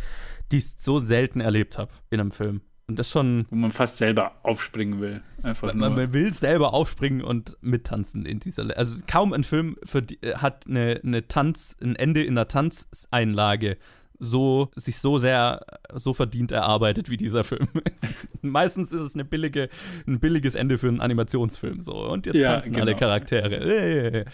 die 0.52 0.58
ich 0.58 0.74
so 0.78 0.98
selten 0.98 1.40
erlebt 1.40 1.78
habe 1.78 1.92
in 2.10 2.20
einem 2.20 2.32
Film. 2.32 2.60
Und 2.86 2.98
das 2.98 3.10
schon. 3.10 3.46
Wo 3.48 3.56
man 3.56 3.70
fast 3.70 3.96
selber 3.96 4.32
aufspringen 4.42 5.00
will. 5.00 5.22
Einfach 5.42 5.72
man, 5.72 5.94
man, 5.94 6.12
will 6.12 6.30
selber 6.30 6.74
aufspringen 6.74 7.22
und 7.22 7.56
mittanzen 7.62 8.26
in 8.26 8.40
dieser. 8.40 8.76
Also 8.76 8.96
kaum 9.06 9.32
ein 9.32 9.44
Film 9.44 9.76
für 9.84 10.02
die, 10.02 10.18
hat 10.34 10.66
eine, 10.66 11.00
eine 11.02 11.26
Tanz, 11.26 11.76
ein 11.80 11.96
Ende 11.96 12.22
in 12.22 12.36
einer 12.36 12.48
Tanzeinlage 12.48 13.78
so, 14.18 14.70
sich 14.76 14.98
so 14.98 15.18
sehr, 15.18 15.64
so 15.94 16.14
verdient 16.14 16.52
erarbeitet 16.52 17.10
wie 17.10 17.16
dieser 17.16 17.44
Film. 17.44 17.68
Meistens 18.42 18.92
ist 18.92 19.02
es 19.02 19.14
eine 19.14 19.24
billige, 19.24 19.68
ein 20.06 20.20
billiges 20.20 20.54
Ende 20.54 20.78
für 20.78 20.88
einen 20.88 21.00
Animationsfilm. 21.00 21.80
So. 21.80 22.10
Und 22.10 22.26
jetzt 22.26 22.36
ja, 22.36 22.54
tanzen 22.54 22.72
genau. 22.72 22.86
alle 22.86 22.96
Charaktere. 22.96 24.24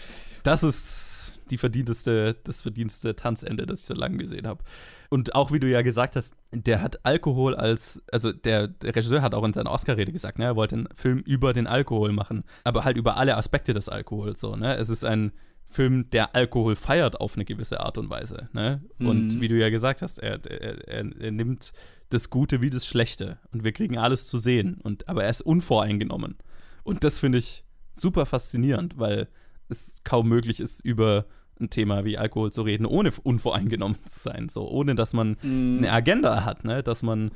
Das 0.43 0.63
ist 0.63 1.33
die 1.51 1.57
verdienteste, 1.57 2.35
das 2.43 2.61
verdienste 2.61 3.15
Tanzende, 3.15 3.65
das 3.65 3.81
ich 3.81 3.85
so 3.85 3.93
lange 3.93 4.17
gesehen 4.17 4.47
habe. 4.47 4.63
Und 5.09 5.35
auch 5.35 5.51
wie 5.51 5.59
du 5.59 5.67
ja 5.67 5.81
gesagt 5.81 6.15
hast, 6.15 6.33
der 6.51 6.81
hat 6.81 7.05
Alkohol 7.05 7.53
als, 7.53 8.01
also 8.11 8.31
der, 8.31 8.69
der 8.69 8.95
Regisseur 8.95 9.21
hat 9.21 9.35
auch 9.35 9.43
in 9.43 9.51
seiner 9.51 9.71
Oscar-Rede 9.71 10.13
gesagt, 10.13 10.39
ne, 10.39 10.45
er 10.45 10.55
wollte 10.55 10.75
einen 10.75 10.87
Film 10.95 11.19
über 11.19 11.51
den 11.51 11.67
Alkohol 11.67 12.13
machen, 12.13 12.45
aber 12.63 12.85
halt 12.85 12.95
über 12.95 13.17
alle 13.17 13.35
Aspekte 13.35 13.73
des 13.73 13.89
Alkohols 13.89 14.39
so, 14.39 14.55
ne? 14.55 14.77
Es 14.77 14.89
ist 14.89 15.03
ein 15.03 15.33
Film, 15.71 16.09
der 16.11 16.35
Alkohol 16.35 16.75
feiert 16.75 17.19
auf 17.19 17.35
eine 17.35 17.45
gewisse 17.45 17.79
Art 17.79 17.97
und 17.97 18.09
Weise, 18.09 18.49
ne? 18.53 18.81
Und 18.99 19.35
Mhm. 19.35 19.41
wie 19.41 19.47
du 19.47 19.57
ja 19.57 19.69
gesagt 19.69 20.01
hast, 20.01 20.19
er, 20.19 20.39
er, 20.45 20.87
er, 20.87 21.05
er 21.19 21.31
nimmt 21.31 21.73
das 22.09 22.29
Gute 22.29 22.61
wie 22.61 22.69
das 22.69 22.85
Schlechte 22.85 23.39
und 23.53 23.63
wir 23.63 23.71
kriegen 23.71 23.97
alles 23.97 24.27
zu 24.27 24.37
sehen 24.37 24.75
und 24.83 25.07
aber 25.07 25.23
er 25.23 25.29
ist 25.29 25.41
unvoreingenommen. 25.41 26.35
Und 26.83 27.03
das 27.03 27.19
finde 27.19 27.37
ich 27.37 27.63
super 27.93 28.25
faszinierend, 28.25 28.97
weil 28.99 29.27
es 29.69 30.01
kaum 30.03 30.27
möglich 30.27 30.59
ist, 30.59 30.81
über 30.81 31.25
ein 31.61 31.69
Thema 31.69 32.03
wie 32.05 32.17
Alkohol 32.17 32.51
zu 32.51 32.63
reden, 32.63 32.85
ohne 32.85 33.11
unvoreingenommen 33.23 33.97
zu 34.05 34.19
sein, 34.19 34.49
so 34.49 34.67
ohne 34.67 34.95
dass 34.95 35.13
man 35.13 35.37
Mhm. 35.41 35.77
eine 35.79 35.91
Agenda 35.91 36.43
hat, 36.43 36.65
ne? 36.65 36.83
dass 36.83 37.03
man 37.03 37.31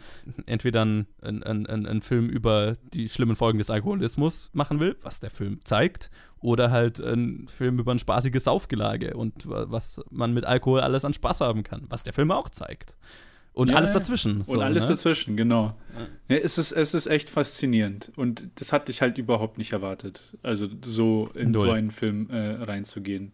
entweder 0.45 0.81
einen 0.81 1.07
ein, 1.21 1.43
ein, 1.43 1.85
ein 1.85 2.01
Film 2.01 2.27
über 2.29 2.73
die 2.93 3.07
schlimmen 3.09 3.35
Folgen 3.35 3.57
des 3.59 3.69
Alkoholismus 3.69 4.49
machen 4.53 4.79
will, 4.79 4.95
was 5.01 5.19
der 5.19 5.29
Film 5.29 5.59
zeigt, 5.63 6.09
oder 6.41 6.69
halt 6.71 7.01
einen 7.01 7.47
Film 7.47 7.79
über 7.79 7.91
ein 7.93 7.99
spaßiges 7.99 8.43
Saufgelage 8.43 9.15
und 9.15 9.49
wa- 9.49 9.65
was 9.69 10.01
man 10.11 10.33
mit 10.33 10.45
Alkohol 10.45 10.81
alles 10.81 11.05
an 11.05 11.13
Spaß 11.13 11.41
haben 11.41 11.63
kann, 11.63 11.83
was 11.89 12.03
der 12.03 12.13
Film 12.13 12.31
auch 12.31 12.49
zeigt. 12.49 12.95
Und 13.53 13.69
Ja, 13.69 13.77
alles 13.77 13.91
ja. 13.91 13.93
dazwischen. 13.99 14.39
Und 14.39 14.47
so, 14.47 14.59
alles 14.59 14.83
ne? 14.83 14.89
dazwischen, 14.89 15.37
genau. 15.37 15.77
Ja, 16.27 16.35
es, 16.35 16.57
ist, 16.57 16.73
es 16.73 16.93
ist 16.93 17.07
echt 17.07 17.29
faszinierend. 17.29 18.11
Und 18.17 18.49
das 18.55 18.73
hatte 18.73 18.91
ich 18.91 19.01
halt 19.01 19.17
überhaupt 19.17 19.57
nicht 19.57 19.71
erwartet. 19.71 20.37
Also 20.43 20.67
so 20.83 21.29
in 21.35 21.51
Null. 21.51 21.61
so 21.61 21.71
einen 21.71 21.91
Film 21.91 22.29
äh, 22.29 22.51
reinzugehen. 22.63 23.31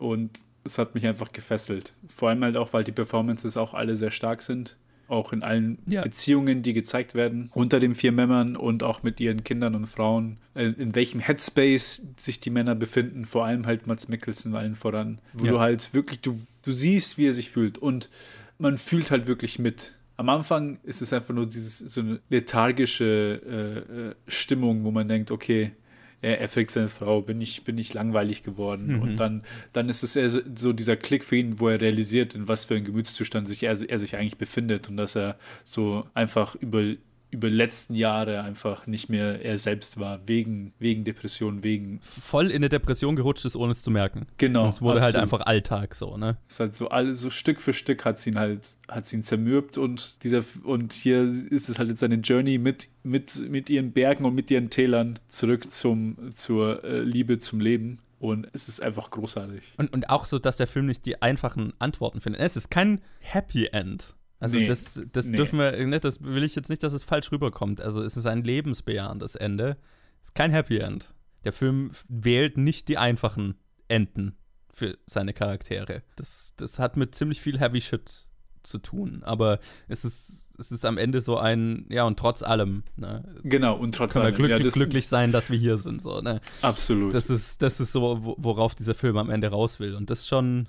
Und 0.00 0.40
es 0.64 0.78
hat 0.78 0.94
mich 0.94 1.06
einfach 1.06 1.32
gefesselt. 1.32 1.94
Vor 2.08 2.28
allem 2.28 2.42
halt 2.44 2.56
auch, 2.56 2.72
weil 2.72 2.84
die 2.84 2.92
Performances 2.92 3.56
auch 3.56 3.74
alle 3.74 3.96
sehr 3.96 4.10
stark 4.10 4.42
sind. 4.42 4.76
Auch 5.08 5.32
in 5.32 5.42
allen 5.42 5.78
Ja. 5.86 6.02
Beziehungen, 6.02 6.60
die 6.62 6.74
gezeigt 6.74 7.14
werden, 7.14 7.50
unter 7.54 7.80
den 7.80 7.94
vier 7.94 8.12
Männern 8.12 8.56
und 8.56 8.82
auch 8.82 9.02
mit 9.02 9.20
ihren 9.20 9.42
Kindern 9.42 9.74
und 9.74 9.86
Frauen. 9.86 10.36
Äh, 10.54 10.66
In 10.66 10.94
welchem 10.94 11.20
Headspace 11.20 12.02
sich 12.18 12.40
die 12.40 12.50
Männer 12.50 12.74
befinden, 12.74 13.24
vor 13.24 13.46
allem 13.46 13.64
halt 13.66 13.86
Mats 13.86 14.08
Mikkelsen 14.08 14.54
allen 14.54 14.76
voran. 14.76 15.18
Wo 15.32 15.46
Ja. 15.46 15.52
du 15.52 15.60
halt 15.60 15.94
wirklich, 15.94 16.20
du, 16.20 16.38
du 16.62 16.72
siehst, 16.72 17.16
wie 17.16 17.26
er 17.28 17.32
sich 17.32 17.50
fühlt. 17.50 17.78
Und 17.78 18.10
man 18.58 18.76
fühlt 18.76 19.10
halt 19.10 19.26
wirklich 19.26 19.58
mit. 19.58 19.94
Am 20.18 20.28
Anfang 20.28 20.78
ist 20.82 21.00
es 21.00 21.12
einfach 21.14 21.32
nur 21.32 21.46
dieses, 21.46 21.78
so 21.78 22.00
eine 22.02 22.20
lethargische 22.28 23.40
äh, 23.46 24.08
äh, 24.10 24.14
Stimmung, 24.26 24.84
wo 24.84 24.90
man 24.90 25.08
denkt, 25.08 25.30
okay, 25.30 25.72
er, 26.20 26.40
er 26.40 26.48
fragt 26.48 26.70
seine 26.70 26.88
Frau, 26.88 27.22
bin 27.22 27.40
ich, 27.40 27.64
bin 27.64 27.78
ich 27.78 27.94
langweilig 27.94 28.42
geworden? 28.42 28.96
Mhm. 28.96 29.02
Und 29.02 29.16
dann, 29.16 29.42
dann 29.72 29.88
ist 29.88 30.02
es 30.02 30.16
eher 30.16 30.30
so, 30.30 30.72
dieser 30.72 30.96
Klick 30.96 31.24
für 31.24 31.36
ihn, 31.36 31.60
wo 31.60 31.68
er 31.68 31.80
realisiert, 31.80 32.34
in 32.34 32.48
was 32.48 32.64
für 32.64 32.74
ein 32.74 32.84
Gemütszustand 32.84 33.48
sich 33.48 33.62
er, 33.62 33.78
er 33.88 33.98
sich 33.98 34.16
eigentlich 34.16 34.38
befindet 34.38 34.88
und 34.88 34.96
dass 34.96 35.16
er 35.16 35.38
so 35.64 36.06
einfach 36.14 36.54
über, 36.56 36.94
über 37.30 37.50
letzten 37.50 37.94
Jahre 37.94 38.42
einfach 38.42 38.86
nicht 38.86 39.08
mehr 39.08 39.44
er 39.44 39.58
selbst 39.58 39.98
war, 39.98 40.20
wegen, 40.26 40.72
wegen 40.78 41.04
Depression, 41.04 41.62
wegen 41.62 42.00
Voll 42.02 42.50
in 42.50 42.56
eine 42.56 42.68
Depression 42.68 43.16
gerutscht 43.16 43.44
ist, 43.44 43.56
ohne 43.56 43.72
es 43.72 43.82
zu 43.82 43.90
merken. 43.90 44.26
Genau, 44.38 44.64
Und 44.64 44.70
es 44.70 44.82
wurde 44.82 45.00
halt 45.00 45.16
absolut. 45.16 45.22
einfach 45.34 45.46
Alltag 45.46 45.94
so, 45.94 46.16
ne? 46.16 46.36
ist 46.48 46.60
halt 46.60 46.74
so 46.74 46.88
alles 46.88 47.20
so 47.20 47.30
Stück 47.30 47.60
für 47.60 47.72
Stück 47.72 48.04
hat 48.04 48.18
sie 48.18 48.30
ihn 48.30 48.38
halt 48.38 48.76
hat 48.88 49.06
sie 49.06 49.16
ihn 49.16 49.24
zermürbt 49.24 49.78
und 49.78 50.22
dieser 50.24 50.42
und 50.64 50.92
hier 50.92 51.22
ist 51.22 51.68
es 51.68 51.78
halt 51.78 51.88
jetzt 51.90 52.00
seine 52.00 52.16
Journey 52.16 52.58
mit 52.58 52.88
mit 53.02 53.48
mit 53.48 53.70
ihren 53.70 53.92
Bergen 53.92 54.24
und 54.24 54.34
mit 54.34 54.50
ihren 54.50 54.70
Tälern 54.70 55.18
zurück 55.28 55.70
zum 55.70 56.34
zur 56.34 56.84
äh, 56.84 57.00
Liebe 57.00 57.38
zum 57.38 57.60
Leben 57.60 57.98
und 58.18 58.48
es 58.52 58.68
ist 58.68 58.82
einfach 58.82 59.10
großartig. 59.10 59.62
Und, 59.76 59.92
und 59.92 60.10
auch 60.10 60.26
so, 60.26 60.38
dass 60.38 60.56
der 60.56 60.66
Film 60.66 60.86
nicht 60.86 61.06
die 61.06 61.22
einfachen 61.22 61.72
Antworten 61.78 62.20
findet. 62.20 62.40
Es 62.40 62.56
ist 62.56 62.70
kein 62.70 63.00
Happy 63.20 63.66
End. 63.66 64.14
Also 64.40 64.56
Nee, 64.56 64.66
das, 64.68 65.00
das 65.12 65.26
nee. 65.26 65.36
dürfen 65.36 65.58
wir, 65.58 65.72
ne, 65.86 65.98
das 66.00 66.22
will 66.22 66.44
ich 66.44 66.54
jetzt 66.54 66.68
nicht, 66.70 66.82
dass 66.82 66.92
es 66.92 67.02
falsch 67.02 67.32
rüberkommt. 67.32 67.80
Also 67.80 68.02
es 68.02 68.16
ist 68.16 68.26
ein 68.26 68.42
lebensbejahendes 68.44 69.34
Ende. 69.34 69.76
Es 70.22 70.28
ist 70.28 70.34
kein 70.34 70.52
Happy 70.52 70.78
End. 70.78 71.12
Der 71.44 71.52
Film 71.52 71.90
wählt 72.08 72.56
nicht 72.56 72.88
die 72.88 72.98
einfachen 72.98 73.56
Enden 73.88 74.36
für 74.72 74.96
seine 75.06 75.32
Charaktere. 75.32 76.02
Das, 76.16 76.54
das 76.56 76.78
hat 76.78 76.96
mit 76.96 77.14
ziemlich 77.14 77.40
viel 77.40 77.58
Heavy 77.58 77.80
Shit 77.80 78.26
zu 78.62 78.78
tun. 78.78 79.22
Aber 79.24 79.60
es 79.88 80.04
ist, 80.04 80.54
es 80.58 80.70
ist 80.72 80.84
am 80.84 80.98
Ende 80.98 81.20
so 81.20 81.38
ein, 81.38 81.86
ja, 81.88 82.04
und 82.04 82.18
trotz 82.18 82.42
allem, 82.42 82.82
ne? 82.96 83.24
Genau, 83.44 83.76
und 83.76 83.94
trotz 83.94 84.12
können 84.12 84.24
wir 84.24 84.26
allem, 84.26 84.36
glücklich, 84.36 84.64
ja, 84.64 84.70
glücklich 84.70 85.08
sein, 85.08 85.32
dass 85.32 85.50
wir 85.50 85.58
hier 85.58 85.78
sind. 85.78 86.02
So, 86.02 86.20
ne? 86.20 86.40
Absolut. 86.62 87.14
Das 87.14 87.30
ist, 87.30 87.62
das 87.62 87.80
ist 87.80 87.92
so, 87.92 88.24
wo- 88.24 88.34
worauf 88.38 88.74
dieser 88.74 88.94
Film 88.94 89.16
am 89.16 89.30
Ende 89.30 89.48
raus 89.48 89.80
will. 89.80 89.94
Und 89.94 90.10
das 90.10 90.26
schon. 90.28 90.68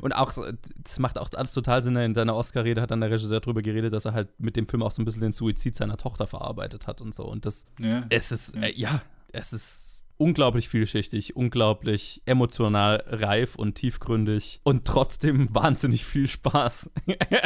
Und 0.00 0.12
auch, 0.12 0.30
so, 0.32 0.44
das 0.82 0.98
macht 0.98 1.18
auch 1.18 1.30
alles 1.34 1.52
total 1.52 1.82
Sinn. 1.82 1.96
In 1.96 2.14
seiner 2.14 2.36
Oscar-Rede 2.36 2.80
hat 2.80 2.90
dann 2.90 3.00
der 3.00 3.10
Regisseur 3.10 3.40
darüber 3.40 3.62
geredet, 3.62 3.92
dass 3.92 4.04
er 4.04 4.12
halt 4.12 4.28
mit 4.38 4.56
dem 4.56 4.68
Film 4.68 4.82
auch 4.82 4.92
so 4.92 5.02
ein 5.02 5.04
bisschen 5.04 5.22
den 5.22 5.32
Suizid 5.32 5.76
seiner 5.76 5.96
Tochter 5.96 6.26
verarbeitet 6.26 6.86
hat 6.86 7.00
und 7.00 7.14
so. 7.14 7.24
Und 7.24 7.46
das, 7.46 7.66
Ja. 7.80 8.04
es 8.10 8.32
ist, 8.32 8.54
ja. 8.54 8.62
Äh, 8.62 8.72
ja, 8.74 9.02
es 9.32 9.52
ist 9.52 10.06
unglaublich 10.16 10.68
vielschichtig, 10.68 11.34
unglaublich 11.34 12.20
emotional 12.26 13.02
reif 13.06 13.56
und 13.56 13.74
tiefgründig 13.74 14.60
und 14.64 14.84
trotzdem 14.84 15.48
wahnsinnig 15.54 16.04
viel 16.04 16.28
Spaß. 16.28 16.90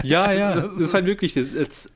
Ja, 0.02 0.32
ja, 0.32 0.54
das, 0.60 0.74
ist 0.78 0.94
halt 0.94 1.06
wirklich 1.06 1.34
das, 1.34 1.46
das, 1.54 1.92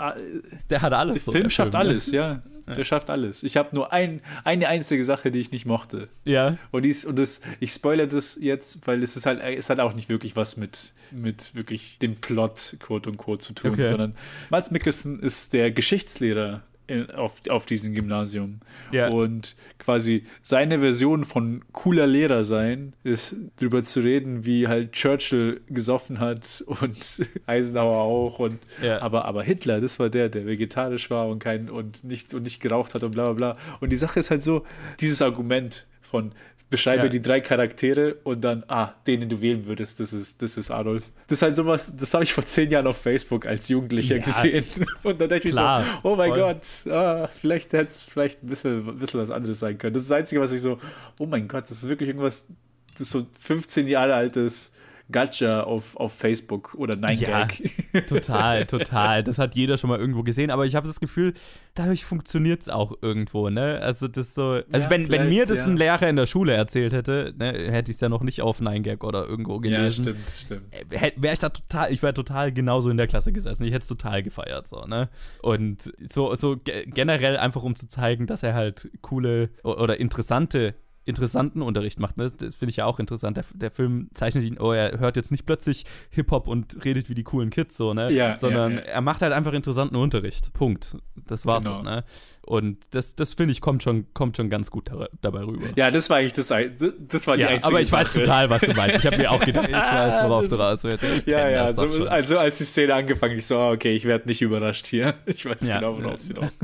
der 0.71 0.83
hat 0.83 0.93
alles. 0.93 1.15
Der 1.17 1.23
so, 1.25 1.33
Film 1.33 1.45
der 1.45 1.51
schafft 1.51 1.73
Film, 1.73 1.83
ne? 1.85 1.91
alles, 1.91 2.11
ja. 2.13 2.43
Der 2.75 2.85
schafft 2.85 3.11
alles. 3.11 3.43
Ich 3.43 3.57
habe 3.57 3.75
nur 3.75 3.93
ein, 3.93 4.21
eine 4.45 4.69
einzige 4.69 5.05
Sache, 5.05 5.31
die 5.31 5.41
ich 5.41 5.51
nicht 5.51 5.67
mochte. 5.67 6.09
Ja. 6.25 6.57
Und, 6.71 6.83
dies, 6.83 7.05
und 7.05 7.17
das, 7.19 7.41
ich 7.61 7.73
spoilere 7.73 8.09
das 8.09 8.39
jetzt, 8.41 8.87
weil 8.87 9.03
es 9.03 9.17
ist 9.17 9.27
halt, 9.27 9.41
es 9.41 9.71
hat 9.71 9.81
auch 9.81 9.95
nicht 9.95 10.09
wirklich 10.09 10.37
was 10.37 10.57
mit, 10.57 10.93
mit 11.11 11.55
wirklich 11.55 11.99
dem 11.99 12.17
Plot, 12.17 12.77
quote 12.81 13.11
unquote, 13.11 13.45
zu 13.45 13.53
tun, 13.55 13.73
Okay. 13.73 13.89
sondern 13.89 14.15
Mats 14.51 14.71
Mikkelsen 14.71 15.21
ist 15.21 15.53
der 15.53 15.71
Geschichtslehrer 15.71 16.63
in, 16.89 17.11
auf, 17.11 17.41
auf 17.49 17.67
diesem 17.67 17.95
Gymnasium. 17.95 18.59
Ja. 18.91 19.09
Und 19.09 19.55
quasi 19.79 20.25
seine 20.43 20.81
Version 20.81 21.25
von 21.25 21.63
cooler 21.73 22.07
Lehrer 22.07 22.45
sein, 22.45 22.95
ist 23.05 23.37
drüber 23.61 23.83
zu 23.85 24.01
reden, 24.01 24.45
wie 24.45 24.67
halt 24.67 24.93
Churchill 24.93 25.61
gesoffen 25.69 26.19
hat 26.19 26.65
und 26.67 27.23
Eisenhower 27.47 27.99
auch. 27.99 28.39
Und 28.41 28.59
Ja. 28.83 29.01
aber, 29.03 29.25
aber 29.27 29.43
Hitler, 29.43 29.81
das 29.81 29.99
war 30.01 30.09
der, 30.11 30.29
der 30.29 30.47
vegetarisch 30.47 31.11
war 31.11 31.29
und 31.29 31.39
kein 31.39 31.71
und 31.71 32.03
nicht 32.05 32.35
und 32.35 32.43
nicht 32.43 32.61
geraucht 32.61 32.95
hat 32.95 33.05
und 33.05 33.13
bla 33.13 33.33
bla 33.33 33.55
bla. 33.55 33.57
Und 33.81 33.91
die 33.91 33.97
Sache 33.97 34.19
ist 34.21 34.31
halt 34.31 34.43
so, 34.43 34.65
dieses 35.01 35.23
Argument 35.23 35.87
von 36.01 36.33
beschreibe 36.71 37.05
Ja. 37.05 37.09
die 37.09 37.23
drei 37.23 37.41
Charaktere 37.41 38.17
und 38.25 38.43
dann, 38.45 38.63
ah, 38.69 38.93
den, 39.07 39.21
den 39.21 39.29
du 39.31 39.41
wählen 39.41 39.65
würdest, 39.67 40.01
das 40.01 40.13
ist, 40.13 40.43
das 40.43 40.57
ist 40.59 40.71
Adolf. 40.71 41.05
Das 41.27 41.39
ist 41.39 41.43
halt 41.43 41.57
sowas, 41.57 41.93
das 41.97 42.13
habe 42.15 42.25
ich 42.25 42.33
vor 42.33 42.45
zehn 42.45 42.71
Jahren 42.71 42.87
auf 42.87 42.99
Facebook 42.99 43.47
als 43.47 43.69
Jugendlicher 43.69 44.17
Ja. 44.17 44.23
gesehen. 44.23 44.65
Und 45.03 45.21
dann 45.21 45.29
dachte 45.29 45.49
ich 45.49 45.55
Klar, 45.55 45.81
mir 45.81 45.87
so, 45.87 45.99
oh 46.03 46.17
mein 46.17 46.31
voll. 46.31 46.39
Gott, 46.39 46.93
ah, 46.93 47.29
vielleicht 47.29 47.73
hätte 47.73 47.89
es 47.91 48.03
vielleicht 48.03 48.43
ein 48.43 48.49
bisschen, 48.49 48.87
ein 48.89 48.99
bisschen 48.99 49.21
was 49.21 49.31
anderes 49.31 49.59
sein 49.61 49.79
können. 49.79 49.95
Das 49.95 50.03
ist 50.03 50.11
das 50.11 50.19
Einzige, 50.19 50.41
was 50.41 50.53
ich 50.53 50.61
so, 50.61 50.79
oh 51.19 51.27
mein 51.27 51.49
Gott, 51.49 51.65
das 51.71 51.79
ist 51.79 51.89
wirklich 51.89 52.09
irgendwas, 52.11 52.47
das 52.93 53.01
ist 53.03 53.11
so 53.13 53.27
15 53.41 53.89
Jahre 53.89 54.15
altes 54.15 54.73
Gacha 55.11 55.63
auf, 55.63 55.97
auf 55.97 56.13
Facebook 56.13 56.75
oder 56.75 56.95
Ja, 56.95 57.45
9gag. 57.47 58.07
total, 58.09 58.67
total. 58.67 59.25
Das 59.25 59.39
hat 59.39 59.55
jeder 59.55 59.79
schon 59.79 59.89
mal 59.89 59.99
irgendwo 59.99 60.23
gesehen, 60.23 60.51
aber 60.51 60.67
ich 60.67 60.75
habe 60.75 60.87
das 60.87 61.01
Gefühl, 61.01 61.33
dadurch 61.75 62.05
funktioniert 62.05 62.63
es 62.63 62.69
auch 62.69 62.93
irgendwo, 63.01 63.49
ne? 63.49 63.81
Also 63.81 64.07
das 64.09 64.35
so, 64.35 64.61
also 64.71 64.85
Ja, 64.85 64.91
wenn, 64.91 65.11
wenn 65.11 65.29
mir 65.31 65.47
das 65.47 65.59
ja. 65.59 65.67
ein 65.67 65.77
Lehrer 65.77 66.09
in 66.09 66.17
der 66.17 66.27
Schule 66.27 66.53
erzählt 66.53 66.93
hätte, 66.93 67.35
ne, 67.39 67.53
hätte 67.71 67.91
ich 67.91 67.97
es 67.97 68.01
ja 68.01 68.09
noch 68.09 68.23
nicht 68.23 68.43
auf 68.43 68.61
9gag 68.61 69.03
oder 69.05 69.27
irgendwo 69.27 69.61
gelesen. 69.61 70.05
Ja, 70.05 70.13
stimmt, 70.13 70.31
stimmt. 70.31 71.23
Wäre 71.23 71.33
ich 71.33 71.41
da 71.41 71.49
total, 71.49 71.93
ich 71.93 72.03
wäre 72.03 72.15
total 72.15 72.53
genauso 72.53 72.91
in 72.91 72.97
der 72.99 73.07
Klasse 73.07 73.33
gesessen. 73.33 73.65
Ich 73.65 73.73
hätte 73.73 73.83
es 73.85 73.89
total 73.89 74.23
gefeiert, 74.23 74.69
so, 74.69 74.85
ne? 74.85 75.09
Und 75.43 75.93
so, 76.09 76.35
so 76.35 76.57
ge 76.57 76.85
generell 76.87 77.39
einfach, 77.39 77.63
um 77.63 77.77
zu 77.77 77.89
zeigen, 77.89 78.27
dass 78.27 78.43
er 78.43 78.55
halt 78.55 78.91
coole 79.01 79.51
oder 79.63 79.99
interessante 80.01 80.75
interessanten 81.09 81.63
Unterricht 81.63 81.99
macht. 81.99 82.17
Ne? 82.17 82.25
Das, 82.25 82.37
das 82.37 82.55
finde 82.55 82.71
ich 82.71 82.77
ja 82.77 82.85
auch 82.87 83.01
interessant. 83.01 83.37
Der, 83.37 83.45
der 83.55 83.71
Film 83.71 84.09
zeichnet 84.15 84.45
ihn, 84.45 84.59
oh, 84.61 84.73
er 84.73 84.99
hört 85.01 85.17
jetzt 85.17 85.31
nicht 85.31 85.47
plötzlich 85.47 85.85
Hip-Hop 86.11 86.47
und 86.49 86.85
redet 86.85 87.09
wie 87.09 87.15
die 87.15 87.25
coolen 87.25 87.51
Kids, 87.51 87.77
so, 87.77 87.95
ne? 87.95 88.13
Ja, 88.13 88.37
Sondern 88.37 88.73
ja, 88.75 88.79
ja. 88.79 88.85
er 88.85 89.01
macht 89.01 89.23
halt 89.23 89.33
einfach 89.33 89.53
interessanten 89.53 89.97
Unterricht. 89.97 90.53
Punkt. 90.53 90.97
Das 91.27 91.45
war's 91.47 91.65
Genau. 91.65 91.83
ne? 91.83 92.05
Und 92.43 92.79
das, 92.93 93.15
das 93.15 93.35
finde 93.35 93.53
ich, 93.53 93.61
kommt 93.61 93.83
schon, 93.83 94.07
kommt 94.15 94.37
schon 94.39 94.49
ganz 94.49 94.71
gut 94.71 94.91
dabei 95.21 95.41
rüber. 95.45 95.67
Ja, 95.77 95.91
das 95.91 96.09
war 96.09 96.17
eigentlich 96.19 96.33
das, 96.33 96.49
das 96.49 97.27
war 97.27 97.37
die 97.37 97.43
Ja, 97.43 97.49
einzige 97.49 97.67
aber 97.67 97.81
ich 97.83 97.93
weiß 97.93 98.13
Sache. 98.15 98.23
total, 98.25 98.49
was 98.49 98.63
du 98.63 98.73
meinst. 98.73 98.97
Ich 98.99 99.07
habe 99.07 99.19
mir 99.19 99.31
auch 99.31 99.45
gedacht, 99.45 99.69
ich 99.69 99.75
weiß, 99.75 100.23
worauf 100.23 100.49
du 100.49 100.55
raus 100.55 100.83
willst. 100.85 101.05
Ja, 101.27 101.49
ja, 101.51 101.67
das 101.73 101.77
so, 101.77 102.07
also 102.07 102.39
als 102.39 102.57
die 102.59 102.65
Szene 102.65 102.95
angefangen, 102.95 103.37
ich 103.37 103.45
so, 103.47 103.59
ah, 103.59 103.73
okay, 103.73 103.95
ich 103.95 104.05
werde 104.07 104.27
nicht 104.29 104.41
überrascht 104.41 104.87
hier. 104.87 105.15
Ich 105.27 105.45
weiß 105.45 105.61
genau, 105.67 106.03
worauf 106.03 106.21
sie 106.21 106.35
hinaus. 106.35 106.59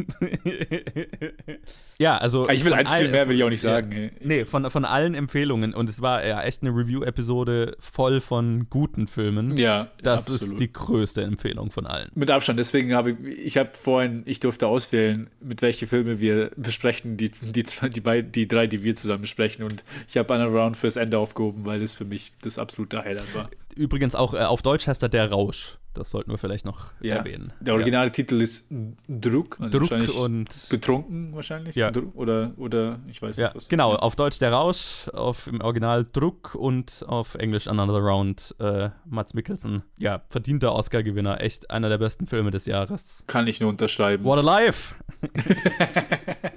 Ja, 1.99 2.16
also. 2.16 2.49
Ich 2.49 2.65
will 2.65 2.73
eins 2.73 2.93
viel 2.93 3.09
mehr, 3.11 3.29
will 3.29 3.37
ich 3.37 3.45
auch 3.45 3.51
nicht 3.51 3.61
sagen. 3.61 3.93
ey. 3.93 4.11
Nee, 4.35 4.44
von, 4.44 4.69
von 4.70 4.85
allen 4.85 5.15
Empfehlungen. 5.15 5.74
Und 5.74 5.89
es 5.89 6.02
war 6.02 6.24
ja 6.27 6.43
echt 6.43 6.62
eine 6.62 6.70
Review-Episode 6.70 7.77
voll 7.78 8.20
von 8.20 8.66
guten 8.70 9.06
Filmen. 9.06 9.56
Ja, 9.56 9.89
Das 10.02 10.27
absolut. 10.28 10.43
ist 10.55 10.61
die 10.61 10.73
größte 10.73 11.23
Empfehlung 11.23 11.70
von 11.70 11.86
allen. 11.86 12.11
Mit 12.15 12.31
Abstand, 12.31 12.59
deswegen 12.59 12.94
habe 12.94 13.12
ich, 13.12 13.19
ich 13.39 13.56
habe 13.56 13.70
vorhin, 13.73 14.23
ich 14.27 14.40
durfte 14.40 14.66
auswählen, 14.66 15.31
mit 15.40 15.62
welche 15.62 15.86
Filme 15.86 16.20
wir 16.20 16.51
besprechen, 16.56 17.16
die, 17.16 17.31
die, 17.31 17.62
zwei, 17.65 17.89
die, 17.89 18.01
beid, 18.01 18.35
die 18.35 18.48
drei, 18.48 18.66
die 18.66 18.82
wir 18.82 18.97
zusammen 18.97 19.23
besprechen. 19.23 19.65
Und 19.65 19.85
ich 20.09 20.16
habe 20.16 20.32
Anna 20.35 20.47
Round 20.47 20.77
fürs 20.77 20.97
Ende 20.97 21.19
aufgehoben, 21.19 21.65
weil 21.65 21.82
es 21.82 21.94
für 21.94 22.05
mich 22.05 22.32
das 22.43 22.59
absolute 22.59 23.05
Highlight 23.05 23.35
war. 23.35 23.51
Übrigens 23.77 24.15
auch 24.15 24.35
äh, 24.35 24.39
auf 24.39 24.62
Deutsch 24.62 24.86
heißt 24.86 25.02
er 25.02 25.09
Der 25.09 25.31
Rausch. 25.31 25.78
Das 25.95 26.11
sollten 26.11 26.31
wir 26.31 26.39
vielleicht 26.39 26.65
noch 26.65 26.93
Ja. 27.01 27.16
erwähnen. 27.16 27.53
Der 27.61 27.75
originale 27.75 28.11
Titel 28.12 28.41
ist 28.41 28.66
Druck. 29.09 29.59
also 29.61 29.79
Druck 29.79 30.19
und- 30.23 30.69
betrunken 30.69 31.35
wahrscheinlich. 31.35 31.75
Ja. 31.77 31.91
Druck 31.91 32.15
Oder, 32.16 32.53
oder 32.57 32.99
ich 33.09 33.23
weiß 33.23 33.37
Ja, 33.37 33.47
nicht 33.49 33.57
was. 33.57 33.69
genau. 33.69 33.95
Auf 33.95 34.16
Deutsch 34.16 34.39
der 34.39 34.53
Rausch, 34.53 35.09
auf 35.12 35.47
im 35.47 35.61
Original 35.61 36.05
Druck 36.12 36.55
und 36.55 37.05
auf 37.09 37.35
Englisch 37.37 37.69
Another 37.69 38.01
Round 38.01 38.55
äh, 38.59 38.91
Mats 39.07 39.35
Mikkelsen. 39.35 39.83
Ja, 39.99 40.23
verdienter 40.29 40.75
Oscar-Gewinner. 40.75 41.41
Echt 41.41 41.71
einer 41.71 41.89
der 41.89 41.99
besten 41.99 42.27
Filme 42.27 42.51
des 42.51 42.66
Jahres. 42.66 43.23
Kann 43.27 43.47
ich 43.47 43.61
nur 43.61 43.71
unterschreiben. 43.71 44.25
What 44.25 44.39
a 44.39 44.43
life! 44.43 44.95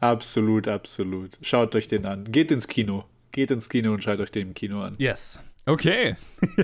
Absolut, 0.00 0.66
absolut. 0.68 1.38
Schaut 1.42 1.74
euch 1.76 1.86
den 1.88 2.06
an. 2.06 2.24
Geht 2.30 2.50
ins 2.50 2.66
Kino. 2.66 3.04
Geht 3.30 3.50
ins 3.50 3.68
Kino 3.68 3.92
und 3.92 4.02
schaut 4.02 4.18
euch 4.20 4.30
den 4.32 4.48
im 4.48 4.54
Kino 4.54 4.80
an. 4.82 4.94
Yes. 4.98 5.38
Okay. 5.66 6.16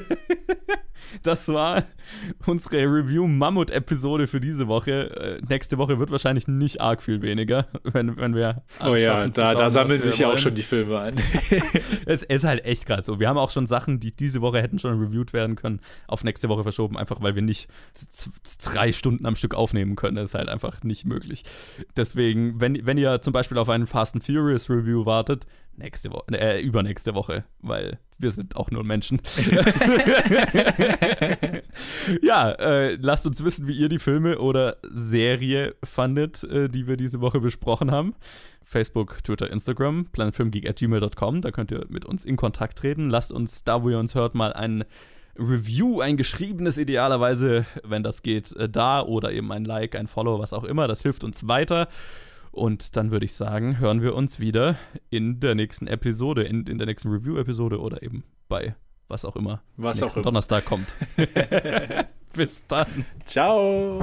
das 1.23 1.49
war 1.49 1.85
unsere 2.47 2.83
Review-Mammut-Episode 2.83 4.27
für 4.27 4.41
diese 4.41 4.69
Woche. 4.69 5.39
Äh, 5.41 5.41
nächste 5.49 5.79
Woche 5.79 5.99
wird 5.99 6.11
wahrscheinlich 6.11 6.49
nicht 6.49 6.81
arg 6.81 7.03
viel 7.03 7.23
weniger, 7.23 7.67
wenn, 7.83 8.17
wenn 8.17 8.35
wir. 8.35 8.63
Oh 8.81 8.95
ja, 8.95 9.27
da, 9.29 9.51
schauen, 9.51 9.57
da 9.59 9.71
sammeln 9.71 10.01
sich 10.01 10.19
ja 10.19 10.33
auch 10.33 10.39
schon 10.39 10.55
die 10.55 10.63
Filme 10.63 10.99
an. 10.99 11.15
es 12.07 12.23
ist 12.23 12.45
halt 12.45 12.65
echt 12.65 12.87
gerade 12.87 13.03
so. 13.03 13.21
Wir 13.21 13.29
haben 13.29 13.39
auch 13.39 13.51
schon 13.51 13.67
Sachen, 13.67 14.01
die 14.01 14.15
diese 14.15 14.41
Woche 14.41 14.61
hätten 14.63 14.79
schon 14.79 14.99
reviewed 14.99 15.33
werden 15.33 15.57
können, 15.57 15.81
auf 16.07 16.25
nächste 16.25 16.49
Woche 16.49 16.63
verschoben, 16.63 16.97
einfach 16.97 17.21
weil 17.21 17.35
wir 17.35 17.43
nicht 17.43 17.69
drei 18.63 18.93
Stunden 18.93 19.27
am 19.27 19.37
Stück 19.37 19.55
aufnehmen 19.55 19.97
können. 19.97 20.17
Das 20.17 20.31
ist 20.31 20.35
halt 20.35 20.49
einfach 20.49 20.83
nicht 20.83 21.05
möglich. 21.05 21.45
Deswegen, 21.97 22.61
wenn, 22.61 22.87
wenn 22.87 22.99
ihr 22.99 23.21
zum 23.21 23.33
Beispiel 23.33 23.59
auf 23.59 23.69
einen 23.69 23.87
Fast 23.87 24.15
and 24.15 24.25
Furious 24.25 24.69
Review 24.71 25.07
wartet, 25.07 25.47
nächste 25.79 26.11
Woche, 26.11 26.27
äh, 26.33 26.61
übernächste 26.61 27.15
Woche, 27.15 27.45
weil 27.61 27.99
wir 28.19 28.33
sind 28.33 28.57
auch 28.57 28.71
nur 28.71 28.85
Menschen. 28.85 29.21
ja, 32.23 32.51
äh, 32.53 32.97
lasst 32.97 33.27
uns 33.27 33.45
wissen, 33.45 33.67
wie 33.67 33.77
ihr 33.77 33.89
die 33.89 33.99
Filme 33.99 34.39
oder 34.39 34.77
Serie 34.83 35.77
fandet, 35.85 36.45
äh, 36.45 36.69
die 36.69 36.87
wir 36.87 36.97
diese 36.97 37.21
Woche 37.21 37.41
besprochen 37.41 37.91
haben. 37.91 38.15
Facebook, 38.63 39.23
Twitter, 39.25 39.51
Instagram, 39.51 40.07
planetfilmgeek.gmail.com, 40.13 41.41
da 41.41 41.51
könnt 41.51 41.71
ihr 41.71 41.87
mit 41.89 42.05
uns 42.05 42.25
in 42.25 42.37
Kontakt 42.37 42.79
treten. 42.79 43.09
Lasst 43.09 43.33
uns 43.33 43.65
da, 43.65 43.83
wo 43.83 43.89
ihr 43.89 43.99
uns 43.99 44.15
hört, 44.15 44.35
mal 44.35 44.53
ein 44.53 44.85
Review, 45.39 46.01
ein 46.01 46.17
geschriebenes 46.17 46.79
idealerweise, 46.79 47.65
wenn 47.85 48.03
das 48.03 48.23
geht, 48.23 48.53
äh, 48.57 48.69
da 48.69 49.03
oder 49.03 49.33
eben 49.33 49.53
ein 49.53 49.65
Like, 49.65 49.95
ein 49.95 50.09
Follow, 50.09 50.39
was 50.39 50.53
auch 50.53 50.65
immer. 50.65 50.89
Das 50.89 51.03
hilft 51.03 51.25
uns 51.25 51.47
weiter. 51.47 51.89
Und 52.53 52.97
dann 52.97 53.11
würde 53.11 53.25
ich 53.25 53.35
sagen, 53.35 53.79
hören 53.79 54.03
wir 54.03 54.15
uns 54.15 54.41
wieder 54.41 54.77
in 55.11 55.41
der 55.41 55.55
nächsten 55.55 55.87
Episode, 55.87 56.45
in, 56.45 56.67
in 56.67 56.79
der 56.79 56.87
nächsten 56.87 57.09
Review-Episode 57.11 57.81
oder 57.81 58.03
eben 58.03 58.25
bei 58.49 58.75
was 59.09 59.25
auch 59.25 59.37
immer 59.37 59.63
Was 59.77 60.03
auch 60.03 60.15
immer. 60.15 60.25
Donnerstag 60.25 60.65
kommt. 60.67 60.95
Bis 62.35 62.67
dann. 62.67 63.07
Ciao. 63.25 64.03